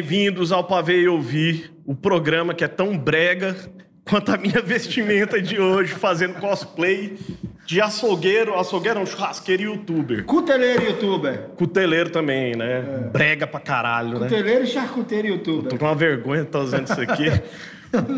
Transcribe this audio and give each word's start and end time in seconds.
bem-vindos 0.00 0.50
ao 0.50 0.64
Pavê 0.64 1.02
e 1.02 1.08
Ouvir, 1.08 1.74
o 1.84 1.94
programa 1.94 2.54
que 2.54 2.64
é 2.64 2.68
tão 2.68 2.96
brega 2.96 3.54
quanto 4.08 4.32
a 4.32 4.38
minha 4.38 4.60
vestimenta 4.64 5.42
de 5.42 5.60
hoje, 5.60 5.92
fazendo 5.92 6.40
cosplay 6.40 7.18
de 7.66 7.82
açougueiro, 7.82 8.58
açougueiro 8.58 8.98
não, 8.98 9.04
churrasqueiro 9.04 9.62
e 9.62 9.66
youtuber. 9.66 10.24
Cuteleiro 10.24 10.84
e 10.84 10.86
youtuber. 10.86 11.50
Cuteleiro 11.54 12.08
também, 12.08 12.56
né? 12.56 13.10
Brega 13.12 13.46
pra 13.46 13.60
caralho, 13.60 14.18
né? 14.18 14.20
Cuteleiro 14.20 14.64
e 14.64 14.66
charcuteiro 14.66 15.28
e 15.28 15.30
youtuber. 15.32 15.68
Tô 15.70 15.76
com 15.76 15.84
uma 15.84 15.94
vergonha 15.94 16.40
de 16.40 16.48
estar 16.48 16.60
usando 16.60 16.86
isso 16.86 17.00
aqui. 17.02 17.26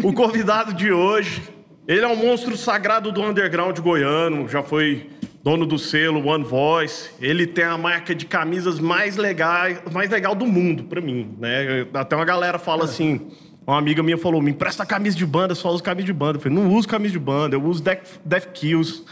o 0.04 0.12
convidado 0.12 0.72
de 0.74 0.92
hoje, 0.92 1.42
ele 1.88 2.02
é 2.02 2.08
um 2.08 2.14
monstro 2.14 2.56
sagrado 2.56 3.10
do 3.10 3.20
underground 3.20 3.76
goiano, 3.80 4.46
já 4.46 4.62
foi 4.62 5.10
dono 5.42 5.66
do 5.66 5.78
selo 5.78 6.26
One 6.26 6.44
Voice. 6.44 7.10
Ele 7.20 7.46
tem 7.46 7.64
a 7.64 7.76
marca 7.76 8.14
de 8.14 8.26
camisas 8.26 8.78
mais 8.78 9.16
legais, 9.16 9.80
mais 9.92 10.10
legal 10.10 10.34
do 10.34 10.46
mundo 10.46 10.84
pra 10.84 11.00
mim, 11.00 11.36
né? 11.38 11.86
Até 11.94 12.14
uma 12.14 12.24
galera 12.24 12.58
fala 12.58 12.84
assim, 12.84 13.28
uma 13.66 13.78
amiga 13.78 14.02
minha 14.02 14.18
falou, 14.18 14.40
me 14.40 14.50
empresta 14.50 14.86
camisa 14.86 15.16
de 15.16 15.26
banda, 15.26 15.52
eu 15.52 15.56
só 15.56 15.70
uso 15.70 15.82
camisa 15.82 16.06
de 16.06 16.12
banda. 16.12 16.38
Eu 16.38 16.42
falei, 16.42 16.58
não 16.58 16.72
uso 16.72 16.88
camisa 16.88 17.12
de 17.12 17.18
banda, 17.18 17.56
eu 17.56 17.64
uso 17.64 17.82
Death, 17.82 18.20
Death 18.24 18.52
Kills. 18.52 19.02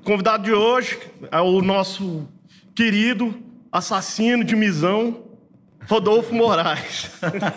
O 0.00 0.04
convidado 0.04 0.44
de 0.44 0.52
hoje 0.52 0.98
é 1.30 1.40
o 1.40 1.62
nosso 1.62 2.28
querido 2.74 3.34
assassino 3.72 4.44
de 4.44 4.54
misão, 4.54 5.24
Rodolfo 5.88 6.34
Moraes. 6.34 7.10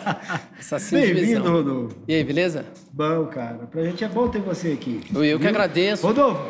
Assassino 0.60 1.02
de 1.02 1.14
Bem-vindo. 1.14 1.50
Rodolfo. 1.50 1.96
E 2.08 2.16
aí, 2.16 2.24
beleza? 2.24 2.66
Bom, 2.92 3.26
cara. 3.28 3.68
Pra 3.72 3.84
gente 3.84 4.04
é 4.04 4.08
bom 4.08 4.28
ter 4.28 4.42
você 4.42 4.74
aqui. 4.74 5.02
Eu, 5.14 5.24
eu 5.24 5.40
que 5.40 5.48
agradeço. 5.48 6.06
Rodolfo, 6.06 6.42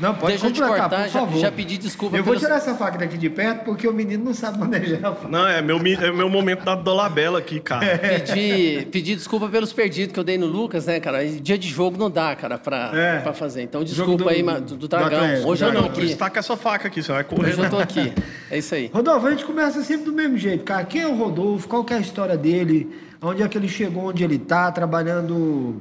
não, 0.00 0.14
pode 0.14 0.32
Deixa 0.32 0.46
eu 0.46 0.52
te 0.52 0.60
cortar, 0.60 0.88
por 0.88 0.96
já- 0.98 1.20
favor. 1.20 1.38
já 1.40 1.52
pedi 1.52 1.78
desculpa 1.78 2.16
Eu 2.16 2.24
vou 2.24 2.32
pelos- 2.34 2.42
tirar 2.46 2.56
essa 2.56 2.74
faca 2.74 2.98
daqui 2.98 3.16
de 3.18 3.28
perto 3.30 3.64
porque 3.64 3.86
o 3.86 3.92
menino 3.92 4.24
não 4.24 4.34
sabe 4.34 4.58
manejar 4.58 5.04
a 5.04 5.14
faca. 5.14 5.28
Não, 5.28 5.46
é 5.46 5.60
meu, 5.62 5.76
é 5.78 6.12
meu 6.12 6.28
momento 6.28 6.64
da 6.64 6.74
Dolabella 6.74 7.38
aqui, 7.38 7.60
cara. 7.60 7.98
Pedi, 7.98 8.86
pedi 8.90 9.14
desculpa 9.14 9.48
pelos 9.48 9.72
perdidos 9.72 10.12
que 10.12 10.18
eu 10.20 10.24
dei 10.24 10.38
no 10.38 10.46
Lucas, 10.46 10.86
né, 10.86 10.98
cara? 11.00 11.24
Dia 11.26 11.58
de 11.58 11.68
jogo 11.68 11.96
não 11.98 12.10
dá, 12.10 12.34
cara, 12.34 12.58
pra, 12.58 12.90
É. 12.94 13.18
pra 13.20 13.32
fazer. 13.32 13.62
Então, 13.62 13.82
desculpa 13.84 14.24
do- 14.24 14.28
aí, 14.28 14.42
do, 14.42 14.76
do 14.76 14.88
Dragão. 14.88 15.18
Atlético, 15.18 15.48
Hoje 15.48 15.64
eu 15.64 15.72
não, 15.72 15.82
Não, 15.82 15.88
por 15.90 16.02
isso 16.02 16.12
aqui. 16.12 16.18
tá 16.18 16.30
com 16.30 16.38
essa 16.38 16.56
faca 16.56 16.88
aqui, 16.88 17.02
você 17.02 17.12
vai 17.12 17.24
correr. 17.24 17.50
Hoje 17.50 17.60
eu 17.62 17.70
tô 17.70 17.78
aqui. 17.78 18.12
É 18.50 18.58
isso 18.58 18.74
aí. 18.74 18.90
Rodolfo, 18.92 19.26
a 19.26 19.30
gente 19.30 19.44
começa 19.44 19.82
sempre 19.82 20.04
do 20.06 20.12
mesmo 20.12 20.36
jeito, 20.36 20.64
cara. 20.64 20.84
Quem 20.84 21.02
é 21.02 21.06
o 21.06 21.14
Rodolfo? 21.14 21.68
Qual 21.68 21.84
que 21.84 21.92
é 21.92 21.96
a 21.96 22.00
história 22.00 22.36
dele? 22.36 22.90
Onde 23.20 23.42
é 23.42 23.48
que 23.48 23.56
ele 23.56 23.68
chegou, 23.68 24.08
onde 24.08 24.24
ele 24.24 24.36
tá, 24.38 24.70
trabalhando 24.72 25.80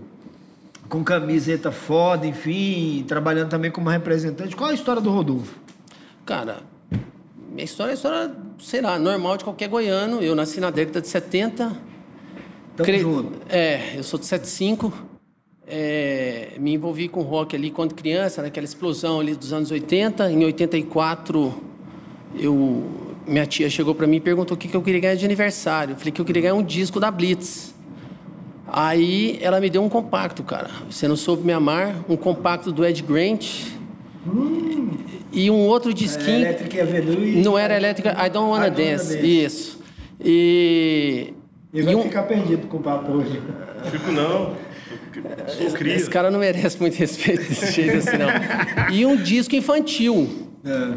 com 0.91 1.05
camiseta 1.05 1.71
foda, 1.71 2.27
enfim, 2.27 3.05
trabalhando 3.07 3.49
também 3.49 3.71
como 3.71 3.89
representante. 3.89 4.57
Qual 4.57 4.69
é 4.69 4.73
a 4.73 4.75
história 4.75 5.01
do 5.01 5.09
Rodolfo? 5.09 5.57
Cara, 6.25 6.63
minha 7.49 7.63
história 7.63 7.91
é 7.91 7.93
história, 7.93 8.35
sei 8.59 8.81
lá, 8.81 8.99
normal 8.99 9.37
de 9.37 9.45
qualquer 9.45 9.69
goiano. 9.69 10.21
Eu 10.21 10.35
nasci 10.35 10.59
na 10.59 10.69
década 10.69 10.99
de 10.99 11.07
70. 11.07 11.71
Tamo 12.75 12.85
Cre- 12.85 12.99
junto. 12.99 13.31
É, 13.47 13.93
eu 13.97 14.03
sou 14.03 14.19
de 14.19 14.25
75. 14.25 14.91
É, 15.65 16.55
me 16.59 16.73
envolvi 16.73 17.07
com 17.07 17.21
rock 17.21 17.55
ali 17.55 17.71
quando 17.71 17.95
criança, 17.95 18.41
naquela 18.41 18.65
explosão 18.65 19.21
ali 19.21 19.33
dos 19.33 19.53
anos 19.53 19.71
80. 19.71 20.29
Em 20.29 20.43
84, 20.43 21.53
eu, 22.37 22.83
minha 23.25 23.45
tia 23.45 23.69
chegou 23.69 23.95
para 23.95 24.05
mim 24.05 24.17
e 24.17 24.19
perguntou 24.19 24.55
o 24.55 24.59
que, 24.59 24.67
que 24.67 24.75
eu 24.75 24.81
queria 24.81 24.99
ganhar 24.99 25.15
de 25.15 25.23
aniversário. 25.23 25.93
Eu 25.93 25.97
falei 25.97 26.11
que 26.11 26.19
eu 26.19 26.25
queria 26.25 26.41
ganhar 26.41 26.55
um 26.55 26.63
disco 26.63 26.99
da 26.99 27.09
Blitz. 27.09 27.73
Aí 28.73 29.37
ela 29.41 29.59
me 29.59 29.69
deu 29.69 29.83
um 29.83 29.89
compacto, 29.89 30.43
cara. 30.43 30.69
Você 30.89 31.07
não 31.07 31.15
soube 31.17 31.43
me 31.45 31.51
amar, 31.51 31.93
um 32.07 32.15
compacto 32.15 32.71
do 32.71 32.85
Ed 32.85 33.01
Grant. 33.03 33.65
E 35.33 35.49
um 35.49 35.67
outro 35.67 35.93
disquinho. 35.93 36.39
Elétrica 36.45 36.77
e 36.77 36.81
Avenue. 36.81 37.39
e- 37.39 37.41
Não 37.41 37.57
era 37.57 37.75
elétrica, 37.75 38.11
I 38.11 38.29
Don't 38.29 38.49
Wanna 38.49 38.67
I 38.67 38.69
Don't 38.69 38.81
Wanna 38.81 38.91
Dance. 38.97 39.15
Dance. 39.15 39.27
Isso. 39.45 39.79
E. 40.23 41.33
Ele 41.73 41.83
vai 41.83 41.93
e 41.93 41.95
um- 41.97 42.03
ficar 42.03 42.23
perdido 42.23 42.67
com 42.67 42.77
o 42.77 42.79
papo 42.81 43.11
hoje. 43.13 43.41
Fico 43.91 44.11
não. 44.11 44.53
Sou 45.47 45.71
cria. 45.71 45.95
Esse 45.95 46.09
cara 46.09 46.29
não 46.31 46.39
merece 46.39 46.79
muito 46.79 46.95
respeito 46.95 47.47
desse 47.49 47.71
jeito 47.71 47.97
assim, 47.97 48.17
não. 48.17 48.93
E 48.95 49.05
um 49.05 49.15
disco 49.17 49.55
infantil. 49.55 50.29
É. 50.63 50.93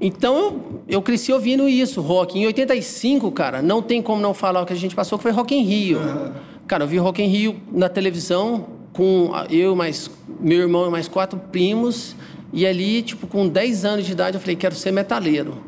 Então 0.00 0.34
eu, 0.38 0.82
eu 0.88 1.02
cresci 1.02 1.32
ouvindo 1.32 1.68
isso, 1.68 2.00
rock. 2.00 2.38
Em 2.38 2.46
85, 2.46 3.30
cara, 3.32 3.60
não 3.60 3.82
tem 3.82 4.00
como 4.00 4.22
não 4.22 4.32
falar 4.32 4.62
o 4.62 4.66
que 4.66 4.72
a 4.72 4.76
gente 4.76 4.94
passou, 4.94 5.18
que 5.18 5.22
foi 5.22 5.32
Rock 5.32 5.54
em 5.54 5.62
Rio. 5.62 5.98
Cara, 6.70 6.84
eu 6.84 6.86
vi 6.88 6.98
Rock 6.98 7.20
em 7.20 7.26
Rio 7.26 7.56
na 7.72 7.88
televisão 7.88 8.64
com 8.92 9.32
eu 9.50 9.74
mais 9.74 10.08
meu 10.38 10.60
irmão 10.60 10.86
e 10.86 10.88
mais 10.88 11.08
quatro 11.08 11.36
primos. 11.36 12.14
E 12.52 12.64
ali, 12.64 13.02
tipo, 13.02 13.26
com 13.26 13.48
10 13.48 13.84
anos 13.84 14.06
de 14.06 14.12
idade, 14.12 14.36
eu 14.36 14.40
falei, 14.40 14.54
quero 14.54 14.76
ser 14.76 14.92
metaleiro. 14.92 15.64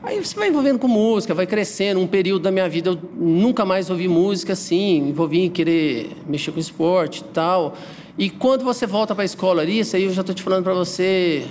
Aí 0.00 0.24
você 0.24 0.36
vai 0.36 0.48
envolvendo 0.48 0.78
com 0.78 0.86
música, 0.86 1.34
vai 1.34 1.44
crescendo. 1.44 1.98
Um 1.98 2.06
período 2.06 2.42
da 2.42 2.52
minha 2.52 2.68
vida 2.68 2.90
eu 2.90 2.98
nunca 3.16 3.64
mais 3.64 3.90
ouvi 3.90 4.06
música 4.06 4.52
assim, 4.52 5.08
envolvi 5.08 5.40
em 5.40 5.50
querer 5.50 6.12
mexer 6.24 6.52
com 6.52 6.60
esporte 6.60 7.22
e 7.22 7.24
tal. 7.24 7.74
E 8.16 8.30
quando 8.30 8.62
você 8.62 8.86
volta 8.86 9.12
para 9.12 9.24
a 9.24 9.26
escola 9.26 9.60
ali, 9.60 9.80
isso 9.80 9.96
aí 9.96 10.04
eu 10.04 10.12
já 10.12 10.20
estou 10.20 10.32
te 10.32 10.42
falando 10.44 10.62
para 10.62 10.72
você, 10.72 11.44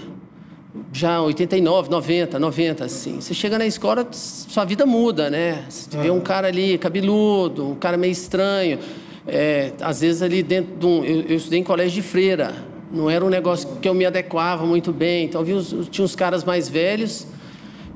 já 0.94 1.22
89, 1.22 1.90
90, 1.90 2.38
90, 2.40 2.86
assim. 2.86 3.20
Você 3.20 3.34
chega 3.34 3.58
na 3.58 3.66
escola, 3.66 4.08
sua 4.12 4.66
vida 4.66 4.86
muda, 4.86 5.30
né? 5.30 5.66
Você 5.70 5.98
vê 5.98 6.12
um 6.12 6.20
cara 6.20 6.48
ali 6.48 6.78
cabeludo, 6.78 7.70
um 7.72 7.76
cara 7.76 7.98
meio 7.98 8.12
estranho. 8.12 8.80
É, 9.28 9.72
às 9.82 10.02
vezes 10.02 10.22
ali 10.22 10.42
dentro 10.44 10.76
de 10.76 10.86
um... 10.86 11.04
Eu, 11.04 11.22
eu 11.22 11.36
estudei 11.38 11.60
em 11.60 11.64
colégio 11.64 12.02
de 12.02 12.08
freira. 12.08 12.54
Não 12.92 13.10
era 13.10 13.24
um 13.24 13.30
negócio 13.30 13.68
que 13.82 13.88
eu 13.90 13.94
me 13.94 14.06
adequava 14.06 14.66
muito 14.66 14.92
bem. 14.92 15.26
Então, 15.26 15.42
eu 15.42 15.46
vi 15.46 15.54
uns- 15.54 15.88
tinha 15.90 16.06
uns 16.06 16.16
caras 16.16 16.44
mais 16.44 16.70
velhos... 16.70 17.28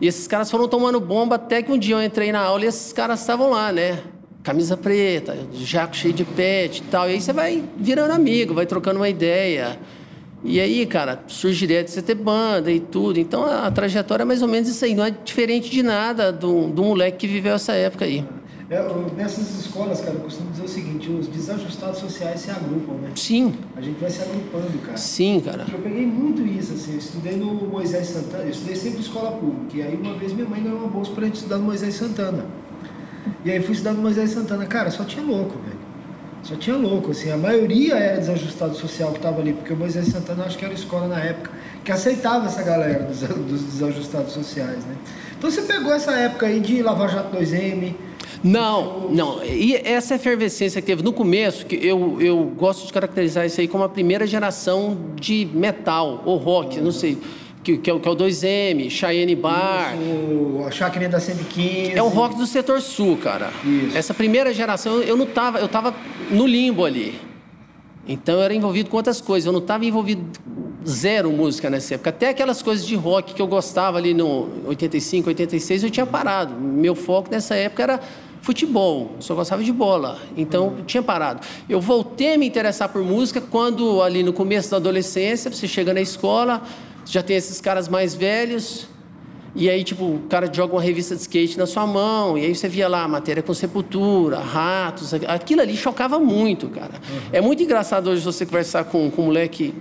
E 0.01 0.07
esses 0.07 0.28
caras 0.28 0.51
foram 0.51 0.67
tomando 0.67 1.00
bomba 1.00 1.35
até 1.35 1.61
que 1.61 1.72
um 1.72 1.78
dia 1.78 1.95
eu 1.95 2.03
entrei 2.03 2.29
na 2.29 2.40
aula 2.41 2.66
e 2.66 2.67
esses 2.67 2.91
caras 2.91 3.22
estavam 3.22 3.51
lá, 3.51 3.72
né? 3.72 4.00
Camisa 4.41 4.75
preta, 4.75 5.38
jaco 5.53 5.95
cheio 5.95 6.13
de 6.13 6.25
pet 6.25 6.79
e 6.79 6.81
tal. 6.90 7.07
E 7.09 7.13
aí 7.13 7.22
você 7.22 7.31
vai 7.31 7.63
virando 7.78 8.11
amigo, 8.11 8.53
vai 8.53 8.66
trocando 8.66 9.00
uma 9.00 9.07
ideia. 9.07 9.79
E 10.43 10.59
aí, 10.59 10.85
cara, 10.85 11.23
surge 11.27 11.63
ideia 11.63 11.83
de 11.83 11.91
você 11.91 12.01
ter 12.01 12.15
banda 12.15 12.69
e 12.69 12.79
tudo. 12.79 13.17
Então 13.19 13.45
a, 13.45 13.67
a 13.67 13.71
trajetória 13.71 14.23
é 14.23 14.25
mais 14.25 14.41
ou 14.41 14.47
menos 14.47 14.67
isso 14.67 14.83
aí. 14.83 14.93
Não 14.93 15.05
é 15.05 15.11
diferente 15.11 15.69
de 15.69 15.81
nada 15.81 16.31
do, 16.31 16.67
do 16.67 16.83
moleque 16.83 17.19
que 17.19 17.27
viveu 17.27 17.53
essa 17.55 17.71
época 17.73 18.05
aí. 18.05 18.25
É, 18.69 18.81
nessas 19.15 19.59
escolas, 19.59 20.01
cara, 20.01 20.13
eu 20.15 20.21
costumo 20.21 20.49
dizer 20.51 20.63
o 20.63 20.67
seguinte: 20.67 21.09
os 21.09 21.27
desajustados 21.27 21.99
sociais 21.99 22.39
se 22.41 22.49
agrupam, 22.49 22.93
né? 22.93 23.11
Sim, 23.15 23.53
A 23.75 23.81
gente 23.81 23.99
vai 23.99 24.09
se 24.09 24.21
agrupando, 24.21 24.77
cara. 24.79 24.97
sim, 24.97 25.39
cara. 25.39 25.65
Eu 25.71 25.79
peguei 25.79 26.05
muito 26.05 26.41
isso, 26.41 26.73
assim, 26.73 26.93
eu 26.93 26.97
estudei 26.97 27.35
no 27.35 27.53
Moisés 27.53 28.07
Santana, 28.07 28.43
eu 28.43 28.49
estudei 28.49 28.75
sempre 28.75 29.01
escola 29.01 29.31
pública, 29.33 29.77
e 29.77 29.81
aí 29.81 29.95
uma 29.95 30.15
vez 30.15 30.33
minha 30.33 30.47
mãe 30.47 30.63
ganhou 30.63 30.79
uma 30.79 30.87
bolsa 30.87 31.11
pra 31.11 31.25
gente 31.25 31.35
estudar 31.35 31.57
no 31.57 31.65
Moisés 31.65 31.93
Santana. 31.93 32.45
E 33.45 33.51
aí 33.51 33.61
fui 33.61 33.73
estudar 33.73 33.93
no 33.93 34.01
Moisés 34.01 34.31
Santana, 34.31 34.65
cara, 34.65 34.89
só 34.89 35.03
tinha 35.03 35.23
louco, 35.23 35.59
velho. 35.59 35.82
Só 36.43 36.55
tinha 36.55 36.75
louco, 36.75 37.11
assim, 37.11 37.31
a 37.31 37.37
maioria 37.37 37.95
era 37.95 38.17
desajustado 38.19 38.75
social 38.75 39.13
que 39.13 39.19
tava 39.19 39.39
ali, 39.39 39.53
porque 39.53 39.71
o 39.71 39.77
Moisés 39.77 40.07
Santana 40.07 40.43
acho 40.43 40.57
que 40.57 40.65
era 40.65 40.73
escola 40.73 41.07
na 41.07 41.19
época 41.19 41.51
que 41.85 41.91
aceitava 41.91 42.47
essa 42.47 42.61
galera 42.61 43.03
dos, 43.03 43.19
dos 43.19 43.63
desajustados 43.63 44.33
sociais, 44.33 44.83
né? 44.85 44.95
Então 45.37 45.49
você 45.49 45.61
pegou 45.61 45.93
essa 45.93 46.11
época 46.11 46.45
aí 46.45 46.59
de 46.59 46.81
Lava 46.81 47.07
Jato 47.07 47.35
2M, 47.37 47.93
Não, 48.43 49.09
não. 49.09 49.43
E 49.43 49.75
essa 49.75 50.15
efervescência 50.15 50.81
que 50.81 50.87
teve 50.87 51.01
no 51.01 51.13
começo, 51.13 51.65
que 51.65 51.75
eu, 51.75 52.21
eu 52.21 52.43
gosto 52.57 52.85
de 52.85 52.91
caracterizar 52.91 53.45
isso 53.45 53.61
aí 53.61 53.67
como 53.67 53.85
a 53.85 53.89
primeira 53.89 54.27
geração 54.27 54.97
de 55.15 55.47
metal 55.53 56.21
ou 56.25 56.37
rock, 56.37 56.79
não 56.81 56.91
sei, 56.91 57.17
que, 57.63 57.78
que, 57.78 57.90
é, 57.90 57.94
o, 57.94 58.00
que 58.00 58.07
é 58.07 58.12
o 58.12 58.16
2M, 58.16 58.90
Cheyenne 58.90 59.35
Bar. 59.35 59.96
o, 59.96 60.66
a 60.68 60.72
Chácara 60.72 61.07
da 61.07 61.19
115. 61.19 61.94
É 61.94 62.03
o 62.03 62.09
rock 62.09 62.35
do 62.35 62.46
setor 62.46 62.81
sul, 62.81 63.18
cara. 63.18 63.51
Isso. 63.63 63.97
Essa 63.97 64.13
primeira 64.13 64.53
geração, 64.53 65.01
eu 65.01 65.16
não 65.16 65.25
tava, 65.25 65.59
eu 65.59 65.68
tava 65.68 65.96
no 66.29 66.46
limbo 66.46 66.84
ali. 66.84 67.19
Então 68.07 68.35
eu 68.35 68.41
era 68.41 68.53
envolvido 68.53 68.90
com 68.90 68.97
outras 68.97 69.22
coisas, 69.22 69.46
eu 69.46 69.53
não 69.53 69.61
estava 69.61 69.85
envolvido 69.85 70.22
zero 70.85 71.32
música 71.32 71.70
nessa 71.70 71.96
época. 71.96 72.09
Até 72.09 72.29
aquelas 72.29 72.61
coisas 72.61 72.85
de 72.85 72.96
rock 72.96 73.34
que 73.34 73.41
eu 73.41 73.47
gostava 73.47 73.97
ali 73.97 74.14
no 74.14 74.49
85, 74.66 75.29
86, 75.29 75.84
eu 75.84 75.90
tinha 75.90 76.05
parado. 76.05 76.53
Meu 76.55 76.96
foco 76.96 77.32
nessa 77.32 77.55
época 77.55 77.84
era 77.84 77.99
futebol, 78.41 79.11
eu 79.16 79.22
só 79.22 79.34
gostava 79.34 79.64
de 79.64 79.72
bola. 79.72 80.20
Então 80.35 80.76
eu 80.78 80.84
tinha 80.84 81.02
parado. 81.02 81.40
Eu 81.70 81.79
voltei 81.79 82.34
a 82.34 82.37
me 82.37 82.46
interessar 82.46 82.90
por 82.90 83.02
música 83.02 83.40
quando 83.40 84.02
ali 84.02 84.22
no 84.22 84.34
começo 84.34 84.70
da 84.70 84.78
adolescência, 84.78 85.49
você 85.49 85.66
chega 85.66 85.93
na 85.93 86.02
escola, 86.02 86.61
já 87.05 87.23
tem 87.23 87.35
esses 87.35 87.59
caras 87.61 87.88
mais 87.88 88.14
velhos, 88.14 88.88
e 89.55 89.70
aí, 89.70 89.84
tipo, 89.84 90.03
o 90.05 90.20
cara 90.29 90.52
joga 90.52 90.73
uma 90.73 90.82
revista 90.82 91.16
de 91.16 91.22
skate 91.22 91.58
na 91.59 91.67
sua 91.67 91.85
mão, 91.85 92.38
e 92.38 92.46
aí 92.46 92.55
você 92.55 92.67
via 92.67 92.88
lá 92.88 93.08
matéria 93.08 93.44
com 93.44 93.53
sepultura, 93.53 94.40
ratos, 94.40 95.14
aquilo 95.14 95.61
ali 95.61 95.78
chocava 95.78 96.20
muito, 96.20 96.67
cara. 96.70 96.94
É 97.32 97.40
muito 97.40 97.61
engraçado 97.61 98.09
hoje 98.09 98.22
você 98.23 98.46
conversar 98.46 98.85
com, 98.85 99.11
com 99.11 99.22
um 99.22 99.26
moleque 99.26 99.73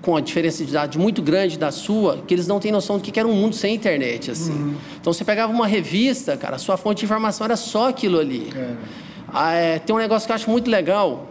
com 0.00 0.16
a 0.16 0.20
diferença 0.20 0.64
de 0.64 0.70
idade 0.70 0.98
muito 0.98 1.20
grande 1.20 1.58
da 1.58 1.70
sua, 1.70 2.22
que 2.26 2.32
eles 2.32 2.46
não 2.46 2.58
têm 2.60 2.72
noção 2.72 2.96
do 2.96 3.02
que 3.02 3.18
era 3.18 3.28
um 3.28 3.34
mundo 3.34 3.54
sem 3.54 3.74
internet, 3.74 4.30
assim. 4.30 4.52
Então 4.98 5.12
você 5.12 5.24
pegava 5.24 5.52
uma 5.52 5.66
revista, 5.66 6.36
cara, 6.36 6.56
a 6.56 6.58
sua 6.58 6.76
fonte 6.76 7.00
de 7.00 7.04
informação 7.04 7.44
era 7.44 7.56
só 7.56 7.88
aquilo 7.88 8.18
ali. 8.18 8.48
Ah, 9.30 9.52
é, 9.52 9.78
tem 9.78 9.94
um 9.94 9.98
negócio 9.98 10.26
que 10.26 10.32
eu 10.32 10.36
acho 10.36 10.48
muito 10.48 10.70
legal. 10.70 11.26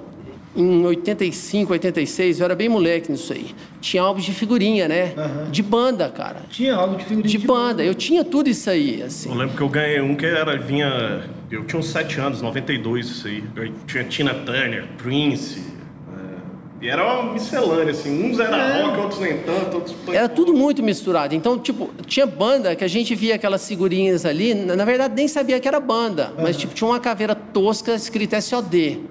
Em 0.58 0.84
85, 0.84 1.72
86, 1.74 2.40
eu 2.40 2.46
era 2.46 2.56
bem 2.56 2.68
moleque 2.68 3.12
nisso 3.12 3.32
aí. 3.32 3.54
Tinha 3.80 4.02
álbuns 4.02 4.26
de 4.26 4.34
figurinha, 4.34 4.88
né? 4.88 5.14
De 5.52 5.62
banda, 5.62 6.10
cara. 6.10 6.42
Tinha 6.50 6.74
algo 6.76 6.96
de 6.98 7.06
figurinha 7.06 7.30
De 7.30 7.38
banda. 7.46 7.84
Eu 7.84 7.94
tinha 7.94 8.24
tudo 8.24 8.50
isso 8.50 8.68
aí, 8.68 9.04
assim. 9.04 9.30
Eu 9.30 9.36
lembro 9.36 9.56
que 9.56 9.62
eu 9.62 9.70
ganhei 9.70 10.02
um 10.02 10.16
que 10.16 10.26
era, 10.26 10.58
vinha 10.58 11.24
eu 11.52 11.64
tinha 11.64 11.80
uns 11.80 11.90
7 11.90 12.20
anos, 12.20 12.42
92, 12.42 13.06
isso 13.08 13.28
aí. 13.28 13.44
Eu 13.56 13.72
tinha 13.86 14.04
Tina 14.04 14.34
Turner, 14.34 14.86
Prince. 14.98 15.60
é, 15.62 16.86
e 16.86 16.90
era 16.90 17.04
uma 17.22 17.34
miscelânea, 17.34 17.92
assim. 17.92 18.24
Uns 18.30 18.40
era 18.40 18.58
É. 18.58 18.82
rock, 18.82 19.00
outros 19.00 19.20
nem 19.22 19.38
tanto, 19.38 19.76
outros... 19.76 19.96
Era 20.12 20.28
tudo 20.28 20.54
muito 20.56 20.82
misturado. 20.82 21.36
Então, 21.36 21.60
tipo, 21.60 21.92
tinha 22.08 22.26
banda 22.26 22.76
que 22.76 22.84
a 22.84 22.88
gente 22.88 23.14
via 23.14 23.36
aquelas 23.36 23.68
figurinhas 23.68 24.26
ali, 24.26 24.56
na 24.56 24.76
na 24.76 24.86
verdade 24.86 25.14
nem 25.16 25.28
sabia 25.28 25.60
que 25.60 25.68
era 25.68 25.80
banda, 25.80 26.34
mas 26.42 26.58
tipo, 26.58 26.74
tinha 26.74 26.88
uma 26.90 27.00
caveira 27.00 27.36
tosca 27.36 27.94
escrita 27.94 28.42
SOD. 28.42 29.02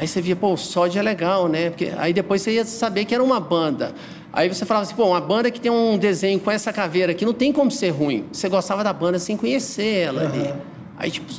Aí 0.00 0.08
você 0.08 0.22
via, 0.22 0.34
pô, 0.34 0.54
o 0.54 0.56
SOD 0.56 0.98
é 0.98 1.02
legal, 1.02 1.46
né? 1.46 1.68
Porque 1.68 1.92
aí 1.98 2.10
depois 2.14 2.40
você 2.40 2.52
ia 2.52 2.64
saber 2.64 3.04
que 3.04 3.14
era 3.14 3.22
uma 3.22 3.38
banda. 3.38 3.92
Aí 4.32 4.48
você 4.48 4.64
falava 4.64 4.86
assim, 4.86 4.94
pô, 4.94 5.04
uma 5.04 5.20
banda 5.20 5.50
que 5.50 5.60
tem 5.60 5.70
um 5.70 5.98
desenho 5.98 6.40
com 6.40 6.50
essa 6.50 6.72
caveira 6.72 7.12
aqui 7.12 7.26
não 7.26 7.34
tem 7.34 7.52
como 7.52 7.70
ser 7.70 7.90
ruim. 7.90 8.24
Você 8.32 8.48
gostava 8.48 8.82
da 8.82 8.94
banda 8.94 9.18
sem 9.18 9.36
conhecer 9.36 10.06
ela 10.06 10.22
ali. 10.22 10.54
Aí, 10.96 11.10
tipo, 11.10 11.30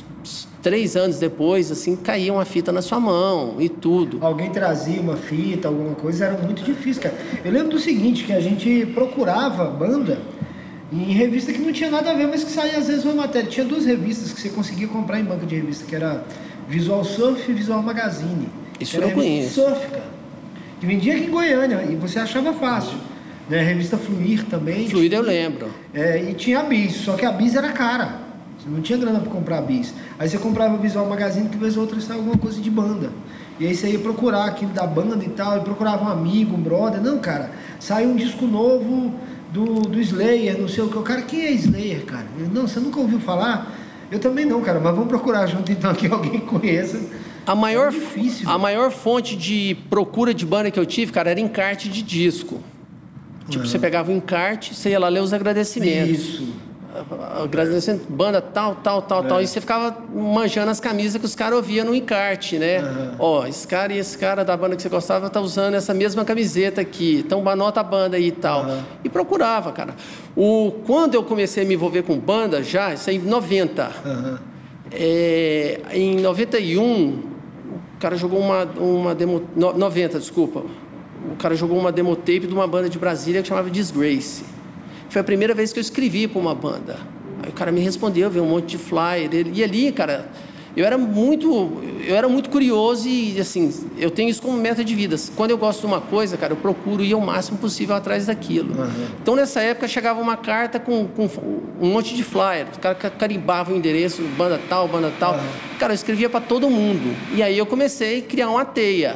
três 0.62 0.94
anos 0.94 1.18
depois, 1.18 1.72
assim, 1.72 1.96
caía 1.96 2.32
uma 2.32 2.44
fita 2.44 2.70
na 2.70 2.80
sua 2.80 3.00
mão 3.00 3.56
e 3.58 3.68
tudo. 3.68 4.24
Alguém 4.24 4.48
trazia 4.50 5.00
uma 5.00 5.16
fita, 5.16 5.66
alguma 5.66 5.96
coisa, 5.96 6.26
era 6.26 6.38
muito 6.38 6.62
difícil, 6.62 7.02
cara. 7.02 7.16
Eu 7.44 7.50
lembro 7.50 7.70
do 7.70 7.80
seguinte, 7.80 8.22
que 8.22 8.32
a 8.32 8.38
gente 8.38 8.86
procurava 8.94 9.64
banda 9.64 10.20
em 10.92 11.12
revista 11.12 11.52
que 11.52 11.58
não 11.58 11.72
tinha 11.72 11.90
nada 11.90 12.12
a 12.12 12.14
ver, 12.14 12.28
mas 12.28 12.44
que 12.44 12.52
saía 12.52 12.78
às 12.78 12.86
vezes 12.86 13.04
uma 13.04 13.14
matéria. 13.14 13.50
Tinha 13.50 13.66
duas 13.66 13.84
revistas 13.84 14.32
que 14.32 14.40
você 14.40 14.50
conseguia 14.50 14.86
comprar 14.86 15.18
em 15.18 15.24
banca 15.24 15.44
de 15.44 15.56
revista, 15.56 15.84
que 15.84 15.96
era 15.96 16.24
Visual 16.72 17.04
Surf 17.04 17.50
e 17.50 17.54
Visual 17.54 17.82
Magazine. 17.82 18.48
Isso 18.80 18.96
eu 18.96 19.02
não 19.02 19.10
conheço. 19.10 19.60
Surf, 19.60 19.86
cara. 19.88 20.10
Que 20.80 20.86
vendia 20.86 21.14
aqui 21.14 21.26
em 21.26 21.30
Goiânia 21.30 21.84
e 21.84 21.94
você 21.96 22.18
achava 22.18 22.54
fácil. 22.54 22.96
Né? 23.48 23.60
A 23.60 23.62
revista 23.62 23.98
Fluir 23.98 24.46
também. 24.46 24.88
Fluido 24.88 25.16
eu 25.16 25.22
lembro. 25.22 25.68
É, 25.92 26.30
e 26.30 26.32
tinha 26.32 26.60
a 26.60 26.62
Bis, 26.62 26.94
só 26.94 27.12
que 27.12 27.26
a 27.26 27.30
Bis 27.30 27.54
era 27.54 27.68
cara. 27.72 28.22
Você 28.58 28.70
não 28.70 28.80
tinha 28.80 28.96
grana 28.96 29.20
para 29.20 29.30
comprar 29.30 29.58
a 29.58 29.60
Bis. 29.60 29.92
Aí 30.18 30.26
você 30.26 30.38
comprava 30.38 30.74
o 30.74 30.78
Visual 30.78 31.06
Magazine 31.06 31.50
que 31.50 31.58
vez 31.58 31.76
ou 31.76 31.82
outra 31.82 32.00
saia 32.00 32.18
alguma 32.18 32.38
coisa 32.38 32.58
de 32.58 32.70
banda. 32.70 33.10
E 33.60 33.66
aí 33.66 33.74
você 33.74 33.90
ia 33.90 33.98
procurar 33.98 34.46
aquilo 34.46 34.72
da 34.72 34.86
banda 34.86 35.22
e 35.22 35.28
tal, 35.28 35.58
e 35.58 35.60
procurava 35.60 36.06
um 36.06 36.08
amigo, 36.08 36.56
um 36.56 36.62
brother. 36.62 37.02
Não, 37.02 37.18
cara, 37.18 37.50
saiu 37.78 38.08
um 38.08 38.16
disco 38.16 38.46
novo 38.46 39.14
do, 39.52 39.82
do 39.82 40.00
Slayer, 40.00 40.58
não 40.58 40.68
sei 40.68 40.84
o 40.84 40.88
que. 40.88 40.96
O 40.96 41.02
cara, 41.02 41.20
quem 41.20 41.42
é 41.44 41.52
Slayer, 41.52 42.06
cara? 42.06 42.26
Eu, 42.40 42.48
não, 42.48 42.66
você 42.66 42.80
nunca 42.80 42.98
ouviu 42.98 43.20
falar? 43.20 43.81
Eu 44.12 44.18
também 44.20 44.44
não, 44.44 44.60
cara, 44.60 44.78
mas 44.78 44.92
vamos 44.94 45.08
procurar 45.08 45.46
junto 45.46 45.72
então 45.72 45.94
que 45.94 46.06
alguém 46.06 46.38
conheça. 46.40 47.00
A 47.46 47.54
maior, 47.54 47.88
É 47.88 47.90
difícil, 47.92 48.46
a 48.46 48.52
né? 48.52 48.58
maior 48.58 48.90
fonte 48.90 49.34
de 49.34 49.74
procura 49.88 50.34
de 50.34 50.44
banda 50.44 50.70
que 50.70 50.78
eu 50.78 50.84
tive, 50.84 51.10
cara, 51.10 51.30
era 51.30 51.40
encarte 51.40 51.88
de 51.88 52.02
disco. 52.02 52.60
Tipo, 53.48 53.66
você 53.66 53.78
pegava 53.78 54.12
o 54.12 54.14
encarte, 54.14 54.74
você 54.74 54.90
ia 54.90 54.98
lá 54.98 55.08
ler 55.08 55.22
os 55.22 55.32
agradecimentos. 55.32 56.10
Isso. 56.10 56.48
Agradecendo, 57.42 58.02
banda 58.08 58.40
tal, 58.40 58.74
tal, 58.76 59.00
tal, 59.02 59.22
tal. 59.24 59.40
E 59.42 59.46
você 59.46 59.60
ficava 59.60 59.96
manjando 60.14 60.70
as 60.70 60.78
camisas 60.80 61.18
que 61.20 61.24
os 61.26 61.34
caras 61.34 61.56
ouviam 61.56 61.86
no 61.86 61.94
encarte, 61.94 62.58
né? 62.58 62.80
Ó, 63.18 63.46
esse 63.46 63.66
cara 63.66 63.92
e 63.92 63.98
esse 63.98 64.18
cara 64.18 64.44
da 64.44 64.56
banda 64.56 64.76
que 64.76 64.82
você 64.82 64.88
gostava 64.88 65.30
tá 65.30 65.40
usando 65.40 65.74
essa 65.74 65.94
mesma 65.94 66.24
camiseta 66.24 66.80
aqui. 66.80 67.22
Então, 67.24 67.46
anota 67.48 67.80
a 67.80 67.82
banda 67.82 68.16
aí 68.16 68.28
e 68.28 68.32
tal. 68.32 68.66
E 69.02 69.08
procurava, 69.08 69.72
cara. 69.72 69.94
O, 70.36 70.72
quando 70.86 71.14
eu 71.14 71.22
comecei 71.22 71.64
a 71.64 71.66
me 71.66 71.74
envolver 71.74 72.02
com 72.02 72.18
banda, 72.18 72.62
já, 72.62 72.92
isso 72.92 73.08
aí 73.08 73.16
em 73.16 73.20
90. 73.20 73.82
Aham. 74.04 74.38
É, 74.94 75.80
em 75.92 76.20
91, 76.20 76.82
o 77.96 77.98
cara 77.98 78.16
jogou 78.16 78.38
uma, 78.40 78.64
uma 78.64 79.14
demo. 79.14 79.42
no- 79.56 79.72
90, 79.72 80.18
desculpa. 80.18 80.62
O 81.32 81.36
cara 81.36 81.54
jogou 81.54 81.78
uma 81.78 81.90
demo 81.90 82.14
tape 82.16 82.40
de 82.40 82.52
uma 82.52 82.66
banda 82.66 82.88
de 82.90 82.98
Brasília 82.98 83.40
que 83.40 83.48
chamava 83.48 83.70
Disgrace. 83.70 84.44
Foi 85.12 85.20
a 85.20 85.24
primeira 85.24 85.52
vez 85.54 85.72
que 85.72 85.78
eu 85.78 85.82
escrevi 85.82 86.26
para 86.26 86.40
uma 86.40 86.54
banda. 86.54 86.96
Aí 87.42 87.50
o 87.50 87.52
cara 87.52 87.70
me 87.70 87.80
respondeu, 87.80 88.30
veio 88.30 88.44
um 88.44 88.48
monte 88.48 88.70
de 88.70 88.78
flyer. 88.78 89.28
Ele, 89.30 89.52
e 89.54 89.62
ali, 89.62 89.92
cara, 89.92 90.26
eu 90.74 90.86
era 90.86 90.96
muito, 90.96 91.82
eu 92.06 92.16
era 92.16 92.26
muito 92.30 92.48
curioso 92.48 93.06
e 93.06 93.38
assim, 93.38 93.70
eu 93.98 94.10
tenho 94.10 94.30
isso 94.30 94.40
como 94.40 94.56
meta 94.56 94.82
de 94.82 94.94
vida. 94.94 95.16
Quando 95.36 95.50
eu 95.50 95.58
gosto 95.58 95.80
de 95.80 95.86
uma 95.86 96.00
coisa, 96.00 96.38
cara, 96.38 96.54
eu 96.54 96.56
procuro 96.56 97.04
ir 97.04 97.14
o 97.14 97.20
máximo 97.20 97.58
possível 97.58 97.94
atrás 97.94 98.24
daquilo. 98.24 98.72
Então 99.22 99.36
nessa 99.36 99.60
época 99.60 99.86
chegava 99.86 100.18
uma 100.18 100.34
carta 100.38 100.80
com, 100.80 101.06
com 101.08 101.28
um 101.78 101.88
monte 101.90 102.14
de 102.16 102.22
flyer. 102.24 102.68
O 102.74 102.78
cara 102.78 102.94
ca- 102.94 103.10
carimbava 103.10 103.70
o 103.70 103.76
endereço, 103.76 104.22
banda 104.38 104.58
tal, 104.66 104.88
banda 104.88 105.12
tal. 105.20 105.34
Cara, 105.78 105.92
eu 105.92 105.94
escrevia 105.94 106.30
para 106.30 106.40
todo 106.40 106.70
mundo. 106.70 107.14
E 107.34 107.42
aí 107.42 107.58
eu 107.58 107.66
comecei 107.66 108.20
a 108.20 108.22
criar 108.22 108.48
uma 108.48 108.64
teia. 108.64 109.14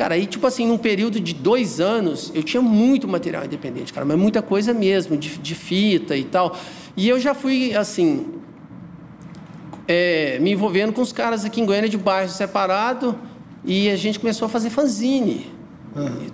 Cara, 0.00 0.14
aí, 0.14 0.24
tipo 0.24 0.46
assim, 0.46 0.66
num 0.66 0.78
período 0.78 1.20
de 1.20 1.34
dois 1.34 1.78
anos, 1.78 2.32
eu 2.34 2.42
tinha 2.42 2.62
muito 2.62 3.06
material 3.06 3.44
independente, 3.44 3.92
cara, 3.92 4.06
mas 4.06 4.18
muita 4.18 4.40
coisa 4.40 4.72
mesmo, 4.72 5.14
de, 5.14 5.36
de 5.36 5.54
fita 5.54 6.16
e 6.16 6.24
tal. 6.24 6.56
E 6.96 7.06
eu 7.06 7.20
já 7.20 7.34
fui, 7.34 7.76
assim, 7.76 8.28
é, 9.86 10.38
me 10.38 10.52
envolvendo 10.52 10.94
com 10.94 11.02
os 11.02 11.12
caras 11.12 11.44
aqui 11.44 11.60
em 11.60 11.66
Goiânia 11.66 11.86
de 11.86 11.98
bairro 11.98 12.30
separado 12.30 13.14
e 13.62 13.90
a 13.90 13.96
gente 13.96 14.18
começou 14.18 14.46
a 14.46 14.48
fazer 14.48 14.70
fanzine. 14.70 15.52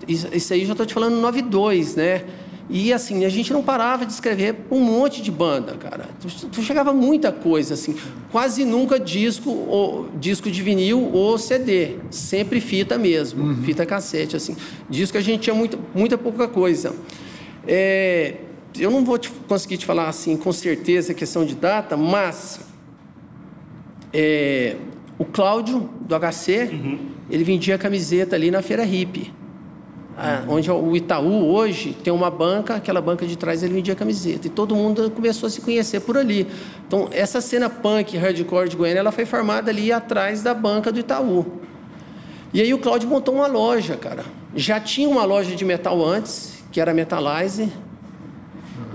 Isso, 0.06 0.28
isso 0.32 0.52
aí 0.52 0.60
eu 0.60 0.66
já 0.66 0.72
estou 0.72 0.86
te 0.86 0.94
falando 0.94 1.16
92, 1.16 1.96
né? 1.96 2.22
E 2.68 2.92
assim, 2.92 3.24
a 3.24 3.28
gente 3.28 3.52
não 3.52 3.62
parava 3.62 4.04
de 4.04 4.12
escrever 4.12 4.56
um 4.70 4.80
monte 4.80 5.22
de 5.22 5.30
banda, 5.30 5.74
cara. 5.76 6.06
Tu, 6.20 6.46
tu 6.48 6.62
chegava 6.62 6.92
muita 6.92 7.30
coisa, 7.30 7.74
assim. 7.74 7.94
Quase 8.32 8.64
nunca 8.64 8.98
disco, 8.98 9.50
ou, 9.50 10.08
disco 10.18 10.50
de 10.50 10.62
vinil 10.62 11.10
ou 11.12 11.38
CD. 11.38 11.96
Sempre 12.10 12.60
fita 12.60 12.98
mesmo, 12.98 13.54
fita 13.62 13.86
cassete, 13.86 14.34
assim. 14.34 14.56
Disco 14.90 15.16
a 15.16 15.20
gente 15.20 15.42
tinha 15.42 15.54
muito, 15.54 15.78
muita 15.94 16.18
pouca 16.18 16.48
coisa. 16.48 16.92
É, 17.68 18.34
eu 18.78 18.90
não 18.90 19.04
vou 19.04 19.16
te- 19.16 19.30
conseguir 19.48 19.76
te 19.76 19.86
falar 19.86 20.08
assim 20.08 20.36
com 20.36 20.52
certeza 20.52 21.12
a 21.12 21.14
questão 21.14 21.44
de 21.46 21.54
data, 21.54 21.96
mas 21.96 22.60
é, 24.12 24.76
o 25.18 25.24
Cláudio, 25.24 25.88
do 26.00 26.14
HC, 26.18 26.70
ele 27.30 27.44
vendia 27.44 27.78
camiseta 27.78 28.36
ali 28.36 28.50
na 28.50 28.62
Feira 28.62 28.84
Hippie. 28.84 29.32
Ah, 30.18 30.42
onde 30.48 30.70
o 30.70 30.96
Itaú 30.96 31.52
hoje 31.52 31.94
tem 32.02 32.10
uma 32.10 32.30
banca, 32.30 32.76
aquela 32.76 33.02
banca 33.02 33.26
de 33.26 33.36
trás 33.36 33.62
ele 33.62 33.74
vendia 33.74 33.94
camiseta. 33.94 34.46
E 34.46 34.50
todo 34.50 34.74
mundo 34.74 35.10
começou 35.10 35.46
a 35.46 35.50
se 35.50 35.60
conhecer 35.60 36.00
por 36.00 36.16
ali. 36.16 36.46
Então, 36.86 37.08
essa 37.12 37.40
cena 37.42 37.68
punk, 37.68 38.16
hardcore 38.16 38.68
de 38.68 38.76
Goiânia, 38.76 39.00
ela 39.00 39.12
foi 39.12 39.26
formada 39.26 39.70
ali 39.70 39.92
atrás 39.92 40.42
da 40.42 40.54
banca 40.54 40.90
do 40.90 40.98
Itaú. 40.98 41.44
E 42.54 42.62
aí 42.62 42.72
o 42.72 42.78
Cláudio 42.78 43.08
montou 43.08 43.34
uma 43.34 43.46
loja, 43.46 43.96
cara. 43.96 44.24
Já 44.54 44.80
tinha 44.80 45.06
uma 45.06 45.24
loja 45.26 45.54
de 45.54 45.64
metal 45.64 46.02
antes, 46.02 46.64
que 46.72 46.80
era 46.80 46.92
a 46.92 46.94
Metalize. 46.94 47.70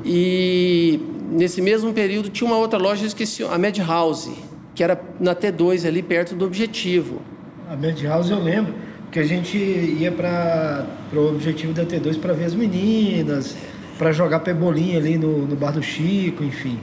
E 0.04 1.00
nesse 1.30 1.62
mesmo 1.62 1.94
período 1.94 2.30
tinha 2.30 2.48
uma 2.48 2.58
outra 2.58 2.80
loja, 2.80 3.06
esqueci, 3.06 3.44
a 3.44 3.60
Madhouse, 3.60 4.34
que 4.74 4.84
era 4.84 5.00
na 5.20 5.36
T2 5.36 5.88
ali 5.88 6.02
perto 6.02 6.34
do 6.34 6.46
Objetivo. 6.46 7.22
A 7.70 7.76
Madhouse 7.76 8.32
eu 8.32 8.40
lembro, 8.40 8.74
porque 9.12 9.20
a 9.20 9.26
gente 9.26 9.58
ia 9.58 10.10
para 10.10 10.86
o 11.14 11.32
objetivo 11.32 11.74
da 11.74 11.84
T2 11.84 12.18
para 12.18 12.32
ver 12.32 12.46
as 12.46 12.54
meninas, 12.54 13.58
para 13.98 14.14
jogar 14.14 14.40
pebolinha 14.40 14.98
ali 14.98 15.18
no, 15.18 15.46
no 15.46 15.54
bar 15.54 15.74
do 15.74 15.84
Chico, 15.84 16.46
enfim. 16.46 16.80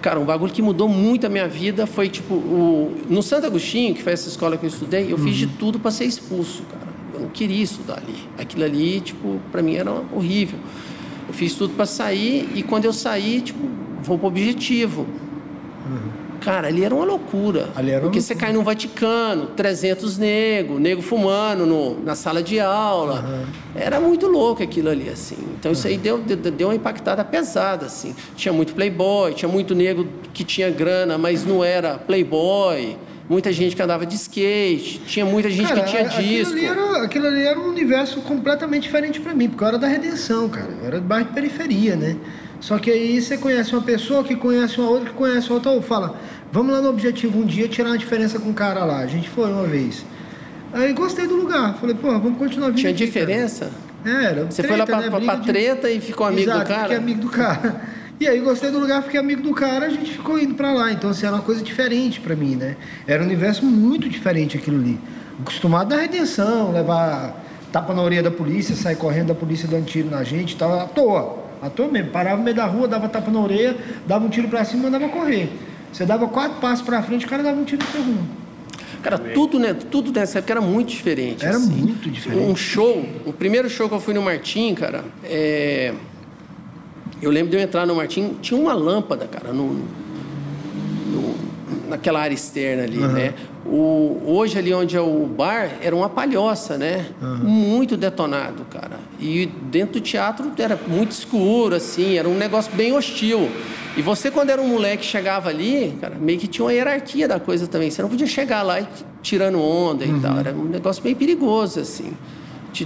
Cara, 0.00 0.20
um 0.20 0.24
bagulho 0.24 0.52
que 0.52 0.62
mudou 0.62 0.88
muito 0.88 1.26
a 1.26 1.28
minha 1.28 1.48
vida 1.48 1.84
foi 1.84 2.08
tipo 2.08 2.32
o 2.34 2.96
no 3.10 3.24
Santo 3.24 3.48
Agostinho, 3.48 3.92
que 3.92 4.04
foi 4.04 4.12
essa 4.12 4.28
escola 4.28 4.56
que 4.56 4.66
eu 4.66 4.68
estudei, 4.68 5.12
eu 5.12 5.18
fiz 5.18 5.34
de 5.34 5.48
tudo 5.48 5.80
para 5.80 5.90
ser 5.90 6.04
expulso, 6.04 6.62
cara. 6.70 6.92
Eu 7.12 7.22
não 7.22 7.28
queria 7.28 7.64
estudar 7.64 7.96
ali. 7.96 8.14
Aquilo 8.38 8.62
ali, 8.62 9.00
tipo, 9.00 9.40
para 9.50 9.60
mim 9.60 9.74
era 9.74 9.90
horrível. 10.12 10.60
Eu 11.26 11.34
fiz 11.34 11.54
tudo 11.54 11.74
para 11.74 11.86
sair 11.86 12.48
e 12.54 12.62
quando 12.62 12.84
eu 12.84 12.92
saí, 12.92 13.40
tipo, 13.40 13.68
vou 14.00 14.16
pro 14.16 14.28
objetivo. 14.28 15.08
Cara, 16.40 16.68
ali 16.68 16.84
era 16.84 16.94
uma 16.94 17.04
loucura. 17.04 17.68
Ali 17.74 17.90
era 17.90 18.00
uma 18.00 18.08
porque 18.08 18.20
você 18.20 18.34
cai 18.34 18.52
no 18.52 18.62
Vaticano, 18.62 19.46
300 19.56 20.18
negros, 20.18 20.80
nego 20.80 21.02
fumando 21.02 21.66
no, 21.66 22.02
na 22.02 22.14
sala 22.14 22.42
de 22.42 22.60
aula. 22.60 23.46
Era 23.74 24.00
muito 24.00 24.26
louco 24.26 24.62
aquilo 24.62 24.88
ali, 24.88 25.08
assim. 25.08 25.36
Então 25.58 25.72
isso 25.72 25.86
aí 25.86 25.96
deu, 25.96 26.18
deu, 26.18 26.68
uma 26.68 26.74
impactada 26.74 27.24
pesada, 27.24 27.86
assim. 27.86 28.14
Tinha 28.36 28.52
muito 28.52 28.74
playboy, 28.74 29.34
tinha 29.34 29.48
muito 29.48 29.74
negro 29.74 30.08
que 30.32 30.44
tinha 30.44 30.70
grana, 30.70 31.18
mas 31.18 31.44
não 31.44 31.64
era 31.64 31.98
playboy. 31.98 32.96
Muita 33.28 33.52
gente 33.52 33.76
que 33.76 33.82
andava 33.82 34.06
de 34.06 34.14
skate, 34.14 35.02
tinha 35.06 35.26
muita 35.26 35.50
gente 35.50 35.68
Cara, 35.68 35.82
que 35.82 35.90
tinha 35.90 36.02
aquilo 36.02 36.22
disco. 36.22 36.52
Ali 36.54 36.64
era, 36.64 37.02
aquilo 37.02 37.26
ali 37.26 37.42
era 37.42 37.60
um 37.60 37.68
universo 37.68 38.22
completamente 38.22 38.84
diferente 38.84 39.20
para 39.20 39.34
mim, 39.34 39.50
porque 39.50 39.62
eu 39.62 39.68
era 39.68 39.78
da 39.78 39.86
redenção, 39.86 40.48
cara. 40.48 40.70
Eu 40.80 40.86
era 40.86 40.98
de 40.98 41.06
bairro 41.06 41.28
de 41.28 41.34
periferia, 41.34 41.94
né? 41.94 42.16
Só 42.60 42.78
que 42.78 42.90
aí 42.90 43.20
você 43.20 43.38
conhece 43.38 43.72
uma 43.72 43.82
pessoa 43.82 44.24
que 44.24 44.34
conhece 44.34 44.80
uma 44.80 44.90
outra, 44.90 45.10
que 45.10 45.14
conhece 45.14 45.52
outra, 45.52 45.70
ou 45.70 45.80
fala, 45.80 46.16
vamos 46.52 46.72
lá 46.72 46.80
no 46.82 46.88
objetivo 46.90 47.38
um 47.40 47.46
dia 47.46 47.68
tirar 47.68 47.90
uma 47.90 47.98
diferença 47.98 48.38
com 48.38 48.50
o 48.50 48.54
cara 48.54 48.84
lá. 48.84 48.98
A 48.98 49.06
gente 49.06 49.28
foi 49.28 49.50
uma 49.50 49.64
vez. 49.64 50.04
Aí 50.72 50.92
gostei 50.92 51.26
do 51.26 51.36
lugar. 51.36 51.74
Falei, 51.78 51.94
pô, 51.94 52.08
vamos 52.18 52.36
continuar 52.38 52.68
vindo 52.68 52.78
Tinha 52.78 52.90
aqui, 52.92 53.06
cara. 53.06 53.26
diferença? 53.26 53.70
É, 54.04 54.24
era 54.24 54.44
Você 54.44 54.62
treta, 54.62 54.68
foi 54.68 54.76
lá 54.76 54.86
pra, 54.86 55.00
né? 55.00 55.10
pra, 55.10 55.20
pra 55.20 55.34
de- 55.36 55.46
treta 55.46 55.90
e 55.90 56.00
ficou 56.00 56.26
amigo 56.26 56.42
Exato, 56.50 56.64
do 56.64 56.66
cara? 56.68 56.82
fiquei 56.82 56.96
amigo 56.96 57.20
do 57.20 57.28
cara. 57.28 57.80
E 58.20 58.26
aí 58.26 58.40
gostei 58.40 58.70
do 58.72 58.80
lugar, 58.80 59.00
fiquei 59.04 59.20
amigo 59.20 59.42
do 59.42 59.54
cara, 59.54 59.86
a 59.86 59.90
gente 59.90 60.10
ficou 60.10 60.38
indo 60.40 60.54
pra 60.54 60.72
lá. 60.72 60.90
Então, 60.92 61.10
assim, 61.10 61.24
era 61.24 61.36
uma 61.36 61.42
coisa 61.42 61.62
diferente 61.62 62.18
pra 62.20 62.34
mim, 62.34 62.56
né? 62.56 62.76
Era 63.06 63.22
um 63.22 63.26
universo 63.26 63.64
muito 63.64 64.08
diferente 64.08 64.56
aquilo 64.56 64.76
ali. 64.78 64.98
Acostumado 65.40 65.94
na 65.94 66.00
redenção, 66.02 66.72
levar 66.72 67.44
tapa 67.70 67.94
na 67.94 68.02
orelha 68.02 68.24
da 68.24 68.30
polícia, 68.30 68.74
sair 68.74 68.96
correndo 68.96 69.28
da 69.28 69.34
polícia 69.36 69.68
dando 69.68 69.84
tiro 69.86 70.10
na 70.10 70.24
gente 70.24 70.52
e 70.52 70.56
tal, 70.56 70.80
à 70.80 70.84
toa. 70.86 71.46
À 71.62 71.70
toa 71.70 71.88
mesmo. 71.88 72.10
Parava 72.10 72.36
no 72.36 72.44
meio 72.44 72.56
da 72.56 72.66
rua, 72.66 72.86
dava 72.88 73.08
tapa 73.08 73.30
na 73.30 73.40
orelha, 73.40 73.76
dava 74.06 74.24
um 74.24 74.28
tiro 74.28 74.48
pra 74.48 74.64
cima 74.64 74.80
e 74.88 74.90
mandava 74.90 75.08
correr. 75.08 75.50
Você 75.92 76.04
dava 76.04 76.28
quatro 76.28 76.58
passos 76.60 76.84
pra 76.84 77.02
frente, 77.02 77.24
o 77.26 77.28
cara 77.28 77.42
dava 77.42 77.58
um 77.60 77.64
tiro 77.64 77.82
no 77.84 77.90
segundo. 77.90 78.38
Cara, 79.02 79.16
tudo, 79.18 79.58
né, 79.58 79.74
tudo 79.74 80.12
nessa 80.12 80.38
época 80.38 80.54
era 80.54 80.60
muito 80.60 80.88
diferente. 80.88 81.44
Era 81.44 81.56
assim. 81.56 81.70
muito 81.72 82.10
diferente. 82.10 82.42
Um 82.50 82.56
show, 82.56 83.04
o 83.24 83.32
primeiro 83.32 83.70
show 83.70 83.88
que 83.88 83.94
eu 83.94 84.00
fui 84.00 84.12
no 84.12 84.20
Martim, 84.22 84.74
cara, 84.74 85.04
é... 85.22 85.94
eu 87.22 87.30
lembro 87.30 87.50
de 87.50 87.56
eu 87.56 87.60
entrar 87.60 87.86
no 87.86 87.94
Martim, 87.94 88.36
tinha 88.42 88.58
uma 88.60 88.72
lâmpada, 88.74 89.26
cara, 89.26 89.52
no, 89.52 89.72
no- 91.12 91.34
naquela 91.88 92.20
área 92.20 92.34
externa 92.34 92.84
ali, 92.84 92.98
né? 92.98 93.34
O, 93.66 94.22
hoje 94.26 94.58
ali 94.58 94.72
onde 94.72 94.96
é 94.96 95.00
o 95.00 95.26
bar, 95.26 95.70
era 95.82 95.94
uma 95.94 96.08
palhoça, 96.08 96.76
né? 96.78 97.06
Muito 97.42 97.96
detonado, 97.96 98.64
cara. 98.70 98.98
E 99.20 99.46
dentro 99.70 99.94
do 99.94 100.00
teatro 100.00 100.50
era 100.58 100.78
muito 100.86 101.10
escuro, 101.12 101.74
assim, 101.74 102.16
era 102.16 102.28
um 102.28 102.36
negócio 102.36 102.72
bem 102.74 102.92
hostil. 102.92 103.50
E 103.96 104.02
você, 104.02 104.30
quando 104.30 104.50
era 104.50 104.62
um 104.62 104.68
moleque, 104.68 105.04
chegava 105.04 105.48
ali, 105.48 105.96
cara, 106.00 106.14
meio 106.20 106.38
que 106.38 106.46
tinha 106.46 106.64
uma 106.64 106.72
hierarquia 106.72 107.26
da 107.26 107.40
coisa 107.40 107.66
também. 107.66 107.90
Você 107.90 108.00
não 108.00 108.08
podia 108.08 108.26
chegar 108.26 108.62
lá 108.62 108.80
e 108.80 108.86
tirando 109.22 109.60
onda 109.60 110.04
e 110.04 110.20
tal. 110.20 110.38
Era 110.38 110.52
um 110.54 110.64
negócio 110.64 111.02
meio 111.02 111.16
perigoso, 111.16 111.80
assim. 111.80 112.12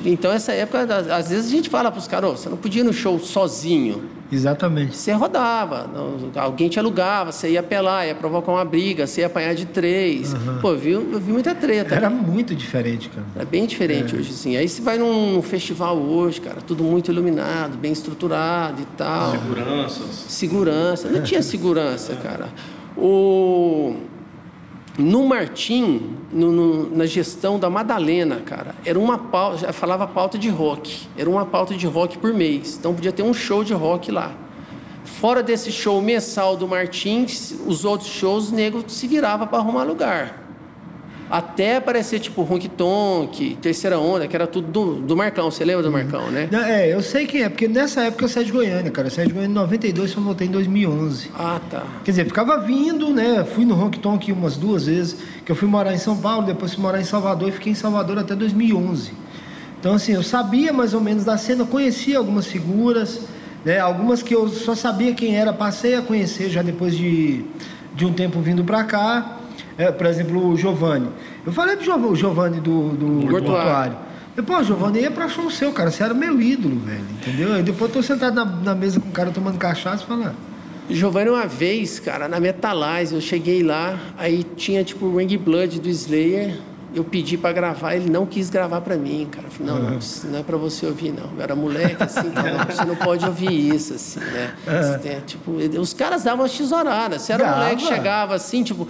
Então, 0.06 0.32
essa 0.32 0.52
época, 0.52 0.84
às- 1.14 1.28
vezes 1.28 1.48
a 1.48 1.50
gente 1.50 1.68
fala 1.68 1.90
pros 1.90 2.08
caras, 2.08 2.30
"Ô, 2.30 2.36
você 2.36 2.48
não 2.48 2.56
podia 2.56 2.80
ir 2.80 2.84
no 2.84 2.92
show 2.94 3.18
sozinho. 3.18 4.04
Exatamente. 4.32 4.96
Você 4.96 5.12
rodava, 5.12 5.90
alguém 6.36 6.68
te 6.68 6.78
alugava, 6.78 7.30
você 7.30 7.50
ia 7.50 7.60
apelar, 7.60 8.06
ia 8.06 8.14
provocar 8.14 8.50
uma 8.50 8.64
briga, 8.64 9.06
você 9.06 9.20
ia 9.20 9.26
apanhar 9.26 9.54
de 9.54 9.66
três. 9.66 10.34
Pô, 10.62 10.70
eu 10.70 10.78
vi, 10.78 10.90
eu 10.92 11.20
vi 11.20 11.32
muita 11.32 11.54
treta. 11.54 11.94
Era 11.94 12.08
muito 12.08 12.54
diferente, 12.54 13.10
cara. 13.10 13.26
É 13.38 13.44
bem 13.44 13.66
diferente 13.66 14.16
hoje, 14.16 14.30
assim. 14.30 14.56
Aí 14.56 14.66
você 14.66 14.80
vai 14.80 14.96
num, 14.96 15.34
num 15.34 15.42
festival 15.42 15.98
hoje, 15.98 16.40
cara, 16.40 16.62
tudo 16.62 16.82
muito 16.82 17.12
iluminado, 17.12 17.76
bem 17.76 17.92
estruturado 17.92 18.80
e 18.80 18.86
tal. 18.96 19.32
Seguranças. 19.32 20.24
Segurança. 20.28 21.08
Não 21.08 21.22
tinha 21.22 21.42
segurança, 21.42 22.16
cara. 22.16 22.48
O... 22.96 23.96
No 24.98 25.26
Martim, 25.26 26.16
no- 26.30 26.52
no- 26.52 26.96
na 26.96 27.06
gestão 27.06 27.58
da 27.58 27.70
Madalena, 27.70 28.36
cara, 28.44 28.74
era 28.84 28.98
uma 28.98 29.16
pauta, 29.16 29.72
falava 29.72 30.06
pauta 30.06 30.36
de 30.36 30.50
rock. 30.50 31.08
Era 31.16 31.30
uma 31.30 31.46
pauta 31.46 31.74
de 31.74 31.86
rock 31.86 32.18
por 32.18 32.34
mês. 32.34 32.76
Então 32.78 32.92
podia 32.94 33.10
ter 33.12 33.22
um 33.22 33.32
show 33.32 33.64
de 33.64 33.72
rock 33.72 34.10
lá. 34.10 34.32
Fora 35.04 35.42
desse 35.42 35.72
show 35.72 36.00
mensal 36.02 36.56
do 36.56 36.68
Martins, 36.68 37.54
os 37.66 37.84
outros 37.84 38.10
shows, 38.10 38.50
o 38.50 38.54
nego 38.54 38.84
se 38.86 39.06
virava 39.06 39.46
para 39.46 39.58
arrumar 39.58 39.84
lugar. 39.84 40.41
Até 41.32 41.76
aparecer 41.76 42.20
tipo 42.20 42.42
Honk 42.42 42.68
Tonk, 42.68 43.56
Terceira 43.62 43.98
Onda, 43.98 44.28
que 44.28 44.36
era 44.36 44.46
tudo 44.46 44.68
do, 44.70 44.94
do 45.00 45.16
Marcão. 45.16 45.50
Você 45.50 45.64
lembra 45.64 45.82
do 45.82 45.90
Marcão, 45.90 46.30
né? 46.30 46.46
Não, 46.52 46.58
É, 46.60 46.92
eu 46.92 47.00
sei 47.00 47.26
quem 47.26 47.42
é, 47.42 47.48
porque 47.48 47.66
nessa 47.66 48.02
época 48.02 48.26
eu 48.26 48.28
saí 48.28 48.44
de 48.44 48.52
Goiânia, 48.52 48.90
cara. 48.90 49.06
Eu 49.06 49.10
saí 49.10 49.26
de 49.26 49.32
Goiânia 49.32 49.50
em 49.50 49.54
92, 49.54 50.10
só 50.10 50.20
voltei 50.20 50.46
em 50.46 50.50
2011. 50.50 51.30
Ah, 51.34 51.58
tá. 51.70 51.84
Quer 52.04 52.10
dizer, 52.10 52.26
ficava 52.26 52.58
vindo, 52.58 53.08
né? 53.14 53.46
Fui 53.46 53.64
no 53.64 53.82
Honk 53.82 53.98
Tonk 53.98 54.30
umas 54.30 54.58
duas 54.58 54.84
vezes, 54.84 55.16
que 55.42 55.50
eu 55.50 55.56
fui 55.56 55.66
morar 55.66 55.94
em 55.94 55.98
São 55.98 56.18
Paulo, 56.18 56.44
depois 56.44 56.74
fui 56.74 56.82
morar 56.82 57.00
em 57.00 57.04
Salvador 57.04 57.48
e 57.48 57.52
fiquei 57.52 57.72
em 57.72 57.76
Salvador 57.76 58.18
até 58.18 58.34
2011. 58.36 59.12
Então, 59.80 59.94
assim, 59.94 60.12
eu 60.12 60.22
sabia 60.22 60.70
mais 60.70 60.92
ou 60.92 61.00
menos 61.00 61.24
da 61.24 61.38
cena, 61.38 61.64
conhecia 61.64 62.18
algumas 62.18 62.46
figuras, 62.46 63.20
né? 63.64 63.78
Algumas 63.78 64.22
que 64.22 64.34
eu 64.34 64.50
só 64.50 64.74
sabia 64.74 65.14
quem 65.14 65.34
era, 65.34 65.50
passei 65.50 65.94
a 65.94 66.02
conhecer 66.02 66.50
já 66.50 66.60
depois 66.60 66.94
de, 66.94 67.42
de 67.94 68.04
um 68.04 68.12
tempo 68.12 68.38
vindo 68.40 68.62
pra 68.64 68.84
cá. 68.84 69.38
É, 69.78 69.90
por 69.90 70.06
exemplo, 70.06 70.48
o 70.48 70.56
Giovanni. 70.56 71.08
Eu 71.46 71.52
falei 71.52 71.76
pro 71.76 71.84
Giov- 71.84 72.10
o 72.10 72.14
Giovanni 72.16 72.60
do, 72.60 72.90
do. 72.90 73.06
Mortuário. 73.30 73.96
Eu, 74.36 74.42
Pô, 74.44 74.62
Giovanni, 74.62 75.00
ia 75.00 75.10
pra 75.10 75.28
show 75.28 75.50
seu, 75.50 75.72
cara. 75.72 75.90
Você 75.90 76.02
era 76.02 76.14
meu 76.14 76.40
ídolo, 76.40 76.78
velho. 76.78 77.04
Entendeu? 77.20 77.52
Aí 77.54 77.62
depois 77.62 77.90
eu 77.90 78.00
tô 78.00 78.02
sentado 78.02 78.34
na, 78.34 78.44
na 78.44 78.74
mesa 78.74 78.98
com 79.00 79.08
o 79.08 79.12
cara 79.12 79.30
tomando 79.30 79.58
cachaça 79.58 80.04
e 80.04 80.06
falando. 80.06 80.34
Giovanni, 80.90 81.30
uma 81.30 81.46
vez, 81.46 82.00
cara, 82.00 82.28
na 82.28 82.40
Metalize, 82.40 83.14
eu 83.14 83.20
cheguei 83.20 83.62
lá, 83.62 83.98
aí 84.18 84.42
tinha 84.56 84.82
tipo 84.84 85.06
o 85.06 85.16
Ring 85.16 85.36
Blood 85.38 85.80
do 85.80 85.88
Slayer. 85.88 86.58
Eu 86.94 87.02
pedi 87.04 87.38
pra 87.38 87.52
gravar, 87.54 87.94
ele 87.94 88.10
não 88.10 88.26
quis 88.26 88.50
gravar 88.50 88.82
pra 88.82 88.96
mim, 88.96 89.26
cara. 89.30 89.46
Eu 89.46 89.50
falei, 89.50 89.72
não, 89.72 89.90
não, 89.92 89.98
isso 89.98 90.26
não 90.26 90.38
é 90.40 90.42
pra 90.42 90.58
você 90.58 90.84
ouvir, 90.84 91.10
não. 91.10 91.30
Eu 91.36 91.42
era 91.42 91.54
moleque, 91.56 92.02
assim, 92.02 92.26
então 92.28 92.42
não, 92.44 92.64
você 92.66 92.84
não 92.84 92.96
pode 92.96 93.24
ouvir 93.24 93.74
isso, 93.74 93.94
assim, 93.94 94.20
né? 94.20 94.52
Você 94.66 94.98
tem, 94.98 95.20
tipo, 95.20 95.52
os 95.80 95.94
caras 95.94 96.22
davam 96.24 96.40
umas 96.42 96.52
tesouradas. 96.52 97.22
Você 97.22 97.32
era 97.32 97.44
Dava. 97.44 97.56
moleque, 97.60 97.82
chegava 97.84 98.34
assim, 98.34 98.62
tipo. 98.62 98.86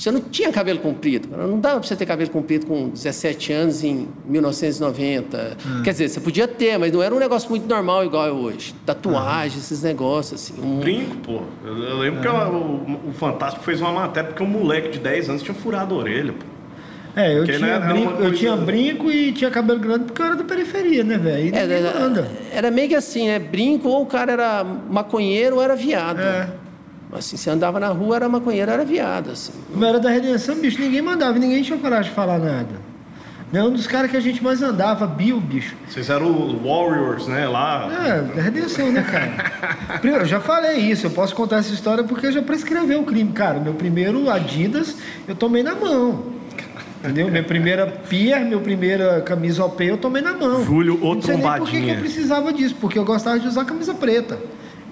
Você 0.00 0.10
não 0.10 0.20
tinha 0.22 0.50
cabelo 0.50 0.78
comprido, 0.78 1.28
cara. 1.28 1.46
não 1.46 1.60
dava 1.60 1.78
pra 1.78 1.86
você 1.86 1.94
ter 1.94 2.06
cabelo 2.06 2.30
comprido 2.30 2.64
com 2.64 2.88
17 2.88 3.52
anos 3.52 3.84
em 3.84 4.08
1990. 4.24 5.58
Quer 5.84 5.90
dizer, 5.90 6.08
você 6.08 6.20
podia 6.20 6.48
ter, 6.48 6.78
mas 6.78 6.90
não 6.90 7.02
era 7.02 7.14
um 7.14 7.18
negócio 7.18 7.50
muito 7.50 7.68
normal 7.68 8.02
igual 8.02 8.26
é 8.26 8.32
hoje. 8.32 8.74
Tatuagem, 8.86 9.58
esses 9.58 9.82
negócios, 9.82 10.40
assim. 10.40 10.54
Um, 10.58 10.80
Brinco, 10.80 11.16
pô. 11.18 11.42
Eu, 11.62 11.76
eu 11.76 11.98
lembro 11.98 12.22
que 12.22 12.26
É. 12.26 12.30
o, 12.30 13.10
o 13.10 13.12
Fantástico 13.12 13.62
fez 13.62 13.78
uma 13.82 13.92
matéria 13.92 14.30
porque 14.30 14.42
um 14.42 14.46
moleque 14.46 14.88
de 14.88 15.00
10 15.00 15.28
anos 15.28 15.42
tinha 15.42 15.54
furado 15.54 15.94
a 15.94 15.98
orelha, 15.98 16.32
pô. 16.32 16.46
É, 17.14 17.34
eu 17.34 17.38
Porque, 17.44 17.58
tinha, 17.58 17.78
né, 17.80 17.92
brinco, 17.92 18.22
eu 18.22 18.32
tinha 18.32 18.56
brinco 18.56 19.10
e 19.10 19.32
tinha 19.32 19.50
cabelo 19.50 19.80
grande 19.80 20.04
porque 20.04 20.22
eu 20.22 20.26
era 20.26 20.36
da 20.36 20.44
periferia, 20.44 21.04
né, 21.04 21.18
velho? 21.18 21.54
É, 21.54 21.58
era, 21.58 22.30
era 22.52 22.70
meio 22.70 22.88
que 22.88 22.94
assim, 22.94 23.26
né? 23.26 23.38
Brinco, 23.38 23.88
ou 23.88 24.02
o 24.02 24.06
cara 24.06 24.32
era 24.32 24.64
maconheiro 24.64 25.56
ou 25.56 25.62
era 25.62 25.76
viado. 25.76 26.20
É. 26.20 26.48
Assim, 27.12 27.36
você 27.36 27.50
andava 27.50 27.80
na 27.80 27.88
rua, 27.88 28.16
era 28.16 28.28
maconheiro, 28.28 28.70
era 28.70 28.84
viado, 28.84 29.30
assim. 29.30 29.52
Como 29.72 29.84
era 29.84 29.98
da 29.98 30.10
redenção, 30.10 30.54
bicho, 30.56 30.80
ninguém 30.80 31.02
mandava, 31.02 31.38
ninguém 31.38 31.62
tinha 31.62 31.78
coragem 31.78 32.10
de 32.10 32.14
falar 32.14 32.38
nada. 32.38 32.90
É 33.52 33.60
um 33.64 33.72
dos 33.72 33.88
caras 33.88 34.08
que 34.12 34.16
a 34.16 34.20
gente 34.20 34.42
mais 34.44 34.62
andava, 34.62 35.08
Bill, 35.08 35.40
bicho. 35.40 35.74
Vocês 35.88 36.08
eram 36.08 36.28
o 36.28 36.62
Warriors, 36.62 37.26
né? 37.26 37.48
Lá. 37.48 37.88
É, 38.06 38.22
da 38.36 38.42
redenção, 38.42 38.92
né, 38.92 39.02
cara? 39.02 39.98
Primeiro, 39.98 40.22
eu 40.24 40.28
já 40.28 40.38
falei 40.38 40.78
isso, 40.78 41.06
eu 41.06 41.10
posso 41.10 41.34
contar 41.34 41.56
essa 41.56 41.74
história 41.74 42.04
porque 42.04 42.30
já 42.30 42.40
prescreveu 42.42 43.00
o 43.00 43.04
crime. 43.04 43.32
Cara, 43.32 43.58
meu 43.58 43.74
primeiro 43.74 44.30
Adidas, 44.30 44.94
eu 45.26 45.34
tomei 45.34 45.64
na 45.64 45.74
mão. 45.74 46.26
Entendeu? 47.02 47.28
Minha 47.28 47.42
primeira 47.42 47.86
Pier, 47.88 48.44
minha 48.44 48.60
primeira 48.60 49.20
camisa 49.22 49.64
OP, 49.64 49.82
eu 49.84 49.96
tomei 49.98 50.22
na 50.22 50.34
mão. 50.34 50.64
Júlio, 50.64 51.02
ô 51.02 51.14
Não 51.14 51.22
sei 51.22 51.34
nem 51.36 51.42
por 51.42 51.52
que 51.52 51.58
trombadinha. 51.72 51.94
eu 51.94 52.00
precisava 52.00 52.52
disso, 52.52 52.76
porque 52.80 52.98
eu 52.98 53.04
gostava 53.04 53.40
de 53.40 53.48
usar 53.48 53.64
camisa 53.64 53.94
preta. 53.94 54.38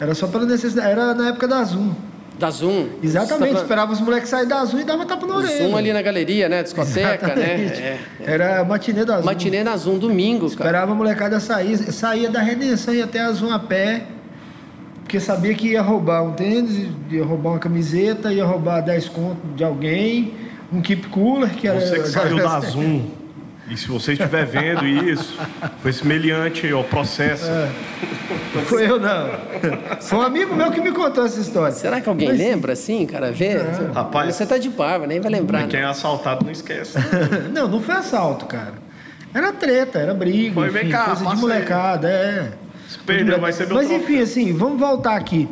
Era 0.01 0.15
só 0.15 0.27
pela 0.27 0.47
necessidade, 0.47 0.91
era 0.91 1.15
na 1.15 1.29
época 1.29 1.49
da 1.49 1.63
Zoom. 1.65 1.93
Da 2.39 2.51
Zoom. 2.51 2.87
Exatamente, 3.03 3.55
tá 3.55 3.63
esperava 3.63 3.93
os 3.93 4.01
moleques 4.01 4.29
saírem 4.29 4.49
da 4.49 4.65
Zoom 4.65 4.81
e 4.81 4.85
dava 4.85 5.05
tapa 5.05 5.27
na 5.27 5.37
orelha. 5.37 5.67
Zoom 5.67 5.77
ali 5.77 5.93
na 5.93 6.01
galeria, 6.01 6.49
né? 6.49 6.63
Discoteca, 6.63 7.35
né? 7.35 7.65
Exatamente. 7.65 7.83
É. 7.83 7.99
Era 8.25 8.61
a 8.61 8.65
matinê 8.65 9.05
da 9.05 9.17
Zoom. 9.17 9.25
Matinê 9.25 9.65
na 9.65 9.77
Zoom, 9.77 9.99
domingo, 9.99 10.43
cara. 10.43 10.53
Esperava 10.53 10.93
a 10.93 10.95
molecada 10.95 11.41
sair, 11.41 11.77
saía 11.93 12.31
da 12.31 12.41
redenção 12.41 12.95
e 12.95 13.03
até 13.03 13.21
a 13.21 13.33
Zoom 13.33 13.51
a 13.51 13.59
pé, 13.59 14.07
porque 15.03 15.19
sabia 15.19 15.53
que 15.55 15.73
ia 15.73 15.83
roubar 15.83 16.23
um 16.23 16.33
tênis, 16.33 16.87
ia 17.11 17.25
roubar 17.25 17.51
uma 17.51 17.59
camiseta, 17.59 18.33
ia 18.33 18.45
roubar 18.45 18.83
10 18.83 19.09
conto 19.09 19.41
de 19.57 19.65
alguém, 19.65 20.35
um 20.73 20.81
keep 20.81 21.09
cooler, 21.09 21.51
que 21.51 21.67
era. 21.67 21.81
Você 21.81 21.99
que 21.99 22.07
saiu 22.09 22.37
da 22.37 22.61
Zoom. 22.61 23.18
E 23.71 23.77
se 23.77 23.87
você 23.89 24.13
estiver 24.13 24.47
vendo 24.47 24.87
isso, 24.87 25.39
foi 25.83 25.93
semelhante 25.93 26.71
ao 26.71 26.83
processo. 26.85 27.45
É. 27.51 27.69
Foi 28.65 28.91
eu 28.91 28.99
não. 28.99 29.29
Foi 30.01 30.19
um 30.19 30.23
amigo 30.23 30.55
meu 30.55 30.71
que 30.71 30.81
me 30.81 30.91
contou 30.91 31.27
essa 31.27 31.39
história. 31.41 31.73
Será 31.73 32.01
que 32.01 32.09
alguém 32.09 32.29
Mas- 32.29 32.39
lembra 32.39 32.73
assim, 32.73 33.05
cara? 33.07 33.31
Vê? 33.31 33.59
Rapaz. 33.95 34.35
Você 34.35 34.47
tá 34.47 34.57
de 34.57 34.71
barba, 34.71 35.07
nem 35.07 35.21
vai 35.21 35.31
lembrar. 35.31 35.67
Quem 35.69 35.81
é 35.81 35.85
assaltado 35.85 36.45
não 36.45 36.53
esquece. 36.53 36.97
Não, 37.53 37.69
não 37.69 37.81
foi 37.81 37.95
assalto, 37.97 38.47
cara. 38.47 38.75
Era 39.35 39.53
treta, 39.53 39.99
era 39.99 40.15
briga, 40.15 40.55
Foi, 40.55 40.69
enfim, 40.69 40.79
vem 40.79 40.89
cá, 40.91 41.05
coisa 41.05 41.19
de 41.19 41.25
passa 41.25 41.37
aí. 41.37 41.41
molecada, 41.41 42.09
é. 42.09 42.53
Se 42.89 42.99
perdeu, 42.99 43.39
vai 43.39 43.53
ser 43.53 43.67
meu 43.67 43.77
Mas 43.77 43.91
enfim, 43.91 44.21
assim, 44.21 44.53
vamos 44.55 44.81
voltar 44.81 45.17
aqui. 45.17 45.47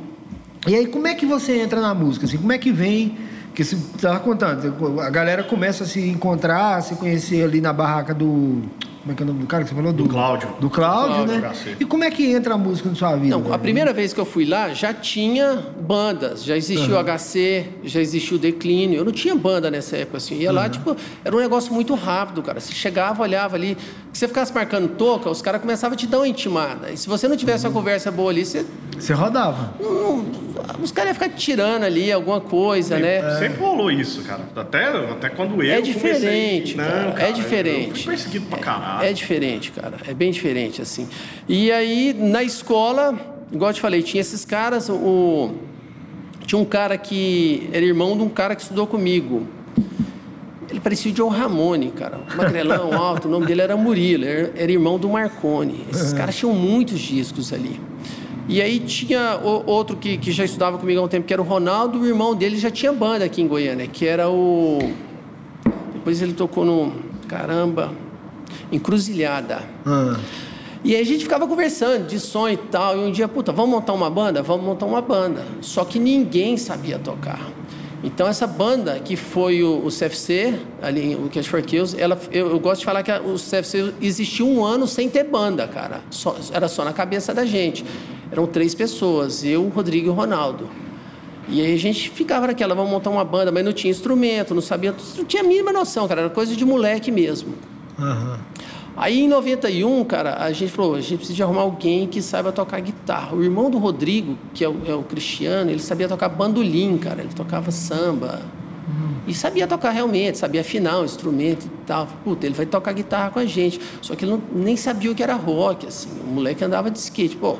E 0.66 0.74
aí, 0.74 0.86
como 0.86 1.06
é 1.06 1.14
que 1.14 1.26
você 1.26 1.58
entra 1.58 1.80
na 1.80 1.92
música? 1.94 2.24
Assim, 2.24 2.38
como 2.38 2.52
é 2.52 2.58
que 2.58 2.72
vem? 2.72 3.18
Que 3.56 3.64
você 3.64 3.74
estava 3.74 4.20
contando, 4.20 5.00
a 5.00 5.08
galera 5.08 5.42
começa 5.42 5.84
a 5.84 5.86
se 5.86 6.10
encontrar, 6.10 6.76
a 6.76 6.82
se 6.82 6.94
conhecer 6.96 7.42
ali 7.42 7.58
na 7.58 7.72
barraca 7.72 8.12
do. 8.12 8.60
Como 9.06 9.12
é 9.12 9.14
que 9.14 9.22
é 9.22 9.24
o 9.24 9.26
nome 9.28 9.40
do 9.42 9.46
cara 9.46 9.62
que 9.62 9.68
você 9.70 9.76
falou? 9.76 9.92
Do 9.92 10.08
Cláudio. 10.08 10.48
Do 10.60 10.68
Cláudio, 10.68 11.14
Cláudio 11.38 11.40
né? 11.40 11.76
E 11.78 11.84
como 11.84 12.02
é 12.02 12.10
que 12.10 12.26
entra 12.32 12.54
a 12.54 12.58
música 12.58 12.88
na 12.88 12.94
sua 12.96 13.14
vida? 13.14 13.38
Não, 13.38 13.52
a 13.54 13.58
primeira 13.58 13.92
vez 13.92 14.12
que 14.12 14.18
eu 14.18 14.24
fui 14.24 14.44
lá 14.44 14.70
já 14.74 14.92
tinha 14.92 15.62
bandas, 15.80 16.42
já 16.42 16.56
existia 16.56 16.92
o 16.92 16.98
HC, 16.98 17.66
já 17.84 18.00
existia 18.00 18.36
o 18.36 18.40
Declínio. 18.40 18.98
Eu 18.98 19.04
não 19.04 19.12
tinha 19.12 19.36
banda 19.36 19.70
nessa 19.70 19.96
época, 19.96 20.16
assim. 20.16 20.38
Ia 20.40 20.50
lá, 20.50 20.68
tipo, 20.68 20.96
era 21.24 21.36
um 21.36 21.38
negócio 21.38 21.72
muito 21.72 21.94
rápido, 21.94 22.42
cara. 22.42 22.58
Você 22.58 22.72
chegava, 22.72 23.22
olhava 23.22 23.54
ali, 23.54 23.78
se 24.12 24.18
você 24.18 24.26
ficasse 24.26 24.52
marcando 24.52 24.88
toca, 24.88 25.30
os 25.30 25.40
caras 25.40 25.60
começavam 25.60 25.94
a 25.94 25.96
te 25.96 26.08
dar 26.08 26.18
uma 26.18 26.26
intimada. 26.26 26.90
E 26.90 26.96
se 26.96 27.08
você 27.08 27.28
não 27.28 27.36
tivesse 27.36 27.64
uma 27.64 27.72
conversa 27.72 28.10
boa 28.10 28.30
ali, 28.32 28.44
você. 28.44 28.66
Você 28.98 29.12
rodava. 29.12 29.74
não- 29.78 29.92
não- 30.16 30.46
os 30.82 30.90
caras 30.90 31.10
iam 31.10 31.14
ficar 31.14 31.28
tirando 31.36 31.84
ali 31.84 32.10
alguma 32.10 32.40
coisa, 32.40 32.98
né? 32.98 33.38
Sempre 33.38 33.60
rolou 33.62 33.90
isso, 33.90 34.22
cara. 34.22 34.40
Até, 34.56 34.86
até 34.88 35.28
quando 35.28 35.62
eu 35.62 35.70
É 35.70 35.76
comecei- 35.80 35.82
diferente, 35.82 36.76
Não, 36.76 37.12
cara, 37.12 37.28
é 37.28 37.32
diferente. 37.32 37.88
Eu 37.90 37.94
fui 37.96 38.04
perseguido 38.06 38.46
pra 38.46 38.58
caralho. 38.58 38.95
É 39.04 39.12
diferente, 39.12 39.72
cara. 39.72 39.96
É 40.06 40.14
bem 40.14 40.30
diferente, 40.30 40.80
assim. 40.82 41.08
E 41.48 41.70
aí, 41.72 42.14
na 42.14 42.42
escola, 42.42 43.14
igual 43.52 43.70
eu 43.70 43.74
te 43.74 43.80
falei, 43.80 44.02
tinha 44.02 44.20
esses 44.20 44.44
caras. 44.44 44.88
O... 44.88 45.54
Tinha 46.46 46.60
um 46.60 46.64
cara 46.64 46.96
que 46.96 47.68
era 47.72 47.84
irmão 47.84 48.16
de 48.16 48.22
um 48.22 48.28
cara 48.28 48.54
que 48.54 48.62
estudou 48.62 48.86
comigo. 48.86 49.46
Ele 50.70 50.80
parecia 50.80 51.12
o 51.12 51.16
Joe 51.16 51.30
Ramone, 51.30 51.90
cara. 51.90 52.20
Magrelão, 52.36 52.92
alto. 52.94 53.26
O 53.26 53.30
nome 53.30 53.46
dele 53.46 53.62
era 53.62 53.76
Murilo. 53.76 54.24
Era, 54.24 54.52
era 54.56 54.70
irmão 54.70 54.98
do 54.98 55.08
Marconi. 55.08 55.84
Esses 55.90 56.12
caras 56.12 56.36
tinham 56.36 56.54
muitos 56.54 57.00
discos 57.00 57.52
ali. 57.52 57.80
E 58.48 58.62
aí 58.62 58.78
tinha 58.78 59.40
o, 59.42 59.68
outro 59.68 59.96
que, 59.96 60.16
que 60.16 60.30
já 60.30 60.44
estudava 60.44 60.78
comigo 60.78 61.00
há 61.00 61.02
um 61.02 61.08
tempo, 61.08 61.26
que 61.26 61.32
era 61.32 61.42
o 61.42 61.44
Ronaldo, 61.44 62.00
o 62.00 62.06
irmão 62.06 62.34
dele 62.34 62.56
já 62.56 62.70
tinha 62.70 62.92
banda 62.92 63.24
aqui 63.24 63.42
em 63.42 63.48
Goiânia, 63.48 63.86
que 63.88 64.06
era 64.06 64.28
o. 64.30 64.78
Depois 65.92 66.22
ele 66.22 66.32
tocou 66.32 66.64
no. 66.64 66.92
Caramba! 67.26 67.90
Encruzilhada. 68.70 69.62
Ah. 69.84 70.16
E 70.84 70.94
aí 70.94 71.00
a 71.00 71.04
gente 71.04 71.24
ficava 71.24 71.46
conversando 71.46 72.06
de 72.06 72.20
som 72.20 72.48
e 72.48 72.56
tal. 72.56 72.96
E 72.96 73.00
um 73.00 73.10
dia, 73.10 73.26
puta, 73.26 73.50
vamos 73.52 73.70
montar 73.70 73.92
uma 73.92 74.08
banda? 74.08 74.42
Vamos 74.42 74.64
montar 74.64 74.86
uma 74.86 75.00
banda. 75.02 75.44
Só 75.60 75.84
que 75.84 75.98
ninguém 75.98 76.56
sabia 76.56 76.98
tocar. 76.98 77.40
Então 78.04 78.28
essa 78.28 78.46
banda 78.46 79.00
que 79.00 79.16
foi 79.16 79.64
o, 79.64 79.84
o 79.84 79.88
CFC, 79.88 80.54
ali, 80.80 81.16
o 81.16 81.28
Cash 81.28 81.46
for 81.46 81.60
Kills, 81.62 82.00
ela, 82.00 82.16
eu, 82.30 82.50
eu, 82.50 82.60
gosto 82.60 82.80
de 82.80 82.84
falar 82.84 83.02
que 83.02 83.10
a, 83.10 83.20
o 83.20 83.34
CFC 83.34 83.94
existiu 84.00 84.46
um 84.46 84.64
ano 84.64 84.86
sem 84.86 85.08
ter 85.08 85.24
banda, 85.24 85.66
cara. 85.66 86.02
Só, 86.10 86.36
era 86.52 86.68
só 86.68 86.84
na 86.84 86.92
cabeça 86.92 87.34
da 87.34 87.44
gente. 87.44 87.84
Eram 88.30 88.46
três 88.46 88.74
pessoas, 88.74 89.44
eu, 89.44 89.64
o 89.64 89.68
Rodrigo 89.68 90.06
e 90.06 90.10
o 90.10 90.12
Ronaldo. 90.12 90.68
E 91.48 91.60
aí 91.60 91.74
a 91.74 91.78
gente 91.78 92.10
ficava 92.10 92.46
naquela, 92.46 92.74
vamos 92.74 92.90
montar 92.90 93.10
uma 93.10 93.24
banda, 93.24 93.50
mas 93.50 93.64
não 93.64 93.72
tinha 93.72 93.90
instrumento, 93.90 94.54
não 94.54 94.62
sabia, 94.62 94.94
não 95.16 95.24
tinha 95.24 95.42
a 95.42 95.46
mínima 95.46 95.72
noção, 95.72 96.06
cara, 96.06 96.22
era 96.22 96.30
coisa 96.30 96.54
de 96.54 96.64
moleque 96.64 97.10
mesmo. 97.10 97.54
Uhum. 97.98 98.36
Aí 98.96 99.24
em 99.24 99.28
91, 99.28 100.04
cara, 100.04 100.42
a 100.42 100.50
gente 100.52 100.72
falou, 100.72 100.94
a 100.94 101.00
gente 101.00 101.18
precisa 101.18 101.44
arrumar 101.44 101.62
alguém 101.62 102.06
que 102.06 102.22
saiba 102.22 102.50
tocar 102.50 102.80
guitarra. 102.80 103.36
O 103.36 103.44
irmão 103.44 103.70
do 103.70 103.76
Rodrigo, 103.76 104.38
que 104.54 104.64
é 104.64 104.68
o, 104.68 104.76
é 104.86 104.94
o 104.94 105.02
Cristiano, 105.02 105.70
ele 105.70 105.80
sabia 105.80 106.08
tocar 106.08 106.30
bandolim, 106.30 106.96
cara, 106.96 107.20
ele 107.20 107.34
tocava 107.34 107.70
samba. 107.70 108.40
Uhum. 108.88 109.16
E 109.26 109.34
sabia 109.34 109.66
tocar 109.66 109.90
realmente, 109.90 110.38
sabia 110.38 110.62
afinar 110.62 111.00
o 111.00 111.04
instrumento 111.04 111.66
e 111.66 111.70
tal. 111.86 112.08
Puta, 112.24 112.46
ele 112.46 112.54
vai 112.54 112.64
tocar 112.64 112.92
guitarra 112.92 113.30
com 113.30 113.38
a 113.38 113.44
gente. 113.44 113.78
Só 114.00 114.14
que 114.14 114.24
ele 114.24 114.32
não, 114.32 114.42
nem 114.54 114.76
sabia 114.76 115.10
o 115.10 115.14
que 115.14 115.22
era 115.22 115.34
rock, 115.34 115.86
assim. 115.86 116.08
O 116.26 116.32
moleque 116.32 116.64
andava 116.64 116.90
de 116.90 116.98
skate. 116.98 117.36
Pô, 117.36 117.58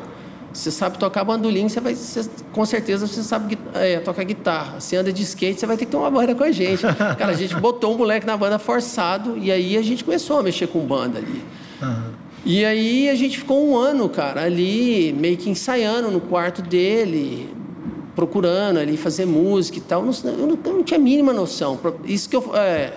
você 0.57 0.71
sabe 0.71 0.99
tocar 0.99 1.23
bandolim, 1.25 1.69
você 1.69 1.81
vai, 1.81 1.95
você, 1.95 2.29
com 2.53 2.65
certeza 2.65 3.07
você 3.07 3.23
sabe 3.23 3.59
é, 3.75 3.99
tocar 4.01 4.25
guitarra. 4.25 4.81
Você 4.81 4.97
anda 4.97 5.13
de 5.13 5.23
skate, 5.23 5.61
você 5.61 5.67
vai 5.67 5.77
ter 5.77 5.85
que 5.85 5.91
ter 5.91 5.97
uma 5.97 6.11
banda 6.11 6.35
com 6.35 6.45
a 6.45 6.51
gente. 6.51 6.83
Cara, 7.19 7.29
a 7.29 7.35
gente 7.35 7.55
botou 7.57 7.95
um 7.95 7.99
moleque 7.99 8.27
na 8.27 8.37
banda 8.37 8.59
forçado 8.59 9.37
e 9.37 9.53
aí 9.53 9.77
a 9.77 9.83
gente 9.83 10.03
começou 10.03 10.39
a 10.39 10.43
mexer 10.43 10.67
com 10.67 10.81
banda 10.81 11.19
ali. 11.19 11.45
Uhum. 11.83 12.11
E 12.45 12.65
aí 12.65 13.11
a 13.11 13.15
gente 13.15 13.39
ficou 13.39 13.69
um 13.69 13.77
ano, 13.77 14.09
cara, 14.09 14.45
ali 14.45 15.13
meio 15.13 15.37
que 15.37 15.51
ensaiando 15.51 16.11
no 16.11 16.21
quarto 16.21 16.63
dele, 16.63 17.53
procurando 18.15 18.79
ali 18.79 18.97
fazer 18.97 19.27
música 19.27 19.79
e 19.79 19.81
tal. 19.81 20.01
Eu 20.01 20.07
não, 20.07 20.31
eu 20.31 20.47
não, 20.47 20.59
eu 20.65 20.73
não 20.73 20.83
tinha 20.83 20.99
a 20.99 21.03
mínima 21.03 21.33
noção. 21.33 21.79
Isso 22.05 22.29
que 22.29 22.37
eu. 22.37 22.53
É, 22.55 22.93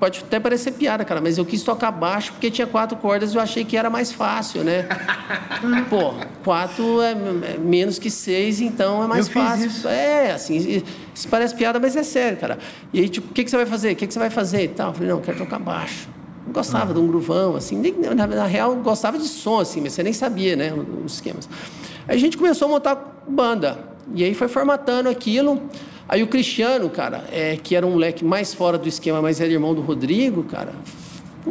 Pode 0.00 0.20
até 0.20 0.40
parecer 0.40 0.72
piada, 0.72 1.04
cara, 1.04 1.20
mas 1.20 1.36
eu 1.36 1.44
quis 1.44 1.62
tocar 1.62 1.90
baixo 1.90 2.32
porque 2.32 2.50
tinha 2.50 2.66
quatro 2.66 2.96
cordas 2.96 3.34
e 3.34 3.36
eu 3.36 3.42
achei 3.42 3.66
que 3.66 3.76
era 3.76 3.90
mais 3.90 4.10
fácil, 4.10 4.64
né? 4.64 4.88
Pô, 5.90 6.14
quatro 6.42 7.02
é, 7.02 7.10
é, 7.10 7.58
menos 7.58 7.98
que 7.98 8.10
seis, 8.10 8.62
então 8.62 9.04
é 9.04 9.06
mais 9.06 9.26
eu 9.26 9.34
fácil. 9.34 9.68
Fiz 9.68 9.76
isso. 9.76 9.88
É, 9.88 10.32
assim, 10.32 10.82
isso 11.14 11.28
parece 11.28 11.54
piada, 11.54 11.78
mas 11.78 11.94
é 11.96 12.02
sério, 12.02 12.38
cara. 12.38 12.58
E 12.94 13.00
aí, 13.00 13.10
tipo, 13.10 13.30
o 13.30 13.34
que, 13.34 13.44
que 13.44 13.50
você 13.50 13.58
vai 13.58 13.66
fazer? 13.66 13.92
O 13.92 13.96
que, 13.96 14.06
que 14.06 14.14
você 14.14 14.18
vai 14.18 14.30
fazer 14.30 14.64
e 14.64 14.68
tal? 14.68 14.88
Eu 14.88 14.94
falei, 14.94 15.08
não, 15.10 15.18
eu 15.18 15.22
quero 15.22 15.36
tocar 15.36 15.58
baixo. 15.58 16.08
Eu 16.46 16.52
gostava 16.54 16.92
ah. 16.92 16.94
de 16.94 16.98
um 16.98 17.06
gruvão, 17.06 17.54
assim, 17.54 17.76
nem, 17.76 17.92
na, 17.92 18.26
na 18.26 18.46
real, 18.46 18.74
gostava 18.76 19.18
de 19.18 19.28
som, 19.28 19.60
assim, 19.60 19.82
mas 19.82 19.92
você 19.92 20.02
nem 20.02 20.14
sabia, 20.14 20.56
né, 20.56 20.72
os 21.04 21.16
esquemas. 21.16 21.46
Aí 22.08 22.16
a 22.16 22.18
gente 22.18 22.38
começou 22.38 22.68
a 22.68 22.70
montar 22.70 23.22
banda. 23.28 23.78
E 24.14 24.24
aí 24.24 24.34
foi 24.34 24.48
formatando 24.48 25.10
aquilo. 25.10 25.60
Aí 26.08 26.22
o 26.22 26.26
Cristiano, 26.26 26.88
cara, 26.90 27.24
é, 27.30 27.56
que 27.56 27.76
era 27.76 27.86
um 27.86 27.92
moleque 27.92 28.24
mais 28.24 28.52
fora 28.52 28.76
do 28.76 28.88
esquema, 28.88 29.22
mas 29.22 29.40
era 29.40 29.52
irmão 29.52 29.74
do 29.74 29.80
Rodrigo, 29.80 30.42
cara, 30.44 30.72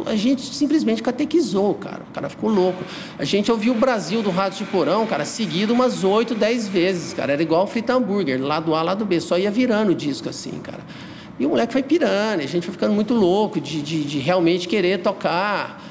a 0.06 0.16
gente 0.16 0.42
simplesmente 0.42 1.02
catequizou, 1.02 1.74
cara. 1.74 2.02
O 2.10 2.14
cara 2.14 2.30
ficou 2.30 2.50
louco. 2.50 2.84
A 3.18 3.26
gente 3.26 3.52
ouviu 3.52 3.74
o 3.74 3.76
Brasil 3.76 4.22
do 4.22 4.30
Rádio 4.30 4.66
de 4.66 4.72
Porão, 4.72 5.06
cara, 5.08 5.26
seguido 5.26 5.74
umas 5.74 6.04
8, 6.04 6.36
10 6.36 6.68
vezes, 6.68 7.14
cara. 7.14 7.34
Era 7.34 7.42
igual 7.42 7.64
o 7.64 7.68
Frita 7.68 7.94
Hambúrguer, 7.94 8.42
lado 8.42 8.76
A, 8.76 8.82
lado 8.82 9.06
B. 9.06 9.20
Só 9.20 9.38
ia 9.38 9.50
virando 9.50 9.92
o 9.92 9.96
disco 9.96 10.30
assim, 10.30 10.60
cara. 10.60 10.80
E 11.40 11.46
o 11.46 11.50
moleque 11.50 11.72
foi 11.72 11.82
pirando, 11.82 12.42
a 12.42 12.46
gente 12.46 12.66
foi 12.66 12.74
ficando 12.74 12.94
muito 12.94 13.14
louco 13.14 13.62
de, 13.62 13.82
de, 13.82 14.04
de 14.04 14.20
realmente 14.20 14.68
querer 14.68 15.00
tocar. 15.00 15.82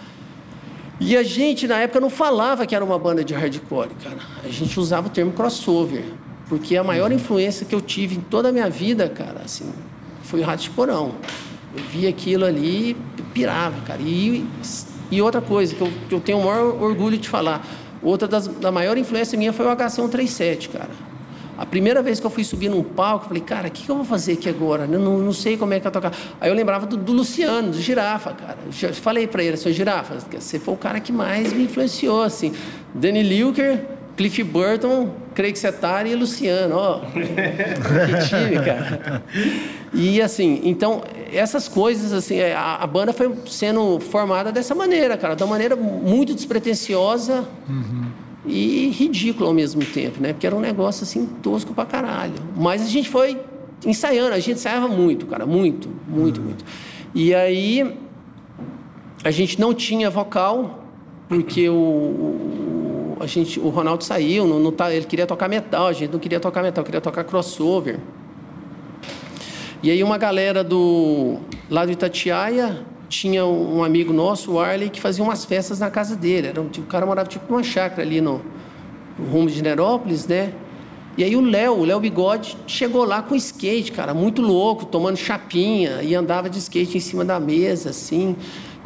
E 1.00 1.16
a 1.16 1.22
gente, 1.22 1.66
na 1.66 1.78
época, 1.78 2.00
não 2.00 2.10
falava 2.10 2.66
que 2.66 2.74
era 2.74 2.84
uma 2.84 2.98
banda 2.98 3.24
de 3.24 3.32
hardcore, 3.32 3.90
cara. 4.02 4.18
A 4.44 4.48
gente 4.48 4.78
usava 4.78 5.06
o 5.06 5.10
termo 5.10 5.32
crossover. 5.32 6.04
Porque 6.48 6.76
a 6.76 6.84
maior 6.84 7.12
influência 7.12 7.66
que 7.66 7.74
eu 7.74 7.80
tive 7.80 8.16
em 8.16 8.20
toda 8.20 8.48
a 8.48 8.52
minha 8.52 8.70
vida, 8.70 9.08
cara, 9.08 9.42
assim, 9.44 9.70
foi 10.22 10.40
o 10.40 10.44
Rato 10.44 10.62
de 10.62 10.70
Porão. 10.70 11.14
Eu 11.76 11.82
vi 11.84 12.06
aquilo 12.06 12.44
ali, 12.44 12.96
pirava, 13.34 13.80
cara. 13.86 14.00
E, 14.00 14.46
e 15.10 15.20
outra 15.20 15.40
coisa 15.40 15.74
que 15.74 15.80
eu, 15.80 15.92
que 16.08 16.14
eu 16.14 16.20
tenho 16.20 16.38
o 16.38 16.44
maior 16.44 16.82
orgulho 16.82 17.18
de 17.18 17.28
falar, 17.28 17.66
outra 18.02 18.26
das, 18.26 18.48
da 18.48 18.72
maior 18.72 18.96
influência 18.96 19.38
minha 19.38 19.52
foi 19.52 19.66
o 19.66 19.76
HC137, 19.76 20.70
cara. 20.70 21.08
A 21.58 21.66
primeira 21.66 22.00
vez 22.00 22.20
que 22.20 22.24
eu 22.24 22.30
fui 22.30 22.44
subir 22.44 22.68
num 22.68 22.84
palco, 22.84 23.24
eu 23.24 23.28
falei, 23.28 23.42
cara, 23.42 23.66
o 23.66 23.70
que, 23.70 23.82
que 23.82 23.90
eu 23.90 23.96
vou 23.96 24.04
fazer 24.04 24.34
aqui 24.34 24.48
agora? 24.48 24.84
Eu 24.84 24.98
não, 24.98 25.18
não 25.18 25.32
sei 25.32 25.56
como 25.56 25.74
é 25.74 25.80
que 25.80 25.86
eu 25.88 25.90
tocar. 25.90 26.12
Aí 26.40 26.48
eu 26.48 26.54
lembrava 26.54 26.86
do, 26.86 26.96
do 26.96 27.12
Luciano, 27.12 27.72
do 27.72 27.80
Girafa, 27.80 28.32
cara. 28.32 28.58
Eu 28.80 28.94
falei 28.94 29.26
para 29.26 29.42
ele, 29.42 29.56
seu 29.56 29.72
Girafa, 29.72 30.18
você 30.38 30.60
foi 30.60 30.74
o 30.74 30.76
cara 30.76 31.00
que 31.00 31.10
mais 31.12 31.52
me 31.52 31.64
influenciou, 31.64 32.22
assim. 32.22 32.52
Danny 32.94 33.24
Lilker, 33.24 33.97
Cliff 34.18 34.42
Burton, 34.42 35.10
Craig 35.32 35.56
Setari 35.56 36.10
e 36.10 36.16
Luciano, 36.16 36.74
ó. 36.74 37.00
que 37.12 38.28
time, 38.28 38.64
cara. 38.64 39.22
E 39.94 40.20
assim, 40.20 40.60
então, 40.64 41.04
essas 41.32 41.68
coisas, 41.68 42.12
assim, 42.12 42.34
é, 42.34 42.52
a, 42.52 42.78
a, 42.82 42.86
banda 42.88 43.12
foi 43.12 43.32
sendo 43.46 44.00
formada 44.00 44.50
dessa 44.50 44.74
maneira, 44.74 45.16
cara, 45.16 45.36
de 45.36 45.44
uma 45.44 45.50
maneira 45.50 45.76
muito 45.76 46.34
despretensiosa 46.34 47.48
uhum. 47.68 48.06
e 48.44 48.88
ridícula 48.88 49.50
ao 49.50 49.54
mesmo 49.54 49.84
tempo, 49.84 50.20
né? 50.20 50.32
Porque 50.32 50.48
era 50.48 50.56
um 50.56 50.60
negócio, 50.60 51.04
assim, 51.04 51.24
tosco 51.40 51.72
pra 51.72 51.86
caralho. 51.86 52.34
Mas 52.56 52.82
a 52.82 52.86
gente 52.86 53.08
foi 53.08 53.40
ensaiando, 53.86 54.34
a 54.34 54.40
gente 54.40 54.56
ensaiava 54.56 54.88
muito, 54.88 55.26
cara, 55.26 55.46
muito, 55.46 55.88
muito, 56.08 56.40
uhum. 56.40 56.46
muito. 56.46 56.64
E 57.14 57.32
aí, 57.32 57.96
a 59.22 59.30
gente 59.30 59.60
não 59.60 59.72
tinha 59.72 60.10
vocal, 60.10 60.84
porque 61.28 61.68
o 61.68 62.87
a 63.20 63.26
gente, 63.26 63.58
o 63.58 63.68
Ronaldo 63.68 64.04
saiu, 64.04 64.46
não, 64.46 64.58
não 64.58 64.72
tá, 64.72 64.92
ele 64.92 65.06
queria 65.06 65.26
tocar 65.26 65.48
metal, 65.48 65.86
a 65.86 65.92
gente 65.92 66.10
não 66.12 66.18
queria 66.18 66.40
tocar 66.40 66.62
metal, 66.62 66.84
queria 66.84 67.00
tocar 67.00 67.24
crossover. 67.24 67.98
E 69.82 69.90
aí 69.90 70.02
uma 70.02 70.18
galera 70.18 70.64
do 70.64 71.38
lá 71.70 71.84
do 71.84 71.92
Itatiaia 71.92 72.84
tinha 73.08 73.46
um 73.46 73.82
amigo 73.82 74.12
nosso, 74.12 74.52
o 74.52 74.60
Arley, 74.60 74.90
que 74.90 75.00
fazia 75.00 75.24
umas 75.24 75.44
festas 75.44 75.78
na 75.78 75.90
casa 75.90 76.14
dele. 76.14 76.48
Era, 76.48 76.62
tipo, 76.64 76.86
o 76.86 76.90
cara 76.90 77.06
morava 77.06 77.28
tipo 77.28 77.50
numa 77.50 77.62
chácara 77.62 78.02
ali 78.02 78.20
no, 78.20 78.42
no 79.18 79.26
rumo 79.26 79.48
de 79.48 79.62
Nerópolis, 79.62 80.26
né? 80.26 80.52
E 81.16 81.24
aí 81.24 81.34
o 81.34 81.40
Léo, 81.40 81.78
o 81.78 81.84
Léo 81.84 81.98
Bigode, 81.98 82.56
chegou 82.66 83.04
lá 83.04 83.20
com 83.22 83.34
skate, 83.34 83.90
cara, 83.90 84.14
muito 84.14 84.40
louco, 84.40 84.84
tomando 84.84 85.16
chapinha, 85.16 86.00
e 86.02 86.14
andava 86.14 86.48
de 86.48 86.58
skate 86.58 86.96
em 86.96 87.00
cima 87.00 87.24
da 87.24 87.40
mesa, 87.40 87.90
assim. 87.90 88.36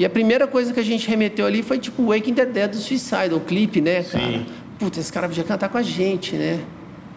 E 0.02 0.04
a 0.04 0.10
primeira 0.10 0.48
coisa 0.48 0.72
que 0.72 0.80
a 0.80 0.82
gente 0.82 1.06
remeteu 1.06 1.46
ali 1.46 1.62
foi 1.62 1.78
tipo 1.78 2.06
Waking 2.06 2.34
the 2.34 2.44
Dead 2.44 2.72
do 2.72 2.76
Suicide, 2.76 3.32
o 3.32 3.38
clipe, 3.38 3.80
né, 3.80 4.02
cara? 4.02 4.24
Sim. 4.24 4.46
Puta, 4.76 4.98
esse 4.98 5.12
cara 5.12 5.28
podia 5.28 5.44
cantar 5.44 5.68
com 5.68 5.78
a 5.78 5.82
gente, 5.82 6.34
né? 6.34 6.58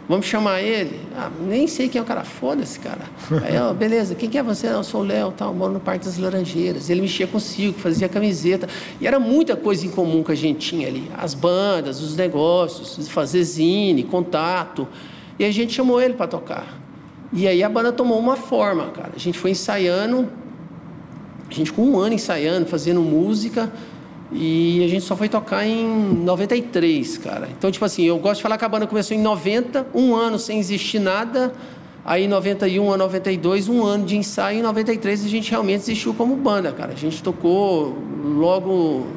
Vamos 0.08 0.28
chamar 0.28 0.62
ele? 0.62 1.00
Ah, 1.18 1.32
nem 1.48 1.66
sei 1.66 1.90
quem 1.90 1.98
é 1.98 2.04
o 2.04 2.06
cara, 2.06 2.24
foda-se, 2.24 2.80
cara. 2.80 3.02
Aí, 3.44 3.58
ó, 3.58 3.74
beleza, 3.74 4.14
quem 4.14 4.30
que 4.30 4.38
é 4.38 4.44
você? 4.44 4.68
Eu 4.68 4.84
sou 4.84 5.02
o 5.02 5.04
Léo, 5.04 5.34
tal, 5.36 5.52
moro 5.52 5.74
no 5.74 5.80
Parque 5.80 6.06
das 6.06 6.20
Laranjeiras. 6.20 6.88
Ele 6.88 7.02
mexia 7.02 7.26
com 7.26 7.40
circo, 7.40 7.80
fazia 7.80 8.08
camiseta. 8.08 8.70
E 9.02 9.08
era 9.08 9.20
muita 9.20 9.56
coisa 9.56 9.84
em 9.84 9.90
comum 9.90 10.24
que 10.24 10.34
a 10.34 10.36
gente 10.36 10.70
tinha 10.70 10.88
ali. 10.88 11.10
As 11.18 11.34
bandas, 11.34 12.04
os 12.04 12.16
negócios, 12.16 13.08
fazer 13.08 13.44
zine, 13.44 14.04
contato. 14.04 14.88
E 15.40 15.44
a 15.44 15.50
gente 15.50 15.74
chamou 15.74 16.00
ele 16.00 16.14
para 16.14 16.28
tocar. 16.28 16.68
E 17.34 17.48
aí 17.48 17.64
a 17.64 17.68
banda 17.68 17.92
tomou 17.92 18.20
uma 18.20 18.36
forma, 18.36 18.90
cara. 18.90 19.14
A 19.16 19.20
gente 19.20 19.40
foi 19.40 19.50
ensaiando 19.50 20.30
a 21.50 21.54
gente 21.54 21.72
ficou 21.72 21.86
um 21.86 22.00
ano 22.00 22.16
ensaiando, 22.16 22.66
fazendo 22.66 23.02
música. 23.02 23.72
E 24.32 24.84
a 24.84 24.88
gente 24.88 25.06
só 25.06 25.16
foi 25.16 25.30
tocar 25.30 25.66
em 25.66 25.88
93, 25.88 27.18
cara. 27.20 27.48
Então, 27.58 27.72
tipo 27.72 27.86
assim, 27.86 28.04
eu 28.04 28.18
gosto 28.18 28.38
de 28.38 28.44
falar 28.44 28.58
que 28.58 28.66
a 28.66 28.70
banda 28.70 28.88
começou 28.88 29.16
em 29.16 29.22
90, 29.22 29.88
um 29.94 30.16
ano 30.16 30.40
sem 30.40 30.60
existir 30.60 31.00
nada. 31.00 31.54
Aí, 32.04 32.28
91 32.28 32.94
a 32.94 32.98
92, 32.98 33.70
um 33.70 33.84
ano 33.84 34.06
de 34.06 34.18
ensaio. 34.18 34.60
Em 34.60 34.62
93, 34.62 35.26
a 35.26 35.28
gente 35.28 35.52
realmente 35.52 35.82
existiu 35.82 36.14
como 36.14 36.36
banda, 36.36 36.72
cara. 36.72 36.94
A 36.94 36.96
gente 36.96 37.22
tocou 37.22 37.98
logo 38.24 39.08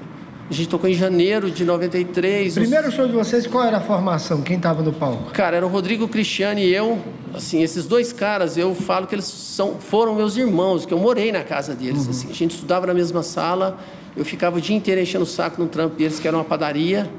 a 0.50 0.54
gente 0.54 0.68
tocou 0.68 0.88
em 0.88 0.94
janeiro 0.94 1.50
de 1.50 1.62
93. 1.62 2.54
Primeiro 2.54 2.90
show 2.90 3.06
de 3.06 3.12
vocês, 3.12 3.46
qual 3.46 3.64
era 3.64 3.76
a 3.76 3.80
formação? 3.80 4.40
Quem 4.40 4.56
estava 4.56 4.82
no 4.82 4.92
palco? 4.94 5.30
Cara, 5.32 5.58
era 5.58 5.66
o 5.66 5.68
Rodrigo 5.68 6.08
Cristiano 6.08 6.58
e 6.58 6.74
eu. 6.74 6.98
Assim, 7.34 7.62
esses 7.62 7.86
dois 7.86 8.14
caras, 8.14 8.56
eu 8.56 8.74
falo 8.74 9.06
que 9.06 9.14
eles 9.14 9.26
são, 9.26 9.74
foram 9.74 10.14
meus 10.14 10.38
irmãos, 10.38 10.86
que 10.86 10.94
eu 10.94 10.98
morei 10.98 11.30
na 11.30 11.44
casa 11.44 11.74
deles. 11.74 12.04
Uhum. 12.04 12.10
Assim. 12.10 12.30
A 12.30 12.32
gente 12.32 12.54
estudava 12.54 12.86
na 12.86 12.94
mesma 12.94 13.22
sala, 13.22 13.78
eu 14.16 14.24
ficava 14.24 14.56
o 14.56 14.60
dia 14.60 14.74
inteiro 14.74 14.98
enchendo 14.98 15.24
o 15.24 15.26
saco 15.26 15.60
no 15.60 15.68
trampo 15.68 15.96
deles, 15.96 16.18
que 16.18 16.26
era 16.26 16.36
uma 16.36 16.44
padaria. 16.44 17.10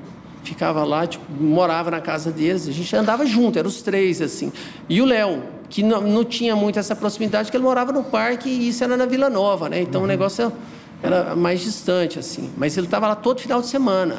Ficava 0.42 0.84
lá, 0.84 1.06
tipo, 1.06 1.24
morava 1.40 1.92
na 1.92 2.02
casa 2.02 2.32
deles. 2.32 2.68
A 2.68 2.72
gente 2.72 2.96
andava 2.96 3.28
junto, 3.28 3.60
eram 3.60 3.70
os 3.70 3.84
três, 3.84 4.24
assim. 4.24 4.52
E 4.88 5.02
o 5.02 5.06
Léo, 5.06 5.44
que 5.70 5.84
não, 5.84 6.02
não 6.02 6.26
tinha 6.26 6.56
muito 6.56 6.80
essa 6.80 6.96
proximidade, 6.96 7.46
porque 7.46 7.58
ele 7.58 7.64
morava 7.64 7.92
no 7.92 8.04
parque 8.04 8.50
e 8.50 8.70
isso 8.70 8.84
era 8.84 8.98
na 8.98 9.06
Vila 9.06 9.30
Nova, 9.30 9.70
né? 9.70 9.82
Então 9.82 10.02
uhum. 10.02 10.06
o 10.06 10.08
negócio... 10.08 10.46
É 10.46 10.79
era 11.02 11.36
mais 11.36 11.62
distante, 11.62 12.20
assim. 12.20 12.50
Mas 12.58 12.78
ele 12.78 12.88
estava 12.88 13.08
lá 13.08 13.16
todo 13.16 13.40
final 13.40 13.62
de 13.62 13.68
semana. 13.68 14.18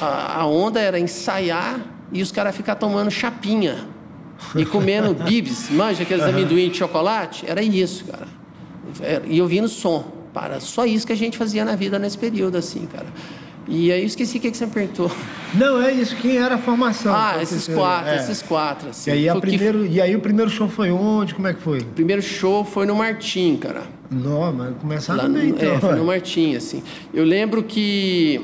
A, 0.00 0.40
a 0.40 0.46
onda 0.46 0.80
era 0.80 0.98
ensaiar 0.98 1.80
e 2.12 2.22
os 2.22 2.32
caras 2.32 2.56
ficar 2.56 2.76
tomando 2.76 3.10
chapinha 3.10 3.86
e 4.54 4.64
comendo 4.64 5.14
bibs, 5.24 5.68
manja 5.70 6.02
aqueles 6.02 6.24
uhum. 6.24 6.30
amendoim 6.30 6.70
de 6.70 6.76
chocolate? 6.76 7.44
Era 7.48 7.62
isso, 7.62 8.04
cara. 8.04 8.28
E 9.26 9.40
ouvindo 9.40 9.68
som. 9.68 10.18
Para, 10.32 10.60
só 10.60 10.84
isso 10.84 11.06
que 11.06 11.12
a 11.12 11.16
gente 11.16 11.36
fazia 11.36 11.64
na 11.64 11.74
vida 11.74 11.98
nesse 11.98 12.16
período, 12.16 12.56
assim, 12.56 12.86
cara. 12.86 13.06
E 13.68 13.92
aí 13.92 14.00
eu 14.00 14.06
esqueci 14.06 14.38
o 14.38 14.40
que, 14.40 14.50
que 14.50 14.56
você 14.56 14.66
perguntou. 14.66 15.10
Não, 15.54 15.80
é 15.80 15.92
isso, 15.92 16.16
quem 16.16 16.36
era 16.38 16.54
a 16.54 16.58
formação? 16.58 17.14
Ah, 17.14 17.42
esses 17.42 17.68
quatro, 17.68 18.10
é. 18.10 18.16
esses 18.16 18.42
quatro. 18.42 18.90
Assim. 18.90 19.10
E, 19.10 19.12
aí, 19.12 19.28
a 19.28 19.36
primeiro, 19.36 19.80
que... 19.80 19.94
e 19.94 20.00
aí 20.00 20.16
o 20.16 20.20
primeiro 20.20 20.50
show 20.50 20.68
foi 20.68 20.90
onde? 20.90 21.34
Como 21.34 21.46
é 21.46 21.54
que 21.54 21.60
foi? 21.60 21.80
O 21.80 21.84
primeiro 21.84 22.22
show 22.22 22.64
foi 22.64 22.86
no 22.86 22.96
Martim, 22.96 23.56
cara. 23.56 23.82
Não, 24.10 24.52
mas 24.52 24.74
começaram 24.78 25.30
bem, 25.30 25.50
então. 25.50 25.74
É, 25.74 25.80
foi 25.80 25.94
no 25.94 26.04
Martim, 26.04 26.54
assim. 26.54 26.82
Eu 27.12 27.24
lembro 27.24 27.62
que 27.62 28.40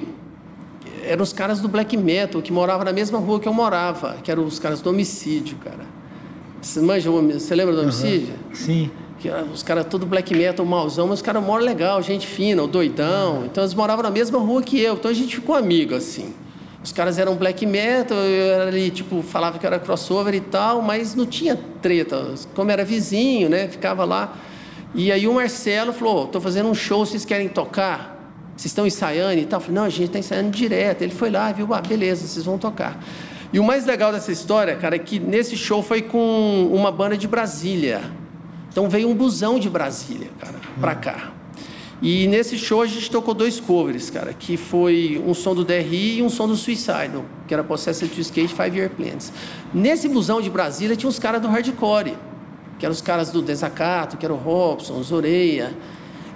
eram 1.03 1.23
os 1.23 1.33
caras 1.33 1.61
do 1.61 1.69
black 1.69 1.97
metal 1.97 2.41
que 2.43 2.53
moravam 2.53 2.85
na 2.85 2.93
mesma 2.93 3.19
rua 3.19 3.41
que 3.41 3.49
eu 3.49 3.53
morava, 3.53 4.17
que 4.23 4.31
eram 4.31 4.45
os 4.45 4.59
caras 4.59 4.81
do 4.81 4.91
homicídio, 4.91 5.57
cara. 5.59 5.85
Você, 6.61 6.81
manja, 6.81 7.11
você 7.11 7.55
lembra 7.55 7.75
do 7.75 7.83
homicídio? 7.83 8.35
Uhum. 8.49 8.55
Sim. 8.55 8.91
Que, 9.25 9.31
os 9.31 9.63
caras 9.63 9.87
tudo 9.89 10.05
black 10.05 10.35
metal, 10.35 10.67
malzão, 10.67 11.07
mas 11.07 11.21
os 11.21 11.23
caras 11.23 11.43
moram 11.43 11.65
legal, 11.65 12.03
gente 12.03 12.27
fina, 12.27 12.63
o 12.63 12.67
doidão. 12.67 13.47
Então 13.47 13.65
eles 13.65 13.73
moravam 13.73 14.03
na 14.03 14.11
mesma 14.11 14.39
rua 14.39 14.63
que 14.63 14.79
eu, 14.79 14.93
então 14.93 15.11
a 15.11 15.15
gente 15.15 15.37
ficou 15.37 15.57
amigo, 15.57 15.95
assim. 15.95 16.35
Os 16.83 16.93
caras 16.93 17.19
eram 17.19 17.35
black 17.35 17.65
metal, 17.65 18.19
eu 18.19 18.53
era 18.53 18.69
ali, 18.69 18.91
tipo, 18.91 19.23
falava 19.23 19.59
que 19.59 19.67
era 19.67 19.79
crossover 19.79 20.35
e 20.35 20.43
tal, 20.43 20.83
mas 20.83 21.15
não 21.15 21.25
tinha 21.25 21.59
treta. 21.81 22.35
Como 22.55 22.71
era 22.71 22.85
vizinho, 22.85 23.49
né? 23.49 23.67
Ficava 23.67 24.05
lá. 24.05 24.37
E 24.95 25.11
aí 25.11 25.27
o 25.27 25.33
Marcelo 25.33 25.95
falou: 25.95 26.27
tô 26.27 26.39
fazendo 26.39 26.69
um 26.69 26.75
show, 26.75 27.07
vocês 27.07 27.25
querem 27.25 27.49
tocar? 27.49 28.31
Vocês 28.55 28.67
estão 28.67 28.87
ensaiando 28.87 29.41
e 29.41 29.47
tal? 29.47 29.59
Eu 29.59 29.63
falei, 29.63 29.75
não, 29.81 29.85
a 29.85 29.89
gente 29.89 30.05
está 30.05 30.19
ensaiando 30.19 30.51
direto. 30.51 31.01
Ele 31.01 31.15
foi 31.15 31.31
lá, 31.31 31.51
viu, 31.51 31.73
ah, 31.73 31.81
beleza, 31.81 32.27
vocês 32.27 32.45
vão 32.45 32.59
tocar. 32.59 33.03
E 33.55 33.59
o 33.59 33.65
mais 33.65 33.87
legal 33.87 34.13
dessa 34.13 34.31
história, 34.31 34.77
cara, 34.77 34.97
é 34.97 34.99
que 34.99 35.19
nesse 35.19 35.57
show 35.57 35.83
foi 35.83 36.03
com 36.03 36.69
uma 36.71 36.93
banda 36.93 37.17
de 37.17 37.27
Brasília. 37.27 38.03
Então 38.75 38.89
veio 38.89 39.09
um 39.09 39.15
busão 39.15 39.57
de 39.57 39.71
Brasília, 39.71 40.27
cara, 40.41 40.57
pra 40.81 40.93
hum. 40.95 40.97
cá. 41.01 41.33
E 42.03 42.27
nesse 42.27 42.59
show 42.59 42.83
a 42.83 42.87
gente 42.87 43.09
tocou 43.09 43.33
dois 43.33 43.61
covers, 43.61 44.11
cara, 44.11 44.33
que 44.33 44.57
foi 44.57 45.23
um 45.25 45.33
som 45.33 45.55
do 45.55 45.65
DRI 45.65 46.19
e 46.19 46.23
um 46.25 46.29
som 46.29 46.49
do 46.49 46.57
Suicidal, 46.57 47.25
que 47.47 47.55
era 47.55 47.63
Possessed 47.63 48.13
to 48.13 48.21
Skate 48.21 48.53
Five 48.53 48.77
Year 48.77 48.91
Plans. 48.91 49.33
Nesse 49.73 50.09
busão 50.09 50.43
de 50.43 50.51
Brasília 50.51 50.97
tinha 50.97 51.09
uns 51.09 51.21
caras 51.21 51.41
do 51.41 51.47
hardcore, 51.47 52.17
que 52.77 52.85
eram 52.85 52.93
os 52.93 53.01
caras 53.01 53.31
do 53.31 53.41
Desacato, 53.41 54.17
que 54.17 54.27
era 54.27 54.35
o 54.35 54.37
Robson, 54.37 54.99
os 54.99 55.13
Oreia. 55.13 55.73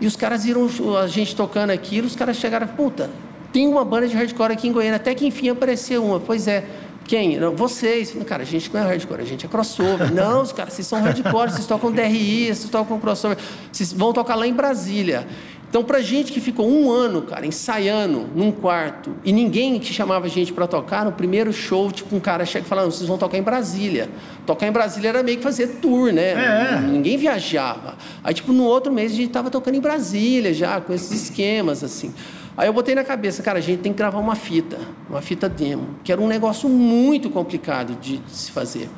E 0.00 0.06
os 0.06 0.14
caras 0.14 0.44
viram 0.44 0.70
a 0.96 1.08
gente 1.08 1.34
tocando 1.34 1.70
aquilo, 1.70 2.06
os 2.06 2.14
caras 2.14 2.36
chegaram, 2.36 2.68
puta, 2.68 3.10
tem 3.52 3.66
uma 3.66 3.84
banda 3.84 4.06
de 4.06 4.14
hardcore 4.14 4.52
aqui 4.52 4.68
em 4.68 4.72
Goiânia, 4.72 4.94
até 4.94 5.12
que 5.12 5.26
enfim 5.26 5.48
apareceu 5.48 6.04
uma. 6.04 6.20
Pois 6.20 6.46
é, 6.46 6.64
quem? 7.08 7.38
Não, 7.38 7.56
vocês. 7.56 8.14
Cara, 8.26 8.42
a 8.42 8.46
gente 8.46 8.72
não 8.72 8.80
é 8.80 8.84
hardcore, 8.84 9.22
a 9.22 9.24
gente 9.24 9.46
é 9.46 9.48
crossover. 9.48 10.12
não, 10.14 10.42
os 10.42 10.52
caras, 10.52 10.74
vocês 10.74 10.86
são 10.86 11.00
hardcore, 11.00 11.50
vocês 11.50 11.66
tocam 11.66 11.90
DRI, 11.90 12.46
vocês 12.46 12.70
tocam 12.70 13.00
crossover, 13.00 13.38
vocês 13.72 13.92
vão 13.92 14.12
tocar 14.12 14.34
lá 14.34 14.46
em 14.46 14.52
Brasília. 14.52 15.26
Então, 15.68 15.84
pra 15.84 16.00
gente 16.00 16.32
que 16.32 16.40
ficou 16.40 16.66
um 16.66 16.90
ano, 16.90 17.20
cara, 17.22 17.46
ensaiando 17.46 18.26
num 18.34 18.50
quarto, 18.50 19.14
e 19.22 19.32
ninguém 19.32 19.78
que 19.78 19.92
chamava 19.92 20.24
a 20.24 20.28
gente 20.28 20.50
para 20.50 20.66
tocar, 20.66 21.04
no 21.04 21.12
primeiro 21.12 21.52
show, 21.52 21.92
tipo, 21.92 22.16
um 22.16 22.20
cara 22.20 22.46
chega 22.46 22.64
falando, 22.64 22.90
vocês 22.90 23.06
vão 23.06 23.18
tocar 23.18 23.36
em 23.36 23.42
Brasília. 23.42 24.08
Tocar 24.46 24.66
em 24.66 24.72
Brasília 24.72 25.10
era 25.10 25.22
meio 25.22 25.36
que 25.36 25.42
fazer 25.42 25.78
tour, 25.82 26.10
né? 26.10 26.30
É. 26.32 26.80
Ninguém 26.80 27.18
viajava. 27.18 27.96
Aí, 28.24 28.32
tipo, 28.32 28.50
no 28.50 28.64
outro 28.64 28.90
mês 28.90 29.12
a 29.12 29.16
gente 29.16 29.30
tava 29.30 29.50
tocando 29.50 29.74
em 29.74 29.80
Brasília 29.80 30.54
já, 30.54 30.80
com 30.80 30.94
esses 30.94 31.24
esquemas, 31.24 31.84
assim. 31.84 32.14
Aí 32.58 32.68
eu 32.68 32.72
botei 32.72 32.94
na 32.94 33.04
cabeça, 33.04 33.40
cara, 33.40 33.58
a 33.58 33.62
gente 33.62 33.78
tem 33.78 33.92
que 33.92 33.98
gravar 33.98 34.18
uma 34.18 34.34
fita, 34.34 34.78
uma 35.08 35.22
fita 35.22 35.48
demo, 35.48 35.90
que 36.02 36.10
era 36.10 36.20
um 36.20 36.26
negócio 36.26 36.68
muito 36.68 37.30
complicado 37.30 37.94
de, 38.00 38.18
de 38.18 38.36
se 38.36 38.50
fazer. 38.50 38.90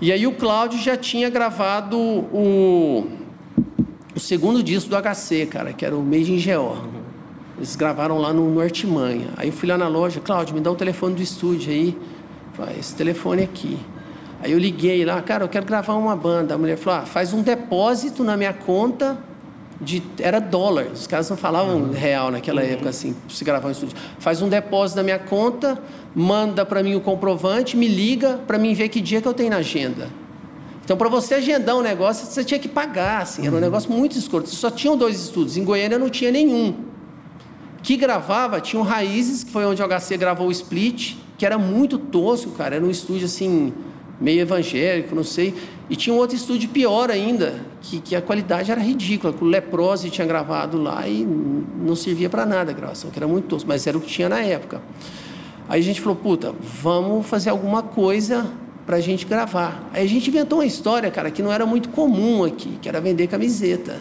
E 0.00 0.12
aí 0.12 0.24
o 0.24 0.32
Cláudio 0.32 0.78
já 0.78 0.96
tinha 0.96 1.28
gravado 1.28 1.98
o 1.98 3.08
o 4.14 4.20
segundo 4.20 4.62
disco 4.62 4.90
do 4.90 4.96
HC, 4.96 5.46
cara, 5.46 5.72
que 5.72 5.84
era 5.84 5.96
o 5.96 6.02
Made 6.02 6.32
in 6.32 6.38
Geo. 6.38 6.76
Eles 7.56 7.74
gravaram 7.74 8.18
lá 8.18 8.32
no, 8.32 8.50
no 8.50 8.60
Artimanha. 8.60 9.28
Aí 9.36 9.48
eu 9.48 9.52
fui 9.52 9.68
lá 9.68 9.78
na 9.78 9.88
loja, 9.88 10.20
Cláudio, 10.20 10.54
me 10.54 10.60
dá 10.60 10.70
o 10.70 10.76
telefone 10.76 11.14
do 11.14 11.22
estúdio 11.22 11.72
aí. 11.72 11.98
Falei, 12.52 12.76
esse 12.78 12.94
telefone 12.94 13.42
aqui. 13.42 13.78
Aí 14.40 14.52
eu 14.52 14.58
liguei 14.58 15.04
lá, 15.04 15.20
cara, 15.22 15.44
eu 15.44 15.48
quero 15.48 15.64
gravar 15.64 15.94
uma 15.94 16.14
banda. 16.14 16.54
A 16.54 16.58
mulher 16.58 16.76
falou, 16.76 17.00
ah, 17.00 17.06
faz 17.06 17.32
um 17.32 17.42
depósito 17.42 18.22
na 18.22 18.36
minha 18.36 18.52
conta 18.52 19.18
de... 19.82 20.02
Era 20.18 20.40
dólar, 20.40 20.86
os 20.92 21.06
caras 21.06 21.28
não 21.28 21.36
falavam 21.36 21.76
uhum. 21.76 21.90
real 21.92 22.30
naquela 22.30 22.62
uhum. 22.62 22.68
época, 22.68 22.90
assim, 22.90 23.14
se 23.28 23.44
gravar 23.44 23.68
um 23.68 23.72
estúdio. 23.72 23.96
Faz 24.18 24.40
um 24.40 24.48
depósito 24.48 24.96
na 24.96 25.02
minha 25.02 25.18
conta, 25.18 25.82
manda 26.14 26.64
para 26.64 26.82
mim 26.82 26.94
o 26.94 27.00
comprovante, 27.00 27.76
me 27.76 27.88
liga 27.88 28.40
para 28.46 28.58
mim 28.58 28.72
ver 28.74 28.88
que 28.88 29.00
dia 29.00 29.20
que 29.20 29.28
eu 29.28 29.34
tenho 29.34 29.50
na 29.50 29.56
agenda. 29.56 30.08
Então, 30.84 30.96
para 30.96 31.08
você 31.08 31.34
agendar 31.34 31.76
um 31.76 31.82
negócio, 31.82 32.26
você 32.26 32.42
tinha 32.42 32.58
que 32.58 32.68
pagar, 32.68 33.22
assim, 33.22 33.42
era 33.42 33.50
um 33.50 33.54
uhum. 33.54 33.60
negócio 33.60 33.90
muito 33.90 34.16
escuro. 34.16 34.46
Só 34.46 34.70
tinham 34.70 34.96
dois 34.96 35.20
estúdios, 35.20 35.56
em 35.56 35.64
Goiânia 35.64 35.98
não 35.98 36.08
tinha 36.08 36.30
nenhum. 36.30 36.74
Que 37.82 37.96
gravava, 37.96 38.60
tinha 38.60 38.80
o 38.80 38.84
Raízes, 38.84 39.42
que 39.42 39.50
foi 39.50 39.64
onde 39.64 39.82
o 39.82 39.86
HC 39.86 40.16
gravou 40.16 40.48
o 40.48 40.52
Split, 40.52 41.16
que 41.36 41.44
era 41.44 41.58
muito 41.58 41.98
tosco, 41.98 42.52
cara, 42.52 42.76
era 42.76 42.84
um 42.84 42.90
estúdio 42.90 43.26
assim, 43.26 43.72
meio 44.22 44.40
evangélico, 44.40 45.14
não 45.14 45.24
sei. 45.24 45.54
E 45.90 45.96
tinha 45.96 46.14
um 46.14 46.18
outro 46.18 46.36
estúdio 46.36 46.68
pior 46.70 47.10
ainda, 47.10 47.60
que, 47.80 48.00
que 48.00 48.16
a 48.16 48.22
qualidade 48.22 48.70
era 48.70 48.80
ridícula, 48.80 49.32
que 49.32 49.42
o 49.42 49.46
Leprose 49.46 50.08
tinha 50.08 50.26
gravado 50.26 50.80
lá 50.80 51.06
e 51.06 51.24
não 51.24 51.96
servia 51.96 52.30
para 52.30 52.46
nada 52.46 52.70
a 52.70 52.74
gravação, 52.74 53.10
que 53.10 53.18
era 53.18 53.26
muito 53.26 53.46
tosco, 53.48 53.68
mas 53.68 53.86
era 53.86 53.98
o 53.98 54.00
que 54.00 54.08
tinha 54.08 54.28
na 54.28 54.40
época. 54.40 54.80
Aí 55.68 55.80
a 55.80 55.82
gente 55.82 56.00
falou, 56.00 56.16
puta, 56.16 56.54
vamos 56.60 57.26
fazer 57.26 57.50
alguma 57.50 57.82
coisa 57.82 58.50
para 58.86 58.96
a 58.96 59.00
gente 59.00 59.26
gravar. 59.26 59.88
Aí 59.92 60.04
a 60.04 60.08
gente 60.08 60.28
inventou 60.28 60.58
uma 60.58 60.66
história, 60.66 61.10
cara, 61.10 61.30
que 61.30 61.42
não 61.42 61.52
era 61.52 61.66
muito 61.66 61.88
comum 61.88 62.44
aqui, 62.44 62.78
que 62.80 62.88
era 62.88 63.00
vender 63.00 63.26
camiseta. 63.26 63.96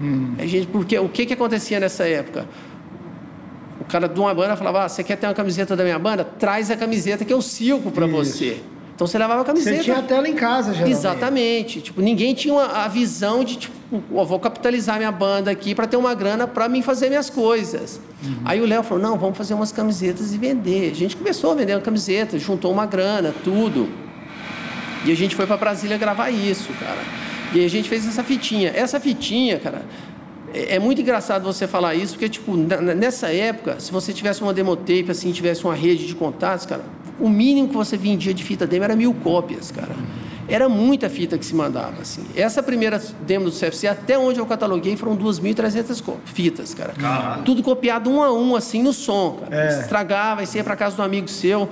Hum. 0.00 0.34
A 0.38 0.46
gente, 0.46 0.66
porque 0.68 0.98
o 0.98 1.08
que, 1.08 1.26
que 1.26 1.34
acontecia 1.34 1.80
nessa 1.80 2.06
época? 2.06 2.46
O 3.80 3.84
cara 3.84 4.08
de 4.08 4.18
uma 4.18 4.32
banda 4.34 4.56
falava: 4.56 4.84
ah, 4.84 4.88
você 4.88 5.02
quer 5.02 5.16
ter 5.16 5.26
uma 5.26 5.34
camiseta 5.34 5.74
da 5.74 5.82
minha 5.82 5.98
banda? 5.98 6.24
Traz 6.24 6.70
a 6.70 6.76
camiseta 6.76 7.24
que 7.24 7.32
eu 7.32 7.40
silco 7.40 7.90
para 7.90 8.06
você. 8.06 8.60
Então 8.98 9.06
você 9.06 9.16
levava 9.16 9.42
a 9.42 9.44
camiseta. 9.44 9.76
Você 9.76 9.84
tinha 9.84 9.98
a 9.98 10.02
tela 10.02 10.28
em 10.28 10.34
casa, 10.34 10.74
já. 10.74 10.88
Exatamente. 10.88 11.80
Tipo, 11.80 12.02
ninguém 12.02 12.34
tinha 12.34 12.60
a 12.60 12.88
visão 12.88 13.44
de 13.44 13.54
tipo, 13.54 14.02
oh, 14.10 14.24
vou 14.24 14.40
capitalizar 14.40 14.96
minha 14.96 15.12
banda 15.12 15.52
aqui 15.52 15.72
para 15.72 15.86
ter 15.86 15.96
uma 15.96 16.12
grana 16.16 16.48
para 16.48 16.68
mim 16.68 16.82
fazer 16.82 17.08
minhas 17.08 17.30
coisas. 17.30 18.00
Uhum. 18.20 18.38
Aí 18.44 18.60
o 18.60 18.66
Léo 18.66 18.82
falou: 18.82 19.00
"Não, 19.00 19.16
vamos 19.16 19.38
fazer 19.38 19.54
umas 19.54 19.70
camisetas 19.70 20.34
e 20.34 20.36
vender". 20.36 20.90
A 20.90 20.94
gente 20.96 21.16
começou 21.16 21.52
a 21.52 21.54
vender 21.54 21.74
uma 21.76 21.80
camiseta, 21.80 22.36
juntou 22.40 22.72
uma 22.72 22.86
grana, 22.86 23.32
tudo. 23.44 23.88
E 25.04 25.12
a 25.12 25.14
gente 25.14 25.36
foi 25.36 25.46
para 25.46 25.56
Brasília 25.56 25.96
gravar 25.96 26.30
isso, 26.30 26.72
cara. 26.80 26.98
E 27.54 27.64
a 27.64 27.68
gente 27.68 27.88
fez 27.88 28.04
essa 28.04 28.24
fitinha. 28.24 28.72
Essa 28.74 28.98
fitinha, 28.98 29.60
cara, 29.60 29.82
é, 30.52 30.76
é 30.76 30.78
muito 30.78 31.00
engraçado 31.00 31.44
você 31.44 31.66
falar 31.66 31.94
isso, 31.94 32.14
porque, 32.14 32.28
tipo, 32.28 32.56
nessa 32.56 33.32
época, 33.32 33.78
se 33.80 33.92
você 33.92 34.12
tivesse 34.12 34.42
uma 34.42 34.52
demotape, 34.52 35.06
assim, 35.10 35.30
tivesse 35.30 35.64
uma 35.64 35.74
rede 35.74 36.06
de 36.06 36.14
contatos, 36.14 36.66
cara, 36.66 36.82
o 37.20 37.28
mínimo 37.28 37.68
que 37.68 37.74
você 37.74 37.96
vendia 37.96 38.32
de 38.32 38.42
fita 38.42 38.66
demo 38.66 38.84
era 38.84 38.96
mil 38.96 39.14
cópias, 39.14 39.70
cara. 39.70 39.94
Era 40.48 40.66
muita 40.66 41.10
fita 41.10 41.36
que 41.36 41.44
se 41.44 41.54
mandava, 41.54 42.00
assim. 42.00 42.24
Essa 42.34 42.62
primeira 42.62 43.00
demo 43.26 43.46
do 43.46 43.52
CFC, 43.52 43.86
até 43.86 44.18
onde 44.18 44.40
eu 44.40 44.46
cataloguei, 44.46 44.96
foram 44.96 45.14
2.300 45.14 46.02
fitas, 46.24 46.72
cara. 46.72 46.94
Caralho. 46.94 47.42
Tudo 47.42 47.62
copiado 47.62 48.08
um 48.10 48.22
a 48.22 48.32
um, 48.32 48.56
assim, 48.56 48.82
no 48.82 48.94
som, 48.94 49.38
cara. 49.40 49.54
É. 49.54 49.80
Estragava, 49.80 50.42
e 50.42 50.46
ia 50.54 50.64
para 50.64 50.74
casa 50.74 50.96
do 50.96 51.02
amigo 51.02 51.28
seu. 51.28 51.68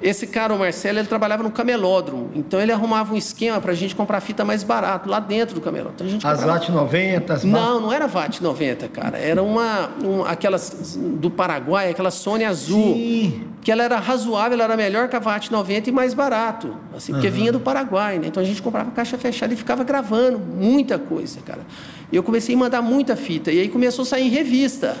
Esse 0.00 0.28
cara, 0.28 0.54
o 0.54 0.58
Marcelo, 0.58 0.98
ele 0.98 1.08
trabalhava 1.08 1.42
no 1.42 1.50
camelódromo. 1.50 2.30
Então 2.34 2.60
ele 2.60 2.70
arrumava 2.70 3.12
um 3.12 3.16
esquema 3.16 3.60
para 3.60 3.72
a 3.72 3.74
gente 3.74 3.96
comprar 3.96 4.20
fita 4.20 4.44
mais 4.44 4.62
barato 4.62 5.08
lá 5.08 5.18
dentro 5.18 5.56
do 5.56 5.60
camelódromo. 5.60 5.94
Então, 5.96 6.06
a 6.06 6.10
gente 6.10 6.26
as 6.26 6.44
VAT 6.44 6.68
90? 6.68 7.32
As 7.34 7.44
não, 7.44 7.80
não 7.80 7.92
era 7.92 8.06
VAT 8.06 8.40
90, 8.40 8.88
cara. 8.88 9.18
Era 9.18 9.42
uma, 9.42 9.90
uma 10.02 10.28
aquelas 10.28 10.96
do 10.96 11.30
Paraguai, 11.30 11.90
aquela 11.90 12.10
Sony 12.10 12.44
azul. 12.44 12.94
Sim. 12.94 13.48
Que 13.60 13.72
ela 13.72 13.82
era 13.82 13.98
razoável, 13.98 14.54
ela 14.54 14.64
era 14.64 14.76
melhor 14.76 15.08
que 15.08 15.16
a 15.16 15.18
VAT 15.18 15.50
90 15.50 15.90
e 15.90 15.92
mais 15.92 16.14
barato. 16.14 16.76
Assim, 16.96 17.12
porque 17.12 17.26
uhum. 17.26 17.32
vinha 17.32 17.52
do 17.52 17.60
Paraguai, 17.60 18.18
né? 18.18 18.28
Então 18.28 18.42
a 18.42 18.46
gente 18.46 18.62
comprava 18.62 18.90
caixa 18.92 19.18
fechada 19.18 19.52
e 19.52 19.56
ficava 19.56 19.82
gravando 19.82 20.38
muita 20.38 20.96
coisa, 20.98 21.40
cara. 21.44 21.62
E 22.10 22.16
eu 22.16 22.22
comecei 22.22 22.54
a 22.54 22.58
mandar 22.58 22.82
muita 22.82 23.16
fita. 23.16 23.50
E 23.50 23.60
aí 23.60 23.68
começou 23.68 24.04
a 24.04 24.06
sair 24.06 24.26
em 24.26 24.30
revista 24.30 24.96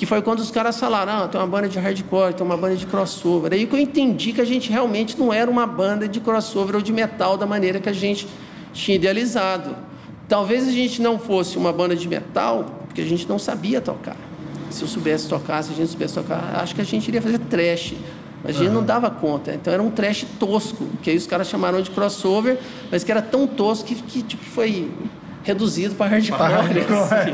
que 0.00 0.06
foi 0.06 0.22
quando 0.22 0.38
os 0.38 0.50
caras 0.50 0.80
falaram, 0.80 1.12
ah, 1.12 1.28
tem 1.28 1.38
uma 1.38 1.46
banda 1.46 1.68
de 1.68 1.78
hardcore, 1.78 2.32
tem 2.32 2.42
uma 2.42 2.56
banda 2.56 2.74
de 2.74 2.86
crossover. 2.86 3.52
Aí 3.52 3.66
que 3.66 3.74
eu 3.74 3.78
entendi 3.78 4.32
que 4.32 4.40
a 4.40 4.46
gente 4.46 4.70
realmente 4.70 5.18
não 5.18 5.30
era 5.30 5.50
uma 5.50 5.66
banda 5.66 6.08
de 6.08 6.18
crossover 6.20 6.76
ou 6.76 6.80
de 6.80 6.90
metal 6.90 7.36
da 7.36 7.44
maneira 7.44 7.78
que 7.78 7.88
a 7.90 7.92
gente 7.92 8.26
tinha 8.72 8.96
idealizado. 8.96 9.76
Talvez 10.26 10.66
a 10.66 10.70
gente 10.70 11.02
não 11.02 11.18
fosse 11.18 11.58
uma 11.58 11.70
banda 11.70 11.94
de 11.94 12.08
metal, 12.08 12.80
porque 12.86 13.02
a 13.02 13.04
gente 13.04 13.28
não 13.28 13.38
sabia 13.38 13.78
tocar. 13.78 14.16
Se 14.70 14.80
eu 14.80 14.88
soubesse 14.88 15.28
tocar, 15.28 15.62
se 15.62 15.70
a 15.70 15.74
gente 15.74 15.90
soubesse 15.90 16.14
tocar, 16.14 16.58
acho 16.62 16.74
que 16.74 16.80
a 16.80 16.84
gente 16.84 17.06
iria 17.06 17.20
fazer 17.20 17.38
trash. 17.38 17.92
Mas 18.42 18.56
a 18.56 18.58
gente 18.58 18.68
uhum. 18.68 18.76
não 18.76 18.82
dava 18.82 19.10
conta. 19.10 19.52
Então 19.52 19.70
era 19.70 19.82
um 19.82 19.90
trash 19.90 20.26
tosco, 20.38 20.86
que 21.02 21.10
aí 21.10 21.16
os 21.18 21.26
caras 21.26 21.46
chamaram 21.46 21.82
de 21.82 21.90
crossover, 21.90 22.58
mas 22.90 23.04
que 23.04 23.12
era 23.12 23.20
tão 23.20 23.46
tosco 23.46 23.86
que, 23.86 23.96
que 23.96 24.22
tipo, 24.22 24.44
foi 24.46 24.90
reduzido 25.42 25.94
para 25.94 26.06
hardcore. 26.06 26.40
Hardcore. 26.40 27.32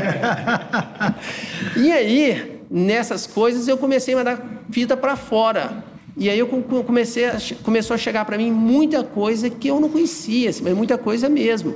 Assim. 1.75 1.87
e 1.87 1.93
aí, 1.93 2.56
nessas 2.71 3.27
coisas, 3.27 3.69
eu 3.69 3.79
comecei 3.79 4.15
a 4.15 4.17
mandar 4.19 4.63
fita 4.71 4.97
para 4.97 5.17
fora. 5.17 5.85
E 6.17 6.31
aí 6.31 6.39
eu 6.39 6.47
comecei 6.47 7.27
a, 7.27 7.37
começou 7.63 7.95
a 7.95 7.99
chegar 7.99 8.25
para 8.25 8.39
mim 8.39 8.51
muita 8.51 9.05
coisa 9.05 9.51
que 9.51 9.69
eu 9.69 9.79
não 9.79 9.89
conhecia, 9.89 10.51
assim, 10.51 10.65
mas 10.65 10.75
muita 10.75 10.97
coisa 10.97 11.29
mesmo. 11.29 11.75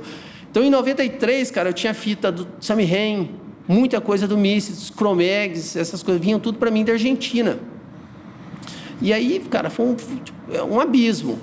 Então, 0.49 0.63
em 0.63 0.69
93, 0.69 1.49
cara, 1.51 1.69
eu 1.69 1.73
tinha 1.73 1.93
fita 1.93 2.31
do 2.31 2.47
Sammy 2.59 2.83
Hain, 2.83 3.29
muita 3.67 4.01
coisa 4.01 4.27
do 4.27 4.37
Misses, 4.37 4.89
Cromegs, 4.89 5.75
essas 5.75 6.01
coisas 6.03 6.21
vinham 6.21 6.39
tudo 6.39 6.57
para 6.57 6.71
mim 6.71 6.83
da 6.83 6.93
Argentina. 6.93 7.59
E 9.01 9.13
aí, 9.13 9.39
cara, 9.49 9.69
foi 9.69 9.85
um, 9.85 9.95
tipo, 9.95 10.31
é 10.51 10.61
um 10.61 10.79
abismo. 10.79 11.39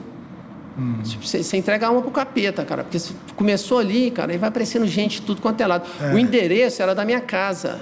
Hum. 0.79 0.99
Você, 1.03 1.43
você 1.43 1.57
entrega 1.57 1.91
uma 1.91 2.03
pro 2.03 2.11
capeta, 2.11 2.65
cara. 2.65 2.85
Porque 2.85 2.99
começou 3.35 3.79
ali, 3.79 4.11
cara, 4.11 4.33
e 4.33 4.39
vai 4.39 4.49
aparecendo 4.49 4.87
gente 4.87 5.23
tudo 5.23 5.41
quanto 5.41 5.61
é 5.61 5.67
lado. 5.67 5.89
É. 6.01 6.15
O 6.15 6.19
endereço 6.19 6.83
era 6.83 6.95
da 6.95 7.05
minha 7.05 7.21
casa. 7.21 7.81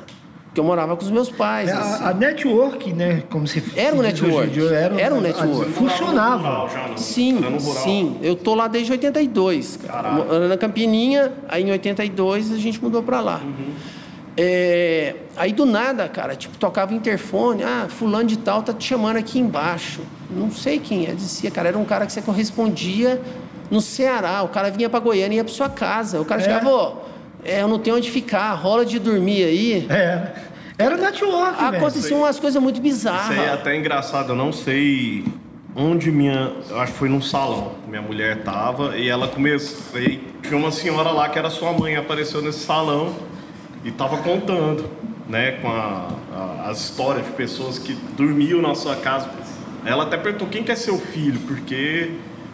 Que 0.56 0.60
eu 0.60 0.64
morava 0.64 0.96
com 0.96 1.04
os 1.04 1.10
meus 1.10 1.28
pais. 1.28 1.68
É, 1.68 1.72
assim. 1.74 2.02
a, 2.02 2.08
a, 2.08 2.14
network, 2.14 2.90
né? 2.90 3.22
Como 3.28 3.46
se 3.46 3.62
Era 3.76 3.94
um 3.94 4.00
network. 4.00 4.58
Era, 4.68 4.98
era 4.98 5.14
um 5.14 5.20
network. 5.20 5.70
Funcionava. 5.72 6.66
sim, 6.96 7.38
sim. 7.84 8.16
Eu 8.22 8.34
tô 8.34 8.54
lá 8.54 8.66
desde 8.66 8.90
82. 8.90 9.78
Cara. 9.86 10.48
Na 10.48 10.56
Campininha, 10.56 11.30
aí 11.46 11.62
em 11.62 11.70
82 11.70 12.52
a 12.52 12.56
gente 12.56 12.82
mudou 12.82 13.02
para 13.02 13.20
lá. 13.20 13.42
Uhum. 13.44 13.74
É, 14.34 15.16
aí 15.36 15.52
do 15.52 15.66
nada, 15.66 16.08
cara, 16.08 16.34
tipo, 16.34 16.56
tocava 16.56 16.94
interfone, 16.94 17.62
ah, 17.62 17.86
fulano 17.90 18.24
de 18.24 18.38
tal 18.38 18.62
tá 18.62 18.72
te 18.72 18.84
chamando 18.84 19.18
aqui 19.18 19.38
embaixo. 19.38 20.00
Não 20.30 20.50
sei 20.50 20.78
quem 20.78 21.06
é, 21.06 21.12
dizia, 21.12 21.50
cara, 21.50 21.68
era 21.68 21.76
um 21.76 21.84
cara 21.84 22.06
que 22.06 22.12
você 22.14 22.22
correspondia 22.22 23.20
no 23.70 23.82
Ceará. 23.82 24.42
O 24.42 24.48
cara 24.48 24.70
vinha 24.70 24.88
para 24.88 25.00
Goiânia 25.00 25.34
e 25.34 25.36
ia 25.36 25.44
para 25.44 25.52
sua 25.52 25.68
casa. 25.68 26.18
O 26.18 26.24
cara 26.24 26.40
é. 26.40 26.44
chegava, 26.44 26.70
ó, 26.70 26.94
é, 27.46 27.62
eu 27.62 27.68
não 27.68 27.78
tenho 27.78 27.96
onde 27.96 28.10
ficar, 28.10 28.54
rola 28.54 28.84
de 28.84 28.98
dormir 28.98 29.44
aí. 29.44 29.86
É. 29.88 30.32
Era 30.78 30.96
network, 30.96 31.64
Aconteciam 31.64 32.20
umas 32.20 32.38
coisas 32.38 32.62
muito 32.62 32.80
bizarras. 32.80 33.30
Isso 33.30 33.40
aí 33.40 33.46
é 33.46 33.52
até 33.52 33.74
engraçado, 33.74 34.32
eu 34.32 34.36
não 34.36 34.52
sei 34.52 35.24
onde 35.74 36.10
minha. 36.10 36.52
Eu 36.68 36.80
acho 36.80 36.92
que 36.92 36.98
foi 36.98 37.08
num 37.08 37.22
salão. 37.22 37.72
Minha 37.88 38.02
mulher 38.02 38.42
tava 38.42 38.96
e 38.96 39.08
ela 39.08 39.28
começou. 39.28 40.00
E 40.00 40.22
tinha 40.42 40.56
uma 40.56 40.70
senhora 40.70 41.10
lá 41.10 41.28
que 41.28 41.38
era 41.38 41.48
sua 41.48 41.72
mãe, 41.72 41.96
apareceu 41.96 42.42
nesse 42.42 42.60
salão 42.60 43.14
e 43.84 43.88
estava 43.88 44.18
contando, 44.18 44.90
né, 45.28 45.52
com 45.52 45.68
a, 45.68 46.08
a, 46.34 46.70
as 46.70 46.80
histórias 46.80 47.26
de 47.26 47.32
pessoas 47.32 47.78
que 47.78 47.94
dormiam 48.16 48.60
na 48.60 48.74
sua 48.74 48.96
casa. 48.96 49.30
Ela 49.84 50.04
até 50.04 50.16
perguntou 50.16 50.48
quem 50.48 50.62
quer 50.62 50.72
é 50.72 50.76
seu 50.76 50.98
filho, 50.98 51.38
porque 51.46 52.10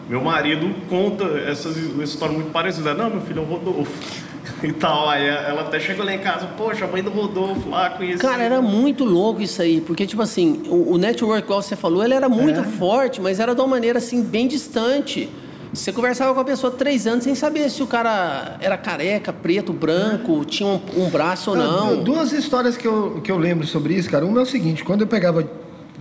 meu 0.07 0.21
marido 0.21 0.73
conta 0.89 1.23
essas 1.47 1.77
histórias 1.77 2.37
muito 2.37 2.51
parecidas. 2.51 2.95
Não, 2.97 3.09
meu 3.09 3.21
filho 3.21 3.39
é 3.39 3.41
o 3.41 3.45
Rodolfo. 3.45 4.22
E 4.73 4.73
tal, 4.73 5.09
aí 5.09 5.27
ela 5.27 5.61
até 5.61 5.79
chegou 5.79 6.05
lá 6.05 6.13
em 6.13 6.19
casa, 6.19 6.47
poxa, 6.57 6.85
a 6.85 6.87
mãe 6.87 7.03
do 7.03 7.09
Rodolfo 7.09 7.69
lá 7.69 7.89
conheci. 7.89 8.19
Cara, 8.19 8.41
era 8.41 8.61
muito 8.61 9.03
louco 9.03 9.41
isso 9.41 9.61
aí, 9.61 9.81
porque, 9.81 10.07
tipo 10.07 10.21
assim, 10.21 10.63
o, 10.67 10.93
o 10.93 10.97
network, 10.97 11.43
igual 11.43 11.61
você 11.61 11.75
falou, 11.75 12.03
ele 12.03 12.13
era 12.13 12.29
muito 12.29 12.61
é. 12.61 12.63
forte, 12.63 13.19
mas 13.19 13.39
era 13.39 13.53
de 13.53 13.61
uma 13.61 13.67
maneira, 13.67 13.97
assim, 13.99 14.23
bem 14.23 14.47
distante. 14.47 15.29
Você 15.73 15.91
conversava 15.91 16.33
com 16.33 16.39
a 16.39 16.45
pessoa 16.45 16.71
três 16.71 17.07
anos 17.07 17.23
sem 17.23 17.33
saber 17.33 17.69
se 17.69 17.81
o 17.81 17.87
cara 17.87 18.57
era 18.61 18.77
careca, 18.77 19.33
preto, 19.33 19.73
branco, 19.73 20.45
tinha 20.45 20.69
um, 20.69 20.79
um 20.97 21.09
braço 21.09 21.49
ou 21.49 21.57
não. 21.57 22.03
Duas 22.03 22.31
histórias 22.31 22.77
que 22.77 22.87
eu, 22.87 23.19
que 23.23 23.31
eu 23.31 23.37
lembro 23.37 23.65
sobre 23.65 23.95
isso, 23.95 24.07
cara. 24.09 24.23
Uma 24.23 24.41
é 24.41 24.43
o 24.43 24.45
seguinte: 24.45 24.83
quando 24.83 25.01
eu 25.01 25.07
pegava 25.07 25.49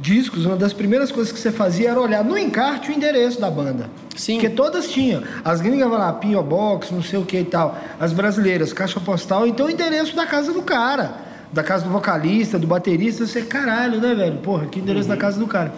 discos, 0.03 0.45
uma 0.45 0.57
das 0.57 0.73
primeiras 0.73 1.13
coisas 1.13 1.33
que 1.33 1.39
você 1.39 1.53
fazia 1.53 1.91
era 1.91 2.01
olhar 2.01 2.25
no 2.25 2.37
encarte 2.37 2.91
o 2.91 2.93
endereço 2.93 3.41
da 3.41 3.49
banda. 3.49 3.89
Sim. 4.17 4.35
Porque 4.35 4.51
todas 4.51 4.89
tinham. 4.89 5.23
As 5.45 5.61
gringas 5.61 5.89
lá, 5.91 6.13
Pio 6.13 6.43
Box, 6.43 6.93
não 6.93 7.03
sei 7.03 7.21
o 7.21 7.25
que 7.25 7.39
e 7.39 7.45
tal. 7.45 7.79
As 8.01 8.13
brasileiras, 8.13 8.73
caixa 8.73 8.99
postal, 8.99 9.47
então 9.47 9.67
o 9.67 9.71
endereço 9.71 10.17
da 10.17 10.27
casa 10.27 10.53
do 10.53 10.61
cara. 10.61 11.15
Da 11.53 11.63
casa 11.63 11.85
do 11.85 11.91
vocalista, 11.91 12.59
do 12.59 12.67
baterista, 12.67 13.25
você, 13.25 13.43
caralho, 13.43 14.01
né, 14.01 14.15
velho? 14.15 14.39
Porra, 14.39 14.67
que 14.67 14.81
endereço 14.81 15.09
uhum. 15.09 15.15
da 15.15 15.21
casa 15.21 15.39
do 15.39 15.47
cara. 15.47 15.73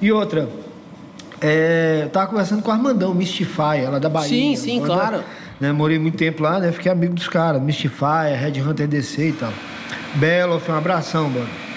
E 0.00 0.10
outra, 0.10 0.48
é, 1.40 2.00
eu 2.04 2.10
tava 2.10 2.26
conversando 2.26 2.62
com 2.62 2.70
o 2.70 2.74
Armandão, 2.74 3.14
Mystify, 3.14 3.78
ela 3.84 4.00
da 4.00 4.08
Bahia. 4.08 4.28
Sim, 4.28 4.56
sim, 4.56 4.80
banda, 4.80 4.94
claro. 4.94 5.24
Né, 5.60 5.70
morei 5.70 5.98
muito 5.98 6.16
tempo 6.16 6.42
lá, 6.42 6.58
né? 6.58 6.72
Fiquei 6.72 6.90
amigo 6.90 7.14
dos 7.14 7.28
caras, 7.28 7.62
Mystify, 7.62 8.34
Red 8.36 8.60
Hunter 8.60 8.88
DC 8.88 9.28
e 9.28 9.32
tal. 9.32 9.52
Belo, 10.14 10.58
foi 10.58 10.74
um 10.74 10.78
abração, 10.78 11.28
mano. 11.28 11.67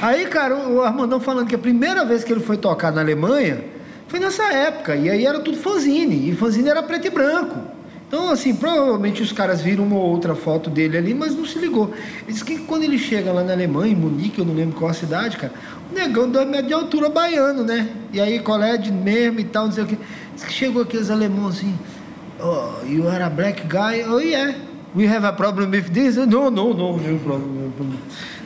Aí, 0.00 0.26
cara, 0.26 0.54
o 0.54 0.82
Armandão 0.82 1.18
falando 1.18 1.48
que 1.48 1.54
a 1.54 1.58
primeira 1.58 2.04
vez 2.04 2.22
que 2.22 2.32
ele 2.32 2.40
foi 2.40 2.56
tocar 2.56 2.92
na 2.92 3.00
Alemanha 3.00 3.64
foi 4.08 4.20
nessa 4.20 4.44
época. 4.52 4.94
E 4.94 5.08
aí 5.08 5.24
era 5.24 5.40
tudo 5.40 5.56
fanzine. 5.56 6.30
E 6.30 6.34
fanzine 6.34 6.68
era 6.68 6.82
preto 6.82 7.06
e 7.06 7.10
branco. 7.10 7.58
Então, 8.06 8.30
assim, 8.30 8.54
provavelmente 8.54 9.20
os 9.20 9.32
caras 9.32 9.60
viram 9.60 9.84
uma 9.84 9.96
ou 9.96 10.10
outra 10.10 10.34
foto 10.34 10.70
dele 10.70 10.96
ali, 10.96 11.12
mas 11.12 11.34
não 11.34 11.44
se 11.44 11.58
ligou. 11.58 11.92
Ele 12.22 12.32
disse 12.32 12.44
que 12.44 12.58
quando 12.58 12.84
ele 12.84 12.98
chega 12.98 13.32
lá 13.32 13.42
na 13.42 13.52
Alemanha, 13.52 13.92
em 13.92 13.96
Munique, 13.96 14.38
eu 14.38 14.44
não 14.44 14.54
lembro 14.54 14.76
qual 14.76 14.90
a 14.90 14.94
cidade, 14.94 15.36
cara, 15.36 15.52
negão 15.92 16.30
dois 16.30 16.46
metros 16.46 16.68
de 16.68 16.74
altura 16.74 17.08
baiano, 17.08 17.64
né? 17.64 17.88
E 18.12 18.20
aí 18.20 18.38
colégio 18.38 18.94
mesmo 18.94 19.40
e 19.40 19.44
tal, 19.44 19.64
não 19.64 19.72
sei 19.72 19.82
o 19.82 19.86
que. 19.88 19.98
Diz 20.34 20.44
que 20.44 20.52
chegou 20.52 20.82
aqueles 20.82 21.10
alemãos 21.10 21.56
assim, 21.56 21.74
oh, 22.38 22.86
you 22.86 23.08
are 23.08 23.24
a 23.24 23.30
black 23.30 23.62
guy? 23.66 24.04
Oh 24.08 24.20
yeah. 24.20 24.54
We 24.94 25.08
have 25.08 25.26
a 25.26 25.32
problem 25.32 25.70
with 25.70 25.90
this? 25.92 26.16
No, 26.16 26.26
no, 26.26 26.72
no, 26.72 26.96
no 26.96 27.18
problem. 27.18 27.65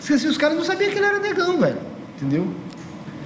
Que 0.04 0.12
assim, 0.12 0.28
os 0.28 0.36
caras 0.36 0.56
não 0.56 0.64
sabiam 0.64 0.90
que 0.90 0.98
ele 0.98 1.06
era 1.06 1.18
negão, 1.18 1.58
velho. 1.58 1.78
Entendeu? 2.16 2.48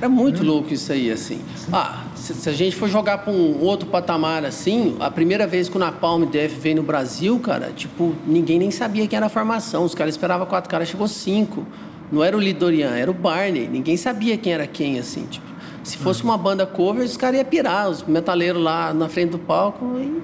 É 0.00 0.08
muito 0.08 0.42
é. 0.42 0.44
louco 0.44 0.72
isso 0.72 0.92
aí, 0.92 1.10
assim. 1.10 1.40
Ah, 1.72 2.04
se, 2.14 2.34
se, 2.34 2.48
a 2.48 2.52
gente 2.52 2.76
for 2.76 2.88
jogar 2.88 3.18
para 3.18 3.32
um 3.32 3.60
outro 3.60 3.88
patamar 3.88 4.44
assim, 4.44 4.96
a 5.00 5.10
primeira 5.10 5.46
vez 5.46 5.68
que 5.68 5.76
o 5.76 5.80
Napalm 5.80 6.24
Death 6.24 6.50
veio 6.50 6.76
no 6.76 6.82
Brasil, 6.82 7.38
cara, 7.38 7.72
tipo, 7.74 8.14
ninguém 8.26 8.58
nem 8.58 8.70
sabia 8.70 9.06
quem 9.06 9.16
era 9.16 9.26
a 9.26 9.30
formação. 9.30 9.84
Os 9.84 9.94
caras 9.94 10.14
esperavam 10.14 10.46
quatro 10.46 10.68
caras, 10.70 10.88
chegou 10.88 11.08
cinco. 11.08 11.66
Não 12.12 12.22
era 12.22 12.36
o 12.36 12.40
Lidorian, 12.40 12.90
era 12.90 13.10
o 13.10 13.14
Barney. 13.14 13.68
Ninguém 13.68 13.96
sabia 13.96 14.36
quem 14.36 14.52
era 14.52 14.66
quem, 14.66 14.98
assim. 14.98 15.24
Tipo, 15.26 15.46
se 15.82 15.96
fosse 15.96 16.22
uma 16.22 16.36
banda 16.36 16.66
cover, 16.66 17.04
os 17.04 17.16
caras 17.16 17.36
iam 17.38 17.44
pirar, 17.44 17.88
os 17.88 18.02
metaleiros 18.02 18.62
lá 18.62 18.92
na 18.92 19.08
frente 19.08 19.30
do 19.30 19.38
palco 19.38 19.84
e 19.98 20.22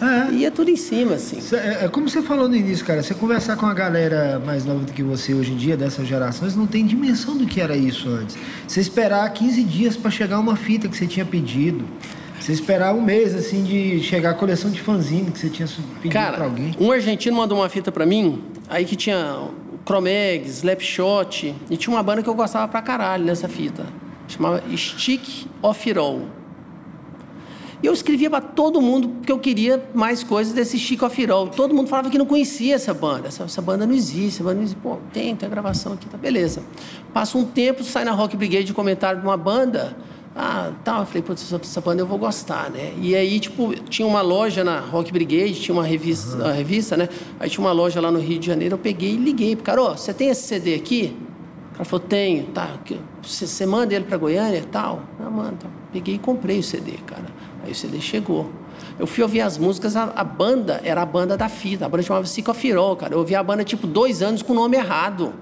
é. 0.00 0.32
ia 0.32 0.50
tudo 0.50 0.70
em 0.70 0.76
cima, 0.76 1.14
assim. 1.14 1.38
É, 1.56 1.84
é, 1.84 1.88
como 1.88 2.08
você 2.08 2.22
falou 2.22 2.48
no 2.48 2.56
início, 2.56 2.84
cara, 2.84 3.02
você 3.02 3.14
conversar 3.14 3.56
com 3.56 3.66
a 3.66 3.74
galera 3.74 4.40
mais 4.44 4.64
nova 4.64 4.84
do 4.84 4.92
que 4.92 5.02
você 5.02 5.34
hoje 5.34 5.52
em 5.52 5.56
dia, 5.56 5.76
dessas 5.76 6.06
gerações, 6.06 6.54
não 6.56 6.66
tem 6.66 6.86
dimensão 6.86 7.36
do 7.36 7.46
que 7.46 7.60
era 7.60 7.76
isso 7.76 8.08
antes. 8.08 8.36
Você 8.66 8.80
esperar 8.80 9.28
15 9.32 9.62
dias 9.64 9.96
para 9.96 10.10
chegar 10.10 10.38
uma 10.38 10.56
fita 10.56 10.88
que 10.88 10.96
você 10.96 11.06
tinha 11.06 11.24
pedido. 11.24 11.84
Você 12.38 12.52
esperar 12.52 12.94
um 12.94 13.00
mês, 13.02 13.34
assim, 13.34 13.64
de 13.64 14.00
chegar 14.00 14.30
a 14.30 14.34
coleção 14.34 14.70
de 14.70 14.80
fanzine 14.80 15.30
que 15.30 15.38
você 15.38 15.48
tinha 15.50 15.68
pedido 15.96 16.12
Cara, 16.12 16.36
pra 16.36 16.44
alguém. 16.44 16.74
um 16.78 16.90
argentino 16.90 17.36
mandou 17.36 17.58
uma 17.58 17.68
fita 17.68 17.90
para 17.90 18.06
mim, 18.06 18.42
aí 18.68 18.84
que 18.84 18.94
tinha 18.94 19.48
Cromeg, 19.84 20.46
Slapshot, 20.46 21.54
e 21.68 21.76
tinha 21.76 21.94
uma 21.94 22.02
banda 22.02 22.22
que 22.22 22.28
eu 22.28 22.34
gostava 22.34 22.68
pra 22.68 22.80
caralho 22.80 23.24
nessa 23.24 23.48
fita. 23.48 23.86
Chamava 24.28 24.62
Stick 24.76 25.46
of 25.62 25.88
It 25.88 25.98
All. 25.98 26.37
E 27.82 27.86
eu 27.86 27.92
escrevia 27.92 28.28
para 28.28 28.40
todo 28.40 28.80
mundo 28.80 29.08
porque 29.08 29.30
eu 29.30 29.38
queria 29.38 29.82
mais 29.94 30.24
coisas 30.24 30.52
desse 30.52 30.76
It 30.76 31.30
All. 31.30 31.48
Todo 31.48 31.74
mundo 31.74 31.88
falava 31.88 32.10
que 32.10 32.18
não 32.18 32.26
conhecia 32.26 32.74
essa 32.74 32.92
banda. 32.92 33.28
Essa, 33.28 33.44
essa 33.44 33.62
banda 33.62 33.86
não 33.86 33.94
existe, 33.94 34.36
essa 34.36 34.44
banda 34.44 34.56
não 34.56 34.62
existe. 34.62 34.80
Pô, 34.80 34.98
tem, 35.12 35.36
tem 35.36 35.46
a 35.46 35.50
gravação 35.50 35.92
aqui, 35.92 36.08
tá 36.08 36.18
beleza. 36.18 36.62
Passa 37.12 37.38
um 37.38 37.44
tempo, 37.44 37.84
sai 37.84 38.04
na 38.04 38.12
Rock 38.12 38.36
Brigade 38.36 38.64
de 38.64 38.74
comentário 38.74 39.20
de 39.20 39.26
uma 39.26 39.36
banda 39.36 39.96
ah, 40.40 40.70
tá. 40.84 41.00
Eu 41.00 41.06
falei, 41.06 41.22
putz, 41.22 41.52
essa 41.52 41.80
banda 41.80 42.00
eu 42.00 42.06
vou 42.06 42.16
gostar, 42.16 42.70
né? 42.70 42.94
E 43.02 43.16
aí, 43.16 43.40
tipo, 43.40 43.74
tinha 43.88 44.06
uma 44.06 44.20
loja 44.20 44.62
na 44.62 44.78
Rock 44.78 45.12
Brigade, 45.12 45.54
tinha 45.54 45.74
uma 45.74 45.84
revista, 45.84 46.36
uhum. 46.36 46.52
revista, 46.52 46.96
né? 46.96 47.08
Aí 47.40 47.50
tinha 47.50 47.64
uma 47.64 47.72
loja 47.72 48.00
lá 48.00 48.08
no 48.12 48.20
Rio 48.20 48.38
de 48.38 48.46
Janeiro, 48.46 48.74
eu 48.74 48.78
peguei 48.78 49.14
e 49.14 49.16
liguei 49.16 49.56
cara, 49.56 49.82
ó, 49.82 49.96
você 49.96 50.14
tem 50.14 50.28
esse 50.28 50.42
CD 50.42 50.76
aqui? 50.76 51.16
O 51.72 51.72
cara 51.72 51.84
falou, 51.84 52.06
tenho, 52.06 52.44
tá. 52.46 52.70
Você 53.20 53.66
manda 53.66 53.92
ele 53.92 54.04
pra 54.04 54.16
Goiânia 54.16 54.58
e 54.58 54.66
tal? 54.66 55.02
Ah, 55.20 55.28
manda. 55.28 55.56
Tá. 55.56 55.68
Peguei 55.92 56.14
e 56.14 56.18
comprei 56.18 56.60
o 56.60 56.62
CD, 56.62 56.92
cara. 57.04 57.26
Aí 57.68 57.72
o 57.72 57.74
CD 57.74 58.00
chegou. 58.00 58.50
Eu 58.98 59.06
fui 59.06 59.22
ouvir 59.22 59.42
as 59.42 59.58
músicas, 59.58 59.94
a, 59.94 60.04
a 60.04 60.24
banda 60.24 60.80
era 60.82 61.02
a 61.02 61.06
banda 61.06 61.36
da 61.36 61.48
fita, 61.48 61.84
a 61.84 61.88
banda 61.88 62.02
chamava 62.02 62.24
Psicofirol, 62.24 62.96
cara. 62.96 63.14
Eu 63.14 63.18
ouvi 63.18 63.34
a 63.34 63.42
banda, 63.42 63.62
tipo, 63.62 63.86
dois 63.86 64.22
anos 64.22 64.42
com 64.42 64.52
o 64.52 64.56
nome 64.56 64.76
errado. 64.76 65.34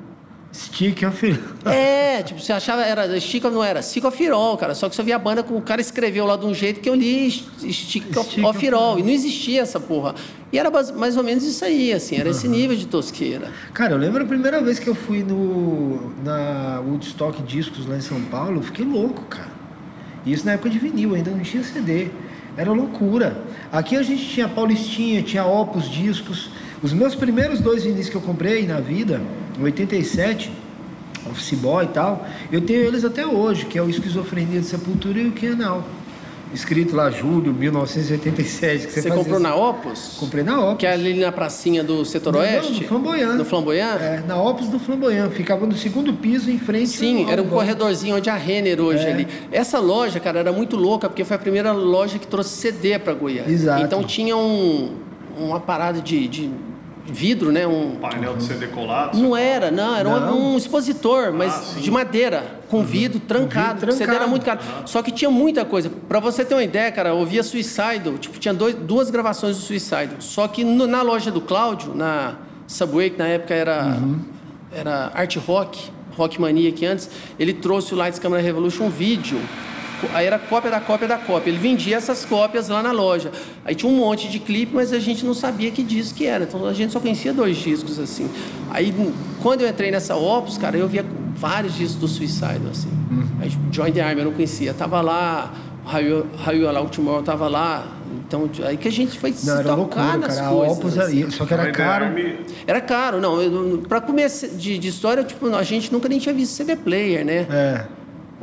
Stick 0.53 1.03
of 1.07 1.41
É, 1.67 2.23
tipo, 2.23 2.41
você 2.41 2.53
achava, 2.53 2.83
era 2.83 3.21
Stick 3.21 3.45
of, 3.45 3.55
não 3.55 3.63
era, 3.63 3.81
Stick 3.83 4.05
of 4.05 4.19
cara. 4.59 4.75
Só 4.75 4.89
que 4.89 4.97
você 4.97 5.03
via 5.03 5.17
a 5.17 5.19
banda, 5.19 5.43
com 5.43 5.57
o 5.57 5.63
cara 5.63 5.81
escreveu 5.81 6.27
lá 6.27 6.37
de 6.37 6.47
um 6.47 6.55
jeito 6.55 6.81
que 6.81 6.89
eu 6.89 6.95
li 6.95 7.31
Stick, 7.31 8.17
of, 8.17 8.45
of 8.45 8.69
All. 8.75 8.99
E 8.99 9.03
não 9.03 9.11
existia 9.11 9.63
essa 9.63 9.79
porra. 9.79 10.15
E 10.53 10.59
era 10.59 10.71
mais 10.71 11.17
ou 11.17 11.23
menos 11.23 11.45
isso 11.45 11.65
aí, 11.65 11.93
assim, 11.93 12.17
era 12.17 12.25
uhum. 12.25 12.31
esse 12.31 12.49
nível 12.49 12.77
de 12.77 12.87
tosqueira. 12.87 13.53
Cara, 13.73 13.93
eu 13.93 13.99
lembro 13.99 14.23
a 14.23 14.27
primeira 14.27 14.61
vez 14.61 14.79
que 14.79 14.89
eu 14.89 14.95
fui 14.95 15.23
no, 15.23 16.13
na 16.25 16.81
Woodstock 16.81 17.43
Discos 17.43 17.87
lá 17.87 17.97
em 17.97 18.01
São 18.01 18.21
Paulo, 18.23 18.59
eu 18.59 18.63
fiquei 18.63 18.85
louco, 18.85 19.23
cara. 19.25 19.56
Isso 20.27 20.45
na 20.45 20.53
época 20.53 20.69
de 20.69 20.79
vinil, 20.79 21.15
ainda 21.15 21.31
não 21.31 21.41
tinha 21.41 21.63
CD. 21.63 22.09
Era 22.57 22.73
loucura. 22.73 23.45
Aqui 23.71 23.97
a 23.97 24.03
gente 24.03 24.29
tinha 24.29 24.49
Paulistinha, 24.49 25.23
tinha 25.23 25.45
Opus 25.45 25.89
Discos. 25.89 26.51
Os 26.83 26.93
meus 26.93 27.15
primeiros 27.15 27.61
dois 27.61 27.85
vinis 27.85 28.09
que 28.09 28.17
eu 28.17 28.21
comprei 28.21 28.67
na 28.67 28.81
vida, 28.81 29.21
em 29.59 29.63
87, 29.63 30.51
Office 31.31 31.59
Boy 31.59 31.85
e 31.85 31.89
tal, 31.89 32.27
eu 32.51 32.61
tenho 32.61 32.81
eles 32.81 33.05
até 33.05 33.27
hoje, 33.27 33.67
que 33.67 33.79
é 33.79 33.83
o 33.83 33.89
Esquizofrenia 33.89 34.61
de 34.61 34.67
Sepultura 34.67 35.21
e 35.21 35.29
o 35.29 35.33
Kenal. 35.33 35.87
Escrito 36.55 36.95
lá 36.97 37.11
julho 37.11 37.53
1987. 37.53 38.87
Que 38.87 38.93
Você, 38.93 39.03
fazia 39.03 39.13
comprou 39.15 39.35
assim. 39.37 39.43
na 39.43 39.55
Opus? 39.55 40.17
Comprei 40.19 40.45
na 40.45 40.61
Opus. 40.61 40.79
Que 40.79 40.87
é 40.87 40.93
ali 40.93 41.15
na 41.21 41.33
pracinha 41.33 41.83
do 41.85 42.05
setor 42.05 42.33
Não, 42.33 42.41
oeste? 42.41 42.81
no 42.83 42.89
Flamboyant. 42.89 43.35
No 43.37 43.45
Flamboyant? 43.45 44.01
É, 44.01 44.23
na 44.27 44.41
Opus 44.41 44.69
do 44.69 44.79
Flamboyant. 44.79 45.31
Ficava 45.31 45.67
no 45.67 45.75
segundo 45.77 46.13
piso, 46.15 46.51
em 46.51 46.59
frente 46.59 46.89
Sim, 46.89 47.25
ao- 47.25 47.31
era 47.31 47.43
um 47.43 47.49
corredorzinho 47.49 48.17
onde 48.17 48.31
a 48.31 48.37
Renner 48.37 48.81
hoje 48.81 49.05
É. 49.07 49.13
ali. 49.13 49.29
Essa 49.53 49.79
loja, 49.79 50.21
cara, 50.21 50.39
era 50.41 50.53
muito 50.53 50.77
louca, 50.77 51.09
porque 51.09 51.25
foi 51.25 51.37
a 51.37 51.39
primeira 51.39 51.73
loja 51.73 52.19
que 52.19 52.27
trouxe 52.27 52.51
CD 52.57 52.99
para 52.99 53.13
Goiânia. 53.15 53.51
Exato. 53.53 53.83
Então 53.83 54.03
tinha 54.05 54.37
um, 54.37 54.95
uma 55.39 55.61
parada 55.61 56.01
de, 56.01 56.27
de 56.29 56.51
vidro, 57.09 57.51
né? 57.53 57.67
Um, 57.67 57.97
Painel 57.97 58.37
de 58.37 58.43
CD 58.45 58.67
colado. 58.69 59.17
não 59.19 59.37
era, 59.37 59.71
não, 59.71 59.95
era 59.97 60.09
um- 60.09 60.21
Não. 60.21 60.39
um 60.53 60.57
expositor, 60.57 61.33
mas 61.33 61.77
Ah, 61.77 61.81
de 61.81 61.91
madeira, 61.91 62.61
com 62.69 62.83
vidro 62.85 63.21
trancado. 63.21 63.81
vidro 63.81 63.93
O 63.95 63.97
CD 63.97 64.15
era 64.15 64.27
muito 64.27 64.45
caro. 64.45 64.61
Só 64.85 65.03
que 65.03 65.11
tinha 65.11 65.31
muita 65.31 65.65
coisa. 65.65 65.91
Pra 66.09 66.19
você 66.21 66.45
ter 66.45 66.55
uma 66.55 66.65
ideia, 66.65 66.91
cara, 66.93 67.11
eu 67.11 67.17
ouvia 67.19 67.43
Suicidal, 67.43 68.19
tipo, 68.19 68.39
tinha 68.39 68.53
dois- 68.53 68.75
duas 68.75 69.11
gravações 69.11 69.57
do 69.57 69.63
Suicidal. 69.63 70.17
Só 70.21 70.47
que 70.49 70.65
no- 70.65 70.87
na 70.87 71.03
loja 71.03 71.31
do 71.31 71.41
Cláudio, 71.41 71.95
na 71.95 72.35
Subway, 72.67 73.11
que 73.11 73.19
na 73.19 73.27
época 73.29 73.55
era, 73.55 73.85
Uhum. 74.01 74.19
era 74.73 75.11
Art 75.15 75.37
Rock, 75.37 75.91
Rock 76.17 76.41
Mania 76.41 76.73
que 76.73 76.85
antes, 76.87 77.09
ele 77.39 77.53
trouxe 77.53 77.95
o 77.95 77.97
Lights 77.97 78.19
Camera 78.19 78.43
Revolution 78.43 78.85
um 78.87 78.91
vídeo. 78.91 79.39
Aí 80.13 80.27
era 80.27 80.39
cópia 80.39 80.71
da 80.71 80.81
cópia 80.81 81.09
da 81.09 81.17
cópia. 81.19 81.51
Ele 81.51 81.59
vendia 81.59 81.97
essas 81.97 82.25
cópias 82.25 82.69
lá 82.69 82.83
na 82.83 82.93
loja. 82.93 83.31
Aí 83.65 83.75
tinha 83.75 83.91
um 83.91 83.97
monte 83.97 84.29
de 84.29 84.39
clipe, 84.39 84.73
mas 84.75 84.93
a 84.93 84.99
gente 84.99 85.25
não 85.25 85.35
sabia 85.35 85.71
que 85.71 85.83
disco 85.83 86.19
que 86.19 86.27
era. 86.27 86.45
Então 86.45 86.65
a 86.67 86.73
gente 86.75 86.93
só 86.93 87.01
conhecia 87.01 87.33
dois 87.33 87.57
discos 87.57 87.99
assim. 87.99 88.29
Aí 88.71 88.93
quando 89.43 89.63
eu 89.63 89.69
entrei 89.69 89.91
nessa 89.91 90.15
Opus, 90.17 90.59
cara, 90.59 90.77
eu 90.77 90.87
via 90.89 91.05
vários 91.37 91.75
discos 91.75 91.97
do 92.01 92.09
Suicide 92.09 92.61
assim. 92.71 92.91
Aí 93.41 93.51
Join 93.73 93.93
the 93.93 94.01
Army 94.01 94.21
eu 94.21 94.27
não 94.27 94.33
conhecia. 94.33 94.75
Tava 94.75 95.01
lá, 95.01 95.53
Raio 95.85 96.27
Raio 96.37 96.69
Allow 96.69 96.89
Tomorrow 96.89 97.23
tava 97.23 97.49
lá. 97.49 97.87
Então 98.27 98.51
aí 98.65 98.77
que 98.77 98.89
a 98.89 98.93
gente 98.93 99.19
foi 99.19 99.33
se 99.33 99.47
Não, 99.47 99.55
era 99.55 99.63
tocar 99.63 99.77
loucura, 99.77 100.17
nas 100.19 100.37
cara. 100.37 100.49
A 100.49 100.51
coisas. 100.53 100.79
Opus, 100.79 100.99
assim. 100.99 101.23
era- 101.23 101.31
só 101.31 101.47
que 101.47 101.55
era 101.55 101.71
caro. 101.71 102.05
Army, 102.07 102.37
Era 102.67 102.81
caro, 102.81 103.21
não. 103.21 103.41
eu- 103.41 103.79
Pra 103.89 104.01
começar 104.01 104.49
de, 104.49 104.79
de 104.79 104.89
história, 104.89 105.23
tipo, 105.23 105.47
a 105.55 105.63
gente 105.63 105.93
nunca 105.93 106.09
nem 106.09 106.19
tinha 106.19 106.35
visto 106.35 106.53
CD 106.53 106.75
player, 106.77 107.25
né? 107.25 107.47
É. 107.51 107.85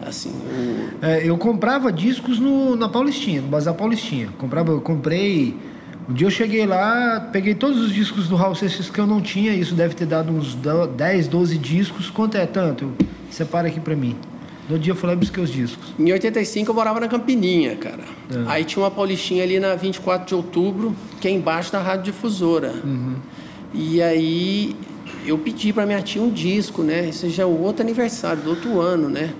Assim, 0.01 0.29
o- 0.31 1.05
É, 1.05 1.27
eu 1.27 1.37
comprava 1.37 1.91
discos 1.91 2.39
no, 2.39 2.75
na 2.75 2.89
Paulistinha, 2.89 3.41
no 3.41 3.47
Bazar 3.47 3.73
Paulistinha. 3.73 4.29
Comprava, 4.37 4.71
eu 4.71 4.81
comprei. 4.81 5.55
Um 6.09 6.13
dia 6.13 6.27
eu 6.27 6.31
cheguei 6.31 6.65
lá, 6.65 7.29
peguei 7.31 7.53
todos 7.55 7.79
os 7.79 7.93
discos 7.93 8.27
do 8.27 8.35
Raul 8.35 8.55
Seixas 8.55 8.89
que 8.89 8.99
eu 8.99 9.07
não 9.07 9.21
tinha, 9.21 9.53
isso 9.53 9.73
deve 9.73 9.93
ter 9.95 10.05
dado 10.05 10.33
uns 10.33 10.53
do- 10.55 10.87
10, 10.87 11.27
12 11.27 11.57
discos. 11.57 12.09
Quanto 12.09 12.35
é 12.35 12.45
tanto? 12.45 12.91
Separa 13.29 13.67
aqui 13.69 13.79
pra 13.79 13.95
mim. 13.95 14.15
No 14.69 14.77
dia 14.79 14.91
eu 14.91 14.95
fui 14.95 15.07
lá 15.07 15.13
e 15.13 15.17
busquei 15.17 15.43
os 15.43 15.49
discos. 15.51 15.93
Em 15.99 16.11
85 16.11 16.71
eu 16.71 16.75
morava 16.75 16.99
na 16.99 17.07
Campininha, 17.07 17.75
cara. 17.75 18.03
É. 18.31 18.43
Aí 18.47 18.63
tinha 18.65 18.83
uma 18.83 18.91
paulistinha 18.91 19.43
ali 19.43 19.59
na 19.59 19.75
24 19.75 20.25
de 20.27 20.35
outubro, 20.35 20.95
que 21.21 21.27
é 21.27 21.31
embaixo 21.31 21.71
da 21.71 21.79
Rádio 21.79 22.05
Difusora. 22.11 22.73
Uhum. 22.83 23.15
E 23.73 24.01
aí 24.01 24.75
eu 25.25 25.37
pedi 25.37 25.71
pra 25.73 25.85
minha 25.85 26.01
tia 26.01 26.21
um 26.21 26.29
disco, 26.29 26.81
né? 26.81 27.07
Esse 27.09 27.29
já 27.29 27.43
é 27.43 27.45
o 27.45 27.61
outro 27.61 27.81
aniversário 27.83 28.41
do 28.41 28.49
outro 28.51 28.79
ano, 28.81 29.09
né? 29.09 29.31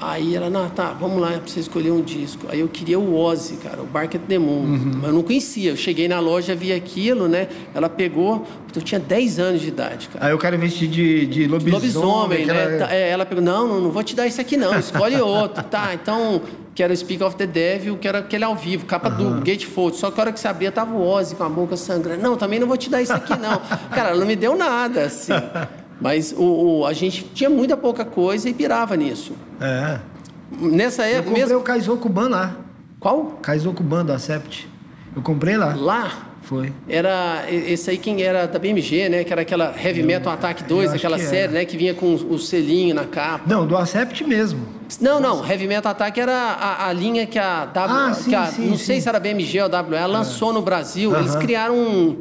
Aí 0.00 0.36
ela, 0.36 0.48
não, 0.48 0.68
tá, 0.70 0.92
vamos 0.98 1.20
lá 1.20 1.40
você 1.44 1.58
escolher 1.58 1.90
um 1.90 2.00
disco. 2.00 2.46
Aí 2.48 2.60
eu 2.60 2.68
queria 2.68 2.98
o 3.00 3.16
Ozzy, 3.18 3.56
cara, 3.56 3.82
o 3.82 3.84
Bark 3.86 4.14
at 4.14 4.22
the 4.28 4.38
Moon. 4.38 4.60
Uhum. 4.62 4.92
Mas 4.96 5.04
eu 5.08 5.12
não 5.12 5.22
conhecia. 5.24 5.70
Eu 5.72 5.76
cheguei 5.76 6.06
na 6.06 6.20
loja, 6.20 6.54
vi 6.54 6.72
aquilo, 6.72 7.26
né? 7.26 7.48
Ela 7.74 7.88
pegou, 7.88 8.46
eu 8.74 8.80
tinha 8.80 9.00
10 9.00 9.40
anos 9.40 9.60
de 9.60 9.68
idade, 9.68 10.08
cara. 10.08 10.26
Aí 10.26 10.30
eu 10.30 10.38
quero 10.38 10.56
vestir 10.56 10.86
de, 10.88 11.26
de 11.26 11.46
lobisomem. 11.48 11.72
Lobisomem, 11.80 12.46
né? 12.46 12.52
aquela- 12.64 12.78
Tá, 12.86 12.94
é, 12.94 13.10
ela 13.10 13.26
pegou, 13.26 13.42
não, 13.42 13.66
não, 13.66 13.80
não 13.80 13.90
vou 13.90 14.04
te 14.04 14.14
dar 14.14 14.26
isso 14.28 14.40
aqui 14.40 14.56
não, 14.56 14.78
escolhe 14.78 15.16
outro. 15.20 15.64
tá, 15.64 15.90
então, 15.94 16.40
quero 16.76 16.96
Speak 16.96 17.20
of 17.24 17.34
the 17.34 17.46
Devil, 17.46 17.96
quero 17.96 18.18
aquele 18.18 18.44
ao 18.44 18.54
vivo, 18.54 18.86
capa 18.86 19.10
do 19.10 19.40
Gatefold. 19.40 19.96
Só 19.96 20.12
que 20.12 20.20
a 20.20 20.22
hora 20.22 20.32
que 20.32 20.38
você 20.38 20.46
abria, 20.46 20.70
tava 20.70 20.94
o 20.94 21.04
Ozzy 21.04 21.34
com 21.34 21.42
a 21.42 21.48
boca 21.48 21.76
sangrando. 21.76 22.22
Não, 22.22 22.36
também 22.36 22.60
não 22.60 22.68
vou 22.68 22.76
te 22.76 22.88
dar 22.88 23.02
isso 23.02 23.12
aqui 23.12 23.36
não. 23.36 23.60
Cara, 23.90 24.10
ela 24.10 24.20
não 24.20 24.26
me 24.28 24.36
deu 24.36 24.56
nada, 24.56 25.02
assim. 25.06 25.32
Mas 26.00 26.32
o, 26.36 26.42
o- 26.80 26.86
a 26.86 26.92
gente 26.92 27.24
tinha 27.34 27.50
muita 27.50 27.76
pouca 27.76 28.04
coisa 28.04 28.48
e 28.48 28.54
pirava 28.54 28.96
nisso. 28.96 29.32
É. 29.60 29.98
Nessa 30.60 31.02
Eu 31.02 31.08
época 31.18 31.24
comprei 31.26 31.44
mesmo... 31.44 31.58
o 31.58 31.62
Kaizokuban 31.62 32.28
lá. 32.28 32.56
Qual? 33.00 33.38
Kaizokuban 33.42 34.04
da 34.04 34.18
Sept. 34.18 34.68
Eu 35.14 35.22
comprei 35.22 35.56
lá. 35.56 35.74
Lá... 35.74 36.24
Foi. 36.40 36.72
Era 36.88 37.44
esse 37.50 37.90
aí 37.90 37.98
quem 37.98 38.22
era 38.22 38.46
da 38.46 38.58
BMG, 38.58 39.10
né? 39.10 39.22
Que 39.22 39.30
era 39.30 39.42
aquela 39.42 39.74
Heavy 39.78 40.02
Metal 40.02 40.32
Attack 40.32 40.62
2, 40.64 40.86
acho 40.88 40.96
aquela 40.96 41.18
que 41.18 41.24
série, 41.26 41.42
era. 41.42 41.52
né? 41.52 41.64
Que 41.66 41.76
vinha 41.76 41.92
com 41.92 42.14
o 42.14 42.38
selinho 42.38 42.94
na 42.94 43.04
capa. 43.04 43.42
Não, 43.46 43.66
do 43.66 43.76
Acept 43.76 44.24
mesmo. 44.24 44.60
Não, 44.98 45.20
não, 45.20 45.46
Heavy 45.46 45.66
Metal 45.66 45.92
Attack 45.92 46.18
era 46.18 46.32
a, 46.32 46.88
a 46.88 46.92
linha 46.94 47.26
que 47.26 47.38
a 47.38 47.66
W, 47.66 47.98
Ah, 47.98 48.14
sim, 48.14 48.34
a- 48.34 48.46
sim, 48.46 48.66
não 48.66 48.78
sim. 48.78 48.84
sei 48.84 49.00
se 49.02 49.06
era 49.10 49.20
BMG 49.20 49.60
ou 49.60 49.68
WE, 49.68 50.06
lançou 50.10 50.50
no 50.50 50.62
Brasil. 50.62 51.14
Eles 51.14 51.32
Aham. 51.32 51.38
criaram 51.40 51.74
um 51.76 52.16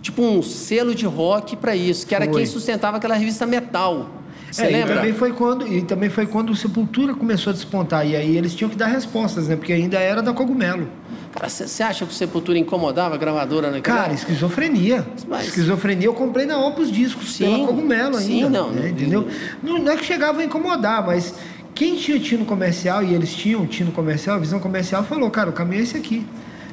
tipo 0.00 0.22
um 0.22 0.42
selo 0.42 0.94
de 0.94 1.06
rock 1.06 1.56
pra 1.56 1.74
isso, 1.76 2.06
que 2.06 2.14
era 2.14 2.24
Foi. 2.26 2.34
quem 2.34 2.46
sustentava 2.46 2.96
aquela 2.96 3.14
revista 3.14 3.46
Metal. 3.46 4.08
Você 4.50 4.64
É, 4.64 4.70
E 4.70 4.72
lembra? 4.72 4.96
também, 4.96 5.12
foi 5.12 5.32
quando, 5.32 5.66
e 5.66 5.82
também 5.82 6.10
foi 6.10 6.26
quando 6.26 6.50
o 6.50 6.56
Sepultura 6.56 7.14
começou 7.14 7.52
a 7.52 7.54
despontar. 7.54 8.04
E 8.06 8.16
aí 8.16 8.36
eles 8.36 8.52
tinham 8.54 8.68
que 8.68 8.76
dar 8.76 8.86
respostas, 8.88 9.46
né? 9.46 9.54
Porque 9.54 9.72
ainda 9.72 9.98
era 9.98 10.20
da 10.20 10.32
Cogumelo. 10.32 10.88
Cara, 11.32 11.48
você 11.48 11.82
acha 11.84 12.04
que 12.04 12.10
o 12.10 12.14
Sepultura 12.14 12.58
incomodava 12.58 13.14
a 13.14 13.18
gravadora 13.18 13.70
naquela? 13.70 13.98
Cara, 13.98 14.12
esquizofrenia. 14.12 15.06
Mas- 15.28 15.46
Esquizofrenia 15.46 16.08
eu 16.08 16.14
comprei 16.14 16.46
na 16.46 16.58
Opus 16.58 16.90
Discos, 16.90 17.36
Sim, 17.36 17.44
pela 17.44 17.66
Cogumelo 17.68 18.16
ainda. 18.16 18.20
sim, 18.20 18.48
não, 18.48 18.72
né? 18.72 18.80
não- 18.82 18.88
entendeu? 18.88 19.28
Não, 19.62 19.78
não 19.78 19.92
é 19.92 19.96
que 19.96 20.04
chegava 20.04 20.40
a 20.40 20.44
incomodar, 20.44 21.06
mas 21.06 21.32
quem 21.72 21.94
tinha 21.94 22.18
tino 22.18 22.44
comercial, 22.44 23.04
e 23.04 23.14
eles 23.14 23.32
tinham 23.32 23.64
tino 23.66 23.92
comercial, 23.92 24.40
visão 24.40 24.58
comercial, 24.58 25.04
falou, 25.04 25.30
cara, 25.30 25.50
o 25.50 25.52
caminho 25.52 25.78
é 25.80 25.84
esse 25.84 25.96
aqui. 25.96 26.26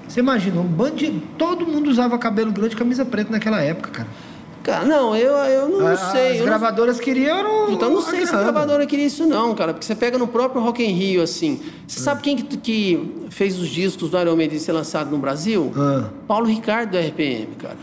Você 0.08 0.20
imagina, 0.20 0.60
um 0.62 0.64
bando 0.64 0.96
de... 0.96 1.12
Todo 1.38 1.66
mundo 1.66 1.90
usava 1.90 2.18
cabelo 2.18 2.52
grande 2.52 2.74
e 2.76 2.78
camisa 2.78 3.04
preta 3.06 3.32
naquela 3.32 3.62
época, 3.62 3.92
cara. 3.92 4.08
Cara, 4.64 4.84
não, 4.86 5.16
eu, 5.16 5.32
eu 5.34 5.70
não, 5.70 5.88
A- 5.88 5.96
sei. 5.96 6.28
As 6.28 6.34
eu 6.34 6.38
não- 6.40 6.46
gravadoras 6.46 7.00
queriam... 7.00 7.70
Então 7.72 7.88
eu 7.90 7.96
não 7.96 8.02
sei 8.02 8.26
se 8.26 8.36
a 8.36 8.40
gravadora 8.42 8.86
queria 8.86 9.06
isso 9.06 9.26
não, 9.26 9.56
cara, 9.56 9.74
porque 9.74 9.86
você 9.86 9.96
pega 9.96 10.18
no 10.18 10.28
próprio 10.28 10.62
Rock 10.62 10.84
in 10.84 10.92
Rio, 10.92 11.22
assim. 11.22 11.62
Você 11.88 12.00
sabe 12.02 12.22
quem 12.22 12.36
que, 12.36 12.58
que 12.58 13.28
fez 13.30 13.58
os 13.60 13.70
discos 13.70 14.10
do 14.10 14.20
Iron 14.20 14.36
Maiden 14.36 14.60
ser 14.60 14.74
lançado 14.74 15.10
no 15.10 15.18
Brasil? 15.18 15.72
Ah, 15.76 16.10
Paulo 16.28 16.48
Ricardo 16.48 16.92
do 16.92 16.98
RPM, 16.98 17.48
cara. 17.58 17.78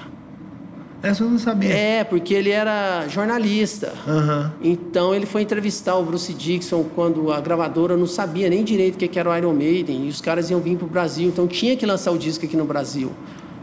Essa 1.09 1.23
eu 1.23 1.31
não 1.31 1.39
sabia. 1.39 1.71
É, 1.73 2.05
porque 2.05 2.35
ele 2.35 2.51
era 2.51 3.07
jornalista. 3.09 3.93
Aham. 4.07 4.53
Então 4.63 5.15
ele 5.15 5.27
foi 5.27 5.43
entrevistar 5.43 5.95
o 5.97 6.03
Bruce 6.05 6.33
Dixon 6.33 6.85
quando 6.95 7.33
a 7.33 7.41
gravadora 7.41 7.97
não 7.97 8.07
sabia 8.07 8.49
nem 8.51 8.65
direito 8.65 8.95
o 8.95 8.99
que 9.09 9.19
era 9.19 9.31
o 9.31 9.37
Iron 9.37 9.53
Maiden 9.53 10.07
e 10.07 10.09
os 10.09 10.21
caras 10.21 10.51
iam 10.51 10.61
vir 10.61 10.77
pro 10.77 10.87
Brasil, 10.87 11.29
então 11.29 11.47
tinha 11.47 11.77
que 11.77 11.85
lançar 11.87 12.11
o 12.11 12.19
disco 12.19 12.45
aqui 12.45 12.57
no 12.57 12.65
Brasil. 12.65 13.13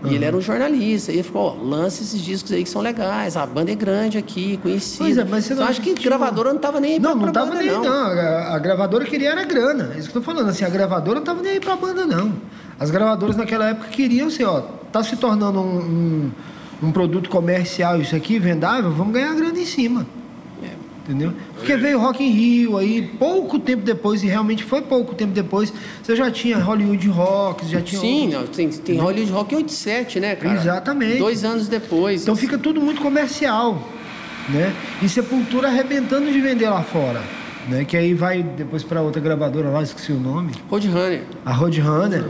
E 0.04 0.16
ele 0.16 0.26
era 0.26 0.36
um 0.36 0.42
jornalista, 0.42 1.12
e 1.12 1.16
ele 1.18 1.24
ficou, 1.24 1.44
ó, 1.44 1.64
lança 1.64 2.02
esses 2.02 2.20
discos 2.20 2.52
aí 2.52 2.64
que 2.64 2.70
são 2.72 2.82
legais, 2.82 3.38
a 3.38 3.46
banda 3.46 3.72
é 3.72 3.76
grande 3.76 4.18
aqui, 4.18 4.58
conhecida. 4.58 5.04
Pois 5.04 5.16
é, 5.20 5.24
mas 5.24 5.46
você 5.46 5.54
então, 5.54 5.64
não 5.64 5.70
acho 5.72 5.80
que 5.80 5.94
tinha- 5.94 6.04
gravadora 6.10 6.52
não 6.52 6.60
tava 6.60 6.80
nem 6.80 6.94
aí 6.94 7.00
Não, 7.00 7.14
não 7.14 7.22
pra 7.22 7.32
tava 7.32 7.46
banda, 7.52 7.60
nem 7.62 7.70
aí, 7.70 7.76
não. 7.76 7.84
não. 7.84 8.08
A, 8.20 8.56
a 8.56 8.58
gravadora 8.58 9.06
queria 9.06 9.30
era 9.30 9.44
grana. 9.44 9.92
Isso 9.96 10.10
que 10.10 10.18
eu 10.18 10.22
tô 10.24 10.26
falando. 10.26 10.50
Assim, 10.50 10.66
a 10.66 10.70
gravadora 10.70 11.20
não 11.20 11.24
tava 11.24 11.44
nem 11.44 11.52
aí 11.52 11.60
pra 11.60 11.76
banda, 11.76 12.04
não. 12.08 12.34
As 12.80 12.90
gravadoras 12.90 13.36
naquela 13.36 13.70
época 13.70 13.90
queriam 13.90 14.28
assim, 14.30 14.44
ó, 14.44 14.62
tá 14.92 15.04
se 15.04 15.16
tornando 15.18 15.60
um, 15.60 15.78
um, 15.78 16.32
um 16.82 16.92
produto 16.92 17.30
comercial 17.30 18.02
isso 18.02 18.16
aqui, 18.16 18.40
vendável, 18.40 18.92
vamos 18.92 19.14
ganhar 19.14 19.34
grana 19.36 19.60
em 19.60 19.66
cima. 19.66 20.06
Entendeu? 21.04 21.34
Porque 21.56 21.76
veio 21.76 22.00
Rock 22.00 22.24
in 22.24 22.30
Rio 22.30 22.78
aí, 22.78 23.02
pouco 23.18 23.58
tempo 23.58 23.82
depois, 23.84 24.22
e 24.24 24.28
realmente 24.28 24.64
foi 24.64 24.82
pouco 24.84 25.16
tempo 25.16 25.34
depois, 25.34 25.74
você 26.02 26.16
já 26.16 26.30
tinha 26.30 26.58
Hollywood 26.60 27.08
Rocks, 27.10 27.70
já 27.70 27.82
tinha. 27.82 28.00
Sim, 28.00 28.28
não, 28.30 28.46
tem, 28.46 28.70
tem 28.70 29.00
Hollywood 29.00 29.32
Rock 29.32 29.54
em 29.56 29.58
87, 29.58 30.20
né, 30.20 30.36
cara? 30.36 30.56
Exatamente. 30.56 31.18
Dois 31.18 31.44
anos 31.44 31.68
depois. 31.68 32.22
Então 32.22 32.36
fica 32.36 32.56
tudo 32.56 32.80
muito 32.80 33.02
comercial, 33.02 33.82
né? 34.50 34.72
E 35.02 35.10
Sepultura 35.10 35.70
arrebentando 35.70 36.32
de 36.32 36.40
vender 36.40 36.70
lá 36.70 36.84
fora, 36.84 37.24
né? 37.68 37.84
Que 37.84 37.98
aí 37.98 38.14
vai 38.14 38.44
depois 38.44 38.84
para 38.84 39.02
outra 39.02 39.20
gravadora 39.20 39.70
lá, 39.70 39.82
esqueci 39.82 40.12
o 40.12 40.20
nome, 40.20 40.52
Roadrunner. 40.70 41.24
a 41.44 41.52
Roadrunner. 41.52 42.24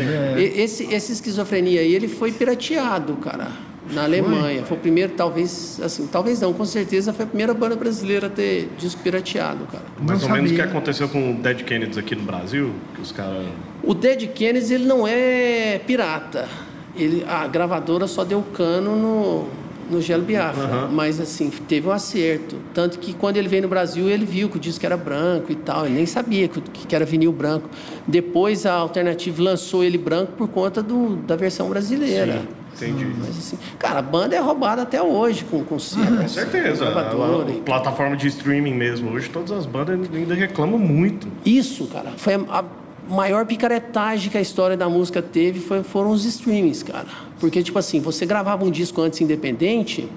É. 0.00 0.40
E- 0.40 0.62
Esse, 0.62 0.84
esse 0.92 1.12
esquizofrenia 1.12 1.82
aí, 1.82 1.94
ele 1.94 2.08
foi 2.08 2.32
pirateado, 2.32 3.14
cara, 3.16 3.48
na 3.92 4.04
Alemanha. 4.04 4.64
Foi 4.64 4.76
o 4.76 4.80
primeiro, 4.80 5.12
talvez, 5.12 5.80
assim, 5.82 6.06
talvez 6.06 6.40
não, 6.40 6.52
com 6.52 6.64
certeza 6.64 7.12
foi 7.12 7.24
a 7.24 7.28
primeira 7.28 7.52
banda 7.54 7.76
brasileira 7.76 8.26
a 8.28 8.30
ter 8.30 8.68
disco 8.78 9.02
pirateado, 9.02 9.66
cara. 9.66 9.84
Mais 10.00 10.20
Não 10.22 10.28
ou 10.28 10.34
menos 10.34 10.50
o 10.50 10.54
que 10.54 10.60
sabia. 10.60 10.72
aconteceu 10.72 11.08
com 11.08 11.32
o 11.32 11.34
Dead 11.34 11.62
Kennedys 11.62 11.98
aqui 11.98 12.14
no 12.14 12.22
Brasil, 12.22 12.72
que 12.94 13.00
os 13.00 13.12
caras. 13.12 13.44
O 13.82 13.94
Dead 13.94 14.28
Kennedys, 14.28 14.70
ele 14.70 14.84
não 14.86 15.06
é 15.06 15.80
pirata. 15.86 16.48
Ele, 16.96 17.24
a 17.28 17.46
gravadora 17.46 18.06
só 18.06 18.24
deu 18.24 18.40
cano 18.54 18.94
no, 18.96 19.48
no 19.90 20.00
Gelo 20.00 20.22
Biafra. 20.22 20.88
Mas, 20.90 21.20
assim, 21.20 21.50
teve 21.50 21.88
um 21.88 21.90
acerto. 21.90 22.56
Tanto 22.72 22.98
que 23.00 23.12
quando 23.12 23.36
ele 23.36 23.48
veio 23.48 23.62
no 23.62 23.68
Brasil, 23.68 24.08
ele 24.08 24.24
viu 24.24 24.48
que 24.48 24.56
o 24.56 24.60
disco 24.60 24.86
era 24.86 24.96
branco 24.96 25.50
e 25.50 25.56
tal. 25.56 25.86
Ele 25.86 25.96
nem 25.96 26.06
sabia 26.06 26.46
que, 26.46 26.60
que 26.60 26.94
era 26.94 27.04
vinil 27.04 27.32
branco. 27.32 27.68
Depois, 28.06 28.64
a 28.64 28.74
Alternative 28.74 29.42
lançou 29.42 29.82
ele 29.82 29.98
branco 29.98 30.32
por 30.32 30.48
conta 30.48 30.80
do, 30.82 31.16
da 31.16 31.34
versão 31.36 31.68
brasileira. 31.68 32.42
Entendi. 32.76 33.06
Mas, 33.18 33.30
assim, 33.38 33.58
cara, 33.78 33.98
a 34.00 34.02
banda 34.02 34.34
é 34.34 34.40
roubada 34.40 34.82
até 34.82 35.02
hoje 35.02 35.44
com, 35.44 35.62
com 35.64 35.78
selo. 35.78 36.18
Com 36.18 36.28
certeza. 36.28 36.84
Gravadora 36.84 37.50
A, 37.50 37.52
e- 37.54 37.60
plataforma 37.60 38.16
de 38.16 38.26
streaming 38.28 38.74
mesmo. 38.74 39.10
Hoje 39.12 39.28
todas 39.30 39.52
as 39.52 39.66
bandas 39.66 39.98
ainda 40.12 40.34
reclamam 40.34 40.78
muito. 40.78 41.28
Isso, 41.44 41.86
cara, 41.86 42.12
foi 42.16 42.34
a, 42.34 42.40
a 42.48 42.64
maior 43.08 43.44
picaretagem 43.46 44.30
que 44.30 44.38
a 44.38 44.40
história 44.40 44.76
da 44.76 44.88
música 44.88 45.20
teve 45.22 45.60
foi, 45.60 45.82
foram 45.82 46.10
os 46.10 46.24
streamings, 46.24 46.82
cara. 46.82 47.06
Porque, 47.38 47.62
tipo 47.62 47.78
assim, 47.78 48.00
você 48.00 48.24
gravava 48.26 48.64
um 48.64 48.70
disco 48.70 49.00
antes 49.02 49.20
independente, 49.20 50.08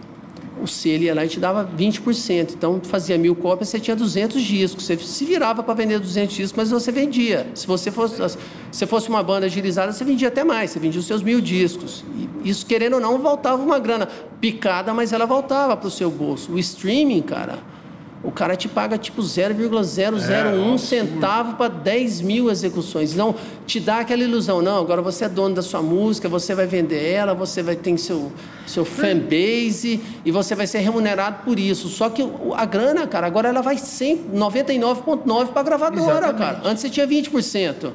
o 0.61 0.67
selo 0.67 1.03
ia 1.03 1.15
lá 1.15 1.25
e 1.25 1.27
te 1.27 1.39
dava 1.39 1.69
20%. 1.77 2.53
Então, 2.53 2.79
fazia 2.83 3.17
mil 3.17 3.35
cópias, 3.35 3.69
você 3.69 3.79
tinha 3.79 3.95
200 3.95 4.41
discos. 4.41 4.85
Você 4.85 4.97
se 4.97 5.25
virava 5.25 5.63
para 5.63 5.73
vender 5.73 5.99
200 5.99 6.35
discos, 6.35 6.57
mas 6.57 6.71
você 6.71 6.91
vendia. 6.91 7.47
Se 7.53 7.67
você 7.67 7.91
fosse, 7.91 8.37
se 8.71 8.85
fosse 8.85 9.09
uma 9.09 9.23
banda 9.23 9.45
agilizada, 9.45 9.91
você 9.91 10.03
vendia 10.03 10.27
até 10.27 10.43
mais. 10.43 10.71
Você 10.71 10.79
vendia 10.79 10.99
os 10.99 11.07
seus 11.07 11.21
mil 11.21 11.39
discos. 11.41 12.03
E 12.43 12.49
isso, 12.49 12.65
querendo 12.65 12.93
ou 12.93 12.99
não, 12.99 13.17
voltava 13.19 13.61
uma 13.61 13.79
grana 13.79 14.07
picada, 14.39 14.93
mas 14.93 15.13
ela 15.13 15.25
voltava 15.25 15.75
para 15.77 15.87
o 15.87 15.91
seu 15.91 16.09
bolso. 16.09 16.51
O 16.51 16.59
streaming, 16.59 17.21
cara 17.21 17.76
o 18.23 18.31
cara 18.31 18.55
te 18.55 18.67
paga 18.67 18.97
tipo 18.97 19.21
0,001 19.21 20.73
é, 20.73 20.77
centavo 20.77 21.55
para 21.55 21.69
10 21.69 22.21
mil 22.21 22.49
execuções. 22.49 23.15
Não, 23.15 23.35
te 23.65 23.79
dá 23.79 23.99
aquela 23.99 24.23
ilusão. 24.23 24.61
Não, 24.61 24.79
agora 24.79 25.01
você 25.01 25.25
é 25.25 25.29
dono 25.29 25.53
da 25.55 25.61
sua 25.61 25.81
música, 25.81 26.27
você 26.27 26.55
vai 26.55 26.65
vender 26.65 27.11
ela, 27.11 27.33
você 27.33 27.61
vai 27.61 27.75
ter 27.75 27.97
seu, 27.97 28.31
seu 28.65 28.83
fanbase 28.83 30.01
e 30.25 30.31
você 30.31 30.55
vai 30.55 30.65
ser 30.65 30.79
remunerado 30.79 31.43
por 31.43 31.59
isso. 31.59 31.87
Só 31.89 32.09
que 32.09 32.27
a 32.55 32.65
grana, 32.65 33.05
cara, 33.05 33.27
agora 33.27 33.49
ela 33.49 33.61
vai 33.61 33.75
99,9% 33.75 35.47
para 35.47 35.59
a 35.59 35.63
gravadora, 35.63 36.01
Exatamente. 36.01 36.37
cara. 36.37 36.61
Antes 36.65 36.81
você 36.81 36.89
tinha 36.89 37.07
20%. 37.07 37.93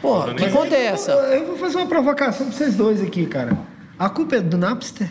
Porra, 0.00 0.32
que 0.32 0.48
conta 0.50 0.74
é 0.74 0.86
essa? 0.86 1.10
Eu 1.12 1.46
vou 1.48 1.56
fazer 1.58 1.76
uma 1.76 1.86
provocação 1.86 2.46
para 2.46 2.56
vocês 2.56 2.74
dois 2.74 3.02
aqui, 3.02 3.26
cara. 3.26 3.58
A 3.98 4.08
culpa 4.08 4.36
é 4.36 4.40
do 4.40 4.56
Napster? 4.56 5.10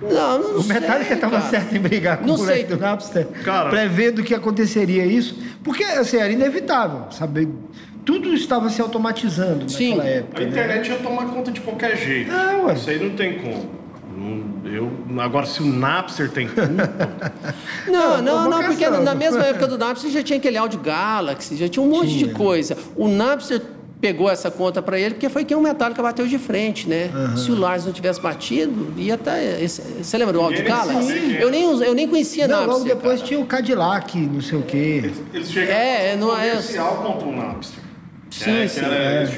Não, 0.00 0.38
não 0.38 0.60
o 0.60 0.64
Metallica 0.64 1.14
estava 1.14 1.40
certo 1.42 1.76
em 1.76 1.80
brigar 1.80 2.18
com 2.18 2.26
não 2.26 2.34
o 2.34 2.38
moleque 2.38 2.64
do 2.64 2.78
Napster, 2.78 3.26
cara. 3.44 3.68
prevendo 3.68 4.22
que 4.22 4.34
aconteceria 4.34 5.04
isso, 5.04 5.36
porque 5.62 5.84
assim, 5.84 6.16
era 6.16 6.32
inevitável, 6.32 7.04
sabe? 7.10 7.48
Tudo 8.04 8.32
estava 8.34 8.70
se 8.70 8.80
automatizando 8.80 9.70
Sim. 9.70 9.96
naquela 9.96 10.08
época. 10.08 10.38
A 10.38 10.44
né? 10.44 10.50
internet 10.50 10.88
né? 10.88 10.96
ia 10.96 11.02
tomar 11.02 11.26
conta 11.26 11.52
de 11.52 11.60
qualquer 11.60 11.96
jeito. 11.98 12.32
É, 12.32 12.56
ué. 12.56 12.74
Isso 12.74 12.88
aí 12.88 12.98
não 12.98 13.14
tem 13.14 13.38
como. 13.38 13.80
Eu, 14.64 14.90
agora, 15.18 15.46
se 15.46 15.62
o 15.62 15.66
Napster 15.66 16.30
tem 16.30 16.46
culpa. 16.46 17.42
não, 17.90 18.22
não, 18.22 18.48
não, 18.48 18.62
porque 18.62 18.88
na 18.88 19.14
mesma 19.14 19.44
época 19.44 19.66
do 19.66 19.76
Napster 19.76 20.10
já 20.10 20.22
tinha 20.22 20.38
aquele 20.38 20.56
áudio 20.56 20.78
Galaxy, 20.80 21.56
já 21.56 21.68
tinha 21.68 21.82
um 21.82 21.88
monte 21.88 22.10
tinha. 22.10 22.28
de 22.28 22.34
coisa. 22.34 22.76
O 22.94 23.08
Napster 23.08 23.60
pegou 24.00 24.30
essa 24.30 24.50
conta 24.50 24.80
para 24.80 24.98
ele, 24.98 25.14
porque 25.14 25.28
foi 25.28 25.44
quem 25.44 25.56
o 25.56 25.60
Metallica 25.60 26.02
bateu 26.02 26.26
de 26.26 26.38
frente, 26.38 26.88
né? 26.88 27.10
Uhum. 27.14 27.36
Se 27.36 27.52
o 27.52 27.58
Lars 27.58 27.84
não 27.84 27.92
tivesse 27.92 28.20
batido, 28.20 28.92
ia 28.96 29.14
estar. 29.14 29.32
Tá, 29.32 29.38
você 30.02 30.18
lembra 30.18 30.32
do 30.32 30.40
áudio 30.40 30.64
Gala? 30.64 30.94
Eu 31.38 31.50
nem, 31.50 31.64
eu 31.64 31.94
nem 31.94 32.08
conhecia 32.08 32.48
não, 32.48 32.66
Napster. 32.66 32.72
Logo 32.72 32.84
depois 32.84 33.16
cara. 33.16 33.28
tinha 33.28 33.40
o 33.40 33.46
Cadillac, 33.46 34.18
não 34.18 34.40
sei 34.40 34.58
o 34.58 34.62
quê. 34.62 35.02
Eles, 35.04 35.22
eles 35.34 35.52
chegaram 35.52 35.80
é, 35.80 36.16
não 36.16 36.36
é 36.36 36.48
comercial 36.48 36.96
contra 36.96 37.28
o 37.28 37.36
Napster. 37.36 37.90
Sim, 38.30 38.58
é, 38.58 38.68
sim. 38.68 38.80
Era, 38.80 38.94
é. 38.94 39.28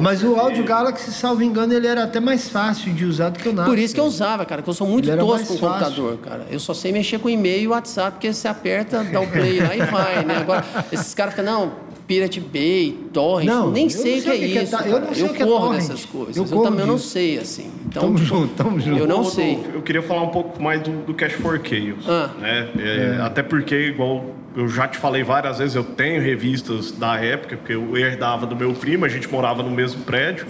Mas 0.00 0.22
o 0.22 0.36
Audio 0.36 0.64
Galaxy, 0.64 1.10
salvo 1.10 1.42
engano, 1.42 1.74
ele 1.74 1.86
era 1.86 2.04
até 2.04 2.20
mais 2.20 2.48
fácil 2.48 2.94
de 2.94 3.04
usar 3.04 3.30
do 3.30 3.38
que 3.38 3.48
o 3.48 3.52
Napster. 3.52 3.74
Por 3.74 3.78
isso 3.78 3.94
que 3.94 4.00
eu 4.00 4.04
usava, 4.04 4.46
cara, 4.46 4.62
que 4.62 4.70
eu 4.70 4.74
sou 4.74 4.86
muito 4.86 5.14
tosco 5.14 5.48
com 5.48 5.54
o 5.54 5.58
computador, 5.58 6.18
cara. 6.18 6.46
Eu 6.48 6.60
só 6.60 6.72
sei 6.72 6.92
mexer 6.92 7.18
com 7.18 7.28
e-mail 7.28 7.62
e 7.62 7.68
WhatsApp, 7.68 8.12
porque 8.12 8.32
você 8.32 8.46
aperta, 8.46 9.02
dá 9.04 9.20
o 9.20 9.26
play 9.26 9.60
lá 9.60 9.74
e 9.74 9.82
vai, 9.82 10.24
né? 10.24 10.36
Agora, 10.38 10.64
esses 10.92 11.12
caras 11.12 11.34
ficam, 11.34 11.44
não, 11.44 11.85
Pirate 12.06 12.40
Bay, 12.40 12.96
Torrent, 13.12 13.46
não, 13.46 13.70
nem 13.70 13.88
sei 13.88 14.20
o 14.20 14.22
que, 14.22 14.30
é 14.30 14.38
que, 14.38 14.58
é 14.58 14.62
isso. 14.62 14.76
eu 14.76 15.00
não 15.00 15.14
sei 15.14 15.24
eu 15.24 15.30
o 15.30 15.34
que 15.34 15.42
é 15.42 15.76
dessas 15.76 16.04
coisas. 16.04 16.36
Eu, 16.36 16.44
eu 16.44 16.62
também 16.62 16.76
disso. 16.76 16.86
não 16.86 16.98
sei, 16.98 17.38
assim. 17.38 17.70
Então, 17.84 18.02
tamo 18.02 18.18
junto, 18.18 18.54
tamo 18.54 18.80
junto. 18.80 18.98
Eu 18.98 19.08
não 19.08 19.24
sei. 19.24 19.58
Eu 19.74 19.82
queria 19.82 20.02
falar 20.02 20.22
um 20.22 20.28
pouco 20.28 20.62
mais 20.62 20.80
do, 20.82 21.04
do 21.04 21.14
Cash 21.14 21.32
for 21.32 21.60
Chaos. 21.64 22.08
Ah. 22.08 22.30
Né? 22.38 22.68
É, 22.78 23.16
é. 23.18 23.20
Até 23.22 23.42
porque, 23.42 23.74
igual 23.88 24.24
eu 24.56 24.68
já 24.68 24.86
te 24.86 24.98
falei 24.98 25.24
várias 25.24 25.58
vezes, 25.58 25.74
eu 25.74 25.82
tenho 25.82 26.22
revistas 26.22 26.92
da 26.92 27.16
época, 27.16 27.56
porque 27.56 27.74
eu 27.74 27.96
herdava 27.96 28.46
do 28.46 28.54
meu 28.54 28.72
primo, 28.72 29.04
a 29.04 29.08
gente 29.08 29.28
morava 29.28 29.62
no 29.62 29.70
mesmo 29.70 30.02
prédio, 30.04 30.46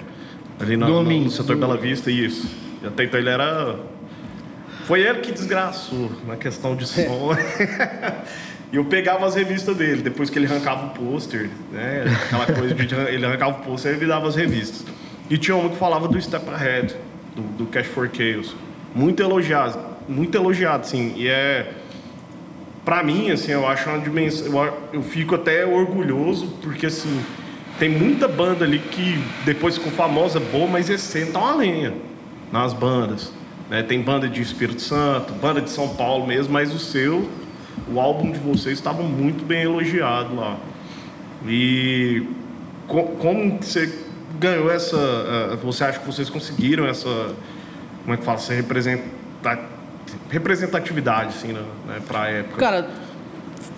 ali 0.61 0.77
no, 0.77 1.03
no 1.03 1.31
setor 1.31 1.57
Bela 1.57 1.77
Vista, 1.77 2.11
isso. 2.11 2.49
E 2.83 2.87
até 2.87 3.05
então 3.05 3.19
ele 3.19 3.31
era. 3.31 3.79
Foi 4.85 5.01
ele 5.01 5.21
que 5.21 5.33
desgraçou 5.33 6.11
na 6.27 6.37
questão 6.37 6.77
de 6.77 6.85
é. 6.85 6.87
som. 6.87 7.31
E 8.73 8.77
eu 8.77 8.85
pegava 8.85 9.27
as 9.27 9.35
revistas 9.35 9.77
dele, 9.77 10.03
depois 10.03 10.29
que 10.29 10.39
ele 10.39 10.47
arrancava 10.47 10.87
o 10.87 10.91
pôster, 10.91 11.49
né? 11.73 12.05
Aquela 12.27 12.47
coisa 12.47 12.75
de 12.75 12.95
ele 12.95 13.25
arrancava 13.25 13.61
o 13.61 13.63
pôster 13.63 13.97
e 14.01 14.07
dava 14.07 14.27
as 14.27 14.35
revistas. 14.35 14.85
E 15.31 15.39
tinha 15.39 15.57
um 15.57 15.69
que 15.69 15.77
falava 15.77 16.09
do 16.09 16.21
Step 16.21 16.49
Ahead, 16.51 16.95
do, 17.35 17.43
do 17.43 17.67
Cash 17.67 17.87
for 17.87 18.11
Chaos. 18.13 18.55
Muito 18.95 19.23
elogiado, 19.23 19.79
muito 20.09 20.37
elogiado, 20.37 20.87
sim. 20.87 21.15
E 21.17 21.29
é. 21.29 21.73
Pra 22.85 23.03
mim, 23.03 23.31
assim, 23.33 23.51
eu 23.51 23.67
acho 23.67 23.89
uma 23.89 23.99
dimensão. 23.99 24.47
Eu, 24.47 24.79
eu 24.95 25.03
fico 25.03 25.35
até 25.35 25.67
orgulhoso, 25.67 26.47
porque, 26.63 26.87
assim, 26.87 27.21
tem 27.79 27.89
muita 27.89 28.29
banda 28.29 28.65
ali 28.65 28.79
que 28.79 29.21
depois 29.45 29.77
ficou 29.77 29.93
famosa, 29.93 30.39
boa, 30.39 30.69
mas 30.69 30.89
eles 30.89 31.03
sentam 31.03 31.45
a 31.45 31.55
lenha 31.55 31.93
nas 32.53 32.73
bandas. 32.73 33.33
Né? 33.69 33.83
Tem 33.83 34.01
banda 34.01 34.29
de 34.29 34.41
Espírito 34.41 34.81
Santo, 34.81 35.33
banda 35.35 35.61
de 35.61 35.71
São 35.71 35.89
Paulo 35.89 36.27
mesmo, 36.27 36.53
mas 36.53 36.73
o 36.73 36.79
seu 36.79 37.29
o 37.93 38.01
álbum 38.01 38.33
de 38.33 38.39
vocês 38.39 38.79
estava 38.79 39.03
muito 39.03 39.45
bem 39.45 39.63
elogiado 39.63 40.35
lá. 40.35 40.59
E 41.47 42.27
como 42.87 43.59
você 43.61 43.93
ganhou 44.39 44.71
essa. 44.71 44.97
Uh, 44.97 45.57
você 45.59 45.85
acha 45.85 45.99
que 45.99 46.07
vocês 46.07 46.31
conseguiram 46.31 46.87
essa. 46.87 47.35
Como 48.03 48.15
é 48.15 48.17
que 48.17 48.25
fala? 48.25 48.39
Essa 48.39 48.55
representatividade, 50.31 51.29
assim, 51.29 51.53
né, 51.53 51.63
né 51.87 52.01
para 52.07 52.23
a 52.23 52.29
época? 52.29 52.57
Cara, 52.57 52.91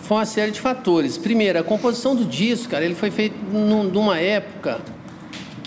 foi 0.03 0.17
uma 0.19 0.27
série 0.27 0.51
de 0.51 0.61
fatores. 0.61 1.17
Primeiro, 1.17 1.59
a 1.59 1.63
composição 1.63 2.15
do 2.15 2.25
disco, 2.25 2.69
cara, 2.71 2.85
ele 2.85 2.95
foi 2.95 3.11
feito 3.11 3.37
num, 3.53 3.85
numa 3.85 4.19
época 4.19 4.81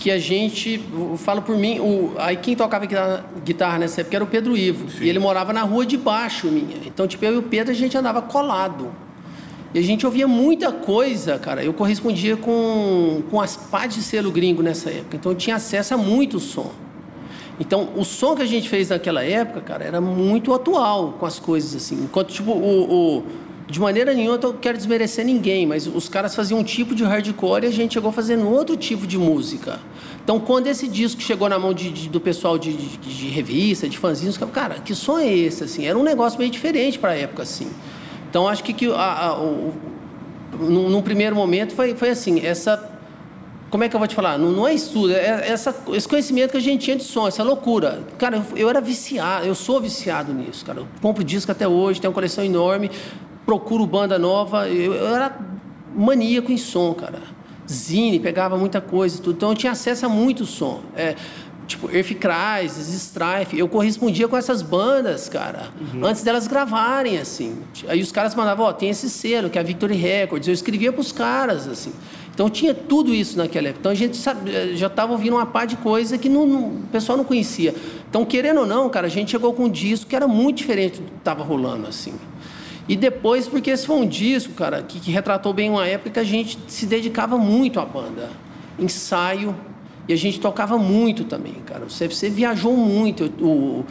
que 0.02 0.10
a 0.10 0.18
gente, 0.18 0.82
eu 0.92 1.16
falo 1.16 1.42
por 1.42 1.56
mim, 1.56 1.78
o, 1.78 2.12
aí 2.18 2.36
quem 2.36 2.56
tocava 2.56 2.84
guitarra, 2.84 3.24
guitarra 3.44 3.78
nessa 3.78 4.00
época 4.00 4.16
era 4.16 4.24
o 4.24 4.26
Pedro 4.26 4.56
Ivo. 4.56 4.90
Sim. 4.90 5.04
E 5.04 5.08
ele 5.08 5.20
morava 5.20 5.52
na 5.52 5.62
rua 5.62 5.86
de 5.86 5.96
baixo 5.96 6.48
minha. 6.48 6.76
Então, 6.84 7.06
tipo, 7.06 7.24
eu 7.24 7.34
e 7.34 7.38
o 7.38 7.42
Pedro 7.42 7.70
a 7.70 7.74
gente 7.74 7.96
andava 7.96 8.20
colado. 8.20 8.90
E 9.72 9.78
a 9.78 9.82
gente 9.82 10.04
ouvia 10.04 10.26
muita 10.26 10.72
coisa, 10.72 11.38
cara. 11.38 11.62
Eu 11.62 11.72
correspondia 11.72 12.36
com, 12.36 13.22
com 13.30 13.40
as 13.40 13.56
pás 13.56 13.94
de 13.94 14.02
selo 14.02 14.32
gringo 14.32 14.60
nessa 14.60 14.90
época. 14.90 15.14
Então 15.14 15.30
eu 15.30 15.38
tinha 15.38 15.54
acesso 15.54 15.94
a 15.94 15.96
muito 15.96 16.40
som. 16.40 16.72
Então, 17.60 17.90
o 17.94 18.04
som 18.04 18.34
que 18.34 18.42
a 18.42 18.46
gente 18.46 18.68
fez 18.68 18.88
naquela 18.88 19.22
época, 19.22 19.60
cara, 19.60 19.84
era 19.84 20.00
muito 20.00 20.52
atual 20.52 21.12
com 21.20 21.26
as 21.26 21.38
coisas, 21.38 21.76
assim. 21.76 21.94
Enquanto, 22.02 22.32
tipo, 22.32 22.50
o, 22.50 23.18
o 23.18 23.24
de 23.68 23.80
maneira 23.80 24.12
nenhuma 24.12 24.38
eu 24.42 24.54
quero 24.54 24.76
desmerecer 24.76 25.24
ninguém, 25.24 25.66
mas 25.66 25.86
os 25.86 26.08
caras 26.08 26.34
faziam 26.34 26.60
um 26.60 26.64
tipo 26.64 26.94
de 26.94 27.04
hardcore 27.04 27.64
e 27.64 27.68
a 27.68 27.72
gente 27.72 27.94
chegou 27.94 28.12
fazendo 28.12 28.48
outro 28.48 28.76
tipo 28.76 29.06
de 29.06 29.16
música. 29.16 29.80
Então, 30.22 30.38
quando 30.38 30.68
esse 30.68 30.86
disco 30.86 31.20
chegou 31.20 31.48
na 31.48 31.58
mão 31.58 31.74
de, 31.74 31.90
de, 31.90 32.08
do 32.08 32.20
pessoal 32.20 32.56
de, 32.56 32.72
de, 32.72 33.28
revista, 33.28 33.88
de 33.88 33.98
fanzinhos, 33.98 34.38
cara, 34.52 34.76
que 34.76 34.94
som 34.94 35.18
é 35.18 35.32
esse? 35.32 35.64
Assim, 35.64 35.84
era 35.84 35.98
um 35.98 36.02
negócio 36.02 36.38
meio 36.38 36.50
diferente 36.50 36.98
para 36.98 37.10
a 37.10 37.16
época, 37.16 37.42
assim. 37.42 37.68
Então, 38.30 38.46
acho 38.46 38.62
que, 38.62 38.72
que 38.72 38.90
a, 38.90 39.26
a, 39.26 39.40
o, 39.40 39.74
num, 40.52 40.88
num, 40.88 41.02
primeiro 41.02 41.34
momento 41.34 41.74
foi, 41.74 41.94
foi 41.94 42.10
assim, 42.10 42.40
essa... 42.40 42.90
Como 43.68 43.82
é 43.82 43.88
que 43.88 43.96
eu 43.96 43.98
vou 43.98 44.06
te 44.06 44.14
falar? 44.14 44.38
Não, 44.38 44.52
não 44.52 44.68
é 44.68 44.74
estudo, 44.74 45.14
é 45.14 45.48
essa, 45.48 45.74
esse 45.94 46.06
conhecimento 46.06 46.50
que 46.50 46.58
a 46.58 46.60
gente 46.60 46.84
tinha 46.84 46.96
de 46.96 47.04
som, 47.04 47.26
essa 47.26 47.42
loucura. 47.42 48.02
Cara, 48.18 48.36
eu, 48.36 48.58
eu 48.58 48.68
era 48.68 48.82
viciado, 48.82 49.46
eu 49.46 49.54
sou 49.54 49.80
viciado 49.80 50.32
nisso, 50.32 50.64
cara. 50.64 50.80
Eu 50.80 50.88
compro 51.00 51.24
disco 51.24 51.50
até 51.50 51.66
hoje, 51.66 51.98
tenho 51.98 52.10
uma 52.10 52.14
coleção 52.14 52.44
enorme, 52.44 52.90
procuro 53.44 53.86
banda 53.86 54.18
nova. 54.18 54.68
Eu, 54.68 54.94
eu 54.94 55.14
era 55.14 55.38
maníaco 55.94 56.50
em 56.50 56.56
som, 56.56 56.94
cara 56.94 57.32
zine, 57.72 58.20
pegava 58.20 58.56
muita 58.56 58.80
coisa, 58.80 59.20
tudo. 59.20 59.36
Então 59.36 59.50
eu 59.50 59.56
tinha 59.56 59.72
acesso 59.72 60.06
a 60.06 60.08
muito 60.08 60.44
som. 60.44 60.82
É, 60.96 61.14
tipo, 61.66 61.90
Earth 61.90 62.14
Crisis, 62.14 62.88
Strife. 62.88 63.58
Eu 63.58 63.68
correspondia 63.68 64.28
com 64.28 64.36
essas 64.36 64.62
bandas, 64.62 65.28
cara, 65.28 65.70
uhum. 65.94 66.04
antes 66.04 66.22
delas 66.22 66.46
gravarem, 66.46 67.18
assim. 67.18 67.58
Aí 67.88 68.00
os 68.00 68.12
caras 68.12 68.34
mandavam, 68.34 68.66
ó, 68.66 68.70
oh, 68.70 68.72
tem 68.72 68.90
esse 68.90 69.08
selo, 69.08 69.48
que 69.48 69.58
é 69.58 69.60
a 69.60 69.64
Victory 69.64 69.94
Records. 69.94 70.48
Eu 70.48 70.54
escrevia 70.54 70.92
pros 70.92 71.12
caras, 71.12 71.66
assim. 71.66 71.92
Então 72.34 72.48
tinha 72.48 72.72
tudo 72.72 73.14
isso 73.14 73.36
naquela 73.36 73.68
época. 73.68 73.80
Então 73.80 73.92
a 73.92 73.94
gente 73.94 74.16
sabe, 74.16 74.74
já 74.74 74.86
estava 74.86 75.12
ouvindo 75.12 75.36
uma 75.36 75.44
par 75.44 75.66
de 75.66 75.76
coisa 75.76 76.16
que 76.16 76.28
não, 76.28 76.46
não, 76.46 76.68
o 76.68 76.82
pessoal 76.90 77.16
não 77.18 77.24
conhecia. 77.24 77.74
Então, 78.08 78.24
querendo 78.24 78.60
ou 78.60 78.66
não, 78.66 78.88
cara, 78.88 79.06
a 79.06 79.10
gente 79.10 79.30
chegou 79.30 79.52
com 79.52 79.64
um 79.64 79.70
disco 79.70 80.06
que 80.06 80.16
era 80.16 80.26
muito 80.26 80.58
diferente 80.58 81.00
do 81.00 81.10
que 81.10 81.18
estava 81.18 81.42
rolando, 81.42 81.86
assim. 81.86 82.14
E 82.88 82.96
depois, 82.96 83.46
porque 83.46 83.70
esse 83.70 83.86
foi 83.86 83.96
um 83.96 84.06
disco, 84.06 84.54
cara, 84.54 84.82
que, 84.82 84.98
que, 84.98 85.10
retratou 85.10 85.52
bem 85.52 85.70
uma 85.70 85.86
época 85.86 86.10
que 86.10 86.20
a 86.20 86.24
gente 86.24 86.58
se 86.66 86.86
dedicava 86.86 87.38
muito 87.38 87.78
à 87.78 87.84
banda. 87.84 88.30
Ensaio, 88.78 89.54
e 90.08 90.12
a 90.12 90.16
gente 90.16 90.40
tocava 90.40 90.76
muito 90.76 91.24
também, 91.24 91.54
cara. 91.64 91.84
Você, 91.88 92.08
você 92.08 92.28
viajou 92.28 92.76
muito. 92.76 93.26
O, 93.40 93.84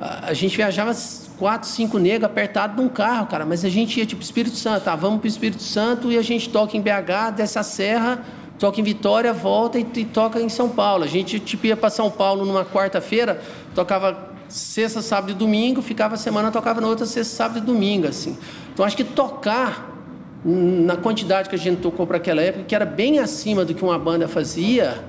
a, 0.00 0.30
a, 0.30 0.32
gente 0.32 0.56
viajava 0.56 0.92
quatro, 1.38 1.68
cinco 1.68 1.98
negros 1.98 2.24
apertados 2.24 2.76
num 2.76 2.88
carro, 2.88 3.26
cara, 3.26 3.44
mas 3.44 3.64
a 3.64 3.68
gente 3.68 3.98
ia 3.98 4.06
tipo 4.06 4.22
Espírito 4.22 4.56
Santo, 4.56 4.84
tá, 4.84 4.96
vamos 4.96 5.20
para 5.20 5.26
o 5.26 5.28
Espírito 5.28 5.62
Santo 5.62 6.10
e 6.10 6.16
a 6.16 6.22
gente 6.22 6.48
toca 6.48 6.76
em 6.76 6.80
BH, 6.80 7.32
desce 7.36 7.58
a 7.58 7.62
serra, 7.62 8.24
toca 8.58 8.80
em 8.80 8.84
Vitória, 8.84 9.32
volta 9.32 9.78
e, 9.78 9.86
e 9.96 10.04
toca 10.04 10.40
em 10.40 10.48
São 10.48 10.68
Paulo. 10.70 11.04
A 11.04 11.06
gente 11.06 11.38
tipo, 11.38 11.66
ia 11.66 11.76
para 11.76 11.90
São 11.90 12.10
Paulo 12.10 12.46
numa 12.46 12.64
quarta-feira, 12.64 13.40
tocava 13.74 14.27
sexta, 14.48 15.02
sábado 15.02 15.32
e 15.32 15.34
domingo, 15.34 15.82
ficava 15.82 16.14
a 16.14 16.18
semana, 16.18 16.50
tocava 16.50 16.80
na 16.80 16.88
outra 16.88 17.06
sexta, 17.06 17.36
sábado 17.36 17.58
e 17.58 17.60
domingo, 17.60 18.06
assim. 18.06 18.36
Então 18.72 18.84
acho 18.84 18.96
que 18.96 19.04
tocar 19.04 19.96
na 20.44 20.96
quantidade 20.96 21.48
que 21.48 21.54
a 21.54 21.58
gente 21.58 21.80
tocou 21.80 22.06
para 22.06 22.16
aquela 22.16 22.40
época, 22.40 22.64
que 22.64 22.74
era 22.74 22.86
bem 22.86 23.18
acima 23.18 23.64
do 23.64 23.74
que 23.74 23.82
uma 23.82 23.98
banda 23.98 24.28
fazia, 24.28 25.04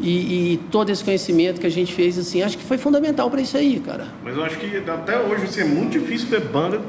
e, 0.00 0.54
e, 0.54 0.56
todo 0.70 0.90
esse 0.90 1.04
conhecimento 1.04 1.60
que 1.60 1.66
a 1.66 1.70
gente 1.70 1.92
fez, 1.92 2.18
assim, 2.18 2.42
acho 2.42 2.56
que 2.56 2.64
foi 2.64 2.78
fundamental 2.78 3.30
para 3.30 3.40
isso 3.40 3.56
aí, 3.56 3.78
cara. 3.78 4.06
Mas 4.24 4.36
eu 4.36 4.42
acho 4.42 4.58
que 4.58 4.76
até 4.78 5.18
hoje 5.20 5.44
assim, 5.44 5.60
é 5.60 5.64
muito 5.64 5.92
difícil 5.92 6.28
ver 6.28 6.40
banda 6.40 6.80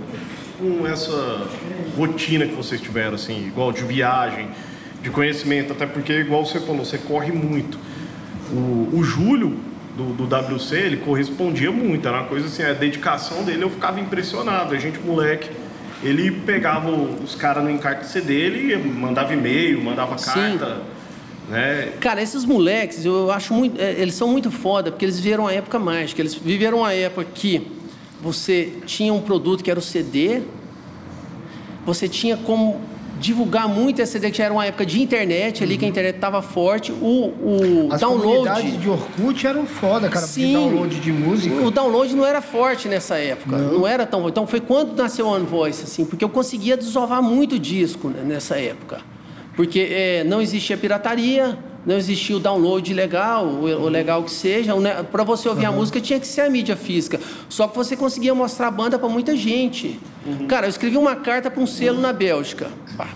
com 0.58 0.88
essa 0.88 1.46
rotina 1.98 2.48
que 2.48 2.56
vocês 2.56 2.80
tiveram, 2.80 3.16
assim, 3.16 3.46
igual 3.46 3.72
de 3.72 3.84
viagem, 3.84 4.48
de 5.02 5.10
conhecimento, 5.10 5.74
até 5.74 5.86
porque, 5.86 6.14
igual 6.14 6.46
você 6.46 6.60
falou, 6.62 6.86
você 6.86 6.98
corre 6.98 7.32
muito. 7.32 7.78
O, 8.52 8.98
o 8.98 9.04
Júlio, 9.04 9.60
do, 9.96 10.14
do 10.14 10.24
WC, 10.24 10.76
ele 10.76 10.98
correspondia 10.98 11.72
muito, 11.72 12.08
era 12.08 12.22
uma 12.22 12.28
coisa 12.28 12.48
assim, 12.48 12.64
a 12.64 12.74
dedicação 12.74 13.44
dele 13.44 13.64
eu 13.64 13.70
ficava 13.70 14.00
impressionado. 14.00 14.74
A 14.74 14.80
gente, 14.80 15.00
moleque, 15.00 15.50
ele 16.02 16.32
pegava 16.32 16.89
os 16.89 17.36
caras 17.36 17.64
no 17.64 17.70
encarte 17.70 18.08
CD, 18.08 18.34
ele 18.34 18.78
mandava 18.78 19.34
e-mail, 19.34 19.82
mandava 19.82 20.16
carta. 20.16 20.82
Né? 21.50 21.94
Cara, 22.00 22.22
esses 22.22 22.46
moleques, 22.46 23.06
eu 23.06 23.32
acho 23.32 23.54
muito. 23.54 23.80
É, 23.80 23.91
eles 23.94 24.16
são 24.16 24.28
muito 24.28 24.50
foda, 24.50 24.91
porque 24.91 25.06
eles 25.06 25.20
viveram 25.20 25.44
uma 25.44 25.54
época 25.54 25.78
mágica. 25.78 26.22
Eles 26.22 26.34
viveram 26.34 26.80
uma 26.80 26.94
época 26.94 27.26
que 27.34 27.68
você 28.22 28.74
tinha 28.86 29.14
um 29.14 29.22
produto 29.22 29.64
que 29.64 29.70
era 29.70 29.80
o 29.80 29.84
CD, 29.84 30.41
você 31.86 32.08
tinha 32.08 32.38
como 32.38 32.82
divulgar 33.24 33.69
muito 33.69 34.01
esse 34.01 34.11
CD, 34.11 34.30
que 34.30 34.38
já 34.38 34.45
era 34.45 34.53
uma 34.53 34.65
época 34.65 34.86
de 34.86 35.01
internet 35.01 35.63
ali, 35.63 35.74
uhum. 35.74 35.80
que 35.80 35.86
a 35.86 35.88
internet 35.88 36.15
estava 36.15 36.41
forte. 36.41 36.91
O, 36.91 37.32
o 37.41 37.88
As 37.89 38.01
download. 38.01 38.78
de 38.78 38.89
Orkut 38.89 39.47
eram 39.47 39.65
foda, 39.65 40.09
cara, 40.09 40.28
Sim, 40.28 40.53
download 40.53 40.99
de 40.99 41.11
música. 41.11 41.55
O 41.55 41.71
download 41.71 42.13
não 42.15 42.26
era 42.26 42.41
forte 42.41 42.89
nessa 42.89 43.17
época. 43.17 43.57
Não, 43.57 43.80
não 43.80 43.88
era 43.88 44.05
tão. 44.05 44.28
Então 44.28 44.45
foi 44.45 44.59
quando 44.59 44.95
nasceu 44.95 45.26
o 45.26 45.30
One 45.30 45.45
Voice, 45.45 45.84
assim, 45.84 46.03
porque 46.05 46.24
eu 46.24 46.30
conseguia 46.30 46.76
desovar 46.76 47.24
muito 47.24 47.57
disco 47.57 48.09
né, 48.09 48.21
nessa 48.26 48.59
época. 48.59 48.99
Porque 49.55 49.80
é, 49.80 50.24
não 50.24 50.41
existia 50.41 50.76
pirataria, 50.76 51.57
não 51.86 51.95
existia 51.95 52.36
o 52.36 52.39
download 52.39 52.93
legal, 52.93 53.45
o, 53.45 53.89
legal 53.89 54.24
que 54.24 54.32
seja. 54.32 54.74
Para 55.11 55.24
você 55.24 55.47
ouvir 55.47 55.65
uhum. 55.65 55.74
a 55.74 55.76
música 55.76 56.01
tinha 56.01 56.19
que 56.19 56.28
ser 56.28 56.41
a 56.41 56.49
mídia 56.49 56.76
física. 56.76 57.19
Só 57.49 57.67
que 57.67 57.76
você 57.76 57.95
conseguia 57.95 58.34
mostrar 58.34 58.67
a 58.67 58.71
banda 58.71 58.97
para 58.97 59.09
muita 59.09 59.36
gente. 59.36 59.99
Uhum. 60.26 60.47
Cara, 60.47 60.65
eu 60.65 60.69
escrevi 60.69 60.97
uma 60.97 61.15
carta 61.15 61.51
para 61.51 61.61
um 61.61 61.67
selo 61.67 61.97
uhum. 61.97 62.01
na 62.01 62.13
Bélgica. 62.13 62.67
Pá, 62.98 63.10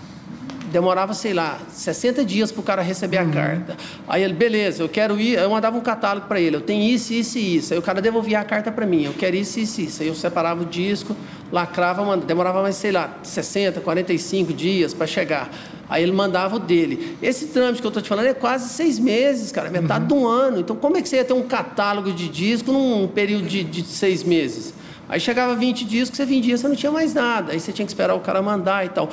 demorava, 0.70 1.14
sei 1.14 1.32
lá, 1.32 1.58
60 1.72 2.24
dias 2.24 2.52
para 2.52 2.60
o 2.60 2.62
cara 2.62 2.82
receber 2.82 3.22
uhum. 3.22 3.30
a 3.30 3.32
carta. 3.32 3.76
Aí 4.06 4.22
ele, 4.22 4.34
beleza, 4.34 4.82
eu 4.82 4.88
quero 4.88 5.18
ir. 5.18 5.38
Eu 5.38 5.50
mandava 5.50 5.76
um 5.76 5.80
catálogo 5.80 6.26
para 6.26 6.40
ele, 6.40 6.56
eu 6.56 6.60
tenho 6.60 6.82
isso, 6.82 7.12
isso 7.12 7.38
e 7.38 7.56
isso. 7.56 7.72
Aí 7.72 7.78
o 7.78 7.82
cara 7.82 8.00
devolvia 8.00 8.40
a 8.40 8.44
carta 8.44 8.70
para 8.70 8.86
mim, 8.86 9.04
eu 9.04 9.14
quero 9.14 9.36
isso, 9.36 9.58
isso 9.58 9.80
e 9.80 9.84
isso. 9.84 10.02
Aí 10.02 10.08
eu 10.08 10.14
separava 10.14 10.62
o 10.62 10.66
disco, 10.66 11.16
lacrava, 11.50 12.16
demorava 12.16 12.62
mais, 12.62 12.76
sei 12.76 12.92
lá, 12.92 13.18
60, 13.22 13.80
45 13.80 14.52
dias 14.52 14.94
para 14.94 15.06
chegar. 15.06 15.50
Aí 15.88 16.02
ele 16.02 16.12
mandava 16.12 16.56
o 16.56 16.58
dele. 16.58 17.16
Esse 17.22 17.46
trâmite 17.46 17.80
que 17.80 17.86
eu 17.86 17.88
estou 17.88 18.02
te 18.02 18.08
falando 18.08 18.26
é 18.26 18.34
quase 18.34 18.68
seis 18.68 18.98
meses, 18.98 19.50
cara, 19.50 19.70
metade 19.70 20.02
uhum. 20.02 20.08
de 20.08 20.14
um 20.14 20.26
ano. 20.26 20.60
Então, 20.60 20.76
como 20.76 20.98
é 20.98 21.02
que 21.02 21.08
você 21.08 21.16
ia 21.16 21.24
ter 21.24 21.32
um 21.32 21.42
catálogo 21.42 22.12
de 22.12 22.28
disco 22.28 22.70
num 22.70 23.08
período 23.08 23.46
de, 23.46 23.64
de 23.64 23.82
seis 23.84 24.22
meses? 24.22 24.74
Aí 25.08 25.18
chegava 25.18 25.56
20 25.56 25.86
discos, 25.86 26.18
você 26.18 26.26
vendia, 26.26 26.54
você 26.54 26.68
não 26.68 26.76
tinha 26.76 26.92
mais 26.92 27.14
nada. 27.14 27.52
Aí 27.52 27.60
você 27.60 27.72
tinha 27.72 27.86
que 27.86 27.90
esperar 27.90 28.14
o 28.14 28.20
cara 28.20 28.42
mandar 28.42 28.84
e 28.84 28.90
tal. 28.90 29.08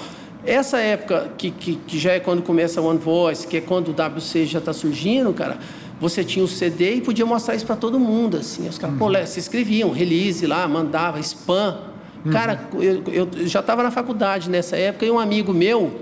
Essa 0.45 0.79
época, 0.79 1.31
que, 1.37 1.51
que, 1.51 1.75
que 1.75 1.97
já 1.97 2.13
é 2.13 2.19
quando 2.19 2.41
começa 2.41 2.81
o 2.81 2.85
One 2.85 2.99
Voice, 2.99 3.47
que 3.47 3.57
é 3.57 3.61
quando 3.61 3.89
o 3.89 3.91
WC 3.91 4.45
já 4.45 4.59
está 4.59 4.73
surgindo, 4.73 5.33
cara, 5.33 5.57
você 5.99 6.23
tinha 6.23 6.43
o 6.43 6.47
CD 6.47 6.95
e 6.95 7.01
podia 7.01 7.25
mostrar 7.25 7.55
isso 7.55 7.65
para 7.65 7.75
todo 7.75 7.99
mundo, 7.99 8.37
assim. 8.37 8.67
Os 8.67 8.77
caras, 8.77 8.99
uhum. 8.99 9.11
pô, 9.11 9.25
se 9.25 9.39
escreviam, 9.39 9.89
release 9.91 10.45
lá, 10.45 10.67
mandava, 10.67 11.19
spam. 11.19 11.79
Uhum. 12.23 12.31
Cara, 12.31 12.69
eu, 12.73 13.03
eu 13.11 13.47
já 13.47 13.59
estava 13.59 13.81
na 13.81 13.91
faculdade 13.91 14.49
nessa 14.49 14.75
época 14.75 15.05
e 15.05 15.11
um 15.11 15.19
amigo 15.19 15.53
meu 15.53 16.01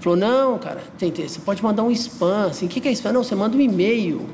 falou, 0.00 0.18
não, 0.18 0.58
cara, 0.58 0.82
tem, 0.98 1.10
tem, 1.10 1.28
você 1.28 1.40
pode 1.40 1.62
mandar 1.62 1.82
um 1.82 1.90
spam, 1.90 2.46
assim, 2.46 2.66
o 2.66 2.68
que, 2.68 2.80
que 2.80 2.88
é 2.88 2.92
spam? 2.92 3.12
Não, 3.12 3.22
você 3.22 3.34
manda 3.34 3.56
um 3.56 3.60
e-mail 3.60 4.26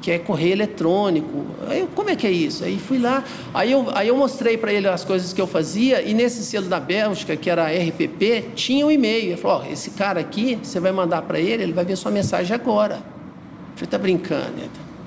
que 0.00 0.10
é 0.10 0.18
correio 0.18 0.52
eletrônico. 0.52 1.44
Aí 1.68 1.80
eu, 1.80 1.88
como 1.88 2.10
é 2.10 2.16
que 2.16 2.26
é 2.26 2.30
isso? 2.30 2.64
Aí 2.64 2.78
fui 2.78 2.98
lá, 2.98 3.24
aí 3.52 3.72
eu, 3.72 3.86
aí 3.94 4.08
eu 4.08 4.16
mostrei 4.16 4.56
para 4.56 4.72
ele 4.72 4.88
as 4.88 5.04
coisas 5.04 5.32
que 5.32 5.40
eu 5.40 5.46
fazia, 5.46 6.02
e 6.02 6.14
nesse 6.14 6.44
selo 6.44 6.66
da 6.66 6.78
Bélgica, 6.80 7.36
que 7.36 7.50
era 7.50 7.64
a 7.64 7.68
RPP, 7.68 8.52
tinha 8.54 8.86
um 8.86 8.90
e-mail. 8.90 9.30
Ele 9.30 9.36
falou: 9.36 9.64
oh, 9.66 9.72
esse 9.72 9.90
cara 9.90 10.20
aqui, 10.20 10.58
você 10.62 10.80
vai 10.80 10.92
mandar 10.92 11.22
para 11.22 11.38
ele, 11.38 11.62
ele 11.62 11.72
vai 11.72 11.84
ver 11.84 11.96
sua 11.96 12.10
mensagem 12.10 12.54
agora. 12.54 12.96
Eu 12.96 13.76
falei: 13.76 13.90
tá 13.90 13.98
brincando, 13.98 14.52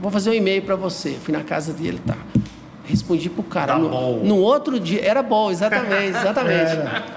vou 0.02 0.12
fazer 0.12 0.30
um 0.30 0.34
e-mail 0.34 0.62
para 0.62 0.76
você. 0.76 1.12
Fui 1.12 1.34
na 1.34 1.44
casa 1.44 1.74
dele, 1.74 2.00
tá. 2.06 2.18
Respondi 2.86 3.30
pro 3.30 3.44
cara. 3.44 3.74
Tá 3.74 3.80
no, 3.80 4.24
no, 4.24 4.38
outro 4.38 4.80
dia, 4.80 5.06
era 5.06 5.22
bom, 5.22 5.52
exatamente, 5.52 6.18
exatamente. 6.18 6.72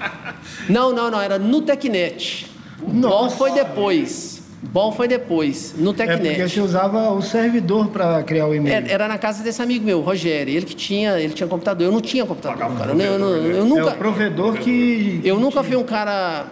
não, 0.69 0.93
não, 0.93 1.09
não, 1.09 1.19
era 1.19 1.39
no 1.39 1.61
Tecnet. 1.61 2.47
Bom 2.79 3.29
foi 3.29 3.51
depois. 3.51 4.32
Bom 4.71 4.91
foi 4.91 5.07
depois, 5.07 5.75
no 5.77 5.93
TechNet. 5.93 6.25
É 6.25 6.29
porque 6.35 6.49
você 6.49 6.61
usava 6.61 7.11
o 7.11 7.21
servidor 7.21 7.89
para 7.89 8.23
criar 8.23 8.47
o 8.47 8.55
e-mail. 8.55 8.75
Era, 8.75 8.91
era, 8.91 9.07
na 9.07 9.17
casa 9.17 9.43
desse 9.43 9.61
amigo 9.61 9.85
meu, 9.85 9.99
Rogério. 10.01 10.53
Ele 10.53 10.65
que 10.65 10.75
tinha, 10.75 11.19
ele 11.19 11.33
tinha 11.33 11.47
computador. 11.47 11.85
Eu 11.85 11.91
não 11.91 12.01
tinha 12.01 12.25
computador, 12.25 12.57
cara. 12.77 12.93
Eu, 12.93 12.99
eu, 12.99 13.19
eu, 13.19 13.51
eu, 13.57 13.65
nunca. 13.65 13.89
É 13.89 13.93
o 13.93 13.97
provedor 13.97 14.53
que. 14.53 15.19
Eu 15.23 15.39
nunca 15.39 15.63
fui 15.63 15.75
um 15.75 15.83
cara 15.83 16.47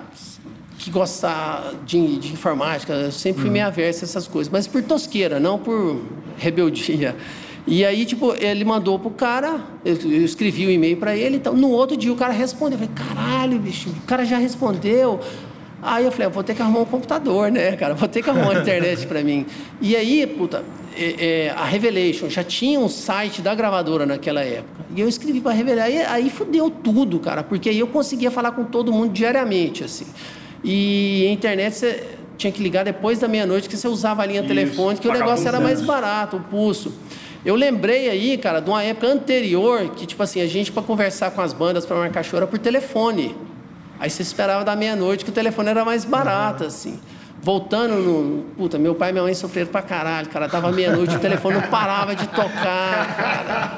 que 0.78 0.92
gosta 0.92 1.74
de, 1.86 2.18
de 2.18 2.34
informática. 2.34 2.94
Eu 2.94 3.12
sempre 3.12 3.42
fui 3.42 3.50
hum. 3.50 3.54
meio 3.54 3.66
averso 3.66 4.04
a 4.04 4.06
essas 4.06 4.28
coisas, 4.28 4.52
mas 4.52 4.68
por 4.68 4.84
tosqueira, 4.84 5.40
não 5.40 5.58
por 5.58 6.02
rebeldia. 6.38 7.16
E 7.68 7.86
aí, 7.86 8.06
tipo, 8.06 8.34
ele 8.34 8.66
mandou 8.66 8.98
pro 8.98 9.12
cara, 9.12 9.62
eu, 9.86 9.96
eu 9.96 10.26
escrevi 10.26 10.66
o 10.66 10.70
um 10.70 10.72
e-mail 10.72 10.98
para 10.98 11.16
ele, 11.16 11.38
então 11.38 11.54
no 11.54 11.70
outro 11.70 11.96
dia 11.96 12.12
o 12.12 12.16
cara 12.16 12.34
respondeu. 12.34 12.80
Eu 12.80 12.88
falei, 12.88 13.08
caralho, 13.16 13.60
bicho, 13.60 13.90
o 13.90 14.06
cara 14.08 14.26
já 14.26 14.38
respondeu. 14.38 15.20
Aí 15.82 16.06
eu 16.06 16.12
falei, 16.12 16.28
eu 16.28 16.32
vou 16.32 16.44
ter 16.44 16.54
que 16.54 16.62
arrumar 16.62 16.82
um 16.82 16.86
computador, 16.86 17.52
né, 17.52 17.76
cara? 17.76 17.96
Vou 17.96 18.08
ter 18.08 18.22
que 18.22 18.30
arrumar 18.30 18.52
uma 18.52 18.60
internet 18.62 19.08
para 19.08 19.24
mim. 19.24 19.46
E 19.82 19.96
aí, 19.96 20.28
puta, 20.28 20.64
é, 20.96 21.48
é, 21.48 21.50
a 21.50 21.66
Revelation 21.66 22.30
já 22.30 22.44
tinha 22.44 22.80
um 22.80 22.88
site 22.88 23.42
da 23.42 23.56
gravadora 23.56 24.06
naquela 24.06 24.42
época. 24.42 24.86
E 24.96 25.02
eu 25.02 25.10
escrevi 25.10 25.42
para 25.42 25.52
Revelation. 25.54 25.88
Aí, 25.88 26.06
aí 26.06 26.30
fudeu 26.30 26.70
tudo, 26.70 27.20
cara, 27.20 27.44
porque 27.44 27.70
aí 27.70 27.80
eu 27.80 27.88
conseguia 27.88 28.30
falar 28.30 28.52
com 28.52 28.64
todo 28.64 28.92
mundo 28.92 29.12
diariamente, 29.12 29.84
assim. 29.84 30.06
E 30.64 31.26
a 31.28 31.32
internet 31.32 31.76
você 31.76 32.04
tinha 32.38 32.52
que 32.52 32.62
ligar 32.62 32.84
depois 32.84 33.20
da 33.20 33.28
meia-noite, 33.28 33.68
que 33.68 33.78
você 33.78 33.88
usava 33.88 34.22
a 34.22 34.26
linha 34.26 34.42
Isso, 34.42 34.48
telefônica, 34.48 35.02
que 35.02 35.08
o 35.08 35.14
negócio 35.14 35.48
era 35.48 35.60
mais 35.60 35.82
barato, 35.82 36.38
o 36.38 36.40
pulso. 36.40 36.94
Eu 37.44 37.56
lembrei 37.56 38.08
aí, 38.08 38.38
cara, 38.38 38.60
de 38.60 38.70
uma 38.70 38.84
época 38.84 39.08
anterior, 39.08 39.90
que, 39.96 40.06
tipo 40.06 40.22
assim, 40.22 40.42
a 40.42 40.48
gente, 40.48 40.72
para 40.72 40.84
conversar 40.84 41.32
com 41.32 41.42
as 41.42 41.54
bandas, 41.54 41.86
para 41.86 41.98
marcar 41.98 42.24
show, 42.24 42.38
era 42.38 42.46
por 42.46 42.60
telefone. 42.60 43.36
Aí 44.02 44.10
você 44.10 44.24
esperava 44.24 44.66
da 44.66 44.76
meia-noite 44.76 45.24
que 45.24 45.30
o 45.30 45.34
telefone 45.34 45.70
era 45.70 45.86
mais 45.86 46.04
barato, 46.04 46.64
assim. 46.64 47.00
Voltando 47.40 47.96
no. 47.98 48.44
Puta, 48.58 48.80
meu 48.80 48.96
pai 48.96 49.12
e 49.12 49.14
minha 49.14 49.24
mãe 49.24 49.36
sofreram 49.36 49.70
pra 49.70 49.84
caralho, 49.84 50.28
cara. 50.28 50.50
Tava 50.50 50.72
meia-noite, 50.72 51.16
o 51.16 51.20
telefone 51.20 51.58
não 51.58 51.68
parava 51.70 52.16
de 52.16 52.26
tocar, 52.28 53.16
cara. 53.16 53.78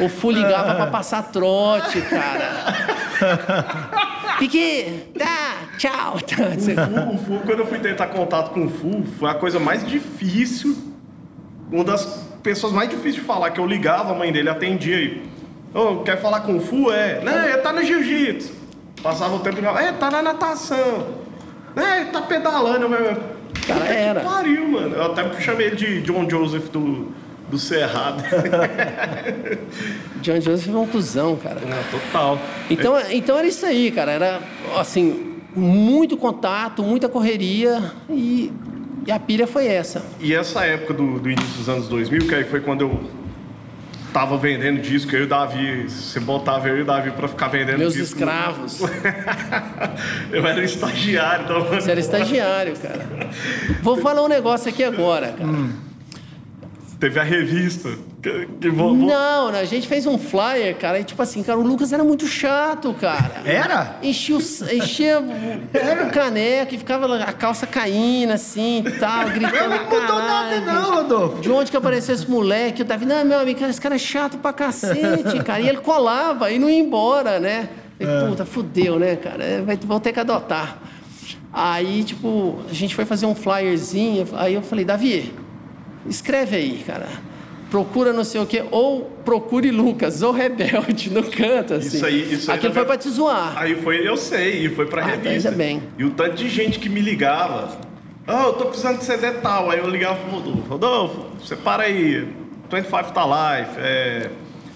O 0.00 0.08
Fu 0.08 0.32
ligava 0.32 0.74
pra 0.74 0.88
passar 0.88 1.22
trote, 1.22 2.02
cara. 2.02 2.74
Pique, 4.40 5.04
tá, 5.16 5.58
tchau. 5.78 6.16
O 7.14 7.18
Fu, 7.18 7.38
quando 7.46 7.60
eu 7.60 7.66
fui 7.68 7.78
tentar 7.78 8.08
contato 8.08 8.50
com 8.50 8.66
o 8.66 8.68
Fu, 8.68 9.04
foi 9.20 9.30
a 9.30 9.34
coisa 9.34 9.60
mais 9.60 9.86
difícil. 9.86 10.76
Uma 11.70 11.84
das 11.84 12.04
pessoas 12.42 12.72
mais 12.72 12.90
difíceis 12.90 13.14
de 13.14 13.20
falar, 13.20 13.52
que 13.52 13.60
eu 13.60 13.66
ligava, 13.66 14.10
a 14.12 14.16
mãe 14.16 14.32
dele 14.32 14.48
atendia 14.48 14.96
aí. 14.96 15.22
Oh, 15.72 15.98
quer 15.98 16.20
falar 16.20 16.40
com 16.40 16.56
o 16.56 16.60
Fu? 16.60 16.90
É. 16.90 17.20
Não, 17.22 17.44
ele 17.46 17.58
tá 17.58 17.72
no 17.72 17.84
jiu-jitsu. 17.84 18.58
Passava 19.02 19.36
o 19.36 19.40
tempo 19.40 19.58
e 19.58 19.62
falava, 19.62 19.82
é, 19.82 19.92
tá 19.92 20.10
na 20.10 20.22
natação. 20.22 21.06
É, 21.74 22.04
tá 22.04 22.22
pedalando. 22.22 22.88
Meu. 22.88 23.16
Cara, 23.66 23.84
era. 23.86 24.20
Que 24.20 24.26
pariu, 24.26 24.68
mano. 24.68 24.94
Eu 24.94 25.04
até 25.04 25.40
chamei 25.40 25.68
ele 25.68 25.76
de 25.76 26.00
John 26.02 26.28
Joseph 26.28 26.68
do, 26.68 27.08
do 27.48 27.58
Cerrado. 27.58 28.22
John 30.20 30.40
Joseph 30.40 30.74
é 30.74 30.76
um 30.76 30.86
cuzão, 30.86 31.36
cara. 31.36 31.60
É, 31.60 31.90
total. 31.90 32.38
Então, 32.68 32.98
é. 32.98 33.14
então 33.14 33.38
era 33.38 33.46
isso 33.46 33.64
aí, 33.64 33.90
cara. 33.90 34.12
Era, 34.12 34.40
assim, 34.76 35.36
muito 35.54 36.16
contato, 36.16 36.82
muita 36.82 37.08
correria 37.08 37.92
e, 38.08 38.52
e 39.06 39.12
a 39.12 39.18
pilha 39.18 39.46
foi 39.46 39.66
essa. 39.66 40.04
E 40.20 40.34
essa 40.34 40.64
época 40.64 40.94
do, 40.94 41.18
do 41.18 41.30
início 41.30 41.56
dos 41.56 41.68
anos 41.68 41.88
2000, 41.88 42.28
que 42.28 42.34
aí 42.34 42.44
foi 42.44 42.60
quando 42.60 42.82
eu 42.82 43.00
tava 44.12 44.36
vendendo 44.36 44.80
disco, 44.80 45.14
eu 45.14 45.20
e 45.20 45.24
o 45.24 45.26
Davi, 45.26 45.88
você 45.88 46.20
botava 46.20 46.68
eu 46.68 46.78
e 46.78 46.82
o 46.82 46.84
Davi 46.84 47.10
pra 47.10 47.28
ficar 47.28 47.48
vendendo 47.48 47.78
Meus 47.78 47.94
disco. 47.94 48.18
escravos. 48.18 48.80
eu 50.30 50.46
era 50.46 50.62
estagiário, 50.64 51.44
então. 51.44 51.64
Você 51.64 51.90
era 51.90 52.00
estagiário, 52.00 52.76
cara. 52.76 53.06
Vou 53.82 53.96
falar 53.98 54.22
um 54.22 54.28
negócio 54.28 54.68
aqui 54.68 54.84
agora, 54.84 55.28
cara. 55.28 55.48
Hum. 55.48 55.89
Teve 57.00 57.18
a 57.18 57.22
revista. 57.22 57.88
Que, 58.22 58.46
que 58.60 58.68
vou, 58.68 58.94
não, 58.94 59.48
a 59.48 59.64
gente 59.64 59.88
fez 59.88 60.06
um 60.06 60.18
flyer, 60.18 60.76
cara, 60.76 61.00
e 61.00 61.04
tipo 61.04 61.22
assim, 61.22 61.42
cara, 61.42 61.58
o 61.58 61.62
Lucas 61.62 61.90
era 61.90 62.04
muito 62.04 62.26
chato, 62.26 62.92
cara. 62.92 63.40
Era? 63.46 63.96
Enchia 64.02 64.36
o, 64.36 64.40
enchia 64.70 65.18
o 65.18 66.10
caneco 66.12 66.74
e 66.74 66.78
ficava 66.78 67.16
a 67.16 67.32
calça 67.32 67.66
caindo 67.66 68.32
assim 68.32 68.84
e 68.86 68.90
tal, 68.98 69.30
gritando. 69.30 69.70
Não 69.70 69.84
mudou 69.84 70.18
nada, 70.18 70.60
não, 70.60 70.94
Rodolfo. 70.96 71.40
De 71.40 71.50
onde 71.50 71.70
que 71.70 71.76
apareceu 71.78 72.14
esse 72.14 72.30
moleque? 72.30 72.82
Eu 72.82 72.86
tava, 72.86 73.06
não, 73.06 73.24
meu 73.24 73.40
amigo, 73.40 73.64
esse 73.64 73.80
cara 73.80 73.94
é 73.94 73.98
chato 73.98 74.36
pra 74.36 74.52
cacete, 74.52 75.42
cara. 75.42 75.62
E 75.62 75.68
ele 75.70 75.78
colava 75.78 76.50
e 76.50 76.58
não 76.58 76.68
ia 76.68 76.80
embora, 76.80 77.40
né? 77.40 77.70
E, 77.98 78.04
é. 78.04 78.28
Puta, 78.28 78.44
fudeu, 78.44 78.98
né, 78.98 79.16
cara? 79.16 79.64
Vou 79.86 79.98
ter 79.98 80.12
que 80.12 80.20
adotar. 80.20 80.78
Aí, 81.50 82.04
tipo, 82.04 82.58
a 82.70 82.74
gente 82.74 82.94
foi 82.94 83.06
fazer 83.06 83.24
um 83.24 83.34
flyerzinho. 83.34 84.28
Aí 84.34 84.52
eu 84.52 84.62
falei, 84.62 84.84
Davi, 84.84 85.32
escreve 86.08 86.56
aí, 86.56 86.84
cara. 86.86 87.08
Procura 87.70 88.12
não 88.12 88.24
sei 88.24 88.40
o 88.40 88.46
quê, 88.46 88.64
ou 88.72 89.02
procure 89.24 89.70
Lucas, 89.70 90.22
ou 90.22 90.32
Rebelde, 90.32 91.08
no 91.10 91.22
canto, 91.22 91.74
assim. 91.74 91.96
Isso 91.98 92.06
aí, 92.06 92.32
isso 92.34 92.50
aí 92.50 92.56
Aquilo 92.58 92.74
foi 92.74 92.84
pra 92.84 92.96
te 92.96 93.08
zoar. 93.08 93.52
Aí 93.56 93.76
foi, 93.76 94.06
eu 94.06 94.16
sei, 94.16 94.66
e 94.66 94.68
foi 94.68 94.86
pra 94.86 95.04
Ah, 95.04 95.10
então 95.14 95.24
revista. 95.30 95.52
bem. 95.52 95.80
E 95.96 96.04
o 96.04 96.10
tanto 96.10 96.34
de 96.34 96.48
gente 96.48 96.80
que 96.80 96.88
me 96.88 97.00
ligava. 97.00 97.78
Oh, 98.26 98.32
eu 98.48 98.52
tô 98.54 98.64
precisando 98.66 98.98
de 98.98 99.04
CD 99.04 99.30
tal. 99.34 99.70
Aí 99.70 99.78
eu 99.78 99.88
ligava 99.88 100.16
pro 100.16 100.30
Rodolfo. 100.38 100.68
Rodolfo, 100.68 101.26
separa 101.46 101.84
aí. 101.84 102.28
25 102.70 103.12
tá 103.12 103.24
life. 103.24 103.72
É... 103.78 104.30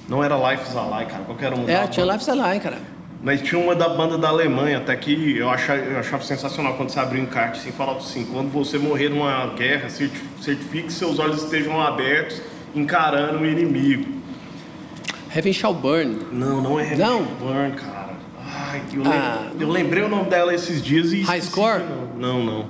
Não 0.09 0.23
era 0.23 0.37
Life 0.37 0.69
is 0.69 0.77
Alive, 0.77 1.11
cara. 1.11 1.25
Qualquer 1.25 1.53
um. 1.53 1.69
É, 1.69 1.87
tinha. 1.87 2.05
Life 2.05 2.25
Salai, 2.25 2.61
cara. 2.61 2.79
Mas 3.25 3.41
tinha 3.41 3.59
uma 3.59 3.75
da 3.75 3.89
banda 3.89 4.19
da 4.19 4.29
Alemanha, 4.29 4.77
até 4.79 4.95
que 4.95 5.39
eu 5.39 5.49
achava, 5.49 5.79
eu 5.81 5.99
achava 5.99 6.23
sensacional 6.23 6.75
quando 6.75 6.91
você 6.91 7.01
abria 7.01 7.23
um 7.23 7.25
encarte 7.25 7.59
assim, 7.59 7.73
falava 7.73 7.99
assim, 7.99 8.27
quando 8.31 8.51
você 8.53 8.77
morrer 8.79 9.09
numa 9.09 9.47
guerra, 9.57 9.89
certi- 9.89 10.21
certifique 10.43 10.89
que 10.89 10.93
seus 10.93 11.19
olhos 11.19 11.43
estejam 11.43 11.81
abertos, 11.81 12.43
encarando 12.75 13.39
o 13.39 13.47
inimigo. 13.47 14.13
Heaven 15.35 15.53
Shall 15.55 15.73
Burn. 15.73 16.19
Não, 16.31 16.61
não 16.61 16.79
é 16.79 16.83
Heaven 16.85 16.99
Não? 16.99 17.25
Shall 17.25 17.35
Burn, 17.41 17.73
cara. 17.73 18.11
Ai, 18.47 18.83
eu, 18.93 19.03
Ah. 19.07 19.41
lem- 19.55 19.63
eu 19.63 19.69
lembrei 19.71 20.03
o 20.03 20.09
nome 20.09 20.29
dela 20.29 20.55
esses 20.55 20.83
dias 20.83 21.13
e. 21.15 21.23
High 21.23 21.41
Score? 21.41 21.83
Não, 22.19 22.45
não. 22.45 22.67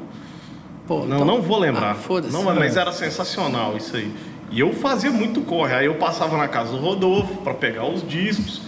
Pô, 0.87 1.01
Não, 1.01 1.17
então- 1.17 1.25
não 1.25 1.43
vou 1.43 1.59
lembrar. 1.59 1.91
Ah, 1.91 1.95
Foda-se. 1.95 2.33
não, 2.33 2.45
mas 2.45 2.77
era 2.77 2.93
sensacional 2.93 3.77
isso 3.77 3.97
aí. 3.97 4.11
E 4.53 4.61
eu 4.61 4.73
fazia 4.73 5.11
muito 5.11 5.41
corre. 5.41 5.75
Aí 5.75 5.87
eu 5.87 5.95
passava 5.97 6.37
na 6.37 6.47
casa 6.47 6.71
do 6.73 6.77
Rodolfo 6.79 7.39
pra 7.39 7.55
pegar 7.55 7.87
os 7.87 8.07
discos. 8.07 8.63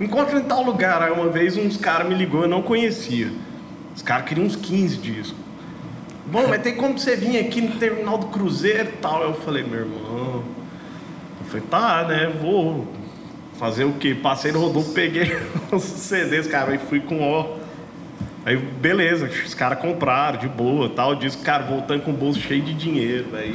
Encontro 0.00 0.38
em 0.38 0.44
tal 0.44 0.62
lugar. 0.62 1.02
Aí 1.02 1.10
uma 1.10 1.28
vez 1.28 1.56
uns 1.56 1.76
caras 1.76 2.08
me 2.08 2.14
ligou, 2.14 2.42
eu 2.42 2.48
não 2.48 2.62
conhecia. 2.62 3.30
Os 3.94 4.02
caras 4.02 4.26
queriam 4.26 4.46
uns 4.46 4.54
15 4.54 4.96
discos. 4.98 5.48
Bom, 6.26 6.46
mas 6.46 6.62
tem 6.62 6.76
como 6.76 6.98
você 6.98 7.16
vir 7.16 7.38
aqui 7.38 7.60
no 7.60 7.76
terminal 7.76 8.18
do 8.18 8.26
Cruzeiro 8.26 8.90
e 8.90 8.92
tal? 8.98 9.22
Eu 9.22 9.34
falei, 9.34 9.62
meu 9.62 9.80
irmão. 9.80 10.44
Eu 11.40 11.46
falei, 11.46 11.64
tá, 11.68 12.04
né? 12.04 12.32
Vou 12.40 12.86
fazer 13.58 13.84
o 13.84 13.94
quê? 13.94 14.14
Passei 14.14 14.52
no 14.52 14.60
Rodolfo, 14.60 14.92
peguei 14.92 15.36
os 15.72 15.82
CDs, 15.82 16.46
cara, 16.46 16.74
e 16.74 16.78
fui 16.78 17.00
com 17.00 17.20
ó. 17.22 17.56
Aí, 18.44 18.56
beleza, 18.56 19.26
os 19.26 19.54
caras 19.54 19.78
compraram 19.78 20.38
de 20.38 20.48
boa 20.48 20.88
tal. 20.88 21.16
Disse, 21.16 21.38
cara, 21.38 21.64
voltando 21.64 22.02
com 22.02 22.12
o 22.12 22.14
bolso 22.14 22.40
cheio 22.40 22.62
de 22.62 22.72
dinheiro, 22.74 23.30
velho. 23.30 23.54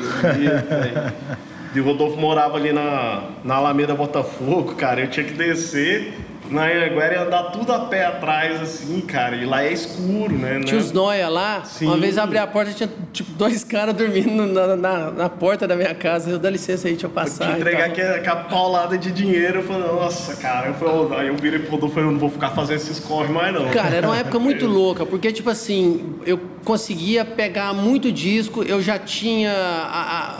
E 1.73 1.79
o 1.79 1.83
Rodolfo 1.83 2.17
morava 2.17 2.57
ali 2.57 2.71
na, 2.71 3.23
na 3.43 3.55
Alameda 3.55 3.95
Botafogo, 3.95 4.75
cara. 4.75 5.01
Eu 5.01 5.09
tinha 5.09 5.25
que 5.25 5.33
descer 5.33 6.13
na 6.49 6.63
Anhanguera 6.65 7.15
e 7.15 7.17
andar 7.17 7.43
tudo 7.51 7.71
a 7.71 7.79
pé 7.85 8.05
atrás, 8.05 8.61
assim, 8.61 9.01
cara. 9.01 9.35
E 9.35 9.45
lá 9.45 9.63
é 9.63 9.71
escuro, 9.71 10.33
né? 10.37 10.59
Tinha 10.61 10.75
né? 10.75 10.81
os 10.85 10.91
noia 10.91 11.29
lá. 11.29 11.63
Sim. 11.63 11.87
Uma 11.87 11.97
vez 11.97 12.17
eu 12.17 12.23
abri 12.23 12.37
a 12.37 12.45
porta 12.45 12.71
tinha 12.73 12.89
tipo 13.11 13.31
dois 13.33 13.63
caras 13.63 13.95
dormindo 13.95 14.45
na, 14.45 14.75
na, 14.75 15.11
na 15.11 15.29
porta 15.29 15.67
da 15.67 15.75
minha 15.75 15.95
casa. 15.95 16.29
Eu, 16.29 16.39
dá 16.39 16.49
licença 16.49 16.87
aí, 16.87 16.93
deixa 16.93 17.07
eu 17.07 17.11
passar. 17.11 17.51
e 17.57 17.61
entregar 17.61 17.85
aquela, 17.85 18.15
aquela 18.17 18.43
paulada 18.43 18.97
de 18.97 19.11
dinheiro. 19.11 19.59
Eu 19.59 19.63
falei, 19.63 19.87
nossa, 19.87 20.35
cara. 20.35 20.67
Eu 20.67 20.73
falei, 20.73 21.19
aí 21.19 21.27
eu 21.27 21.35
virei 21.35 21.59
pro 21.59 21.71
Rodolfo 21.71 21.93
e 21.93 21.95
falei, 21.95 22.09
eu 22.09 22.13
não 22.13 22.19
vou 22.19 22.29
ficar 22.29 22.49
fazendo 22.51 22.77
esses 22.77 22.99
corre 22.99 23.31
mais, 23.31 23.53
não. 23.53 23.69
Cara, 23.69 23.95
era 23.95 24.07
uma 24.07 24.17
época 24.17 24.37
muito 24.39 24.65
louca, 24.67 25.05
porque, 25.05 25.31
tipo 25.31 25.49
assim, 25.49 26.15
eu 26.25 26.39
conseguia 26.65 27.23
pegar 27.25 27.73
muito 27.73 28.11
disco, 28.11 28.63
eu 28.63 28.81
já 28.81 28.99
tinha 28.99 29.51
a- 29.51 30.39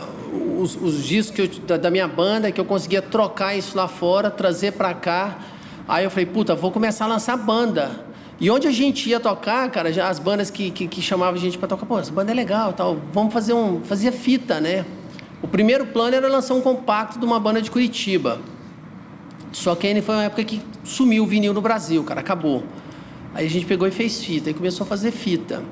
os, 0.58 0.76
os 0.76 1.04
discos 1.04 1.34
que 1.34 1.42
eu- 1.42 1.66
da, 1.66 1.76
da 1.76 1.90
minha 1.90 2.06
banda, 2.08 2.50
que 2.52 2.60
eu 2.60 2.64
conseguia 2.64 3.00
trocar 3.02 3.56
isso 3.56 3.76
lá 3.76 3.88
fora, 3.88 4.30
trazer 4.30 4.72
pra 4.72 4.92
cá. 4.94 5.38
Aí 5.86 6.04
eu 6.04 6.10
falei, 6.10 6.26
puta, 6.26 6.54
vou 6.54 6.70
começar 6.70 7.04
a 7.04 7.08
lançar 7.08 7.36
banda. 7.36 8.04
E 8.40 8.50
onde 8.50 8.66
a 8.66 8.70
gente 8.70 9.08
ia 9.08 9.20
tocar, 9.20 9.70
cara, 9.70 9.92
já 9.92 10.08
as 10.08 10.18
bandas 10.18 10.50
que, 10.50 10.70
que, 10.70 10.88
que 10.88 11.00
chamavam 11.00 11.34
a 11.34 11.38
gente 11.38 11.56
pra 11.56 11.68
tocar, 11.68 11.86
pô, 11.86 11.98
essa 11.98 12.12
banda 12.12 12.32
é 12.32 12.34
legal 12.34 12.72
tal, 12.72 13.00
vamos 13.12 13.32
fazer 13.32 13.52
um. 13.52 13.80
Fazia 13.84 14.10
fita, 14.10 14.60
né? 14.60 14.84
O 15.42 15.46
primeiro 15.46 15.86
plano 15.86 16.16
era 16.16 16.26
lançar 16.26 16.54
um 16.54 16.60
compacto 16.60 17.18
de 17.18 17.24
uma 17.24 17.38
banda 17.38 17.60
de 17.60 17.70
Curitiba. 17.70 18.40
Só 19.52 19.74
que 19.74 19.86
aí 19.86 20.02
foi 20.02 20.14
uma 20.14 20.24
época 20.24 20.42
que 20.42 20.60
sumiu 20.82 21.22
o 21.22 21.26
vinil 21.26 21.54
no 21.54 21.60
Brasil, 21.60 22.02
cara, 22.02 22.20
acabou. 22.20 22.64
Aí 23.34 23.46
a 23.46 23.50
gente 23.50 23.66
pegou 23.66 23.86
e 23.86 23.90
fez 23.90 24.24
fita, 24.24 24.50
aí 24.50 24.54
começou 24.54 24.84
a 24.84 24.88
fazer 24.88 25.12
fita. 25.12 25.62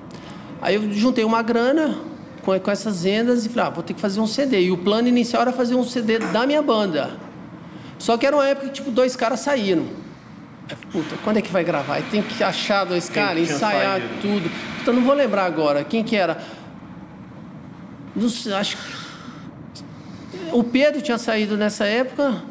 Aí 0.60 0.76
eu 0.76 0.92
juntei 0.92 1.24
uma 1.24 1.42
grana 1.42 1.98
com, 2.42 2.58
com 2.60 2.70
essas 2.70 3.02
vendas 3.02 3.44
e 3.44 3.48
falei, 3.48 3.66
ah, 3.66 3.70
vou 3.70 3.82
ter 3.82 3.94
que 3.94 4.00
fazer 4.00 4.20
um 4.20 4.26
CD. 4.26 4.60
E 4.62 4.70
o 4.70 4.78
plano 4.78 5.08
inicial 5.08 5.42
era 5.42 5.52
fazer 5.52 5.74
um 5.74 5.84
CD 5.84 6.18
da 6.18 6.46
minha 6.46 6.62
banda. 6.62 7.16
Só 7.98 8.16
que 8.16 8.26
era 8.26 8.36
uma 8.36 8.46
época 8.46 8.68
que, 8.68 8.74
tipo, 8.74 8.90
dois 8.90 9.16
caras 9.16 9.40
saíram. 9.40 9.86
Aí, 10.68 10.76
puta, 10.90 11.16
quando 11.24 11.38
é 11.38 11.42
que 11.42 11.50
vai 11.50 11.64
gravar? 11.64 11.94
Aí 11.94 12.04
tem 12.10 12.22
que 12.22 12.42
achar 12.42 12.84
dois 12.84 13.08
caras, 13.08 13.50
ensaiar 13.50 14.00
saído? 14.00 14.14
tudo. 14.20 14.50
Puta, 14.78 14.90
eu 14.90 14.94
não 14.94 15.02
vou 15.02 15.14
lembrar 15.14 15.44
agora. 15.44 15.84
Quem 15.84 16.02
que 16.02 16.16
era? 16.16 16.38
Não 18.14 18.28
sei, 18.28 18.52
acho 18.52 18.76
que... 18.76 19.02
O 20.52 20.62
Pedro 20.62 21.00
tinha 21.00 21.18
saído 21.18 21.56
nessa 21.56 21.84
época. 21.86 22.42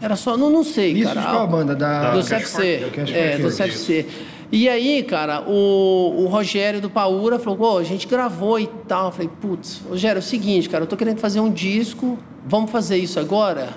Era 0.00 0.16
só... 0.16 0.36
Não, 0.36 0.48
não 0.48 0.64
sei, 0.64 0.92
Isso 0.92 1.12
cara. 1.12 1.20
de 1.20 1.26
qual 1.26 1.46
banda? 1.46 1.74
Da... 1.74 2.12
Do 2.12 2.22
CFC. 2.22 2.90
É, 3.12 3.38
do 3.38 3.50
CFC. 3.50 4.06
E 4.50 4.66
aí, 4.66 5.02
cara, 5.02 5.42
o, 5.46 6.22
o 6.22 6.26
Rogério 6.26 6.80
do 6.80 6.88
Paura 6.88 7.38
falou, 7.38 7.58
pô, 7.58 7.78
a 7.78 7.84
gente 7.84 8.06
gravou 8.06 8.58
e 8.58 8.66
tal. 8.86 9.06
Eu 9.06 9.12
falei, 9.12 9.30
putz, 9.40 9.82
Rogério, 9.86 10.18
é 10.18 10.20
o 10.20 10.22
seguinte, 10.22 10.70
cara, 10.70 10.84
eu 10.84 10.88
tô 10.88 10.96
querendo 10.96 11.18
fazer 11.18 11.40
um 11.40 11.50
disco, 11.50 12.18
vamos 12.46 12.70
fazer 12.70 12.96
isso 12.96 13.20
agora? 13.20 13.68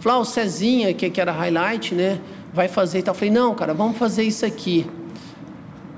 Falei, 0.00 0.18
ah, 0.18 0.20
o 0.20 0.24
Cezinha, 0.24 0.94
que, 0.94 1.10
que 1.10 1.20
era 1.20 1.30
highlight, 1.30 1.94
né, 1.94 2.18
vai 2.54 2.68
fazer 2.68 3.00
e 3.00 3.02
tal. 3.02 3.12
Eu 3.14 3.18
falei, 3.18 3.34
não, 3.34 3.54
cara, 3.54 3.74
vamos 3.74 3.98
fazer 3.98 4.22
isso 4.22 4.46
aqui. 4.46 4.86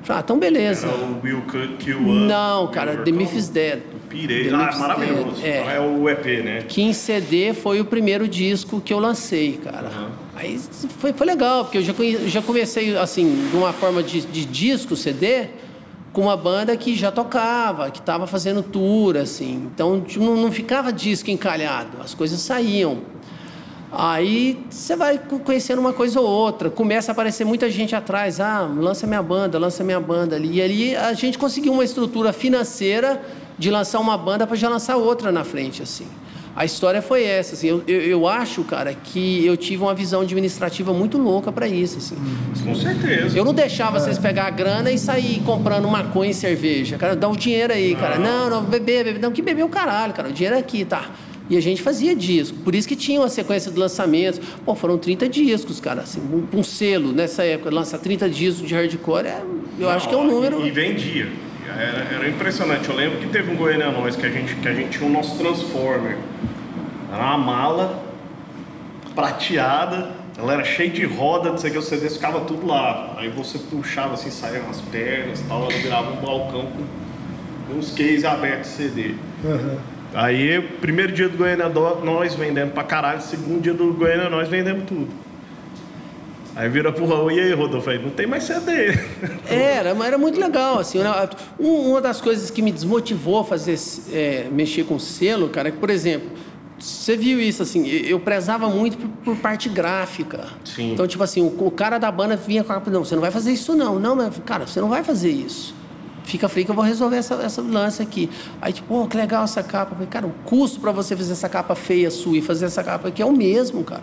Falei, 0.02 0.20
ah, 0.20 0.24
então 0.24 0.38
beleza. 0.38 0.86
Era 0.86 0.96
o 0.96 1.20
Will 1.22 1.42
Cut 1.42 1.76
Kill 1.78 1.98
Us. 1.98 2.28
Não, 2.28 2.68
cara, 2.68 2.96
The. 2.96 3.12
Myth 3.12 3.34
is 3.34 3.48
Dead. 3.48 3.80
Pirei. 4.08 4.48
Ah, 4.54 4.70
is 4.72 4.78
maravilhoso. 4.78 5.40
Dead, 5.42 5.44
é. 5.44 5.76
É 5.76 5.80
o 5.80 6.08
EP, 6.08 6.24
né? 6.44 6.62
que 6.66 6.80
em 6.80 6.92
CD 6.92 7.52
foi 7.52 7.80
o 7.80 7.84
primeiro 7.84 8.26
disco 8.28 8.80
que 8.80 8.92
eu 8.92 8.98
lancei, 9.00 9.60
cara. 9.62 9.90
Aí 10.34 10.60
foi, 10.98 11.12
foi 11.12 11.26
legal, 11.26 11.64
porque 11.64 11.78
eu 11.78 11.82
já, 11.82 11.92
conhe- 11.92 12.28
já 12.28 12.40
comecei, 12.40 12.96
assim, 12.96 13.48
de 13.50 13.56
uma 13.56 13.72
forma 13.72 14.02
de, 14.02 14.20
de 14.20 14.44
disco, 14.44 14.94
CD, 14.94 15.46
com 16.12 16.22
uma 16.22 16.36
banda 16.36 16.76
que 16.76 16.94
já 16.94 17.10
tocava, 17.10 17.90
que 17.90 17.98
estava 17.98 18.26
fazendo 18.28 18.62
tour, 18.62 19.16
assim. 19.16 19.68
Então 19.74 20.00
tipo, 20.00 20.24
não, 20.24 20.36
não 20.36 20.52
ficava 20.52 20.92
disco 20.92 21.30
encalhado, 21.30 21.98
as 22.02 22.14
coisas 22.14 22.38
saíam. 22.40 22.98
Aí 23.98 24.58
você 24.68 24.94
vai 24.94 25.18
co- 25.18 25.38
conhecendo 25.38 25.78
uma 25.78 25.92
coisa 25.92 26.20
ou 26.20 26.26
outra, 26.28 26.68
começa 26.68 27.10
a 27.10 27.12
aparecer 27.12 27.44
muita 27.46 27.70
gente 27.70 27.94
atrás, 27.96 28.40
ah, 28.40 28.68
lança 28.76 29.06
minha 29.06 29.22
banda, 29.22 29.58
lança 29.58 29.82
minha 29.82 29.98
banda 30.00 30.36
ali. 30.36 30.56
E 30.58 30.62
ali 30.62 30.94
a 30.96 31.14
gente 31.14 31.38
conseguiu 31.38 31.72
uma 31.72 31.82
estrutura 31.84 32.32
financeira 32.32 33.22
de 33.58 33.70
lançar 33.70 33.98
uma 34.00 34.18
banda 34.18 34.46
para 34.46 34.54
já 34.56 34.68
lançar 34.68 34.96
outra 34.96 35.32
na 35.32 35.44
frente, 35.44 35.82
assim. 35.82 36.06
A 36.54 36.64
história 36.64 37.02
foi 37.02 37.22
essa, 37.24 37.54
assim. 37.54 37.68
Eu, 37.68 37.82
eu, 37.86 38.00
eu 38.02 38.26
acho, 38.28 38.64
cara, 38.64 38.94
que 38.94 39.44
eu 39.44 39.56
tive 39.58 39.82
uma 39.82 39.94
visão 39.94 40.22
administrativa 40.22 40.90
muito 40.92 41.18
louca 41.18 41.52
para 41.52 41.66
isso, 41.68 41.98
assim. 41.98 42.16
Com 42.64 42.74
certeza. 42.74 43.36
Eu 43.36 43.44
não 43.44 43.52
deixava 43.52 44.00
vocês 44.00 44.18
pegar 44.18 44.44
a 44.46 44.50
grana 44.50 44.90
e 44.90 44.98
sair 44.98 45.40
comprando 45.44 45.86
maconha 45.88 46.30
e 46.30 46.34
cerveja. 46.34 46.96
Cara, 46.96 47.14
dá 47.14 47.28
o 47.28 47.36
dinheiro 47.36 47.74
aí, 47.74 47.94
cara. 47.94 48.18
Não, 48.18 48.48
não, 48.48 48.62
beber, 48.62 49.04
beber. 49.04 49.20
Não, 49.20 49.30
que 49.32 49.42
beber 49.42 49.64
o 49.64 49.68
caralho, 49.68 50.14
cara. 50.14 50.30
O 50.30 50.32
dinheiro 50.32 50.56
é 50.56 50.58
aqui, 50.58 50.84
tá? 50.86 51.10
E 51.48 51.56
a 51.56 51.60
gente 51.62 51.80
fazia 51.80 52.14
disco. 52.14 52.58
Por 52.58 52.74
isso 52.74 52.88
que 52.88 52.96
tinha 52.96 53.20
uma 53.20 53.28
sequência 53.28 53.70
de 53.70 53.78
lançamentos. 53.78 54.40
Pô, 54.64 54.74
foram 54.74 54.98
30 54.98 55.28
discos, 55.28 55.78
cara. 55.80 56.02
Assim, 56.02 56.20
um, 56.20 56.58
um 56.58 56.62
selo 56.62 57.12
nessa 57.12 57.44
época, 57.44 57.70
lançar 57.70 57.98
30 57.98 58.28
discos 58.28 58.66
de 58.66 58.74
hardcore, 58.74 59.26
é, 59.26 59.42
eu 59.78 59.88
acho 59.88 60.08
que 60.08 60.14
é 60.14 60.18
um 60.18 60.26
número. 60.26 60.66
E, 60.66 60.70
vendia. 60.70 61.28
Era, 61.68 62.14
era 62.14 62.28
impressionante. 62.28 62.88
Eu 62.88 62.96
lembro 62.96 63.18
que 63.18 63.28
teve 63.28 63.50
um 63.50 63.56
Goiânia 63.56 63.90
Nós 63.90 64.16
que 64.16 64.26
a 64.26 64.30
gente, 64.30 64.54
que 64.56 64.68
a 64.68 64.72
gente 64.72 64.98
tinha 64.98 65.08
o 65.08 65.12
nosso 65.12 65.36
Transformer. 65.36 66.16
Era 67.12 67.22
uma 67.22 67.38
mala 67.38 68.02
prateada, 69.14 70.10
ela 70.36 70.52
era 70.52 70.64
cheia 70.64 70.90
de 70.90 71.04
roda, 71.04 71.50
não 71.50 71.58
sei 71.58 71.70
o 71.70 71.72
que, 71.74 71.78
os 71.78 71.86
CDs 71.86 72.14
ficava 72.14 72.40
tudo 72.40 72.66
lá. 72.66 73.14
Aí 73.16 73.28
você 73.28 73.58
puxava 73.58 74.14
assim, 74.14 74.30
saía 74.30 74.60
as 74.68 74.80
pernas 74.80 75.40
e 75.40 75.44
tal, 75.44 75.62
ela 75.62 75.70
virava 75.70 76.12
um 76.12 76.16
balcão 76.16 76.66
com 77.68 77.74
uns 77.74 77.90
cases 77.90 78.24
abertos 78.24 78.70
de 78.70 78.76
CD. 78.76 79.14
Aham. 79.44 79.95
Aí, 80.14 80.60
primeiro 80.80 81.12
dia 81.12 81.28
do 81.28 81.36
Goiânia 81.36 81.68
Dó- 81.68 82.00
nós 82.02 82.34
vendemos 82.34 82.72
pra 82.72 82.84
caralho, 82.84 83.20
segundo 83.20 83.60
dia 83.60 83.74
do 83.74 83.92
Goiânia 83.92 84.30
nós 84.30 84.48
vendemos 84.48 84.84
tudo. 84.86 85.08
Aí 86.54 86.70
vira 86.70 86.90
pro 86.90 87.04
Raul, 87.06 87.30
e 87.30 87.38
aí, 87.38 87.52
Rodolfo? 87.52 87.90
Aí, 87.90 87.98
não 88.02 88.08
tem 88.08 88.26
mais 88.26 88.44
CD. 88.44 88.98
Era, 89.46 89.94
mas 89.94 90.06
era 90.08 90.16
muito 90.16 90.40
legal, 90.40 90.78
assim. 90.78 90.98
né? 91.00 91.10
Um- 91.60 91.90
Uma 91.90 92.00
das 92.00 92.18
coisas 92.18 92.50
que 92.50 92.62
me 92.62 92.72
desmotivou 92.72 93.40
a 93.40 93.44
fazer, 93.44 93.78
é, 94.10 94.46
mexer 94.50 94.84
com 94.84 94.98
selo, 94.98 95.50
cara, 95.50 95.68
é 95.68 95.70
que, 95.70 95.76
por 95.76 95.90
exemplo, 95.90 96.30
você 96.78 97.14
viu 97.14 97.38
isso, 97.40 97.62
assim, 97.62 97.86
eu 97.86 98.18
prezava 98.18 98.70
muito 98.70 98.96
por, 98.96 99.08
por 99.22 99.36
parte 99.36 99.68
gráfica. 99.68 100.44
Sim. 100.64 100.92
Então, 100.92 101.06
tipo 101.06 101.22
assim, 101.22 101.42
o, 101.42 101.66
o 101.66 101.70
cara 101.70 101.98
da 101.98 102.10
banda 102.10 102.36
vinha 102.36 102.64
com 102.64 102.72
a 102.72 102.80
não, 102.86 103.04
você 103.04 103.14
não 103.14 103.20
vai 103.22 103.30
fazer 103.30 103.52
isso 103.52 103.74
não. 103.74 103.98
Não, 103.98 104.16
mas, 104.16 104.32
cara, 104.46 104.66
você 104.66 104.80
não 104.80 104.88
vai 104.88 105.04
fazer 105.04 105.28
isso. 105.30 105.74
Fica 106.26 106.48
frio 106.48 106.64
que 106.64 106.70
eu 106.72 106.74
vou 106.74 106.84
resolver 106.84 107.16
essa, 107.16 107.36
essa 107.36 107.62
lance 107.62 108.02
aqui. 108.02 108.28
Aí, 108.60 108.72
tipo, 108.72 108.88
pô, 108.88 109.06
que 109.06 109.16
legal 109.16 109.44
essa 109.44 109.62
capa. 109.62 109.92
Eu 109.92 109.94
falei, 109.94 110.08
cara, 110.08 110.26
o 110.26 110.32
custo 110.44 110.80
para 110.80 110.90
você 110.90 111.16
fazer 111.16 111.32
essa 111.32 111.48
capa 111.48 111.74
feia 111.76 112.10
sua 112.10 112.36
e 112.36 112.42
fazer 112.42 112.66
essa 112.66 112.82
capa 112.82 113.08
aqui 113.08 113.22
é 113.22 113.24
o 113.24 113.32
mesmo, 113.32 113.84
cara. 113.84 114.02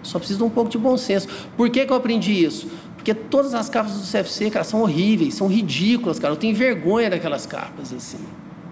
Só 0.00 0.18
precisa 0.18 0.38
de 0.38 0.44
um 0.44 0.48
pouco 0.48 0.70
de 0.70 0.78
bom 0.78 0.96
senso. 0.96 1.26
Por 1.56 1.68
que, 1.68 1.84
que 1.84 1.92
eu 1.92 1.96
aprendi 1.96 2.32
isso? 2.32 2.68
Porque 2.94 3.12
todas 3.12 3.52
as 3.52 3.68
capas 3.68 3.92
do 3.94 4.00
CFC, 4.00 4.48
cara, 4.48 4.64
são 4.64 4.80
horríveis, 4.80 5.34
são 5.34 5.48
ridículas, 5.48 6.20
cara. 6.20 6.32
Eu 6.32 6.38
tenho 6.38 6.54
vergonha 6.54 7.10
daquelas 7.10 7.46
capas, 7.46 7.92
assim. 7.92 8.18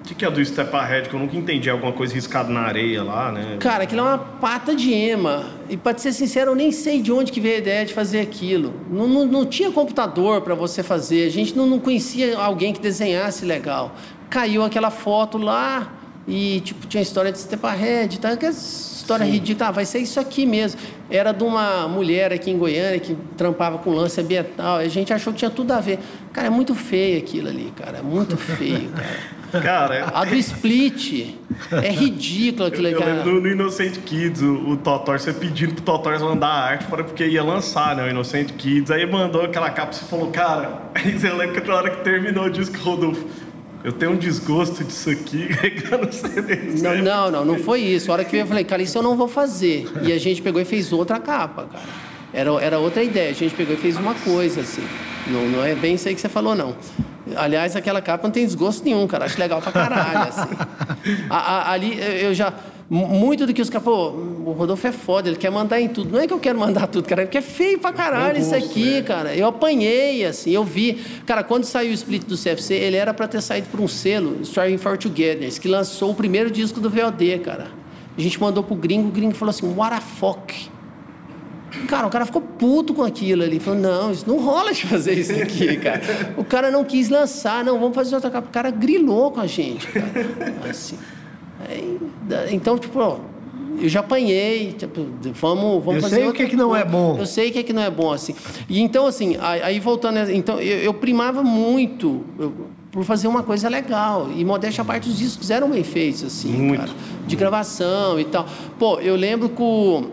O 0.05 0.07
que, 0.07 0.15
que 0.15 0.25
é 0.27 0.31
do 0.31 0.45
Step 0.45 0.71
Ahead? 0.77 1.09
Que 1.09 1.15
eu 1.15 1.19
nunca 1.19 1.35
entendi. 1.35 1.71
Alguma 1.71 1.91
coisa 1.91 2.13
riscada 2.13 2.53
na 2.53 2.61
areia 2.61 3.03
lá, 3.03 3.33
né? 3.33 3.57
Cara, 3.59 3.85
aquilo 3.85 4.03
é 4.03 4.05
uma 4.05 4.19
pata 4.19 4.77
de 4.77 4.93
ema. 4.93 5.47
E 5.67 5.79
pra 5.79 5.97
ser 5.97 6.13
sincero, 6.13 6.51
eu 6.51 6.55
nem 6.55 6.71
sei 6.71 7.01
de 7.01 7.11
onde 7.11 7.33
que 7.33 7.41
veio 7.41 7.55
a 7.55 7.59
ideia 7.59 7.87
de 7.87 7.95
fazer 7.95 8.21
aquilo. 8.21 8.75
Não, 8.91 9.09
não, 9.09 9.25
não 9.25 9.47
tinha 9.47 9.71
computador 9.71 10.43
para 10.43 10.55
você 10.55 10.83
fazer. 10.83 11.27
A 11.27 11.31
gente 11.31 11.57
não, 11.57 11.67
não 11.67 11.79
conhecia 11.79 12.39
alguém 12.39 12.75
que 12.75 12.81
desenhasse 12.81 13.47
legal. 13.47 13.95
Caiu 14.29 14.63
aquela 14.63 14.91
foto 14.91 15.39
lá 15.39 15.91
e, 16.27 16.61
tipo, 16.61 16.87
tinha 16.87 17.01
a 17.01 17.03
história 17.03 17.31
de 17.31 17.39
Step 17.39 17.65
Ahead, 17.67 18.19
tá? 18.19 18.31
Aquela 18.31 18.53
história 18.53 19.27
Sim. 19.27 19.33
ridícula. 19.33 19.69
Ah, 19.69 19.73
vai 19.73 19.85
ser 19.85 19.99
isso 19.99 20.19
aqui 20.19 20.47
mesmo. 20.47 20.81
Era 21.11 21.33
de 21.33 21.45
uma 21.45 21.87
mulher 21.87 22.33
aqui 22.33 22.51
em 22.51 22.57
Goiânia 22.57 22.99
que 22.99 23.15
trampava 23.37 23.79
com 23.79 23.91
lance 23.91 24.21
ambiental. 24.21 24.79
A 24.79 24.89
gente 24.89 25.13
achou 25.13 25.33
que 25.33 25.41
tinha 25.41 25.51
tudo 25.51 25.73
a 25.73 25.81
ver. 25.81 25.99
Cara, 26.33 26.47
é 26.47 26.51
muito 26.51 26.75
feio 26.75 27.19
aquilo 27.19 27.49
ali, 27.49 27.73
cara. 27.77 27.99
É 27.99 28.03
muito 28.03 28.37
feio, 28.37 28.89
cara. 28.91 29.45
Cara, 29.61 30.11
a 30.15 30.25
do 30.25 30.35
Split 30.35 31.37
é 31.71 31.91
ridículo 31.91 32.67
aquilo 32.67 32.87
aí, 32.87 32.95
cara. 32.95 33.11
Eu 33.11 33.17
lembro 33.17 33.41
no 33.43 33.49
Innocent 33.49 33.99
Kids, 33.99 34.43
o, 34.43 34.71
o 34.71 34.77
Totor, 34.79 35.21
você 35.21 35.33
pedindo 35.33 35.75
pro 35.75 35.85
Totor 35.85 36.19
mandar 36.21 36.49
a 36.49 36.65
arte 36.65 36.87
para 36.87 37.05
porque 37.05 37.27
ia 37.27 37.43
lançar, 37.43 37.95
né, 37.95 38.05
o 38.05 38.11
Innocent 38.11 38.53
Kids. 38.53 38.91
Aí 38.91 39.07
mandou 39.07 39.43
aquela 39.43 39.71
capa 39.71 39.93
e 39.93 39.97
você 39.97 40.05
falou, 40.07 40.31
cara, 40.31 40.83
aí 40.95 41.13
você 41.19 41.31
lembra 41.31 41.61
que 41.61 41.69
na 41.69 41.75
hora 41.75 41.91
que 41.91 42.03
terminou 42.03 42.47
o 42.47 42.51
disco, 42.51 42.77
Rodolfo, 42.79 43.25
eu 43.85 43.93
tenho 43.93 44.13
um 44.13 44.17
desgosto 44.17 44.83
disso 44.83 45.11
aqui, 45.11 45.47
regando 45.61 46.11
CD. 46.11 46.57
Não, 46.83 46.97
não, 46.97 47.31
não, 47.31 47.45
não 47.45 47.59
foi 47.59 47.83
isso. 47.83 48.11
A 48.11 48.15
hora 48.15 48.25
que 48.25 48.35
eu 48.35 48.47
falei, 48.47 48.65
cara, 48.65 48.83
isso 48.83 48.97
eu 48.97 49.03
não 49.03 49.15
vou 49.15 49.29
fazer. 49.29 49.87
E 50.03 50.11
a 50.11 50.19
gente 50.19 50.41
pegou 50.41 50.59
e 50.59 50.65
fez 50.65 50.91
outra 50.91 51.21
capa, 51.21 51.67
cara. 51.71 51.85
Era, 52.33 52.51
era 52.65 52.79
outra 52.79 53.05
ideia. 53.05 53.31
A 53.31 53.35
gente 53.35 53.55
pegou 53.55 53.75
e 53.75 53.77
fez 53.77 53.99
uma 53.99 54.15
coisa, 54.15 54.63
assim. 54.63 54.83
Não, 55.27 55.47
não 55.49 55.63
é 55.63 55.75
bem 55.75 55.97
isso 55.97 56.09
aí 56.09 56.15
que 56.15 56.21
você 56.21 56.31
falou, 56.31 56.55
não. 56.55 56.75
Aliás, 57.37 57.77
aquela 57.77 58.01
capa 58.01 58.27
não 58.27 58.33
tem 58.33 58.47
desgosto 58.47 58.83
nenhum, 58.83 59.07
cara. 59.07 59.27
Acho 59.27 59.39
legal 59.39 59.61
pra 59.61 59.71
caralho, 59.71 60.29
assim. 60.31 60.49
A, 61.29 61.37
a, 61.37 61.73
ali 61.73 61.99
eu 62.23 62.33
já. 62.33 62.55
Muito 62.89 63.47
do 63.47 63.53
que 63.53 63.61
os 63.61 63.69
caras. 63.69 63.85
Pô, 63.85 64.13
o 64.45 64.53
Rodolfo 64.53 64.87
é 64.87 64.93
foda, 64.93 65.29
ele 65.29 65.37
quer 65.37 65.51
mandar 65.51 65.81
em 65.81 65.89
tudo. 65.89 66.13
Não 66.13 66.21
é 66.21 66.27
que 66.27 66.33
eu 66.33 66.39
quero 66.39 66.59
mandar 66.59 66.87
tudo, 66.87 67.09
cara, 67.09 67.23
é 67.23 67.25
porque 67.25 67.39
é 67.39 67.43
feio 67.43 67.79
pra 67.79 67.93
caralho 67.93 68.39
gosto, 68.39 68.55
isso 68.55 68.55
aqui, 68.55 68.91
né? 68.93 69.03
cara. 69.03 69.35
Eu 69.35 69.47
apanhei, 69.47 70.25
assim, 70.25 70.51
eu 70.51 70.65
vi. 70.65 71.01
Cara, 71.27 71.43
quando 71.43 71.65
saiu 71.65 71.91
o 71.91 71.95
split 71.95 72.25
do 72.25 72.37
CFC, 72.37 72.75
ele 72.75 72.97
era 72.97 73.15
pra 73.15 73.27
ter 73.27 73.41
saído 73.41 73.69
por 73.69 73.81
um 73.81 73.89
selo, 73.89 74.39
Striving 74.43 74.79
for 74.79 74.99
Togetherness, 74.99 75.59
que 75.59 75.69
lançou 75.69 76.11
o 76.11 76.15
primeiro 76.15 76.51
disco 76.51 76.81
do 76.81 76.91
VOD, 76.91 77.39
cara. 77.39 77.69
A 78.17 78.21
gente 78.21 78.41
mandou 78.41 78.63
pro 78.63 78.77
gringo, 78.77 79.09
o 79.09 79.11
gringo 79.11 79.35
falou 79.35 79.51
assim: 79.51 79.67
what 79.75 79.95
a 79.95 80.01
fuck. 80.01 80.71
Cara, 81.89 82.07
o 82.07 82.11
cara 82.11 82.25
ficou 82.25 82.41
puto 82.41 82.95
com 82.95 83.03
aquilo 83.03 83.43
ali. 83.43 83.59
Falou, 83.59 83.81
não, 83.81 84.13
isso 84.13 84.29
não 84.29 84.39
rola 84.39 84.73
de 84.73 84.87
fazer 84.87 85.19
isso 85.19 85.33
aqui, 85.33 85.77
cara. 85.83 86.01
O 86.37 86.45
cara 86.45 86.71
não 86.71 86.85
quis 86.85 87.09
lançar, 87.09 87.65
não, 87.65 87.81
vamos 87.81 87.95
fazer 87.95 88.15
outra 88.15 88.31
capa. 88.31 88.47
O 88.49 88.53
cara 88.53 88.71
grilou 88.71 89.33
com 89.33 89.41
a 89.41 89.47
gente, 89.47 89.87
cara. 89.89 90.07
Assim. 90.71 90.97
Aí, 91.69 91.99
então, 92.53 92.79
tipo, 92.79 92.99
ó, 93.01 93.19
eu 93.81 93.89
já 93.89 94.01
apanhei, 94.01 94.73
tipo, 94.73 95.07
vamos, 95.35 95.85
vamos 95.85 95.97
eu 95.97 96.01
fazer. 96.03 96.17
Eu 96.17 96.21
sei 96.21 96.29
o 96.29 96.33
que, 96.33 96.47
que 96.47 96.57
não 96.57 96.75
é 96.75 96.85
bom. 96.85 97.17
Eu 97.19 97.27
sei 97.27 97.51
o 97.51 97.53
que, 97.53 97.63
que 97.63 97.73
não 97.73 97.83
é 97.83 97.91
bom, 97.91 98.13
assim. 98.13 98.35
E 98.69 98.81
então, 98.81 99.07
assim, 99.07 99.37
aí 99.41 99.81
voltando, 99.81 100.31
então, 100.31 100.61
eu, 100.61 100.79
eu 100.79 100.95
primava 100.95 101.43
muito 101.43 102.25
eu, 102.39 102.53
por 102.91 103.05
fazer 103.05 103.29
uma 103.29 103.43
coisa 103.43 103.69
legal. 103.69 104.29
E 104.35 104.45
modéstia 104.45 104.83
à 104.83 104.85
parte, 104.85 105.09
os 105.09 105.19
discos 105.19 105.51
eram 105.51 105.71
bem 105.71 105.85
feitos, 105.85 106.25
assim, 106.25 106.53
muito. 106.53 106.81
Cara, 106.81 106.93
de 107.27 107.37
gravação 107.37 108.19
e 108.21 108.25
tal. 108.25 108.47
Pô, 108.79 108.99
eu 109.01 109.17
lembro 109.17 109.49
que 109.49 109.63
o 109.63 110.05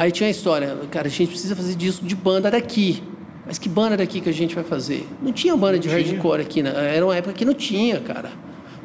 Aí 0.00 0.10
tinha 0.10 0.28
a 0.28 0.30
história, 0.30 0.78
cara, 0.90 1.08
a 1.08 1.10
gente 1.10 1.28
precisa 1.28 1.54
fazer 1.54 1.74
disco 1.74 2.06
de 2.06 2.16
banda 2.16 2.50
daqui. 2.50 3.02
Mas 3.44 3.58
que 3.58 3.68
banda 3.68 3.98
daqui 3.98 4.22
que 4.22 4.30
a 4.30 4.32
gente 4.32 4.54
vai 4.54 4.64
fazer? 4.64 5.06
Não 5.20 5.30
tinha 5.30 5.54
banda 5.54 5.78
de 5.78 5.90
hardcore 5.90 6.40
aqui, 6.40 6.62
né? 6.62 6.72
era 6.96 7.04
uma 7.04 7.14
época 7.14 7.34
que 7.34 7.44
não 7.44 7.52
tinha, 7.52 8.00
cara. 8.00 8.30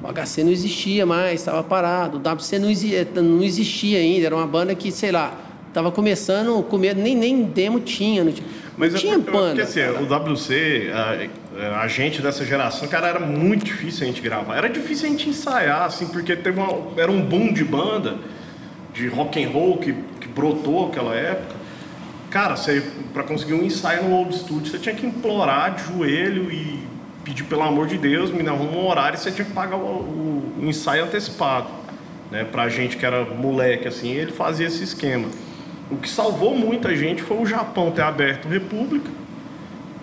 O 0.05 0.13
HC 0.13 0.43
não 0.43 0.51
existia 0.51 1.05
mais, 1.05 1.41
estava 1.41 1.63
parado. 1.63 2.17
O 2.17 2.19
WC 2.19 2.59
não 2.59 2.69
existia, 2.69 3.07
não 3.21 3.43
existia 3.43 3.99
ainda, 3.99 4.27
era 4.27 4.35
uma 4.35 4.47
banda 4.47 4.73
que, 4.75 4.91
sei 4.91 5.11
lá, 5.11 5.37
estava 5.67 5.91
começando, 5.91 6.63
comer, 6.63 6.95
nem, 6.95 7.15
nem 7.15 7.43
demo 7.43 7.79
tinha. 7.79 8.23
Não 8.23 8.31
tinha, 8.31 8.47
Mas 8.77 8.93
não 8.93 8.99
tinha 8.99 9.19
banda. 9.19 9.47
Porque 9.47 9.61
assim, 9.61 9.81
cara. 9.81 10.01
o 10.01 10.33
WC, 10.33 10.91
a, 10.93 11.81
a, 11.81 11.87
gente 11.87 12.21
dessa 12.21 12.45
geração, 12.45 12.87
cara, 12.87 13.07
era 13.07 13.19
muito 13.19 13.65
difícil 13.65 14.03
a 14.03 14.07
gente 14.07 14.21
gravar. 14.21 14.55
Era 14.55 14.69
difícil 14.69 15.07
a 15.07 15.09
gente 15.11 15.29
ensaiar, 15.29 15.83
assim, 15.83 16.07
porque 16.07 16.35
teve 16.35 16.59
uma, 16.59 16.73
era 16.97 17.11
um 17.11 17.21
boom 17.21 17.51
de 17.51 17.63
banda, 17.63 18.17
de 18.93 19.07
rock 19.07 19.43
and 19.43 19.49
roll 19.49 19.77
que 19.77 19.93
brotou 20.35 20.87
aquela 20.87 21.15
época, 21.15 21.55
cara, 22.29 22.55
para 23.13 23.23
conseguir 23.23 23.53
um 23.53 23.63
ensaio 23.63 24.03
no 24.03 24.13
Old 24.13 24.35
Studio, 24.35 24.69
você 24.69 24.77
tinha 24.77 24.93
que 24.93 25.05
implorar 25.05 25.75
de 25.75 25.83
joelho 25.85 26.51
e 26.51 26.79
pedir 27.25 27.43
pelo 27.43 27.63
amor 27.63 27.87
de 27.87 27.97
Deus, 27.97 28.31
me 28.31 28.47
arruma 28.47 28.77
um 28.77 28.87
horário 28.87 29.17
e 29.17 29.19
você 29.19 29.31
tinha 29.31 29.43
que 29.43 29.51
pagar 29.51 29.75
o, 29.75 29.79
o, 29.81 30.53
o 30.61 30.65
ensaio 30.65 31.03
antecipado. 31.03 31.67
Né, 32.31 32.43
pra 32.43 32.69
gente 32.69 32.97
que 32.97 33.05
era 33.05 33.25
moleque, 33.25 33.87
assim, 33.87 34.11
ele 34.11 34.31
fazia 34.31 34.65
esse 34.67 34.83
esquema. 34.83 35.27
O 35.91 35.97
que 35.97 36.09
salvou 36.09 36.57
muita 36.57 36.95
gente 36.95 37.21
foi 37.21 37.37
o 37.37 37.45
Japão 37.45 37.91
ter 37.91 38.01
aberto 38.01 38.47
República 38.47 39.09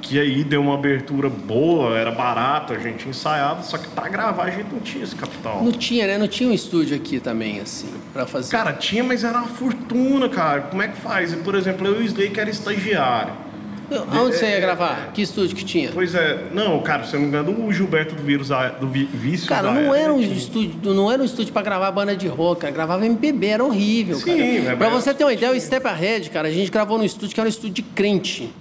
que 0.03 0.19
aí 0.19 0.43
deu 0.43 0.61
uma 0.61 0.75
abertura 0.75 1.31
boa, 1.31 1.97
era 1.97 2.11
barato, 2.11 2.73
a 2.73 2.79
gente 2.79 3.09
ensaiava, 3.09 3.63
só 3.63 3.79
que 3.79 3.87
para 3.89 4.09
gravar 4.09 4.45
a 4.45 4.51
gente 4.51 4.71
não 4.73 4.81
tinha 4.81 5.05
esse 5.05 5.15
capital. 5.15 5.63
Não 5.65 5.71
tinha, 5.71 6.07
né? 6.07 6.19
Não 6.19 6.27
tinha 6.27 6.51
um 6.51 6.53
estúdio 6.53 6.97
aqui 6.97 7.21
também, 7.21 7.61
assim, 7.61 7.89
para 8.13 8.27
fazer. 8.27 8.51
Cara, 8.51 8.73
tinha, 8.73 9.05
mas 9.05 9.23
era 9.23 9.39
uma 9.39 9.47
fortuna, 9.47 10.29
cara. 10.29 10.63
Como 10.63 10.83
é 10.83 10.89
que 10.89 10.97
faz? 10.97 11.33
Por 11.37 11.55
exemplo, 11.55 11.87
eu 11.87 12.03
e 12.03 12.05
o 12.05 12.07
Slay, 12.07 12.31
que 12.31 12.41
era 12.41 12.51
estagiário. 12.51 13.33
Onde 14.01 14.37
você 14.37 14.47
ia 14.47 14.57
é, 14.57 14.61
gravar? 14.61 15.09
É, 15.09 15.13
que 15.13 15.23
estúdio 15.23 15.57
que 15.57 15.65
tinha? 15.65 15.91
Pois 15.93 16.15
é, 16.15 16.49
não, 16.53 16.81
cara, 16.83 17.05
se 17.05 17.15
eu 17.15 17.21
não 17.21 17.29
me 17.29 17.29
engano, 17.29 17.67
o 17.67 17.73
Gilberto 17.73 18.15
do 18.15 18.23
Vírus 18.23 18.49
do 18.81 18.89
Vício. 18.89 19.49
Cara, 19.49 19.71
não 19.73 19.95
era 19.95 20.13
um 20.13 20.21
estúdio, 20.21 20.95
não 20.95 21.11
era 21.11 21.23
um 21.23 21.25
estúdio 21.25 21.53
para 21.53 21.63
gravar 21.63 21.91
banda 21.91 22.17
de 22.17 22.29
rock, 22.29 22.63
cara, 22.63 22.73
gravava 22.73 23.07
MPB, 23.07 23.47
era 23.47 23.65
horrível, 23.65 24.17
Sim, 24.17 24.25
cara. 24.25 24.73
É, 24.73 24.77
pra 24.77 24.89
você 24.89 25.13
ter 25.13 25.25
uma 25.25 25.33
ideia, 25.33 25.53
o 25.53 25.61
Step 25.61 25.87
Ahead, 25.87 26.31
cara, 26.31 26.49
a 26.49 26.53
gente 26.53 26.71
gravou 26.71 26.99
no 26.99 27.05
estúdio 27.05 27.35
que 27.35 27.41
era 27.41 27.49
um 27.49 27.51
estúdio 27.51 27.75
de 27.75 27.83
crente. 27.83 28.53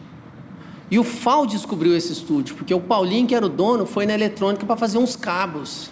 E 0.91 0.99
o 0.99 1.05
FAL 1.05 1.45
descobriu 1.45 1.95
esse 1.95 2.11
estúdio, 2.11 2.55
porque 2.55 2.73
o 2.73 2.79
Paulinho, 2.81 3.25
que 3.25 3.33
era 3.33 3.45
o 3.45 3.49
dono, 3.49 3.85
foi 3.85 4.05
na 4.05 4.13
eletrônica 4.13 4.65
para 4.65 4.75
fazer 4.75 4.97
uns 4.97 5.15
cabos. 5.15 5.89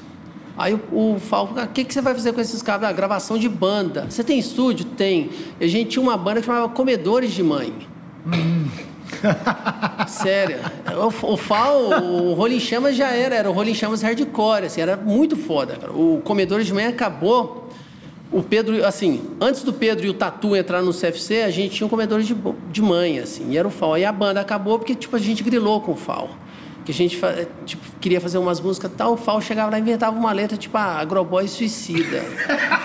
Aí 0.57 0.73
o, 0.73 1.13
o 1.15 1.19
FAL, 1.21 1.53
o 1.55 1.67
que, 1.67 1.85
que 1.85 1.93
você 1.93 2.01
vai 2.01 2.13
fazer 2.13 2.33
com 2.33 2.41
esses 2.41 2.61
cabos? 2.61 2.85
Ah, 2.85 2.91
gravação 2.91 3.37
de 3.37 3.47
banda. 3.47 4.07
Você 4.09 4.25
tem 4.25 4.37
estúdio? 4.37 4.83
Tem. 4.83 5.29
E 5.57 5.63
a 5.63 5.67
gente 5.69 5.91
tinha 5.91 6.03
uma 6.03 6.17
banda 6.17 6.41
que 6.41 6.45
chamava 6.45 6.67
Comedores 6.67 7.31
de 7.31 7.41
Mãe. 7.41 7.73
Hum. 8.27 8.67
Sério. 10.07 10.57
O, 10.97 11.34
o 11.34 11.38
FAL, 11.38 12.03
o 12.03 12.34
Rolling 12.34 12.60
Chamas 12.60 12.95
já 12.95 13.12
era, 13.12 13.36
era 13.36 13.49
o 13.49 13.53
Rolling 13.53 13.74
Chamas 13.74 14.01
hardcore, 14.01 14.66
assim, 14.66 14.82
era 14.82 14.95
muito 14.97 15.36
foda. 15.36 15.76
Cara. 15.76 15.91
O 15.91 16.22
Comedores 16.24 16.66
de 16.66 16.74
Mãe 16.74 16.86
acabou 16.86 17.70
o 18.32 18.43
Pedro, 18.43 18.86
assim, 18.86 19.22
antes 19.41 19.64
do 19.64 19.74
Pedro 19.74 20.05
e 20.05 20.10
o 20.10 20.14
Tatu 20.14 20.55
entrar 20.55 20.82
no 20.82 20.93
CFC, 20.93 21.41
a 21.41 21.49
gente 21.49 21.76
tinha 21.76 21.88
um 21.88 21.89
comedor 21.89 22.22
de, 22.22 22.36
de 22.72 22.82
mãe, 22.82 23.18
assim, 23.18 23.51
e 23.51 23.57
era 23.57 23.68
o 23.68 23.72
FAO. 23.72 23.95
Aí 23.95 24.05
a 24.05 24.12
banda 24.12 24.39
acabou 24.39 24.78
porque, 24.78 24.93
tipo, 24.93 25.16
a 25.16 25.20
gente 25.20 25.43
grilou 25.43 25.82
com 25.82 25.93
o 25.93 25.95
FAO. 25.95 26.30
Que 26.89 26.91
a 26.91 26.95
gente 26.95 27.21
tipo, 27.67 27.83
queria 28.01 28.19
fazer 28.19 28.39
umas 28.39 28.59
músicas 28.59 28.89
tal, 28.97 29.13
o 29.13 29.17
FAO 29.17 29.39
chegava 29.39 29.69
lá 29.69 29.77
e 29.77 29.81
inventava 29.81 30.17
uma 30.17 30.31
letra, 30.31 30.57
tipo, 30.57 30.75
ah, 30.75 30.97
Agroboy 30.99 31.47
Suicida. 31.47 32.23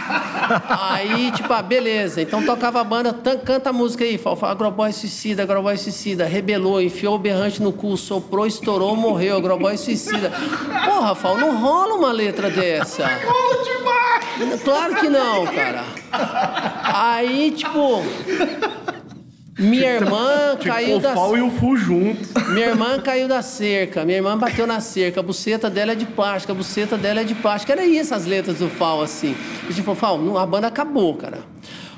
aí, 0.69 1.33
tipo, 1.33 1.51
ah, 1.51 1.63
beleza. 1.63 2.21
Então 2.21 2.45
tocava 2.45 2.83
a 2.83 2.85
banda, 2.85 3.15
canta 3.15 3.71
a 3.71 3.73
música 3.73 4.05
aí, 4.05 4.19
FAO. 4.19 4.37
Agroboy 4.45 4.93
Suicida, 4.93 5.45
Agroboy 5.45 5.79
Suicida. 5.79 6.27
Rebelou, 6.27 6.83
enfiou 6.83 7.15
o 7.15 7.19
berrante 7.19 7.63
no 7.63 7.73
cu, 7.73 7.97
soprou, 7.97 8.47
estourou, 8.47 8.95
morreu. 8.95 9.39
Agroboy 9.39 9.79
Suicida. 9.79 10.31
Porra, 10.85 11.15
FAO, 11.15 11.39
não 11.39 11.59
rola 11.59 11.95
uma 11.95 12.13
letra 12.13 12.51
dessa. 12.51 13.07
Rola 13.07 13.65
demais! 13.65 14.63
Claro 14.63 14.97
que 14.97 15.09
não, 15.09 15.47
cara. 15.47 15.83
Aí, 16.83 17.53
tipo. 17.53 18.03
Minha 19.59 19.95
irmã 19.95 20.57
tipo, 20.59 20.65
caiu 20.65 20.99
da. 20.99 21.15
O 21.19 21.37
e 21.37 21.43
o 21.43 21.51
Fu 21.51 21.77
junto. 21.77 22.21
Minha 22.51 22.67
irmã 22.67 23.01
caiu 23.01 23.29
da 23.29 23.41
cerca. 23.41 24.05
Minha 24.05 24.19
irmã 24.19 24.37
bateu 24.37 24.67
na 24.67 24.81
cerca. 24.81 25.21
A 25.21 25.23
buceta 25.23 25.71
dela 25.71 25.93
é 25.93 25.95
de 25.95 26.07
plástico. 26.07 26.53
A 26.53 26.55
buceta 26.55 26.97
dela 26.97 27.21
é 27.21 27.25
de 27.25 27.35
plástico. 27.35 27.71
Era 27.71 27.85
isso 27.85 28.15
as 28.15 28.27
letras 28.27 28.59
do 28.59 28.69
Fal, 28.69 29.01
assim. 29.01 29.37
A 29.63 29.71
gente 29.71 29.83
falou, 29.83 29.95
Fal, 29.95 30.39
a 30.39 30.47
banda 30.47 30.67
acabou, 30.67 31.15
cara. 31.15 31.39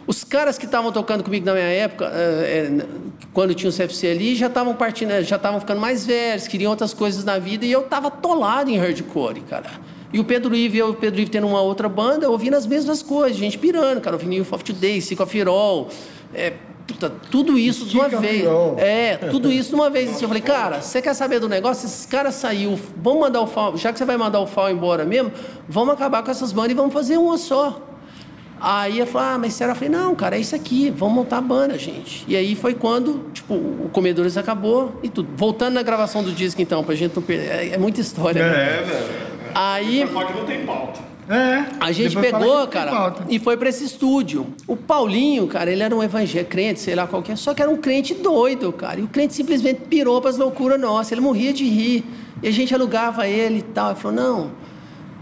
Os 0.06 0.22
caras 0.22 0.56
que 0.56 0.66
estavam 0.66 0.92
tocando 0.92 1.24
comigo 1.24 1.44
na 1.44 1.52
minha 1.52 1.64
época, 1.64 2.12
é, 2.14 2.70
é, 2.70 2.86
quando 3.32 3.54
tinha 3.54 3.68
o 3.68 3.72
CFC 3.72 4.06
ali, 4.08 4.36
já 4.36 4.46
estavam 4.46 4.72
partindo, 4.74 5.10
já 5.22 5.34
estavam 5.34 5.58
ficando 5.58 5.80
mais 5.80 6.06
velhos, 6.06 6.46
queriam 6.46 6.70
outras 6.70 6.94
coisas 6.94 7.24
na 7.24 7.40
vida 7.40 7.66
e 7.66 7.72
eu 7.72 7.82
tava 7.82 8.06
atolado 8.06 8.70
em 8.70 8.78
hardcore, 8.78 9.40
cara. 9.40 9.68
E 10.12 10.20
o 10.20 10.24
Pedro 10.24 10.54
Ive, 10.54 10.78
eu 10.78 10.88
e 10.88 10.90
o 10.92 10.94
Pedro 10.94 11.20
Ive 11.20 11.30
tendo 11.30 11.48
uma 11.48 11.60
outra 11.60 11.88
banda, 11.88 12.30
ouvindo 12.30 12.54
as 12.54 12.66
mesmas 12.66 13.02
coisas, 13.02 13.36
gente 13.36 13.58
pirando, 13.58 14.00
cara, 14.00 14.14
ouvindo 14.14 14.44
Today, 14.62 15.00
Sick 15.00 15.20
of 15.20 15.36
It 15.36 15.50
All, 15.50 15.88
é, 16.32 16.52
puta, 16.86 17.10
tudo 17.30 17.58
isso 17.58 17.84
de 17.84 17.96
uma 17.96 18.08
vez. 18.08 18.44
É, 18.78 19.16
tudo 19.16 19.50
isso 19.50 19.70
de 19.70 19.74
uma 19.74 19.90
vez. 19.90 20.20
Eu 20.20 20.28
falei, 20.28 20.42
cara, 20.42 20.80
você 20.80 21.02
quer 21.02 21.14
saber 21.14 21.40
do 21.40 21.48
negócio? 21.48 21.86
Esses 21.86 22.06
caras 22.06 22.34
saiu, 22.36 22.78
vamos 22.96 23.20
mandar 23.20 23.40
o 23.40 23.46
FAO, 23.46 23.76
já 23.76 23.92
que 23.92 23.98
você 23.98 24.04
vai 24.04 24.16
mandar 24.16 24.40
o 24.40 24.46
FAO 24.46 24.70
embora 24.70 25.04
mesmo, 25.04 25.32
vamos 25.68 25.94
acabar 25.94 26.22
com 26.22 26.30
essas 26.30 26.52
bandas 26.52 26.72
e 26.72 26.74
vamos 26.74 26.92
fazer 26.92 27.16
uma 27.18 27.36
só. 27.36 27.82
Aí 28.58 28.98
eu 28.98 29.06
falei, 29.06 29.28
ah, 29.28 29.38
mas 29.38 29.52
será? 29.52 29.72
Eu 29.72 29.76
falei, 29.76 29.90
não, 29.90 30.14
cara, 30.14 30.36
é 30.36 30.40
isso 30.40 30.54
aqui, 30.56 30.88
vamos 30.88 31.14
montar 31.14 31.38
a 31.38 31.42
banda, 31.42 31.76
gente. 31.78 32.24
E 32.26 32.34
aí 32.34 32.54
foi 32.54 32.74
quando, 32.74 33.30
tipo, 33.34 33.54
o 33.54 33.90
Comedores 33.92 34.36
acabou 34.38 34.98
e 35.02 35.10
tudo. 35.10 35.28
Voltando 35.36 35.74
na 35.74 35.82
gravação 35.82 36.22
do 36.22 36.32
disco, 36.32 36.62
então, 36.62 36.82
pra 36.82 36.94
gente 36.94 37.14
não 37.14 37.22
perder. 37.22 37.50
É, 37.50 37.68
é 37.74 37.78
muita 37.78 38.00
história. 38.00 38.40
É, 38.40 38.42
né? 38.42 38.82
velho. 38.82 39.06
Aí. 39.54 40.04
Não 40.04 40.44
tem 40.46 40.64
pauta. 40.64 41.15
É. 41.28 41.64
A 41.80 41.90
gente 41.92 42.14
pegou, 42.16 42.66
cara, 42.68 42.90
e 43.28 43.38
foi 43.38 43.56
pra 43.56 43.68
esse 43.68 43.84
estúdio. 43.84 44.46
O 44.66 44.76
Paulinho, 44.76 45.46
cara, 45.48 45.70
ele 45.72 45.82
era 45.82 45.94
um 45.94 46.02
evangélico, 46.02 46.50
crente, 46.50 46.78
sei 46.80 46.94
lá 46.94 47.06
qual 47.06 47.22
que 47.22 47.32
é, 47.32 47.36
só 47.36 47.52
que 47.52 47.60
era 47.60 47.70
um 47.70 47.76
crente 47.78 48.14
doido, 48.14 48.72
cara. 48.72 49.00
E 49.00 49.02
o 49.02 49.08
crente 49.08 49.34
simplesmente 49.34 49.80
pirou 49.88 50.20
pras 50.20 50.36
loucuras 50.38 50.80
nossas. 50.80 51.12
Ele 51.12 51.20
morria 51.20 51.52
de 51.52 51.64
rir. 51.64 52.04
E 52.42 52.46
a 52.48 52.50
gente 52.52 52.72
alugava 52.74 53.26
ele 53.26 53.58
e 53.58 53.62
tal. 53.62 53.90
Ele 53.90 53.98
falou, 54.00 54.16
não. 54.16 54.50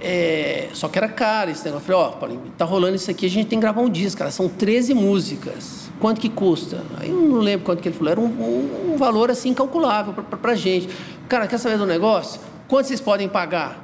é, 0.01 0.69
Só 0.75 0.89
que 0.89 0.99
era 0.99 1.09
caro 1.09 1.51
esse 1.51 1.65
negócio. 1.65 1.91
Eu 1.91 1.95
falei, 1.97 2.01
ó, 2.03 2.11
Paulinho, 2.19 2.43
tá 2.59 2.65
rolando 2.65 2.97
isso 2.97 3.11
aqui, 3.11 3.25
a 3.27 3.31
gente 3.31 3.47
tem 3.47 3.59
que 3.59 3.63
gravar 3.63 3.81
um 3.81 3.89
disco, 3.89 4.19
cara. 4.19 4.31
São 4.31 4.49
13 4.49 4.93
músicas. 4.95 5.85
Quanto 6.01 6.21
que 6.21 6.29
custa? 6.29 6.83
Aí 7.01 7.09
eu 7.09 7.17
não 7.17 7.39
lembro 7.39 7.65
quanto 7.65 7.81
que 7.81 7.89
ele 7.89 7.97
falou. 7.97 8.11
Era 8.11 8.21
um, 8.21 8.25
um- 8.27 8.93
um 8.93 8.97
valor 8.99 9.31
assim 9.31 9.51
incalculável 9.51 10.13
pra, 10.13 10.23
pra, 10.23 10.37
pra 10.37 10.55
gente. 10.55 10.89
Cara, 11.29 11.47
quer 11.47 11.57
saber 11.59 11.79
do 11.79 11.87
negócio? 11.87 12.41
Quanto 12.69 12.87
vocês 12.89 13.01
podem 13.01 13.29
pagar? 13.29 13.81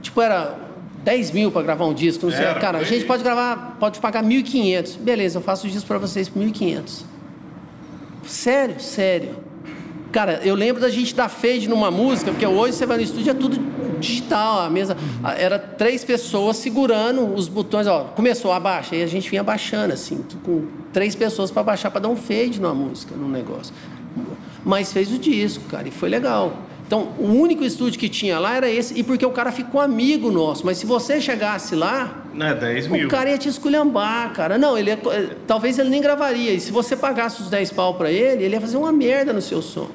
Tipo, 0.00 0.20
era 0.22 0.56
10 1.04 1.30
mil 1.32 1.50
para 1.50 1.62
gravar 1.62 1.86
um 1.86 1.94
disco, 1.94 2.26
não 2.26 2.32
sei. 2.32 2.44
Era, 2.44 2.60
Cara, 2.60 2.78
a 2.78 2.84
gente 2.84 3.04
pode 3.04 3.22
gravar, 3.22 3.76
pode 3.78 3.98
pagar 3.98 4.22
1.500. 4.22 4.98
Beleza, 4.98 5.38
eu 5.38 5.42
faço 5.42 5.66
o 5.66 5.70
disco 5.70 5.86
para 5.86 5.98
vocês 5.98 6.28
por 6.28 6.42
1.500. 6.42 7.02
Sério, 8.24 8.80
sério. 8.80 9.36
Cara, 10.12 10.40
eu 10.44 10.54
lembro 10.54 10.80
da 10.80 10.90
gente 10.90 11.14
dar 11.14 11.28
fade 11.28 11.68
numa 11.68 11.90
música, 11.90 12.30
porque 12.30 12.46
hoje 12.46 12.74
você 12.74 12.84
vai 12.84 12.98
no 12.98 13.02
estúdio 13.02 13.30
é 13.30 13.34
tudo 13.34 13.58
digital, 13.98 14.60
a 14.60 14.70
mesa. 14.70 14.96
Era 15.38 15.58
três 15.58 16.04
pessoas 16.04 16.58
segurando 16.58 17.34
os 17.34 17.48
botões, 17.48 17.86
ó, 17.86 18.04
começou, 18.04 18.52
abaixa. 18.52 18.94
Aí 18.94 19.02
a 19.02 19.06
gente 19.06 19.30
vinha 19.30 19.42
baixando, 19.42 19.94
assim, 19.94 20.22
com 20.44 20.66
três 20.92 21.14
pessoas 21.14 21.50
para 21.50 21.62
baixar, 21.62 21.90
para 21.90 22.02
dar 22.02 22.08
um 22.08 22.16
fade 22.16 22.60
numa 22.60 22.74
música, 22.74 23.14
num 23.16 23.28
negócio. 23.28 23.74
Mas 24.64 24.92
fez 24.92 25.10
o 25.10 25.18
disco, 25.18 25.64
cara, 25.70 25.88
e 25.88 25.90
foi 25.90 26.10
legal. 26.10 26.58
Então, 26.92 27.08
o 27.18 27.24
único 27.24 27.64
estúdio 27.64 27.98
que 27.98 28.06
tinha 28.06 28.38
lá 28.38 28.54
era 28.54 28.68
esse, 28.70 28.92
e 29.00 29.02
porque 29.02 29.24
o 29.24 29.30
cara 29.30 29.50
ficou 29.50 29.80
amigo 29.80 30.30
nosso. 30.30 30.66
Mas 30.66 30.76
se 30.76 30.84
você 30.84 31.22
chegasse 31.22 31.74
lá, 31.74 32.22
Né, 32.34 32.54
10 32.54 32.86
mil. 32.86 33.06
o 33.06 33.10
cara 33.10 33.30
ia 33.30 33.38
te 33.38 33.48
esculhambar, 33.48 34.30
cara. 34.34 34.58
Não, 34.58 34.76
ele 34.76 34.90
ia- 34.90 34.98
eh, 35.10 35.28
talvez 35.46 35.78
ele 35.78 35.88
nem 35.88 36.02
gravaria. 36.02 36.52
E 36.52 36.60
se 36.60 36.70
você 36.70 36.94
pagasse 36.94 37.40
os 37.40 37.48
10 37.48 37.70
pau 37.72 37.94
pra 37.94 38.10
ele, 38.12 38.44
ele 38.44 38.54
ia 38.54 38.60
fazer 38.60 38.76
uma 38.76 38.92
merda 38.92 39.32
no 39.32 39.40
seu 39.40 39.62
som. 39.62 39.88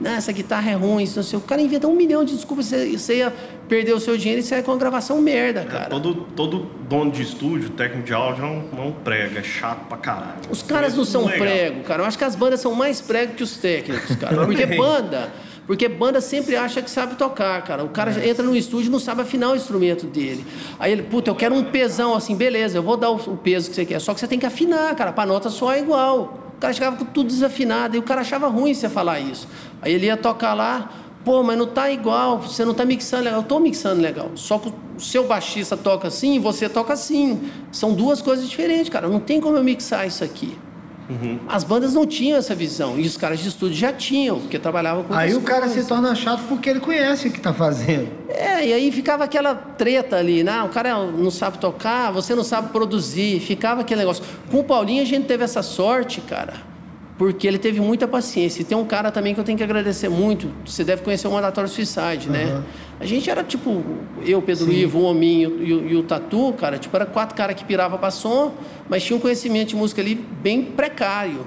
Não, 0.00 0.12
essa 0.12 0.32
guitarra 0.32 0.70
é 0.70 0.74
ruim, 0.74 1.02
isso 1.02 1.16
não 1.16 1.22
sei. 1.22 1.38
o 1.38 1.42
cara 1.42 1.60
inventa 1.60 1.86
um 1.86 1.94
milhão 1.94 2.24
de 2.24 2.34
desculpas, 2.34 2.64
você, 2.64 2.96
você 2.96 3.16
ia 3.18 3.30
perder 3.68 3.92
o 3.92 4.00
seu 4.00 4.16
dinheiro 4.16 4.42
e 4.42 4.50
ia 4.54 4.62
com 4.62 4.70
uma 4.70 4.78
gravação 4.78 5.20
merda, 5.20 5.62
cara. 5.66 5.90
Todo, 5.90 6.14
todo 6.34 6.66
dono 6.88 7.10
de 7.10 7.20
estúdio, 7.22 7.68
técnico 7.68 8.06
de 8.06 8.14
áudio, 8.14 8.42
não, 8.42 8.84
não 8.86 8.92
prega, 8.92 9.40
é 9.40 9.42
chato 9.42 9.86
pra 9.88 9.98
caralho. 9.98 10.36
Os 10.48 10.62
caras 10.62 10.96
não 10.96 11.04
são 11.04 11.26
Legal. 11.26 11.38
prego, 11.40 11.82
cara. 11.82 12.00
Eu 12.00 12.06
acho 12.06 12.16
que 12.16 12.24
as 12.24 12.34
bandas 12.34 12.60
são 12.60 12.74
mais 12.74 12.98
prego 13.02 13.34
que 13.34 13.42
os 13.42 13.58
técnicos, 13.58 14.16
cara. 14.16 14.36
Porque 14.46 14.64
banda, 14.64 15.30
porque 15.70 15.86
banda 15.86 16.20
sempre 16.20 16.56
acha 16.56 16.82
que 16.82 16.90
sabe 16.90 17.14
tocar, 17.14 17.62
cara. 17.62 17.84
O 17.84 17.90
cara 17.90 18.26
entra 18.26 18.44
no 18.44 18.56
estúdio 18.56 18.88
e 18.88 18.90
não 18.90 18.98
sabe 18.98 19.22
afinar 19.22 19.50
o 19.50 19.54
instrumento 19.54 20.04
dele. 20.04 20.44
Aí 20.80 20.90
ele, 20.90 21.04
puta, 21.04 21.30
eu 21.30 21.34
quero 21.36 21.54
um 21.54 21.62
pesão 21.62 22.12
assim, 22.12 22.34
beleza, 22.34 22.76
eu 22.78 22.82
vou 22.82 22.96
dar 22.96 23.08
o, 23.08 23.36
peso 23.36 23.70
que 23.70 23.76
você 23.76 23.86
quer. 23.86 24.00
Só 24.00 24.12
que 24.12 24.18
você 24.18 24.26
tem 24.26 24.36
que 24.36 24.44
afinar, 24.44 24.92
cara, 24.96 25.12
pra 25.12 25.24
nota 25.24 25.48
soar 25.48 25.78
igual. 25.78 26.54
O 26.56 26.58
cara 26.58 26.74
chegava 26.74 26.96
com 26.96 27.04
tudo 27.04 27.28
desafinado 27.28 27.94
e 27.94 28.00
o 28.00 28.02
cara 28.02 28.22
achava 28.22 28.48
ruim 28.48 28.74
você 28.74 28.88
falar 28.88 29.20
isso. 29.20 29.46
Aí 29.80 29.92
ele 29.92 30.06
ia 30.06 30.16
tocar 30.16 30.54
lá, 30.54 30.90
pô, 31.24 31.40
mas 31.44 31.56
não 31.56 31.68
tá 31.68 31.88
igual, 31.88 32.40
você 32.40 32.64
não 32.64 32.74
tá 32.74 32.84
mixando 32.84 33.22
legal. 33.22 33.38
Eu 33.38 33.46
tô 33.46 33.60
mixando 33.60 34.02
legal. 34.02 34.32
Só 34.34 34.58
que 34.58 34.70
o 34.70 35.00
seu 35.00 35.28
baixista 35.28 35.76
toca 35.76 36.08
assim 36.08 36.34
e 36.34 36.38
você 36.40 36.68
toca 36.68 36.94
assim. 36.94 37.48
São 37.70 37.94
duas 37.94 38.20
coisas 38.20 38.50
diferentes, 38.50 38.88
cara. 38.88 39.06
Não 39.06 39.20
tem 39.20 39.40
como 39.40 39.56
eu 39.56 39.62
mixar 39.62 40.04
isso 40.04 40.24
aqui. 40.24 40.58
As 41.48 41.64
bandas 41.64 41.94
não 41.94 42.06
tinham 42.06 42.38
essa 42.38 42.54
visão. 42.54 42.98
E 42.98 43.06
os 43.06 43.16
caras 43.16 43.40
de 43.40 43.48
estúdio 43.48 43.76
já 43.76 43.92
tinham, 43.92 44.38
porque 44.40 44.58
trabalhavam 44.58 45.02
com 45.04 45.12
Aí 45.14 45.34
o 45.34 45.40
cara 45.42 45.62
se 45.62 45.74
coisas. 45.74 45.88
torna 45.88 46.14
chato 46.14 46.42
porque 46.48 46.70
ele 46.70 46.80
conhece 46.80 47.28
o 47.28 47.30
que 47.32 47.40
tá 47.40 47.52
fazendo. 47.52 48.08
É, 48.28 48.66
e 48.66 48.72
aí 48.72 48.92
ficava 48.92 49.24
aquela 49.24 49.54
treta 49.54 50.16
ali, 50.16 50.44
né? 50.44 50.62
O 50.62 50.68
cara 50.68 50.96
não 51.06 51.30
sabe 51.30 51.58
tocar, 51.58 52.10
você 52.12 52.34
não 52.34 52.44
sabe 52.44 52.70
produzir, 52.70 53.40
ficava 53.40 53.80
aquele 53.80 54.00
negócio. 54.00 54.22
Com 54.50 54.60
o 54.60 54.64
Paulinho 54.64 55.02
a 55.02 55.06
gente 55.06 55.26
teve 55.26 55.42
essa 55.44 55.62
sorte, 55.62 56.20
cara, 56.20 56.54
porque 57.18 57.46
ele 57.46 57.58
teve 57.58 57.80
muita 57.80 58.06
paciência. 58.06 58.62
E 58.62 58.64
tem 58.64 58.76
um 58.78 58.84
cara 58.84 59.10
também 59.10 59.34
que 59.34 59.40
eu 59.40 59.44
tenho 59.44 59.58
que 59.58 59.64
agradecer 59.64 60.08
muito, 60.08 60.48
você 60.64 60.84
deve 60.84 61.02
conhecer 61.02 61.26
o 61.28 61.32
Mandatório 61.32 61.68
Suicide, 61.68 62.28
né? 62.30 62.62
A 63.00 63.06
gente 63.06 63.30
era 63.30 63.42
tipo, 63.42 63.82
eu, 64.26 64.42
Pedro 64.42 64.70
Ivo, 64.70 64.98
o 64.98 65.04
Hominho 65.04 65.56
e, 65.62 65.72
o- 65.72 65.88
e 65.88 65.96
o 65.96 66.02
Tatu, 66.02 66.52
cara, 66.58 66.76
tipo, 66.78 66.94
era 66.94 67.06
quatro 67.06 67.34
caras 67.34 67.56
que 67.56 67.64
pirava 67.64 67.96
pra 67.96 68.10
som, 68.10 68.52
mas 68.90 69.02
tinha 69.02 69.16
um 69.16 69.20
conhecimento 69.20 69.68
de 69.70 69.76
música 69.76 70.02
ali 70.02 70.14
bem 70.14 70.62
precário. 70.62 71.46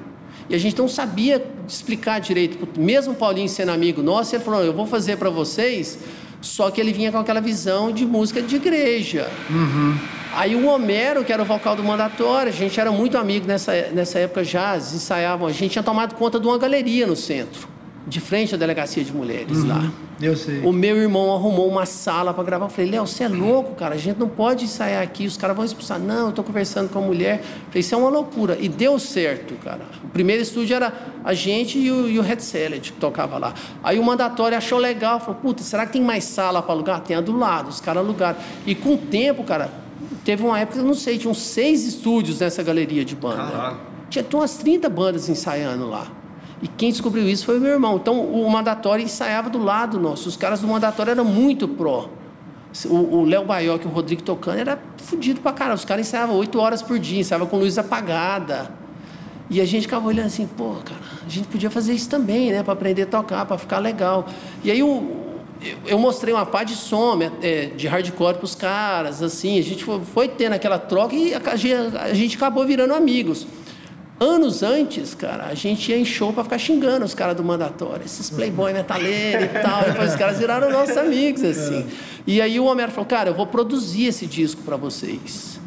E 0.49 0.55
a 0.55 0.57
gente 0.57 0.75
não 0.77 0.87
sabia 0.89 1.45
explicar 1.67 2.19
direito. 2.19 2.67
Mesmo 2.77 3.13
o 3.13 3.15
Paulinho 3.15 3.47
sendo 3.47 3.69
amigo 3.71 4.01
nosso, 4.01 4.35
ele 4.35 4.43
falou: 4.43 4.59
"Não, 4.61 4.65
eu 4.65 4.73
vou 4.73 4.87
fazer 4.87 5.15
para 5.17 5.29
vocês. 5.29 5.99
Só 6.41 6.69
que 6.71 6.81
ele 6.81 6.91
vinha 6.91 7.09
com 7.11 7.17
aquela 7.19 7.39
visão 7.39 7.89
de 7.91 8.05
música 8.05 8.41
de 8.41 8.57
igreja. 8.57 9.29
Aí 10.35 10.55
o 10.55 10.67
Homero, 10.67 11.23
que 11.23 11.31
era 11.31 11.41
o 11.41 11.45
vocal 11.45 11.75
do 11.75 11.83
mandatório, 11.83 12.49
a 12.51 12.55
gente 12.55 12.77
era 12.79 12.91
muito 12.91 13.17
amigo 13.17 13.45
nessa, 13.47 13.71
nessa 13.93 14.19
época 14.19 14.43
já, 14.43 14.75
ensaiavam. 14.75 15.47
A 15.47 15.51
gente 15.51 15.71
tinha 15.73 15.83
tomado 15.83 16.15
conta 16.15 16.39
de 16.39 16.47
uma 16.47 16.57
galeria 16.57 17.05
no 17.07 17.15
centro, 17.15 17.67
de 18.07 18.19
frente 18.19 18.53
à 18.55 18.57
delegacia 18.57 19.03
de 19.03 19.13
mulheres 19.13 19.63
lá. 19.63 19.89
Eu 20.23 20.37
sei. 20.37 20.61
O 20.61 20.71
meu 20.71 20.95
irmão 20.95 21.33
arrumou 21.33 21.67
uma 21.67 21.85
sala 21.85 22.33
para 22.33 22.43
gravar. 22.45 22.67
Eu 22.67 22.69
falei, 22.69 22.89
Léo, 22.89 23.05
você 23.05 23.25
é 23.25 23.27
louco, 23.27 23.75
cara. 23.75 23.95
A 23.95 23.97
gente 23.97 24.17
não 24.17 24.29
pode 24.29 24.63
ensaiar 24.63 25.03
aqui. 25.03 25.27
Os 25.27 25.35
caras 25.35 25.53
vão 25.53 25.65
expulsar. 25.65 25.99
Não, 25.99 26.27
eu 26.27 26.31
tô 26.31 26.41
conversando 26.43 26.89
com 26.89 26.99
a 26.99 27.01
mulher. 27.01 27.39
Eu 27.39 27.65
falei, 27.67 27.79
isso 27.81 27.93
é 27.93 27.97
uma 27.97 28.09
loucura. 28.09 28.57
E 28.57 28.69
deu 28.69 28.97
certo, 28.97 29.55
cara. 29.55 29.81
O 30.01 30.07
primeiro 30.07 30.41
estúdio 30.41 30.77
era 30.77 30.93
a 31.25 31.33
gente 31.33 31.77
e 31.77 31.91
o, 31.91 32.09
e 32.09 32.17
o 32.17 32.21
Red 32.21 32.39
Salad 32.39 32.79
que 32.79 32.93
tocava 32.93 33.37
lá. 33.37 33.53
Aí 33.83 33.99
o 33.99 34.03
mandatório 34.03 34.57
achou 34.57 34.79
legal. 34.79 35.19
Falou, 35.19 35.35
puta, 35.41 35.61
será 35.61 35.85
que 35.85 35.91
tem 35.91 36.01
mais 36.01 36.23
sala 36.23 36.61
para 36.61 36.73
alugar? 36.73 37.01
Tem 37.01 37.17
a 37.17 37.21
do 37.21 37.37
lado. 37.37 37.67
Os 37.67 37.81
caras 37.81 38.01
alugaram. 38.01 38.37
E 38.65 38.73
com 38.73 38.93
o 38.93 38.97
tempo, 38.97 39.43
cara, 39.43 39.69
teve 40.23 40.41
uma 40.41 40.57
época, 40.57 40.79
eu 40.79 40.85
não 40.85 40.93
sei, 40.93 41.17
tinha 41.17 41.29
uns 41.29 41.41
seis 41.41 41.85
estúdios 41.85 42.39
nessa 42.39 42.63
galeria 42.63 43.03
de 43.03 43.15
banda. 43.15 43.43
Caralho. 43.43 43.77
Tinha, 44.09 44.23
tinha 44.23 44.39
umas 44.39 44.55
30 44.55 44.89
bandas 44.89 45.27
ensaiando 45.27 45.89
lá. 45.89 46.22
E 46.63 46.67
quem 46.69 46.91
descobriu 46.91 47.27
isso 47.27 47.45
foi 47.45 47.57
o 47.57 47.61
meu 47.61 47.73
irmão. 47.73 47.97
Então, 47.97 48.21
o 48.21 48.49
mandatório 48.49 49.03
ensaiava 49.03 49.49
do 49.49 49.61
lado 49.61 49.99
nosso. 49.99 50.29
Os 50.29 50.37
caras 50.37 50.61
do 50.61 50.67
mandatório 50.67 51.11
eram 51.11 51.25
muito 51.25 51.67
pró. 51.67 52.07
O 52.89 53.25
Léo 53.25 53.43
Baioc 53.43 53.83
e 53.83 53.87
o 53.87 53.91
Rodrigo 53.91 54.23
tocando 54.23 54.59
era 54.59 54.79
fudido 54.97 55.41
pra 55.41 55.51
caralho. 55.51 55.75
Os 55.75 55.83
caras 55.83 56.07
ensaiavam 56.07 56.37
oito 56.37 56.57
horas 56.59 56.81
por 56.81 56.97
dia, 56.97 57.19
ensaiavam 57.19 57.47
com 57.47 57.57
luz 57.57 57.77
apagada. 57.77 58.71
E 59.49 59.59
a 59.59 59.65
gente 59.65 59.81
ficava 59.83 60.07
olhando 60.07 60.27
assim, 60.27 60.47
pô, 60.47 60.75
cara, 60.85 61.01
a 61.25 61.29
gente 61.29 61.49
podia 61.49 61.69
fazer 61.69 61.93
isso 61.93 62.07
também, 62.07 62.53
né? 62.53 62.63
Pra 62.63 62.71
aprender 62.71 63.03
a 63.03 63.07
tocar, 63.07 63.45
pra 63.45 63.57
ficar 63.57 63.79
legal. 63.79 64.25
E 64.63 64.71
aí 64.71 64.79
eu, 64.79 65.99
mostrei 65.99 66.33
uma 66.33 66.45
pá 66.45 66.63
de 66.63 66.75
som, 66.75 67.19
é, 67.41 67.65
de 67.75 67.87
hardcore 67.89 68.37
pros 68.37 68.55
caras, 68.55 69.21
assim. 69.21 69.59
A 69.59 69.61
gente 69.61 69.83
foi, 70.13 70.29
tendo 70.29 70.53
aquela 70.53 70.79
troca 70.79 71.13
e 71.13 71.33
a 71.35 72.13
gente 72.13 72.37
acabou 72.37 72.65
virando 72.65 72.93
amigos. 72.93 73.45
Anos 74.19 74.63
antes, 74.63 75.13
cara, 75.13 75.45
a 75.47 75.53
gente 75.53 75.91
ia 75.91 75.97
em 75.97 76.05
show 76.05 76.31
pra 76.31 76.43
ficar 76.43 76.57
xingando 76.57 77.03
os 77.03 77.13
caras 77.13 77.35
do 77.35 77.43
mandatório, 77.43 78.05
esses 78.05 78.29
playboy 78.29 78.71
metaleiro 78.71 79.43
e 79.45 79.47
tal. 79.47 79.83
Depois 79.83 80.11
os 80.11 80.15
caras 80.15 80.37
viraram 80.37 80.71
nossos 80.71 80.95
amigos, 80.95 81.43
assim. 81.43 81.85
E 82.25 82.41
aí 82.41 82.59
o 82.59 82.65
Homero 82.65 82.91
falou, 82.91 83.07
cara, 83.07 83.31
eu 83.31 83.33
vou 83.33 83.47
produzir 83.47 84.05
esse 84.05 84.25
disco 84.25 84.61
pra 84.61 84.77
vocês. 84.77 85.59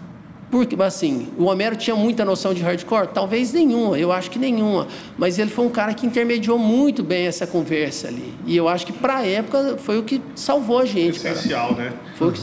Porque, 0.48 0.80
assim, 0.80 1.28
o 1.36 1.46
Homero 1.46 1.74
tinha 1.74 1.96
muita 1.96 2.24
noção 2.24 2.54
de 2.54 2.62
hardcore? 2.62 3.08
Talvez 3.08 3.52
nenhuma, 3.52 3.98
eu 3.98 4.12
acho 4.12 4.30
que 4.30 4.38
nenhuma. 4.38 4.86
Mas 5.18 5.38
ele 5.38 5.50
foi 5.50 5.66
um 5.66 5.70
cara 5.70 5.92
que 5.92 6.06
intermediou 6.06 6.56
muito 6.56 7.02
bem 7.02 7.26
essa 7.26 7.46
conversa 7.48 8.06
ali. 8.06 8.32
E 8.46 8.56
eu 8.56 8.68
acho 8.68 8.86
que, 8.86 8.92
pra 8.92 9.26
época, 9.26 9.76
foi 9.76 9.98
o 9.98 10.04
que 10.04 10.22
salvou 10.36 10.78
a 10.78 10.84
gente, 10.84 11.18
cara. 11.18 11.34
Essencial, 11.34 11.74
né? 11.74 11.92
Foi 12.14 12.28
o 12.28 12.32
que... 12.32 12.40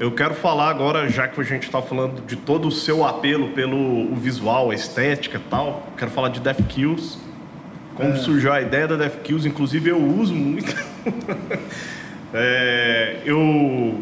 Eu 0.00 0.10
quero 0.12 0.34
falar 0.34 0.70
agora, 0.70 1.08
já 1.08 1.28
que 1.28 1.40
a 1.40 1.44
gente 1.44 1.62
está 1.64 1.80
falando 1.80 2.20
de 2.26 2.36
todo 2.36 2.68
o 2.68 2.70
seu 2.72 3.04
apelo 3.04 3.50
pelo 3.50 3.76
o 4.12 4.14
visual, 4.16 4.70
a 4.70 4.74
estética 4.74 5.38
e 5.38 5.48
tal, 5.50 5.86
quero 5.96 6.10
falar 6.10 6.28
de 6.30 6.40
Death 6.40 6.62
Kills. 6.68 7.18
Como 7.94 8.16
surgiu 8.16 8.52
a 8.52 8.60
ideia 8.60 8.88
da 8.88 8.96
Death 8.96 9.22
Kills, 9.22 9.46
inclusive 9.48 9.90
eu 9.90 9.98
uso 10.02 10.34
muito. 10.34 10.74
É, 12.36 13.18
eu. 13.24 13.96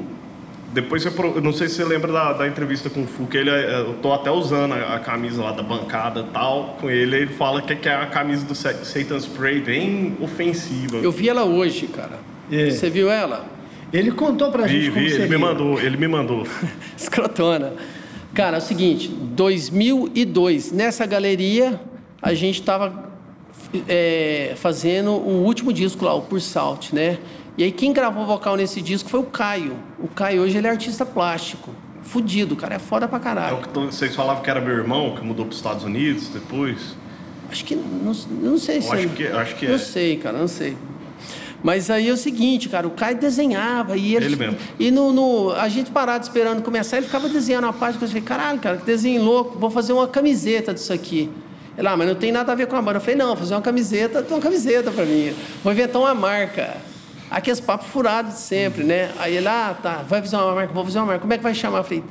Depois 0.72 1.02
você. 1.02 1.10
eu 1.20 1.40
Não 1.42 1.52
sei 1.52 1.68
se 1.68 1.74
você 1.74 1.84
lembra 1.84 2.10
da, 2.10 2.32
da 2.32 2.48
entrevista 2.48 2.88
com 2.88 3.02
o 3.02 3.06
Fuca, 3.06 3.36
ele, 3.36 3.50
é, 3.50 3.80
eu 3.80 3.92
tô 4.00 4.10
até 4.10 4.30
usando 4.30 4.72
a, 4.72 4.94
a 4.94 4.98
camisa 4.98 5.42
lá 5.42 5.52
da 5.52 5.62
bancada 5.62 6.20
e 6.20 6.32
tal. 6.32 6.78
Com 6.80 6.88
ele, 6.88 7.14
ele 7.14 7.26
fala 7.34 7.60
que, 7.60 7.76
que 7.76 7.86
é 7.90 7.94
a 7.94 8.06
camisa 8.06 8.46
do 8.46 8.54
Sa- 8.54 8.72
Satan 8.84 9.18
Spray 9.18 9.60
bem 9.60 10.16
ofensiva. 10.18 10.96
Eu 10.96 11.12
vi 11.12 11.28
ela 11.28 11.44
hoje, 11.44 11.86
cara. 11.88 12.18
É. 12.50 12.70
Você 12.70 12.88
viu 12.88 13.10
ela? 13.10 13.44
Ele 13.92 14.10
contou 14.10 14.50
pra 14.50 14.66
vi, 14.66 14.82
gente 14.84 14.90
como 14.90 15.00
vi, 15.00 15.06
ele 15.06 15.10
seria. 15.16 15.28
me 15.28 15.36
mandou, 15.38 15.80
ele 15.80 15.96
me 15.96 16.08
mandou. 16.08 16.46
Escrotona. 16.96 17.72
Cara, 18.34 18.56
é 18.56 18.58
o 18.58 18.62
seguinte, 18.62 19.08
2002, 19.08 20.72
nessa 20.72 21.04
galeria, 21.04 21.78
a 22.22 22.32
gente 22.32 22.60
estava 22.60 23.10
fazendo 24.56 25.10
o 25.12 25.44
último 25.44 25.72
disco 25.72 26.04
lá, 26.04 26.14
o 26.14 26.22
Por 26.22 26.40
Salt, 26.40 26.92
né? 26.92 27.18
E 27.58 27.64
aí 27.64 27.70
quem 27.72 27.92
gravou 27.92 28.24
vocal 28.24 28.56
nesse 28.56 28.80
disco 28.80 29.10
foi 29.10 29.20
o 29.20 29.24
Caio. 29.24 29.76
O 29.98 30.08
Caio 30.08 30.42
hoje 30.42 30.56
ele 30.56 30.66
é 30.66 30.70
artista 30.70 31.04
plástico. 31.04 31.70
fudido, 32.02 32.54
o 32.54 32.56
cara 32.56 32.74
é 32.74 32.78
foda 32.78 33.06
pra 33.06 33.18
É 33.18 33.20
caralho. 33.20 33.56
o 33.58 33.60
que 33.60 33.78
vocês 33.94 34.14
falavam 34.16 34.42
que 34.42 34.50
era 34.50 34.60
meu 34.60 34.74
irmão, 34.76 35.14
que 35.14 35.22
mudou 35.24 35.44
para 35.44 35.52
os 35.52 35.58
Estados 35.58 35.84
Unidos 35.84 36.28
depois. 36.28 36.96
Acho 37.50 37.64
que. 37.64 37.76
Não, 37.76 38.12
não 38.40 38.58
sei 38.58 38.80
se. 38.80 38.88
Eu 38.88 38.92
acho 38.94 39.08
que, 39.10 39.22
eu 39.22 39.38
acho 39.38 39.54
que 39.56 39.66
Não 39.68 39.74
é. 39.74 39.78
sei, 39.78 40.16
cara, 40.16 40.38
não 40.38 40.48
sei. 40.48 40.76
Mas 41.62 41.90
aí 41.90 42.08
é 42.08 42.12
o 42.12 42.16
seguinte, 42.16 42.68
cara, 42.68 42.86
o 42.86 42.90
Caio 42.90 43.16
desenhava 43.18 43.96
e 43.96 44.16
ele. 44.16 44.24
Ele 44.26 44.36
mesmo. 44.36 44.56
E 44.78 44.90
no, 44.90 45.12
no- 45.12 45.52
a 45.52 45.68
gente 45.68 45.90
parado 45.90 46.24
esperando 46.24 46.60
começar, 46.62 46.96
ele 46.96 47.06
ficava 47.06 47.28
desenhando 47.28 47.66
a 47.68 47.72
página. 47.72 48.02
Eu 48.02 48.08
falei, 48.08 48.22
caralho, 48.22 48.58
cara, 48.58 48.76
que 48.78 48.84
desenho 48.84 49.22
louco, 49.22 49.58
vou 49.58 49.70
fazer 49.70 49.92
uma 49.92 50.08
camiseta 50.08 50.74
disso 50.74 50.92
aqui. 50.92 51.30
Ele, 51.78 51.86
ah, 51.88 51.96
mas 51.96 52.08
não 52.08 52.14
tem 52.16 52.32
nada 52.32 52.50
a 52.52 52.54
ver 52.54 52.66
com 52.66 52.76
a 52.76 52.82
banda. 52.82 52.96
Eu 52.96 53.00
falei, 53.00 53.16
não, 53.16 53.28
vou 53.28 53.36
fazer 53.36 53.54
uma 53.54 53.62
camiseta, 53.62 54.22
tem 54.22 54.36
uma 54.36 54.42
camiseta 54.42 54.90
pra 54.90 55.04
mim. 55.04 55.32
Vou 55.62 55.72
inventar 55.72 56.02
uma 56.02 56.14
marca. 56.14 56.76
Aqueles 57.30 57.60
papos 57.60 57.86
furados 57.86 58.34
de 58.34 58.40
sempre, 58.40 58.84
né? 58.84 59.10
Aí 59.18 59.36
ele, 59.36 59.48
ah, 59.48 59.74
tá, 59.80 60.04
vai 60.06 60.20
fazer 60.20 60.36
uma 60.36 60.54
marca, 60.54 60.74
vou 60.74 60.84
fazer 60.84 60.98
uma 60.98 61.06
marca. 61.06 61.20
Como 61.20 61.32
é 61.32 61.36
que 61.38 61.42
vai 61.42 61.54
chamar? 61.54 61.78
Eu 61.78 61.84
falei, 61.84 62.04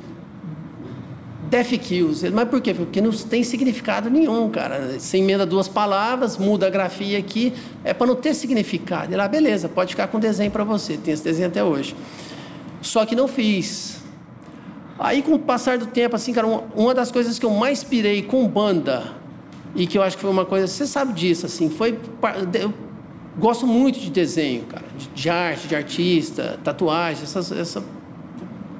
Death 1.52 1.78
Kills. 1.82 2.30
Mas 2.30 2.48
por 2.48 2.62
quê? 2.62 2.72
Porque 2.72 2.98
não 3.02 3.12
tem 3.12 3.44
significado 3.44 4.08
nenhum, 4.08 4.48
cara. 4.48 4.98
Você 4.98 5.18
emenda 5.18 5.44
duas 5.44 5.68
palavras, 5.68 6.38
muda 6.38 6.66
a 6.66 6.70
grafia 6.70 7.18
aqui, 7.18 7.52
é 7.84 7.92
para 7.92 8.06
não 8.06 8.16
ter 8.16 8.32
significado. 8.32 9.12
Ele, 9.12 9.20
ah, 9.20 9.28
beleza, 9.28 9.68
pode 9.68 9.90
ficar 9.90 10.08
com 10.08 10.18
desenho 10.18 10.50
para 10.50 10.64
você. 10.64 10.96
Tem 10.96 11.12
esse 11.12 11.22
desenho 11.22 11.48
até 11.48 11.62
hoje. 11.62 11.94
Só 12.80 13.04
que 13.04 13.14
não 13.14 13.28
fiz. 13.28 14.00
Aí, 14.98 15.20
com 15.20 15.34
o 15.34 15.38
passar 15.38 15.76
do 15.76 15.84
tempo, 15.84 16.16
assim, 16.16 16.32
cara, 16.32 16.46
uma, 16.46 16.94
das 16.94 17.12
coisas 17.12 17.38
que 17.38 17.44
eu 17.44 17.50
mais 17.50 17.84
pirei 17.84 18.22
com 18.22 18.48
banda, 18.48 19.12
e 19.74 19.86
que 19.86 19.98
eu 19.98 20.02
acho 20.02 20.16
que 20.16 20.22
foi 20.22 20.30
uma 20.30 20.46
coisa, 20.46 20.66
você 20.66 20.86
sabe 20.86 21.12
disso, 21.12 21.44
assim, 21.44 21.68
foi. 21.68 21.98
Eu 22.54 22.72
gosto 23.38 23.66
muito 23.66 24.00
de 24.00 24.10
desenho, 24.10 24.62
cara, 24.64 24.84
de, 25.14 25.28
arte, 25.28 25.68
de 25.68 25.76
artista, 25.76 26.58
tatuagem, 26.64 27.24
essas, 27.24 27.52
essa 27.52 27.84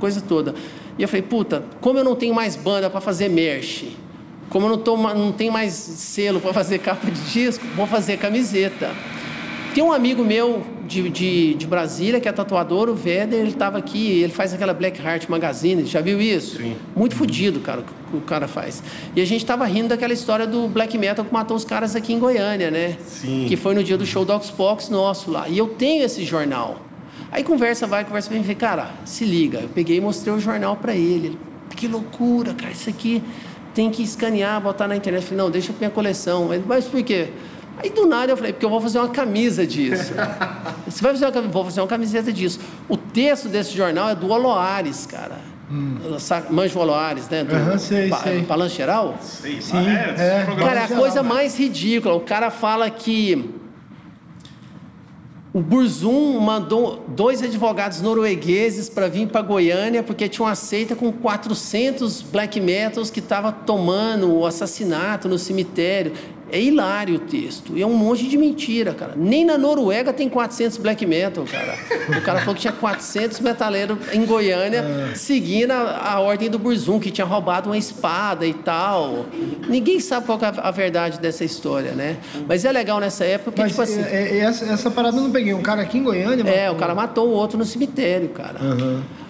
coisa 0.01 0.23
toda. 0.23 0.55
E 0.99 1.03
eu 1.03 1.09
falei, 1.09 1.23
puta, 1.23 1.65
como 1.81 1.99
eu 1.99 2.05
não 2.05 2.15
tenho 2.15 2.35
mais 2.35 2.57
banda 2.57 2.91
para 2.91 3.01
fazer 3.01 3.29
merch, 3.29 3.85
como 4.49 4.67
eu 4.67 4.71
não, 4.71 4.79
tô, 4.79 4.97
não 4.97 5.33
tenho 5.33 5.53
mais 5.53 5.73
selo 5.73 6.41
para 6.41 6.53
fazer 6.53 6.79
capa 6.79 7.11
de 7.11 7.21
disco, 7.33 7.65
vou 7.75 7.87
fazer 7.87 8.19
camiseta. 8.19 8.91
Tem 9.75 9.83
um 9.83 9.91
amigo 9.91 10.23
meu 10.23 10.63
de, 10.87 11.09
de, 11.09 11.55
de 11.55 11.67
Brasília, 11.67 12.21
que 12.21 12.29
é 12.29 12.33
tatuador, 12.33 12.91
o 12.91 12.95
Veder, 12.95 13.41
ele 13.41 13.49
estava 13.49 13.79
aqui, 13.79 14.21
ele 14.21 14.33
faz 14.33 14.53
aquela 14.53 14.75
Black 14.75 15.01
Heart 15.01 15.29
Magazine, 15.29 15.87
já 15.87 16.03
viu 16.03 16.21
isso? 16.21 16.59
Sim. 16.59 16.77
Muito 16.95 17.15
fodido, 17.15 17.61
cara, 17.61 17.81
o 17.81 17.85
que 17.85 18.17
o 18.17 18.21
cara 18.21 18.47
faz. 18.47 18.83
E 19.17 19.21
a 19.23 19.25
gente 19.25 19.41
estava 19.41 19.65
rindo 19.65 19.89
daquela 19.89 20.13
história 20.13 20.47
do 20.47 20.69
black 20.69 20.99
metal 20.99 21.25
que 21.25 21.33
matou 21.33 21.57
os 21.57 21.65
caras 21.65 21.97
aqui 21.97 22.13
em 22.13 22.19
Goiânia, 22.19 22.71
né? 22.71 22.99
Sim. 23.07 23.47
Que 23.49 23.57
foi 23.57 23.75
no 23.75 23.83
dia 23.83 23.97
do 23.97 24.05
show 24.05 24.27
do 24.27 24.35
Oxbox 24.35 24.91
nosso 24.91 25.31
lá. 25.31 25.49
E 25.49 25.57
eu 25.57 25.69
tenho 25.69 26.05
esse 26.05 26.23
jornal. 26.25 26.92
Aí 27.33 27.43
conversa 27.43 27.87
vai, 27.87 28.05
conversa 28.05 28.29
vem, 28.31 28.43
falei, 28.43 28.55
cara, 28.55 28.91
se 29.07 29.25
liga. 29.25 29.59
Eu 29.61 29.69
peguei 29.69 29.97
e 29.97 30.01
mostrei 30.01 30.33
o 30.35 30.39
jornal 30.39 30.77
para 30.77 30.95
ele. 30.95 31.29
Ele, 31.29 31.39
que 31.75 31.89
loucura, 31.89 32.53
cara, 32.55 32.71
isso 32.71 32.91
aqui 32.91 33.23
tem 33.75 33.91
que 33.91 34.03
escanear, 34.03 34.61
botar 34.61 34.87
na 34.87 34.95
internet. 34.95 35.23
Eu 35.23 35.29
falei, 35.29 35.43
não, 35.45 35.51
deixa 35.51 35.73
pra 35.73 35.79
minha 35.81 35.91
coleção. 35.91 36.53
Ele, 36.53 36.63
mas 36.67 36.85
por 36.85 37.03
quê? 37.03 37.29
Aí 37.79 37.89
do 37.89 38.07
nada 38.07 38.33
eu 38.33 38.37
falei, 38.37 38.53
porque 38.53 38.67
eu 38.67 38.71
vou 38.71 38.81
fazer 38.83 38.99
uma 38.99 39.09
camisa 39.09 39.67
disso. 39.67 40.13
Você 40.87 41.03
vai 41.03 41.13
fazer 41.13 41.25
uma 41.25 41.33
camisa? 41.33 41.53
Vou 41.53 41.65
fazer 41.65 41.81
uma 41.81 41.87
camiseta 41.87 42.31
disso. 42.31 42.61
O 42.87 42.99
texto 42.99 43.49
desse 43.49 43.75
jornal 43.75 44.11
é 44.11 44.15
do 44.15 44.29
Oloares, 44.31 45.07
cara. 45.07 45.39
Sabe, 46.19 46.53
Manjo 46.53 46.79
Oloares, 46.79 47.31
né? 47.31 47.45
Do, 47.45 47.55
Aham, 47.57 47.79
sei, 47.79 48.11
pa- 48.11 48.19
sei. 48.19 48.43
Balanço 48.43 48.77
Geral? 48.77 49.17
Sei, 49.23 49.63
Sim, 49.63 49.79
ah, 49.79 50.23
é. 50.23 50.45
programa- 50.45 50.69
Cara, 50.69 50.81
é 50.81 50.85
a 50.85 50.87
geral, 50.87 51.03
coisa 51.03 51.23
né? 51.23 51.29
mais 51.31 51.59
ridícula. 51.59 52.15
O 52.15 52.21
cara 52.21 52.51
fala 52.51 52.91
que 52.91 53.51
o 55.55 55.61
Burzum 55.61 56.41
mandou 56.41 57.05
dois 57.09 57.43
advogados 57.43 58.01
noruegueses 58.01 58.89
para 58.89 59.07
vir 59.07 59.29
para 59.29 59.43
Goiânia 59.43 60.03
porque 60.03 60.27
tinha 60.27 60.47
uma 60.47 60.55
seita 60.55 60.97
com 60.97 61.13
400 61.13 62.23
black 62.23 62.59
metals 62.59 63.11
que 63.11 63.21
estava 63.21 63.53
tomando 63.53 64.33
o 64.33 64.47
assassinato 64.47 65.29
no 65.29 65.39
cemitério. 65.39 66.13
É 66.53 66.61
hilário 66.61 67.17
o 67.17 67.19
texto. 67.19 67.73
E 67.77 67.83
é 67.83 67.87
um 67.87 67.95
monte 67.95 68.29
de 68.29 68.37
mentira, 68.37 68.93
cara. 68.95 69.15
Nem 69.17 69.45
na 69.45 69.57
Noruega 69.57 70.13
tem 70.13 70.29
400 70.29 70.77
black 70.79 71.07
metal, 71.07 71.45
cara. 71.51 71.75
O 72.19 72.21
cara 72.23 72.41
falou 72.41 72.55
que 72.55 72.61
tinha 72.61 72.73
400 72.73 73.41
metaleiros 73.41 73.97
em 74.13 74.25
Goiânia 74.27 74.85
seguindo 75.15 75.71
a, 75.73 76.13
a 76.13 76.21
ordem 76.21 76.51
do 76.51 76.59
Burzum, 76.59 77.01
que 77.01 77.11
tinha 77.11 77.27
roubado 77.27 77.71
uma 77.71 77.79
espada 77.79 78.47
e 78.47 78.53
tal. 78.55 79.25
Ninguém 79.69 79.99
sabe 79.99 80.27
qual 80.27 80.39
que 80.39 80.45
é 80.45 80.49
a, 80.49 80.69
a 80.69 80.71
verdade 80.71 81.19
dessa 81.19 81.43
história, 81.45 81.93
né? 81.93 82.19
Mas 82.47 82.65
é 82.65 82.71
legal 82.71 83.01
nessa 83.01 83.25
época 83.25 83.53
porque, 83.53 83.63
Mas 83.63 83.71
tipo 83.73 83.83
assim... 83.83 84.03
é, 84.03 84.37
é, 84.37 84.39
essa, 84.41 84.65
essa 84.67 84.91
parada 84.91 85.17
eu 85.17 85.23
não 85.23 85.31
peguei. 85.31 85.55
Um 85.55 85.63
cara 85.63 85.83
aqui 85.83 85.99
em 85.99 86.03
Goiânia. 86.03 86.43
É, 86.43 86.61
matou- 86.65 86.77
o 86.77 86.79
cara 86.79 86.95
matou 86.95 87.29
o 87.29 87.31
outro 87.33 87.57
no 87.57 87.65
cemitério, 87.65 88.29
cara. 88.29 88.59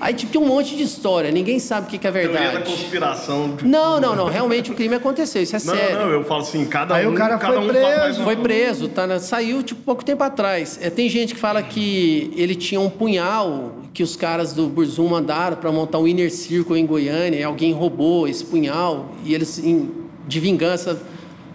Aí 0.04 0.12
tipo, 0.14 0.32
tem 0.32 0.40
um 0.40 0.46
monte 0.48 0.74
de 0.76 0.82
história, 0.82 1.30
ninguém 1.30 1.60
sabe 1.60 1.86
o 1.86 1.90
que, 1.90 1.96
que 1.96 2.06
é 2.08 2.10
Teoria 2.10 2.32
da 2.32 2.40
verdade. 2.40 2.70
conspiração. 2.70 3.54
de- 3.54 3.64
Não, 3.64 4.00
não, 4.00 4.16
não. 4.16 4.26
Realmente 4.26 4.72
o 4.72 4.74
crime 4.74 4.96
aconteceu, 4.96 5.40
isso 5.40 5.54
é 5.54 5.60
Não, 5.64 5.74
sério. 5.76 5.98
não, 6.00 6.08
eu 6.10 6.24
falo 6.24 6.40
assim, 6.42 6.64
cada 6.64 6.96
Aí 6.96 7.06
um, 7.06 7.12
o 7.12 7.14
cara 7.14 7.38
cada 7.38 7.54
foi 7.54 7.64
um 7.64 7.68
preso. 7.68 8.22
Foi 8.24 8.36
preso, 8.36 8.88
tá, 8.88 9.06
na- 9.06 9.20
saiu 9.20 9.62
tipo 9.62 9.80
pouco 9.82 10.04
tempo 10.04 10.24
atrás. 10.24 10.76
É, 10.82 10.90
tem 10.90 11.08
gente 11.08 11.34
que 11.34 11.40
fala 11.40 11.62
que 11.62 12.32
ele 12.36 12.56
tinha 12.56 12.80
um 12.80 12.90
punhal 12.90 13.76
que 13.94 14.02
os 14.02 14.16
caras 14.16 14.52
do 14.52 14.66
Burzum 14.68 15.06
mandaram 15.08 15.56
para 15.56 15.70
montar 15.70 15.98
um 16.00 16.08
inner 16.08 16.32
circle 16.32 16.76
em 16.76 16.84
Goiânia, 16.84 17.38
e 17.38 17.44
alguém 17.44 17.72
roubou 17.72 18.26
esse 18.26 18.44
punhal 18.44 19.10
e 19.24 19.32
eles, 19.34 19.58
em- 19.58 19.88
de 20.26 20.40
vingança, 20.40 21.00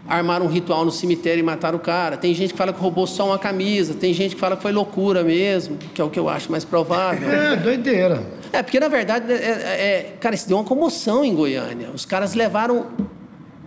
armaram 0.07 0.45
um 0.45 0.49
ritual 0.49 0.85
no 0.85 0.91
cemitério 0.91 1.39
e 1.41 1.43
mataram 1.43 1.77
o 1.77 1.81
cara. 1.81 2.15
Tem 2.17 2.33
gente 2.33 2.53
que 2.53 2.57
fala 2.57 2.71
que 2.71 2.79
roubou 2.79 3.05
só 3.05 3.27
uma 3.27 3.37
camisa, 3.39 3.93
tem 3.93 4.13
gente 4.13 4.35
que 4.35 4.41
fala 4.41 4.55
que 4.55 4.61
foi 4.61 4.71
loucura 4.71 5.23
mesmo, 5.23 5.77
que 5.93 6.01
é 6.01 6.03
o 6.03 6.09
que 6.09 6.19
eu 6.19 6.29
acho 6.29 6.49
mais 6.51 6.63
provável. 6.63 7.29
É, 7.29 7.55
doideira. 7.55 8.23
É, 8.53 8.63
porque 8.63 8.79
na 8.79 8.87
verdade, 8.87 9.31
é, 9.31 9.35
é- 9.35 9.39
é- 9.39 10.13
cara, 10.19 10.33
isso 10.35 10.47
deu 10.47 10.57
uma 10.57 10.63
comoção 10.63 11.23
em 11.25 11.35
Goiânia. 11.35 11.89
Os 11.93 12.05
caras 12.05 12.33
levaram 12.33 12.87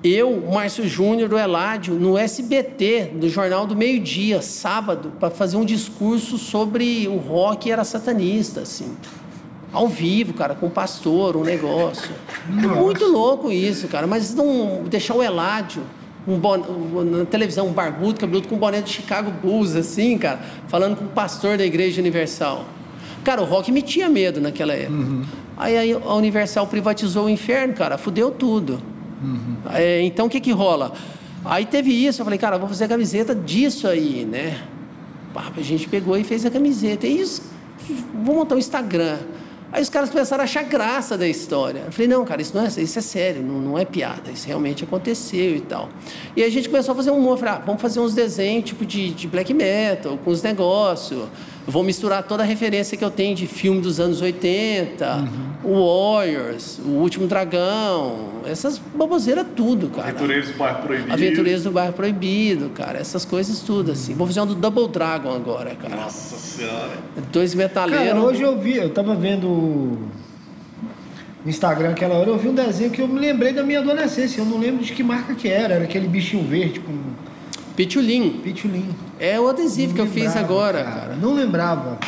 eu, 0.02 0.30
o 0.30 0.54
Márcio 0.54 0.88
Júnior, 0.88 1.28
do 1.28 1.36
Eládio, 1.38 1.94
no 1.94 2.16
SBT, 2.16 3.10
do 3.16 3.28
Jornal 3.28 3.66
do 3.66 3.76
Meio 3.76 4.00
Dia, 4.00 4.40
sábado, 4.40 5.12
para 5.20 5.28
fazer 5.30 5.58
um 5.58 5.64
discurso 5.64 6.38
sobre 6.38 7.06
o 7.06 7.16
rock 7.16 7.70
era 7.70 7.84
satanista, 7.84 8.62
assim. 8.62 8.96
Ao 9.70 9.86
vivo, 9.86 10.32
cara, 10.32 10.54
com 10.54 10.66
o 10.66 10.70
pastor, 10.70 11.36
um 11.36 11.44
negócio. 11.44 12.10
Muito 12.48 13.04
louco 13.04 13.52
isso, 13.52 13.86
cara. 13.88 14.06
Mas 14.06 14.34
não 14.34 14.82
deixar 14.88 15.14
o 15.14 15.22
Eládio 15.22 15.82
um 16.34 17.04
na 17.04 17.24
televisão, 17.24 17.66
um 17.68 17.72
barbudo, 17.72 18.20
cabeludo, 18.20 18.48
com 18.48 18.56
um 18.56 18.58
boné 18.58 18.80
do 18.80 18.88
Chicago 18.88 19.30
Bulls, 19.30 19.76
assim, 19.76 20.16
cara, 20.18 20.40
falando 20.68 20.96
com 20.96 21.04
o 21.04 21.08
pastor 21.08 21.56
da 21.58 21.64
Igreja 21.64 22.00
Universal. 22.00 22.64
Cara, 23.24 23.42
o 23.42 23.44
rock 23.44 23.70
me 23.70 23.82
tinha 23.82 24.08
medo 24.08 24.40
naquela 24.40 24.72
época. 24.72 24.96
Aí, 25.56 25.76
aí 25.76 25.92
a 25.92 26.14
Universal 26.14 26.66
privatizou 26.66 27.26
o 27.26 27.28
inferno, 27.28 27.74
cara, 27.74 27.98
fudeu 27.98 28.30
tudo. 28.30 28.80
É, 29.74 30.00
então 30.02 30.26
o 30.26 30.30
que 30.30 30.40
que 30.40 30.52
rola? 30.52 30.92
Aí 31.44 31.66
teve 31.66 31.90
isso, 31.90 32.20
eu 32.20 32.24
falei, 32.24 32.38
cara, 32.38 32.58
vou 32.58 32.68
fazer 32.68 32.84
a 32.84 32.88
camiseta 32.88 33.34
disso 33.34 33.86
aí, 33.86 34.24
né? 34.24 34.62
A 35.34 35.62
gente 35.62 35.88
pegou 35.88 36.16
e 36.16 36.24
fez 36.24 36.44
a 36.44 36.50
camiseta. 36.50 37.06
E 37.06 37.20
isso, 37.20 37.42
vou 38.24 38.34
montar 38.34 38.54
um 38.54 38.58
Instagram. 38.58 39.18
Aí 39.72 39.82
os 39.82 39.88
caras 39.88 40.10
começaram 40.10 40.42
a 40.42 40.44
achar 40.44 40.64
graça 40.64 41.16
da 41.16 41.28
história. 41.28 41.82
Eu 41.86 41.92
falei, 41.92 42.08
não, 42.08 42.24
cara, 42.24 42.42
isso 42.42 42.56
não 42.56 42.64
é, 42.64 42.68
isso 42.68 42.98
é 42.98 43.02
sério, 43.02 43.42
não, 43.42 43.60
não 43.60 43.78
é 43.78 43.84
piada, 43.84 44.30
isso 44.30 44.46
realmente 44.46 44.82
aconteceu 44.82 45.56
e 45.56 45.60
tal. 45.60 45.88
E 46.36 46.42
a 46.42 46.50
gente 46.50 46.68
começou 46.68 46.92
a 46.92 46.96
fazer 46.96 47.10
um 47.10 47.18
humor, 47.18 47.38
falei, 47.38 47.54
ah, 47.54 47.62
vamos 47.64 47.80
fazer 47.80 48.00
uns 48.00 48.14
desenhos 48.14 48.64
tipo 48.64 48.84
de, 48.84 49.10
de 49.10 49.28
black 49.28 49.54
metal, 49.54 50.18
com 50.24 50.30
os 50.30 50.42
negócios. 50.42 51.28
Eu 51.66 51.72
vou 51.72 51.82
misturar 51.82 52.22
toda 52.22 52.42
a 52.42 52.46
referência 52.46 52.96
que 52.96 53.04
eu 53.04 53.10
tenho 53.10 53.34
de 53.36 53.46
filme 53.46 53.80
dos 53.80 54.00
anos 54.00 54.20
80, 54.20 55.28
o 55.62 56.16
Warriors, 56.16 56.78
o 56.78 56.88
Último 56.88 57.26
Dragão, 57.26 58.30
essas 58.46 58.78
baboseiras 58.78 59.46
tudo, 59.54 59.88
cara. 59.88 60.08
Aventureiros 60.08 60.48
do 60.50 60.58
Bairro 60.58 60.82
Proibido. 60.82 61.12
Aventureiros 61.12 61.62
do 61.62 61.70
Bairro 61.70 61.92
Proibido, 61.92 62.70
cara, 62.70 62.98
essas 62.98 63.24
coisas 63.24 63.60
tudo 63.60 63.92
assim. 63.92 64.14
Vou 64.14 64.26
fazer 64.26 64.40
um 64.40 64.46
do 64.46 64.54
Double 64.54 64.88
Dragon 64.88 65.34
agora, 65.34 65.74
cara. 65.74 65.96
Nossa 65.96 66.36
senhora. 66.36 66.98
Dois 67.30 67.54
metaleiros. 67.54 68.06
Cara, 68.06 68.20
hoje 68.20 68.42
eu 68.42 68.58
vi, 68.58 68.76
eu 68.76 68.90
tava 68.90 69.14
vendo 69.14 69.98
no 71.44 71.50
Instagram 71.50 71.90
aquela 71.90 72.14
hora, 72.14 72.30
eu 72.30 72.38
vi 72.38 72.48
um 72.48 72.54
desenho 72.54 72.90
que 72.90 73.00
eu 73.00 73.08
me 73.08 73.18
lembrei 73.18 73.52
da 73.52 73.62
minha 73.62 73.80
adolescência. 73.80 74.40
Eu 74.40 74.46
não 74.46 74.58
lembro 74.58 74.82
de 74.84 74.92
que 74.92 75.02
marca 75.02 75.34
que 75.34 75.48
era. 75.48 75.74
Era 75.74 75.84
aquele 75.84 76.08
bichinho 76.08 76.44
verde 76.44 76.80
com 76.80 76.92
Pitulim. 77.84 78.40
pitulim. 78.44 78.88
É 79.18 79.40
o 79.40 79.48
adesivo 79.48 79.94
que 79.94 80.00
eu 80.00 80.04
Não 80.04 80.12
fiz 80.12 80.36
agora, 80.36 80.84
cara. 80.84 81.16
Não 81.20 81.32
lembrava 81.34 81.98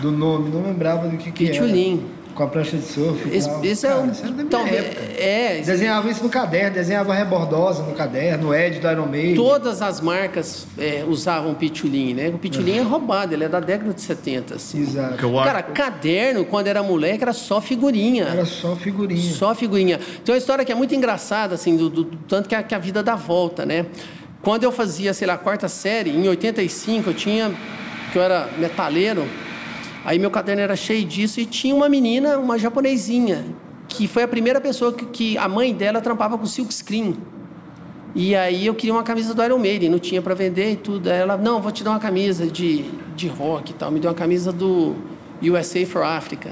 do 0.00 0.10
nome, 0.10 0.50
não 0.50 0.62
lembrava 0.62 1.06
do 1.06 1.16
que, 1.16 1.30
que 1.30 1.44
era. 1.44 1.52
Pitulim. 1.54 2.02
Com 2.34 2.42
a 2.42 2.48
prancha 2.48 2.76
de 2.76 2.82
surf. 2.82 3.28
e 3.28 3.36
Esse, 3.36 3.48
tal. 3.48 3.64
esse 3.64 3.86
é 3.86 3.90
Cara, 3.90 4.00
um. 4.02 4.10
isso 4.10 4.22
era 4.24 4.30
da 4.32 4.36
minha 4.38 4.48
talvez- 4.50 4.84
época. 4.86 5.02
é, 5.22 5.60
esse- 5.60 5.70
Desenhava 5.70 6.10
isso 6.10 6.24
no 6.24 6.28
caderno, 6.28 6.74
desenhava 6.74 7.14
rebordosa 7.14 7.84
no 7.84 7.92
caderno, 7.92 8.48
o 8.48 8.54
Ed 8.54 8.80
do 8.80 8.90
Iron 8.90 9.06
Maiden. 9.06 9.36
todas 9.36 9.80
as 9.80 10.00
marcas 10.00 10.66
é, 10.76 11.04
usavam 11.06 11.54
pitulim, 11.54 12.12
né? 12.12 12.30
O 12.30 12.38
pitulim 12.38 12.76
é 12.78 12.82
roubado, 12.82 13.32
ele 13.34 13.44
é 13.44 13.48
da 13.48 13.60
década 13.60 13.94
de 13.94 14.00
70, 14.00 14.56
assim. 14.56 14.80
Exato. 14.82 15.16
Cara, 15.44 15.62
caderno, 15.62 16.44
quando 16.44 16.66
era 16.66 16.82
moleque, 16.82 17.22
era 17.22 17.32
só 17.32 17.60
figurinha. 17.60 18.24
Era 18.24 18.44
só 18.44 18.74
figurinha. 18.74 19.32
Só 19.32 19.54
figurinha. 19.54 20.00
Tem 20.24 20.34
uma 20.34 20.38
história 20.38 20.64
que 20.64 20.72
é 20.72 20.74
muito 20.74 20.92
engraçada, 20.92 21.54
assim, 21.54 21.76
do, 21.76 21.88
do- 21.88 22.02
do 22.02 22.16
tanto 22.26 22.48
que 22.48 22.54
a, 22.56 22.64
que 22.64 22.74
a 22.74 22.78
vida 22.80 23.00
dá 23.00 23.14
volta, 23.14 23.64
né? 23.64 23.86
Quando 24.44 24.62
eu 24.62 24.70
fazia, 24.70 25.14
sei 25.14 25.26
lá, 25.26 25.34
a 25.34 25.38
quarta 25.38 25.68
série, 25.68 26.10
em 26.10 26.28
85, 26.28 27.08
eu 27.10 27.14
tinha. 27.14 27.50
que 28.12 28.18
eu 28.18 28.22
era 28.22 28.46
metaleiro, 28.58 29.26
aí 30.04 30.18
meu 30.18 30.30
caderno 30.30 30.60
era 30.60 30.76
cheio 30.76 31.02
disso 31.04 31.40
e 31.40 31.46
tinha 31.46 31.74
uma 31.74 31.88
menina, 31.88 32.38
uma 32.38 32.58
japonesinha, 32.58 33.42
que 33.88 34.06
foi 34.06 34.22
a 34.22 34.28
primeira 34.28 34.60
pessoa 34.60 34.92
que, 34.92 35.06
que 35.06 35.38
a 35.38 35.48
mãe 35.48 35.74
dela 35.74 36.00
trampava 36.02 36.36
com 36.36 36.44
silk 36.44 36.72
screen. 36.72 37.16
E 38.14 38.36
aí 38.36 38.66
eu 38.66 38.74
queria 38.74 38.92
uma 38.92 39.02
camisa 39.02 39.34
do 39.34 39.42
Iron 39.42 39.58
Maiden, 39.58 39.88
não 39.88 39.98
tinha 39.98 40.20
para 40.20 40.34
vender 40.34 40.72
e 40.72 40.76
tudo. 40.76 41.10
Aí 41.10 41.18
ela, 41.18 41.38
não, 41.38 41.60
vou 41.60 41.72
te 41.72 41.82
dar 41.82 41.90
uma 41.90 41.98
camisa 41.98 42.46
de, 42.46 42.84
de 43.16 43.26
rock 43.26 43.72
e 43.72 43.74
tal. 43.74 43.90
Me 43.90 43.98
deu 43.98 44.10
uma 44.10 44.16
camisa 44.16 44.52
do 44.52 44.94
USA 45.42 45.84
for 45.86 46.04
Africa. 46.04 46.50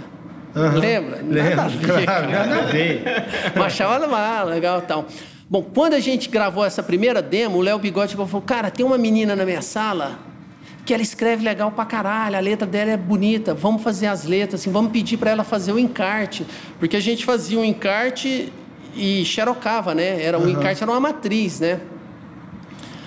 Aham. 0.57 0.79
Lembra? 0.79 1.17
Lembro, 1.17 1.57
Nada 1.57 1.63
a 1.63 1.69
ver, 1.69 2.05
claro, 2.05 2.31
nada 2.31 2.57
a 2.57 2.63
ver. 2.63 3.05
Mas 3.55 3.67
achava 3.67 4.45
legal 4.45 4.79
e 4.79 4.83
tal. 4.83 5.07
Bom, 5.53 5.63
quando 5.63 5.93
a 5.93 6.01
gente 6.01 6.31
gravou 6.31 6.65
essa 6.65 6.83
primeira 6.83 7.21
demo, 7.21 7.59
o 7.59 7.61
Léo 7.61 7.79
Bigode 7.79 8.17
falou, 8.17 8.41
cara, 8.41 8.71
tem 8.71 8.87
uma 8.87 8.97
menina 8.97 9.37
na 9.37 9.45
minha 9.45 9.61
sala 9.61 10.19
que 10.87 10.95
ela 10.95 11.03
escreve 11.03 11.45
legal 11.45 11.71
pra 11.71 11.85
caralho, 11.85 12.39
a 12.39 12.41
letra 12.41 12.67
dela 12.67 12.93
é 12.93 12.97
bonita, 12.97 13.53
vamos 13.53 13.83
fazer 13.83 14.07
as 14.07 14.25
letras, 14.25 14.63
assim, 14.63 14.73
vamos 14.73 14.93
pedir 14.93 15.19
para 15.19 15.31
ela 15.31 15.45
fazer 15.45 15.71
o 15.71 15.79
encarte. 15.79 16.47
Porque 16.79 16.97
a 16.97 17.01
gente 17.01 17.27
fazia 17.27 17.59
o 17.59 17.65
encarte 17.67 18.51
e 18.97 19.27
xerocava, 19.27 19.95
né? 19.95 20.25
Era, 20.25 20.39
O 20.39 20.49
encarte 20.49 20.83
era 20.83 20.91
uma 20.91 20.99
matriz, 20.99 21.61
né? 21.61 21.83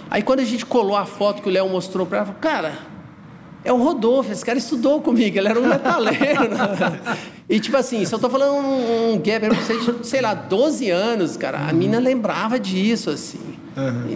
Aí 0.08 0.22
quando 0.22 0.41
a 0.41 0.46
gente 0.46 0.68
colou 0.68 0.96
a 0.96 1.08
foto 1.08 1.41
que 1.41 1.50
o 1.50 1.52
Léo 1.52 1.68
mostrou 1.68 2.06
para 2.06 2.20
ela, 2.20 2.28
falou, 2.28 2.39
cara, 2.39 2.74
é 3.66 3.74
o 3.74 3.78
Rodolfo, 3.78 4.32
esse 4.32 4.45
cara 4.45 4.57
estudou 4.57 5.01
comigo, 5.01 5.38
ele 5.38 5.47
era 5.49 5.59
um 5.59 5.68
metaleiro. 5.68 6.47
né? 6.49 6.99
E 7.47 7.59
tipo 7.59 7.78
assim, 7.78 8.03
se 8.05 8.11
eu 8.11 8.18
tô 8.18 8.28
falando 8.28 8.55
um, 8.55 9.13
um 9.13 9.18
gap, 9.20 9.45
eu 9.45 9.53
sei, 9.57 9.78
de, 9.80 10.07
sei 10.07 10.20
lá, 10.20 10.34
12 10.34 10.89
anos, 10.89 11.38
cara, 11.38 11.59
a 11.70 11.72
mina 11.72 11.99
lembrava 11.99 12.59
disso, 12.59 13.11
assim. 13.11 13.38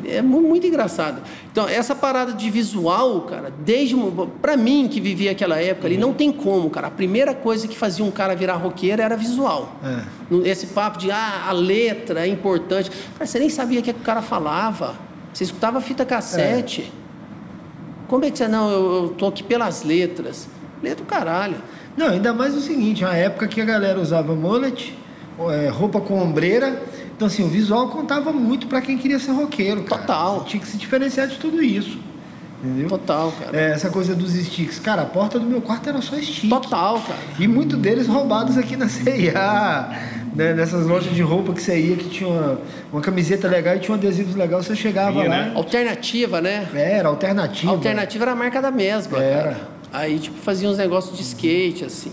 É 0.08 0.20
mu- 0.20 0.42
muito 0.42 0.66
engraçado. 0.66 1.22
Então, 1.52 1.70
essa 1.70 1.94
parada 1.94 2.34
de 2.34 2.50
visual, 2.50 3.22
cara, 3.30 3.54
desde. 3.60 3.96
Pra 4.42 4.58
mim, 4.58 4.88
que 4.90 5.00
vivia 5.00 5.30
aquela 5.30 5.62
época 5.62 5.86
ali, 5.88 5.96
não 5.96 6.12
tem 6.12 6.32
como, 6.32 6.72
cara. 6.72 6.88
A 6.88 6.92
primeira 6.92 7.36
coisa 7.36 7.68
que 7.68 7.78
fazia 7.78 8.04
um 8.04 8.10
cara 8.10 8.36
virar 8.36 8.56
roqueiro 8.56 9.00
era 9.00 9.16
visual. 9.16 9.76
É. 9.84 10.00
No- 10.28 10.44
Esse 10.44 10.66
papo 10.68 10.98
de, 10.98 11.12
ah, 11.12 11.46
a 11.48 11.52
letra 11.52 12.26
é 12.26 12.28
importante. 12.28 12.90
Cara, 12.90 13.28
você 13.28 13.38
nem 13.38 13.50
sabia 13.50 13.80
o 13.80 13.84
que, 13.84 13.92
é 13.92 13.94
que 13.94 14.00
o 14.00 14.04
cara 14.04 14.24
falava. 14.24 14.96
Você 15.32 15.44
escutava 15.44 15.80
fita 15.82 16.04
cassete. 16.04 16.92
Como 18.10 18.26
é 18.26 18.32
que 18.32 18.38
você. 18.38 18.48
Não, 18.48 18.70
eu, 18.70 19.04
eu 19.04 19.10
tô 19.10 19.28
aqui 19.28 19.44
pelas 19.44 19.84
letras. 19.84 20.50
Letra 20.84 21.06
do 21.06 21.08
caralho. 21.08 21.56
Não, 21.96 22.08
ainda 22.08 22.34
mais 22.34 22.56
o 22.56 22.62
seguinte, 22.62 23.04
uma 23.04 23.16
época 23.16 23.48
que 23.48 23.60
a 23.60 23.66
galera 23.66 24.00
usava 24.00 24.34
mullet, 24.34 24.98
é, 25.52 25.70
roupa 25.70 26.02
com 26.02 26.22
ombreira. 26.22 26.82
Então, 27.16 27.28
assim, 27.28 27.44
o 27.44 27.50
visual 27.50 27.90
contava 27.90 28.32
muito 28.32 28.68
pra 28.68 28.82
quem 28.82 28.98
queria 28.98 29.20
ser 29.20 29.32
roqueiro, 29.32 29.84
cara. 29.84 30.02
Total. 30.02 30.40
Você 30.40 30.46
tinha 30.46 30.62
que 30.62 30.68
se 30.68 30.78
diferenciar 30.78 31.28
de 31.28 31.38
tudo 31.38 31.62
isso. 31.62 32.00
Entendeu? 32.64 32.90
Total, 32.90 33.32
cara. 33.32 33.58
É, 33.58 33.72
essa 33.72 33.90
coisa 33.90 34.16
dos 34.16 34.34
sticks. 34.34 34.80
Cara, 34.80 35.04
a 35.04 35.06
porta 35.06 35.40
do 35.40 35.46
meu 35.46 35.62
quarto 35.62 35.88
era 35.88 36.02
só 36.02 36.16
stick. 36.18 36.50
Total, 36.50 37.00
cara. 37.02 37.20
E 37.38 37.48
muitos 37.48 37.78
deles 37.80 38.08
roubados 38.08 38.58
aqui 38.58 38.76
na 38.76 38.90
CIA, 38.90 39.90
né? 40.36 40.54
nessas 40.54 40.86
lojas 40.88 41.14
de 41.14 41.22
roupa 41.22 41.54
que 41.54 41.62
você 41.62 41.80
ia, 41.80 41.96
que 41.96 42.10
tinha 42.10 42.30
uma, 42.30 42.60
uma 42.94 43.02
camiseta 43.02 43.48
legal 43.48 43.76
e 43.76 43.80
tinha 43.80 43.96
um 43.96 43.98
adesivo 43.98 44.38
legal, 44.38 44.62
você 44.62 44.76
chegava 44.76 45.20
lá. 45.24 45.30
né? 45.30 45.52
Alternativa, 45.56 46.42
né? 46.42 46.68
Era, 46.74 47.08
alternativa. 47.10 47.72
alternativa 47.72 48.24
era 48.26 48.32
a 48.32 48.36
marca 48.36 48.62
da 48.62 48.72
mesma. 48.72 49.22
Era. 49.22 49.44
Cara. 49.44 49.80
Aí, 49.92 50.20
tipo, 50.20 50.38
fazia 50.38 50.70
uns 50.70 50.78
negócios 50.78 51.18
de 51.18 51.24
skate, 51.24 51.84
assim. 51.86 52.12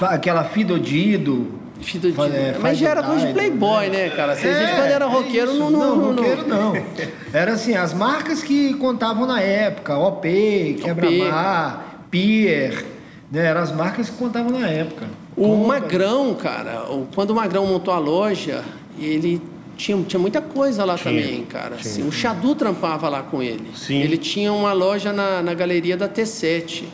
Aquela 0.00 0.44
Fidodido. 0.44 1.58
De... 1.78 2.12
Fa- 2.12 2.26
é, 2.26 2.56
Mas 2.60 2.76
já 2.76 2.88
era 2.90 3.02
coisa 3.04 3.26
de 3.26 3.32
playboy, 3.32 3.88
né, 3.88 4.08
cara? 4.10 4.34
Se 4.34 4.48
a 4.48 4.52
gente, 4.52 4.74
quando 4.74 4.90
era 4.90 5.04
é 5.04 5.08
roqueiro, 5.08 5.50
isso. 5.52 5.60
não, 5.60 5.70
não, 5.70 5.96
não, 5.96 6.12
não. 6.12 6.22
roqueiro 6.22 6.48
não. 6.48 6.72
Era 7.32 7.52
assim, 7.52 7.74
as 7.76 7.94
marcas 7.94 8.42
que 8.42 8.74
contavam 8.74 9.26
na 9.26 9.40
época, 9.40 9.96
OP, 9.96 10.78
Quebra-Mar, 10.82 12.02
Pier, 12.10 12.84
né? 13.30 13.46
Eram 13.46 13.60
as 13.60 13.70
marcas 13.72 14.10
que 14.10 14.16
contavam 14.16 14.50
na 14.58 14.66
época. 14.68 15.06
O 15.38 15.48
Compra. 15.48 15.80
Magrão, 15.80 16.34
cara, 16.34 16.84
quando 17.14 17.30
o 17.30 17.34
Magrão 17.34 17.64
montou 17.64 17.94
a 17.94 17.98
loja, 17.98 18.64
ele 18.98 19.40
tinha, 19.76 19.96
tinha 20.02 20.18
muita 20.18 20.42
coisa 20.42 20.84
lá 20.84 20.98
também, 20.98 21.44
cara. 21.44 21.76
Assim, 21.76 22.06
o 22.06 22.10
Xadu 22.10 22.56
trampava 22.56 23.08
lá 23.08 23.22
com 23.22 23.40
ele. 23.40 23.70
Sim. 23.76 24.00
Ele 24.00 24.18
tinha 24.18 24.52
uma 24.52 24.72
loja 24.72 25.12
na, 25.12 25.40
na 25.40 25.54
galeria 25.54 25.96
da 25.96 26.08
T7. 26.08 26.84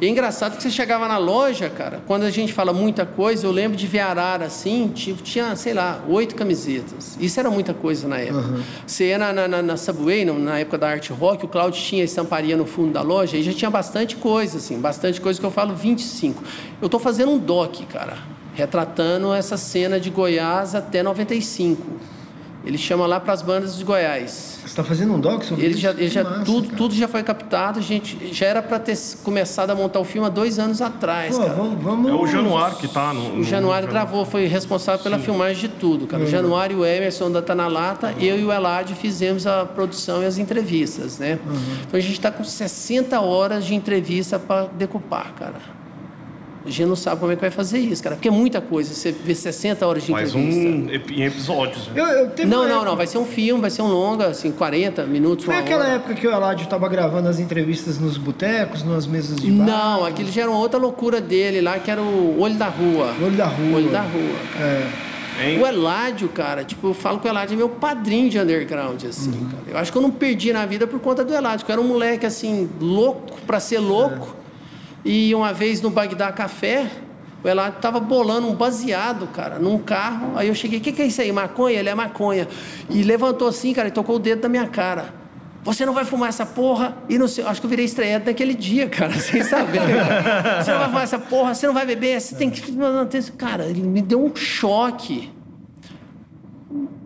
E 0.00 0.06
é 0.06 0.08
engraçado 0.08 0.56
que 0.56 0.62
você 0.62 0.70
chegava 0.70 1.08
na 1.08 1.18
loja, 1.18 1.68
cara, 1.68 2.00
quando 2.06 2.22
a 2.22 2.30
gente 2.30 2.52
fala 2.52 2.72
muita 2.72 3.04
coisa, 3.04 3.44
eu 3.46 3.50
lembro 3.50 3.76
de 3.76 3.84
ver 3.86 3.98
arara 3.98 4.44
assim, 4.44 4.88
tipo, 4.94 5.20
tinha, 5.22 5.56
sei 5.56 5.74
lá, 5.74 6.00
oito 6.08 6.36
camisetas. 6.36 7.16
Isso 7.20 7.40
era 7.40 7.50
muita 7.50 7.74
coisa 7.74 8.06
na 8.06 8.18
época. 8.18 8.60
Você 8.86 9.08
ia 9.08 9.18
na, 9.18 9.32
na, 9.32 9.48
na- 9.48 9.62
na 9.62 9.76
Subway, 9.76 10.24
na 10.24 10.60
época 10.60 10.78
da 10.78 10.88
Art 10.90 11.10
Rock, 11.10 11.44
o 11.44 11.48
Claudio 11.48 11.80
tinha 11.82 12.04
estamparia 12.04 12.56
no 12.56 12.64
fundo 12.64 12.92
da 12.92 13.02
loja 13.02 13.36
e 13.36 13.42
já 13.42 13.52
tinha 13.52 13.70
bastante 13.70 14.14
coisa, 14.14 14.58
assim, 14.58 14.78
bastante 14.80 15.20
coisa 15.20 15.40
que 15.40 15.44
eu 15.44 15.50
falo 15.50 15.74
25. 15.74 16.44
Eu 16.80 16.88
tô 16.88 17.00
fazendo 17.00 17.32
um 17.32 17.38
doc, 17.38 17.80
cara, 17.92 18.18
retratando 18.54 19.32
essa 19.34 19.56
cena 19.56 19.98
de 19.98 20.10
Goiás 20.10 20.76
até 20.76 21.02
95. 21.02 21.82
Ele 22.68 22.76
chama 22.76 23.06
lá 23.06 23.18
para 23.18 23.32
as 23.32 23.40
bandas 23.40 23.76
de 23.78 23.82
Goiás. 23.82 24.58
Você 24.60 24.66
está 24.66 24.84
fazendo 24.84 25.14
um 25.14 25.18
doc 25.18 25.42
sobre 25.42 25.64
Ele 25.64 25.72
isso? 25.72 25.80
já, 25.80 25.90
ele 25.92 26.00
Que 26.00 26.08
já 26.10 26.22
massa, 26.22 26.44
tudo, 26.44 26.64
cara. 26.66 26.76
tudo 26.76 26.94
já 26.94 27.08
foi 27.08 27.22
captado, 27.22 27.80
gente 27.80 28.34
já 28.34 28.44
era 28.46 28.60
para 28.60 28.78
ter 28.78 28.94
começado 29.24 29.70
a 29.70 29.74
montar 29.74 29.98
o 30.00 30.04
filme 30.04 30.26
há 30.26 30.30
dois 30.30 30.58
anos 30.58 30.82
atrás, 30.82 31.34
Pô, 31.34 31.44
cara. 31.44 31.54
vamos, 31.54 31.82
vamos... 31.82 32.10
É 32.10 32.14
o 32.14 32.26
Januário 32.26 32.76
que 32.76 32.86
tá 32.86 33.14
no. 33.14 33.20
O 33.32 33.36
no- 33.38 33.42
Januário 33.44 33.88
gravou, 33.88 34.26
foi 34.26 34.44
responsável 34.46 35.02
pela 35.02 35.18
filmagem 35.18 35.56
de 35.62 35.68
tudo, 35.68 36.06
cara. 36.06 36.22
O 36.22 36.26
Januário 36.26 36.76
e 36.76 36.80
o 36.80 36.84
Emerson 36.84 37.30
da 37.30 37.40
Tá 37.40 37.54
na 37.54 37.68
Lata, 37.68 38.14
eu 38.20 38.38
e 38.38 38.44
o 38.44 38.52
Elad 38.52 38.92
fizemos 38.94 39.46
a 39.46 39.64
produção 39.64 40.22
e 40.22 40.26
as 40.26 40.36
entrevistas, 40.36 41.18
né? 41.18 41.38
Então 41.86 41.98
a 41.98 42.00
gente 42.02 42.12
está 42.12 42.30
com 42.30 42.44
60 42.44 43.18
horas 43.18 43.64
de 43.64 43.74
entrevista 43.74 44.38
para 44.38 44.66
decupar, 44.76 45.32
cara. 45.38 45.77
A 46.68 46.70
gente 46.70 46.84
não 46.86 46.96
sabe 46.96 47.18
como 47.20 47.32
é 47.32 47.34
que 47.34 47.40
vai 47.40 47.50
fazer 47.50 47.78
isso, 47.78 48.02
cara, 48.02 48.14
porque 48.14 48.28
é 48.28 48.30
muita 48.30 48.60
coisa. 48.60 48.92
Você 48.92 49.10
vê 49.10 49.34
60 49.34 49.86
horas 49.86 50.02
de 50.04 50.12
Mais 50.12 50.34
entrevista. 50.34 50.68
um 50.68 50.90
ep- 50.94 51.10
em 51.10 51.24
episódios. 51.24 51.88
né? 51.88 51.94
Eu, 51.96 52.06
eu 52.06 52.46
Não, 52.46 52.58
não, 52.58 52.64
época- 52.66 52.84
não. 52.84 52.96
Vai 52.96 53.06
ser 53.06 53.16
um 53.18 53.24
filme, 53.24 53.60
vai 53.60 53.70
ser 53.70 53.80
um 53.82 53.86
longa, 53.88 54.26
assim, 54.26 54.52
40 54.52 55.04
minutos, 55.06 55.44
Foi 55.46 55.54
uma 55.54 55.60
aquela 55.62 55.84
hora. 55.84 55.94
época 55.94 56.14
que 56.14 56.26
o 56.26 56.30
Eladio 56.30 56.64
estava 56.64 56.86
gravando 56.88 57.28
as 57.28 57.38
entrevistas 57.38 57.98
nos 57.98 58.18
botecos, 58.18 58.84
nas 58.84 59.06
mesas 59.06 59.36
de 59.36 59.50
bar? 59.50 59.64
Não, 59.66 60.04
aquele 60.04 60.30
já 60.30 60.42
era 60.42 60.50
uma 60.50 60.60
outra 60.60 60.78
loucura 60.78 61.20
dele 61.20 61.60
lá, 61.62 61.78
que 61.78 61.90
era 61.90 62.02
o 62.02 62.38
Olho 62.38 62.54
da 62.56 62.68
Rua. 62.68 63.14
Olho 63.22 63.36
da 63.36 63.46
Rua. 63.46 63.76
Olho 63.76 63.88
da 63.90 64.02
Rua, 64.02 64.36
cara. 64.52 64.64
É. 64.64 65.08
Hein? 65.40 65.62
O 65.62 65.66
Eládio, 65.66 66.28
cara, 66.30 66.64
tipo, 66.64 66.88
eu 66.88 66.94
falo 66.94 67.20
que 67.20 67.26
o 67.26 67.30
Eládio 67.30 67.54
é 67.54 67.56
meu 67.56 67.68
padrinho 67.68 68.28
de 68.28 68.38
underground, 68.40 69.04
assim, 69.04 69.30
cara. 69.30 69.62
Eu 69.68 69.78
acho 69.78 69.92
que 69.92 69.96
eu 69.96 70.02
não 70.02 70.10
perdi 70.10 70.52
na 70.52 70.66
vida 70.66 70.84
por 70.84 70.98
conta 70.98 71.24
do 71.24 71.32
Eládio, 71.32 71.64
que 71.64 71.70
eu 71.70 71.74
era 71.74 71.80
um 71.80 71.86
moleque, 71.86 72.26
assim, 72.26 72.68
louco 72.80 73.38
pra 73.46 73.60
ser 73.60 73.78
louco. 73.78 74.34
E 75.04 75.34
uma 75.34 75.52
vez 75.52 75.80
no 75.80 75.90
Bagdá 75.90 76.32
Café, 76.32 76.90
o 77.42 77.48
Eládio 77.48 77.80
tava 77.80 78.00
bolando 78.00 78.48
um 78.48 78.54
baseado, 78.54 79.26
cara, 79.28 79.58
num 79.58 79.78
carro. 79.78 80.32
Aí 80.36 80.48
eu 80.48 80.54
cheguei, 80.54 80.78
o 80.78 80.82
que, 80.82 80.92
que 80.92 81.02
é 81.02 81.06
isso 81.06 81.20
aí? 81.20 81.30
Maconha? 81.30 81.78
Ele 81.78 81.88
é 81.88 81.94
maconha. 81.94 82.48
E 82.90 83.02
levantou 83.02 83.48
assim, 83.48 83.72
cara, 83.72 83.88
e 83.88 83.90
tocou 83.90 84.16
o 84.16 84.18
dedo 84.18 84.42
da 84.42 84.48
minha 84.48 84.66
cara. 84.66 85.14
Você 85.62 85.84
não 85.84 85.92
vai 85.92 86.04
fumar 86.04 86.30
essa 86.30 86.46
porra 86.46 86.96
e 87.08 87.18
não 87.18 87.28
sei. 87.28 87.44
Acho 87.44 87.60
que 87.60 87.66
eu 87.66 87.70
virei 87.70 87.84
estreante 87.84 88.26
naquele 88.26 88.54
dia, 88.54 88.88
cara, 88.88 89.12
sem 89.20 89.42
saber. 89.42 89.80
você 90.62 90.72
não 90.72 90.78
vai 90.78 90.88
fumar 90.88 91.02
essa 91.04 91.18
porra, 91.18 91.54
você 91.54 91.66
não 91.66 91.74
vai 91.74 91.86
beber, 91.86 92.20
você 92.20 92.34
tem 92.34 92.50
que. 92.50 92.60
Cara, 93.36 93.66
ele 93.66 93.82
me 93.82 94.02
deu 94.02 94.24
um 94.24 94.34
choque. 94.34 95.30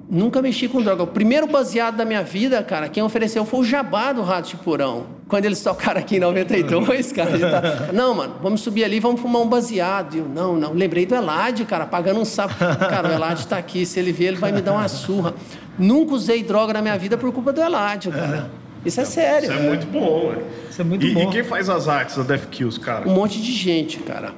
Nunca 0.09 0.43
mexi 0.43 0.69
com 0.69 0.83
droga. 0.83 1.03
O 1.03 1.07
primeiro 1.07 1.47
baseado 1.47 1.97
da 1.97 2.05
minha 2.05 2.23
vida, 2.23 2.63
cara, 2.63 2.89
quem 2.89 3.03
ofereceu 3.03 3.45
foi 3.45 3.61
o 3.61 3.65
Jabá 3.65 4.13
do 4.13 4.23
Rato 4.23 4.51
de 4.51 4.57
Porão. 4.57 5.07
Quando 5.33 5.47
eles 5.47 5.63
tocaram 5.63 5.99
aqui 5.99 6.17
em 6.17 6.21
92, 6.21 7.11
cara. 7.11 7.39
tá- 7.39 7.91
Não, 7.91 8.15
mano, 8.15 8.35
vamos 8.43 8.61
subir 8.61 8.85
ali, 8.85 9.01
vamos 9.01 9.19
fumar 9.19 9.41
um 9.41 9.49
baseado. 9.49 10.15
E 10.15 10.19
eu, 10.19 10.29
não, 10.29 10.59
não. 10.59 10.75
Lembrei 10.75 11.07
do 11.07 11.15
Elad, 11.15 11.59
cara, 11.65 11.87
pagando 11.87 12.21
um 12.21 12.25
sapo. 12.27 12.55
Cara, 12.55 13.09
o 13.09 13.13
Elad 13.13 13.43
tá 13.47 13.57
aqui. 13.57 13.87
Se 13.87 13.99
ele 13.99 14.13
ver, 14.13 14.27
ele 14.27 14.37
vai 14.37 14.53
me 14.53 14.61
dar 14.61 14.73
uma 14.75 14.87
surra. 14.89 15.33
Nunca 15.79 16.13
usei 16.13 16.43
droga 16.43 16.75
na 16.75 16.83
minha 16.83 16.99
vida 16.99 17.17
por 17.17 17.33
culpa 17.33 17.51
do 17.51 17.63
Elad, 17.63 18.11
cara. 18.11 18.51
Isso 18.85 19.01
é 19.01 19.07
sério. 19.07 19.51
Isso 19.51 19.59
é 19.59 19.69
muito 19.69 19.87
bom, 19.87 20.33
velho. 20.33 20.47
Isso 20.69 20.83
é 20.83 20.85
muito 20.85 21.07
e, 21.07 21.15
bom. 21.15 21.23
E 21.23 21.27
quem 21.29 21.43
faz 21.43 21.71
as 21.71 21.89
artes 21.89 22.19
da 22.19 22.25
Death 22.25 22.51
Kills, 22.51 22.79
cara? 22.79 23.09
Um 23.09 23.15
monte 23.15 23.41
de 23.41 23.53
gente, 23.53 24.01
cara. 24.01 24.35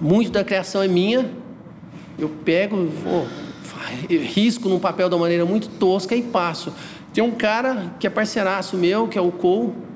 Muito 0.00 0.30
da 0.30 0.44
criação 0.44 0.80
é 0.80 0.86
minha. 0.86 1.28
Eu 2.16 2.28
pego, 2.28 2.86
vou, 2.86 3.26
eu 4.08 4.20
risco 4.20 4.68
num 4.68 4.78
papel 4.78 5.08
de 5.08 5.16
uma 5.16 5.22
maneira 5.22 5.44
muito 5.44 5.68
tosca 5.68 6.14
e 6.14 6.22
passo. 6.22 6.72
Tem 7.12 7.24
um 7.24 7.32
cara 7.32 7.94
que 7.98 8.06
é 8.06 8.10
parceiraço 8.10 8.76
meu, 8.76 9.08
que 9.08 9.18
é 9.18 9.20
o 9.20 9.32
Cole. 9.32 9.87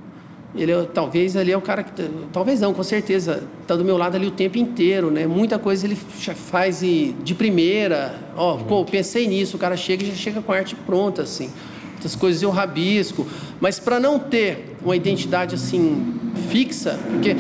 Ele 0.55 0.71
é- 0.71 0.83
talvez 0.93 1.35
ali 1.37 1.51
é 1.51 1.57
o 1.57 1.63
cara 1.63 1.83
que 1.83 1.91
talvez 2.33 2.61
não, 2.61 2.75
com 2.75 2.83
certeza 2.83 3.43
está 3.63 3.75
do 3.75 3.85
meu 3.85 3.97
lado 3.97 4.17
ali 4.17 4.27
o 4.27 4.31
tempo 4.31 4.59
inteiro, 4.59 5.11
né? 5.11 5.27
Muita 5.27 5.59
coisa 5.59 5.87
ele 5.87 5.97
faz 5.97 6.83
e- 6.83 7.15
de 7.25 7.35
primeira. 7.35 8.15
Ó, 8.37 8.57
pô, 8.59 8.85
pensei 8.85 9.27
nisso. 9.27 9.57
O 9.57 9.59
cara 9.59 9.77
chega 9.77 10.05
e 10.05 10.09
já 10.09 10.15
chega 10.15 10.43
com 10.43 10.53
a 10.53 10.57
arte 10.57 10.75
pronta 10.75 11.23
assim. 11.23 11.49
Outras 11.95 12.17
coisas 12.17 12.43
eu 12.43 12.51
rabisco, 12.51 13.25
mas 13.61 13.79
para 13.79 14.01
não 14.01 14.19
ter 14.19 14.75
uma 14.85 14.97
identidade 14.97 15.55
assim 15.55 16.15
fixa, 16.51 16.99
porque 17.13 17.37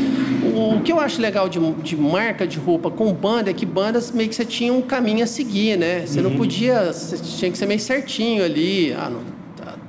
o, 0.54 0.76
o 0.76 0.80
que 0.82 0.92
eu 0.92 1.00
acho 1.00 1.20
legal 1.20 1.48
de, 1.48 1.58
de 1.82 1.96
marca 1.96 2.46
de 2.46 2.58
roupa 2.60 2.88
com 2.88 3.12
banda 3.12 3.50
é 3.50 3.52
que 3.52 3.66
bandas 3.66 4.12
meio 4.12 4.28
que 4.28 4.36
você 4.36 4.44
tinha 4.44 4.72
um 4.72 4.80
caminho 4.80 5.24
a 5.24 5.26
seguir, 5.26 5.76
né? 5.76 6.04
Você 6.06 6.20
não 6.22 6.30
podia, 6.36 6.92
você 6.92 7.16
tinha 7.18 7.50
que 7.50 7.58
ser 7.58 7.66
meio 7.66 7.80
certinho 7.80 8.44
ali. 8.44 8.92
Ah, 8.96 9.10
não, 9.10 9.20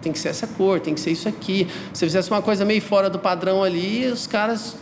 tem 0.04 0.12
que 0.12 0.20
ser 0.20 0.30
essa 0.30 0.46
cor, 0.46 0.80
tem 0.80 0.94
que 0.94 1.00
ser 1.00 1.12
isso 1.12 1.28
aqui. 1.28 1.68
Se 1.94 2.06
fizesse 2.06 2.30
uma 2.30 2.42
coisa 2.42 2.64
meio 2.66 2.82
fora 2.82 3.10
do 3.10 3.18
padrão 3.18 3.64
ali, 3.64 4.06
os 4.06 4.28
caras 4.28 4.76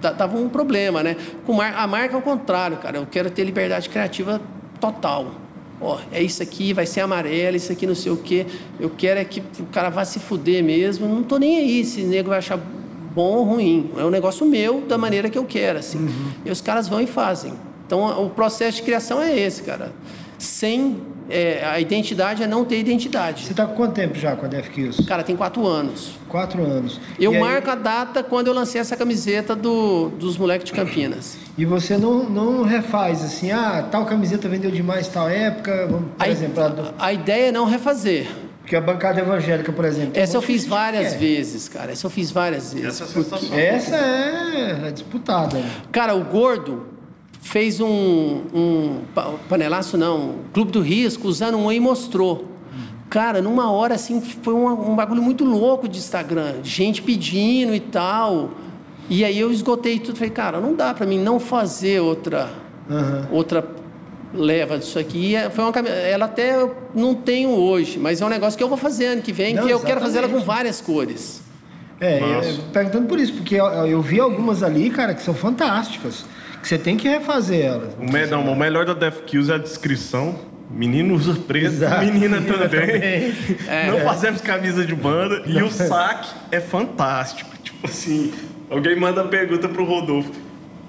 tava 0.00 0.36
um 0.36 0.48
problema, 0.48 1.02
né? 1.02 1.16
Com 1.46 1.60
a 1.60 1.86
marca 1.86 2.14
é 2.14 2.18
o 2.18 2.22
contrário, 2.22 2.76
cara. 2.76 2.98
Eu 2.98 3.06
quero 3.06 3.30
ter 3.30 3.44
liberdade 3.44 3.88
criativa 3.88 4.40
total. 4.78 5.32
Ó, 5.80 5.98
é 6.12 6.22
isso 6.22 6.42
aqui, 6.42 6.72
vai 6.72 6.86
ser 6.86 7.00
amarelo, 7.00 7.56
isso 7.56 7.72
aqui 7.72 7.86
não 7.86 7.94
sei 7.94 8.12
o 8.12 8.16
quê. 8.16 8.46
Eu 8.78 8.90
quero 8.90 9.18
é 9.18 9.24
que 9.24 9.42
o 9.58 9.66
cara 9.66 9.88
vá 9.88 10.04
se 10.04 10.20
fuder 10.20 10.62
mesmo. 10.62 11.08
Não 11.08 11.22
tô 11.22 11.38
nem 11.38 11.56
aí 11.56 11.84
se 11.84 12.02
o 12.02 12.06
nego 12.06 12.28
vai 12.28 12.38
achar 12.38 12.58
bom 13.14 13.36
ou 13.36 13.44
ruim. 13.44 13.90
É 13.96 14.04
um 14.04 14.10
negócio 14.10 14.46
meu, 14.46 14.82
da 14.82 14.98
maneira 14.98 15.30
que 15.30 15.38
eu 15.38 15.44
quero, 15.44 15.78
assim. 15.78 15.98
Uhum. 15.98 16.30
E 16.44 16.50
os 16.50 16.60
caras 16.60 16.88
vão 16.88 17.00
e 17.00 17.06
fazem. 17.06 17.52
Então, 17.86 18.24
o 18.24 18.30
processo 18.30 18.78
de 18.78 18.82
criação 18.82 19.20
é 19.20 19.38
esse, 19.38 19.62
cara. 19.62 19.92
Sem 20.38 21.00
é, 21.28 21.64
a 21.64 21.80
identidade 21.80 22.42
é 22.42 22.46
não 22.46 22.64
ter 22.64 22.78
identidade. 22.78 23.44
Você 23.44 23.52
está 23.52 23.66
com 23.66 23.74
quanto 23.74 23.94
tempo 23.94 24.14
já 24.14 24.36
com 24.36 24.46
a 24.46 24.48
Def 24.48 24.68
Kills? 24.68 25.02
Cara, 25.04 25.22
tem 25.22 25.36
quatro 25.36 25.66
anos. 25.66 26.16
Quatro 26.28 26.62
anos. 26.62 27.00
Eu 27.18 27.34
e 27.34 27.38
marco 27.38 27.70
aí... 27.70 27.76
a 27.76 27.80
data 27.80 28.22
quando 28.22 28.48
eu 28.48 28.52
lancei 28.52 28.80
essa 28.80 28.96
camiseta 28.96 29.54
do, 29.54 30.10
dos 30.10 30.36
moleques 30.36 30.66
de 30.66 30.72
Campinas. 30.72 31.36
E 31.56 31.64
você 31.64 31.96
não, 31.96 32.24
não 32.24 32.62
refaz 32.62 33.22
assim, 33.22 33.50
ah, 33.50 33.86
tal 33.90 34.04
camiseta 34.04 34.48
vendeu 34.48 34.70
demais 34.70 35.08
tal 35.08 35.28
época, 35.28 35.88
por 35.88 36.02
a, 36.18 36.28
exemplo. 36.28 36.62
A, 36.98 37.06
a 37.06 37.12
ideia 37.12 37.48
é 37.48 37.52
não 37.52 37.64
refazer. 37.64 38.26
Porque 38.60 38.76
a 38.76 38.80
bancada 38.80 39.20
evangélica, 39.20 39.70
por 39.72 39.84
exemplo. 39.84 40.12
Essa 40.14 40.38
eu 40.38 40.42
fiz 40.42 40.64
várias 40.64 41.12
é. 41.12 41.18
vezes, 41.18 41.68
cara. 41.68 41.92
Essa 41.92 42.06
eu 42.06 42.10
fiz 42.10 42.30
várias 42.30 42.72
vezes. 42.72 42.98
Essa, 42.98 43.54
é, 43.54 43.66
essa 43.66 43.94
é, 43.94 44.88
é 44.88 44.90
disputada. 44.90 45.62
Cara, 45.92 46.14
o 46.14 46.24
gordo, 46.24 46.86
fez 47.44 47.78
um, 47.78 48.42
um 48.54 49.00
panelaço, 49.48 49.98
não, 49.98 50.36
Clube 50.52 50.72
do 50.72 50.80
Risco, 50.80 51.28
usando 51.28 51.58
um 51.58 51.70
e 51.70 51.78
mostrou. 51.78 52.48
Cara, 53.10 53.42
numa 53.42 53.70
hora 53.70 53.94
assim, 53.94 54.20
foi 54.20 54.54
um, 54.54 54.92
um 54.92 54.96
bagulho 54.96 55.22
muito 55.22 55.44
louco 55.44 55.86
de 55.86 55.98
Instagram. 55.98 56.54
Gente 56.64 57.02
pedindo 57.02 57.74
e 57.74 57.78
tal. 57.78 58.50
E 59.10 59.24
aí 59.24 59.38
eu 59.38 59.52
esgotei 59.52 60.00
tudo. 60.00 60.16
Falei, 60.16 60.30
cara, 60.30 60.58
não 60.58 60.74
dá 60.74 60.92
para 60.94 61.06
mim 61.06 61.18
não 61.18 61.38
fazer 61.38 62.00
outra, 62.00 62.48
uhum. 62.88 63.36
outra 63.36 63.64
leva 64.32 64.78
disso 64.78 64.98
aqui. 64.98 65.36
É, 65.36 65.50
foi 65.50 65.62
uma 65.62 65.78
ela 65.88 66.24
até 66.24 66.68
não 66.94 67.14
tenho 67.14 67.50
hoje, 67.50 67.98
mas 67.98 68.22
é 68.22 68.26
um 68.26 68.30
negócio 68.30 68.56
que 68.56 68.64
eu 68.64 68.68
vou 68.68 68.78
fazer 68.78 69.06
ano 69.06 69.22
que 69.22 69.32
vem, 69.32 69.54
não, 69.54 69.66
que 69.66 69.70
eu 69.70 69.80
quero 69.80 70.00
fazer 70.00 70.18
ela 70.18 70.28
com 70.28 70.40
várias 70.40 70.80
cores. 70.80 71.42
É, 72.00 72.18
eu, 72.18 72.64
perguntando 72.72 73.06
por 73.06 73.20
isso, 73.20 73.34
porque 73.34 73.54
eu, 73.54 73.66
eu 73.66 74.02
vi 74.02 74.18
algumas 74.18 74.62
ali, 74.62 74.90
cara, 74.90 75.14
que 75.14 75.22
são 75.22 75.34
fantásticas 75.34 76.24
que 76.64 76.68
você 76.68 76.78
tem 76.78 76.96
que 76.96 77.06
refazer 77.06 77.66
elas. 77.66 77.92
O, 78.00 78.10
me, 78.10 78.24
não, 78.24 78.50
o 78.50 78.56
melhor 78.56 78.86
da 78.86 78.94
Death 78.94 79.24
Kills 79.26 79.52
é 79.52 79.56
a 79.56 79.58
descrição. 79.58 80.34
Menino 80.70 81.14
usa 81.14 81.38
Exato. 81.54 82.06
menina, 82.06 82.40
menina 82.40 82.40
também. 82.40 82.86
também. 82.86 83.34
É, 83.68 83.86
não 83.86 83.98
é. 83.98 84.00
fazemos 84.00 84.40
camisa 84.40 84.82
de 84.82 84.94
banda. 84.94 85.40
Não. 85.40 85.60
E 85.60 85.62
o 85.62 85.70
saque 85.70 86.30
é 86.50 86.60
fantástico. 86.60 87.50
Tipo 87.62 87.86
assim, 87.86 88.32
alguém 88.70 88.98
manda 88.98 89.22
pergunta 89.24 89.68
pro 89.68 89.84
Rodolfo. 89.84 90.32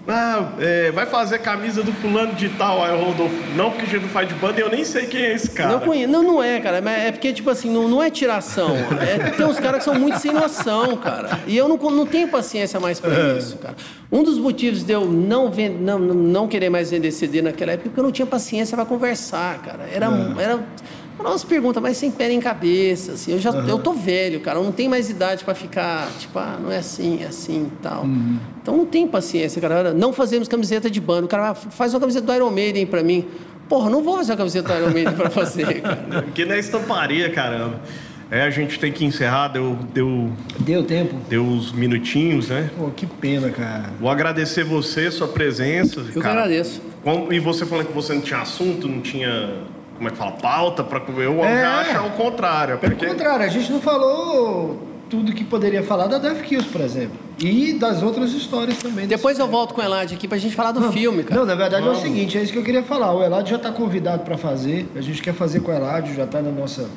Ah, 0.07 0.52
é, 0.60 0.91
vai 0.91 1.07
fazer 1.07 1.40
camisa 1.40 1.82
do 1.82 1.91
fulano 1.94 2.34
de 2.34 2.49
tal. 2.49 2.84
Aí 2.84 2.94
o 2.94 3.06
Rodolfo, 3.06 3.36
não, 3.56 3.72
porque 3.72 3.86
a 3.86 3.90
gente 3.90 4.03
não 4.03 4.10
faz 4.10 4.27
de 4.27 4.36
banda 4.36 4.60
e 4.60 4.61
eu 4.61 4.69
nem 4.69 4.84
sei 4.84 5.07
quem 5.07 5.22
é 5.22 5.34
esse 5.34 5.49
cara. 5.49 5.72
Não, 5.72 5.80
conheço. 5.80 6.11
não, 6.11 6.22
não 6.22 6.44
é, 6.44 6.60
cara. 6.60 6.77
É 6.77 7.11
porque, 7.11 7.34
tipo 7.34 7.49
assim, 7.49 7.72
não, 7.72 7.88
não 7.88 8.03
é 8.03 8.10
tiração. 8.10 8.76
É, 9.02 9.32
tem 9.32 9.45
uns 9.45 9.60
caras 9.60 9.80
que 9.80 9.86
são 9.86 9.95
muito 9.95 10.19
sem 10.19 10.32
noção, 10.32 10.95
cara. 10.98 11.40
E 11.48 11.57
eu 11.57 11.68
não, 11.68 11.77
não 11.77 12.06
tenho 12.06 12.27
paciência 12.27 12.80
mais 12.80 12.99
para 12.99 13.14
é. 13.14 13.38
isso, 13.38 13.57
cara. 13.57 13.76
Um 14.11 14.23
dos 14.23 14.38
motivos 14.38 14.84
de 14.84 14.94
eu 14.94 15.06
não, 15.06 15.52
vend, 15.52 15.76
não, 15.80 15.98
não 15.99 16.48
querer 16.48 16.69
mais 16.69 16.91
vender 16.91 17.11
CD 17.11 17.41
naquela 17.41 17.72
época 17.72 17.88
é 17.88 17.90
porque 17.90 17.99
eu 17.99 18.03
não 18.03 18.11
tinha 18.11 18.26
paciência 18.26 18.77
para 18.77 18.86
conversar, 18.86 19.60
cara. 19.60 19.90
Era, 19.91 20.06
é. 20.06 20.44
era 20.44 20.60
nossa 21.30 21.45
pergunta, 21.45 21.81
mas 21.81 21.97
sem 21.97 22.11
pé 22.11 22.27
nem 22.27 22.39
cabeça, 22.39 23.14
assim. 23.14 23.34
Eu 23.34 23.39
já 23.39 23.52
uhum. 23.52 23.68
eu 23.68 23.80
tô 23.80 23.93
velho, 23.93 24.39
cara. 24.39 24.60
Eu 24.60 24.64
não 24.64 24.72
tenho 24.72 24.89
mais 24.89 25.10
idade 25.10 25.43
para 25.43 25.56
ficar, 25.56 26.10
tipo, 26.19 26.38
ah, 26.39 26.57
não 26.61 26.72
é 26.72 26.77
assim, 26.77 27.22
é 27.22 27.27
assim 27.27 27.72
e 27.72 27.81
tal. 27.81 28.03
Uhum. 28.03 28.39
Então 28.61 28.77
não 28.77 28.85
tem 28.85 29.07
paciência, 29.07 29.61
cara. 29.61 29.93
Não 29.93 30.14
fazemos 30.14 30.47
camiseta 30.47 30.89
de 30.89 31.02
banda. 31.02 31.26
O 31.26 31.30
cara 31.30 31.53
faz 31.53 31.93
uma 31.93 31.99
camiseta 31.99 32.26
do 32.26 32.34
Iron 32.34 32.52
Maiden 32.52 32.85
para 32.85 33.03
mim. 33.03 33.26
Porra, 33.68 33.89
não 33.89 34.03
vou 34.03 34.18
fazer 34.18 34.31
uma 34.34 34.38
camiseta 34.38 34.73
do 34.73 34.80
Iron 34.80 34.91
Maiden 34.93 35.14
para 35.15 35.30
fazer, 35.30 35.81
cara. 35.81 36.23
Porque 36.23 36.45
não 36.45 36.56
é 36.56 36.60
estamparia, 36.60 37.30
caramba. 37.30 37.81
É, 38.30 38.41
a 38.41 38.49
gente 38.49 38.80
tem 38.80 38.91
que 38.91 39.06
encerrar, 39.06 39.49
deu. 39.49 39.77
Deu, 39.93 40.31
deu 40.60 40.84
tempo? 40.84 41.15
Deu 41.30 41.43
uns 41.43 41.72
minutinhos, 41.72 42.49
né? 42.49 42.69
Pô, 42.76 42.89
que 42.89 43.06
pena, 43.06 43.49
cara. 43.52 43.91
Vou 43.99 44.10
agradecer 44.10 44.64
você, 44.64 45.11
sua 45.11 45.27
presença. 45.27 45.99
Eu 45.99 46.06
cara. 46.06 46.22
que 46.22 46.27
agradeço. 46.27 46.81
E 47.31 47.39
você 47.39 47.65
falando 47.65 47.88
que 47.88 47.93
você 47.93 48.14
não 48.14 48.22
tinha 48.22 48.41
assunto, 48.41 48.88
não 48.88 48.99
tinha 48.99 49.64
como 49.95 50.09
é 50.09 50.11
que 50.11 50.17
fala, 50.17 50.31
pauta 50.31 50.84
para 50.84 51.01
eu 51.17 51.43
é, 51.43 51.61
já 51.61 51.80
acho 51.80 52.07
o 52.07 52.11
contrário. 52.11 52.77
Pelo 52.77 52.95
porque... 52.95 53.07
contrário, 53.07 53.45
a 53.45 53.49
gente 53.49 53.72
não 53.72 53.80
falou 53.80 54.77
tudo 55.09 55.34
que 55.34 55.43
poderia 55.43 55.84
falar 55.84 56.07
da 56.07 56.17
Death 56.17 56.41
Kills, 56.41 56.67
por 56.69 56.81
exemplo. 56.81 57.17
E 57.39 57.73
das 57.73 58.01
outras 58.01 58.31
histórias 58.31 58.77
também. 58.77 59.07
Depois 59.07 59.39
eu 59.39 59.47
volto 59.47 59.73
com 59.73 59.81
o 59.81 59.84
Elad 59.84 60.13
aqui 60.13 60.27
pra 60.27 60.38
gente 60.38 60.55
falar 60.55 60.72
do 60.72 60.80
não, 60.80 60.91
filme, 60.91 61.23
cara. 61.23 61.41
Não, 61.41 61.47
na 61.47 61.55
verdade 61.55 61.84
Vamos. 61.84 61.99
é 61.99 62.01
o 62.01 62.03
seguinte, 62.03 62.38
é 62.38 62.41
isso 62.41 62.51
que 62.51 62.59
eu 62.59 62.63
queria 62.63 62.84
falar. 62.84 63.13
O 63.13 63.23
Elad 63.23 63.49
já 63.49 63.57
tá 63.57 63.72
convidado 63.72 64.23
para 64.23 64.38
fazer. 64.38 64.88
A 64.95 65.01
gente 65.01 65.22
quer 65.22 65.34
fazer 65.34 65.59
com 65.59 65.72
o 65.72 65.76
Elad, 65.76 66.13
já 66.13 66.26
tá 66.26 66.41
na 66.41 66.51
nossa 66.51 66.89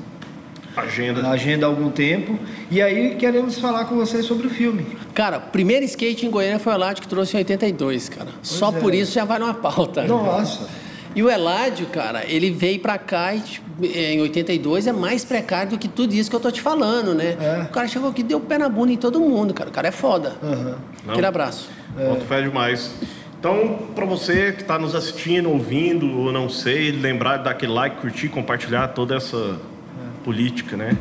agenda. 0.77 1.21
Na 1.21 1.31
agenda 1.31 1.67
há 1.67 1.69
algum 1.69 1.91
tempo. 1.91 2.39
E 2.71 2.81
aí 2.81 3.17
queremos 3.17 3.59
falar 3.59 3.85
com 3.85 3.97
vocês 3.97 4.25
sobre 4.25 4.47
o 4.47 4.51
filme. 4.51 4.87
Cara, 5.13 5.41
primeiro 5.41 5.85
skate 5.85 6.27
em 6.27 6.31
Goiânia 6.31 6.59
foi 6.59 6.73
o 6.73 6.77
Elad 6.77 7.01
que 7.01 7.09
trouxe 7.09 7.37
em 7.37 7.39
82, 7.39 8.09
cara. 8.09 8.31
Pois 8.33 8.49
Só 8.49 8.71
é. 8.71 8.73
por 8.73 8.95
isso 8.95 9.13
já 9.13 9.25
vai 9.25 9.39
numa 9.39 9.55
pauta. 9.55 10.05
Nossa. 10.05 10.88
E 11.19 11.23
o 11.23 11.29
Eládio, 11.29 11.87
cara, 11.87 12.25
ele 12.29 12.49
veio 12.49 12.79
pra 12.79 12.97
cá 12.97 13.35
e, 13.35 13.41
tipo, 13.41 13.85
em 13.85 14.21
82 14.21 14.87
é 14.87 14.93
mais 14.93 15.25
precário 15.25 15.73
do 15.73 15.77
que 15.77 15.89
tudo 15.89 16.15
isso 16.15 16.31
que 16.31 16.37
eu 16.37 16.39
tô 16.39 16.49
te 16.49 16.61
falando, 16.61 17.13
né? 17.13 17.37
É. 17.41 17.63
O 17.65 17.71
cara 17.71 17.89
chegou 17.89 18.09
aqui 18.09 18.23
deu 18.23 18.39
pé 18.39 18.57
na 18.57 18.69
bunda 18.69 18.93
em 18.93 18.97
todo 18.97 19.19
mundo, 19.19 19.53
cara. 19.53 19.69
O 19.69 19.73
cara 19.73 19.89
é 19.89 19.91
foda. 19.91 20.37
Uhum. 20.41 20.77
Aquele 21.09 21.27
abraço. 21.27 21.71
É. 21.99 22.09
Boto 22.09 22.25
fé 22.25 22.41
demais. 22.41 22.93
Então, 23.37 23.81
para 23.97 24.05
você 24.05 24.53
que 24.53 24.63
está 24.63 24.79
nos 24.79 24.95
assistindo, 24.95 25.51
ouvindo, 25.51 26.21
ou 26.21 26.31
não 26.31 26.49
sei, 26.49 26.93
lembrar 26.93 27.39
de 27.39 27.45
dar 27.47 27.51
aquele 27.51 27.73
like, 27.73 27.97
curtir, 27.97 28.29
compartilhar 28.29 28.87
toda 28.87 29.17
essa 29.17 29.37
é. 29.37 30.25
política, 30.25 30.77
né? 30.77 30.97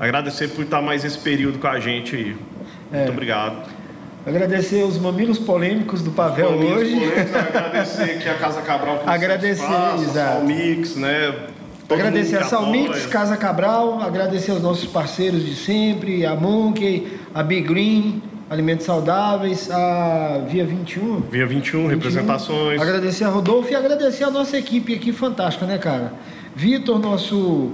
Agradecer 0.00 0.48
por 0.48 0.64
estar 0.64 0.80
mais 0.80 1.04
esse 1.04 1.18
período 1.18 1.58
com 1.58 1.66
a 1.66 1.78
gente 1.78 2.16
aí. 2.16 2.36
É. 2.90 2.96
Muito 3.00 3.12
obrigado. 3.12 3.68
Agradecer 4.24 4.84
os 4.84 4.98
mamilos 4.98 5.36
polêmicos 5.36 6.00
do 6.00 6.12
Pavel 6.12 6.50
hoje. 6.50 6.94
Polêmicos, 6.94 7.34
agradecer 7.34 8.18
que 8.20 8.28
a 8.28 8.34
Casa 8.34 8.62
Cabral 8.62 8.98
por 8.98 9.08
Agradecer, 9.08 9.64
espaço, 9.64 10.04
exato. 10.04 10.36
Salmix, 10.38 10.96
né? 10.96 11.34
Todo 11.88 11.98
agradecer 11.98 12.36
a 12.36 12.44
Salmix, 12.44 13.06
Casa 13.06 13.36
Cabral, 13.36 14.00
agradecer 14.00 14.52
aos 14.52 14.62
nossos 14.62 14.86
parceiros 14.86 15.44
de 15.44 15.56
sempre, 15.56 16.24
a 16.24 16.36
Monkey, 16.36 17.18
a 17.34 17.42
Big 17.42 17.66
Green, 17.66 18.22
Alimentos 18.48 18.86
Saudáveis, 18.86 19.68
a 19.68 20.40
Via 20.48 20.64
21. 20.64 21.22
Via 21.28 21.44
21, 21.44 21.78
21. 21.80 21.88
representações. 21.88 22.80
Agradecer 22.80 23.24
a 23.24 23.28
Rodolfo 23.28 23.72
e 23.72 23.74
agradecer 23.74 24.22
a 24.22 24.30
nossa 24.30 24.56
equipe 24.56 24.94
aqui 24.94 25.12
fantástica, 25.12 25.66
né, 25.66 25.78
cara? 25.78 26.12
Vitor, 26.54 27.00
nosso 27.00 27.72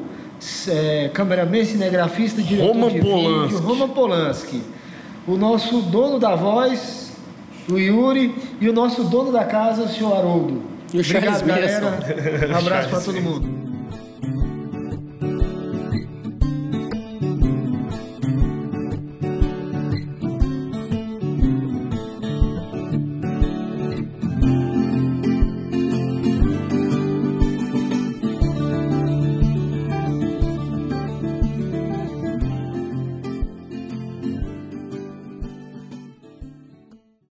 é, 0.67 1.11
cameraman, 1.13 1.65
cinegrafista, 1.67 2.41
diretor 2.41 2.73
Roman 2.73 2.89
de 2.89 3.01
Polanski. 3.01 3.55
vídeo, 3.55 3.59
Roman 3.59 3.89
Polanski 3.91 4.63
o 5.29 5.37
nosso 5.37 5.83
dono 5.83 6.19
da 6.19 6.35
voz, 6.35 7.13
o 7.71 7.77
Yuri, 7.77 8.35
e 8.61 8.69
o 8.69 8.73
nosso 8.73 9.05
dono 9.05 9.31
da 9.31 9.45
casa, 9.45 9.83
o 9.83 9.89
senhor 9.89 10.17
Haroldo. 10.17 10.63
E 10.93 10.97
o 10.97 11.01
Obrigado, 11.01 11.45
galera. 11.45 11.99
Um 12.51 12.57
abraço 12.57 12.89
para 12.89 13.01
todo 13.01 13.21
mundo. 13.21 13.68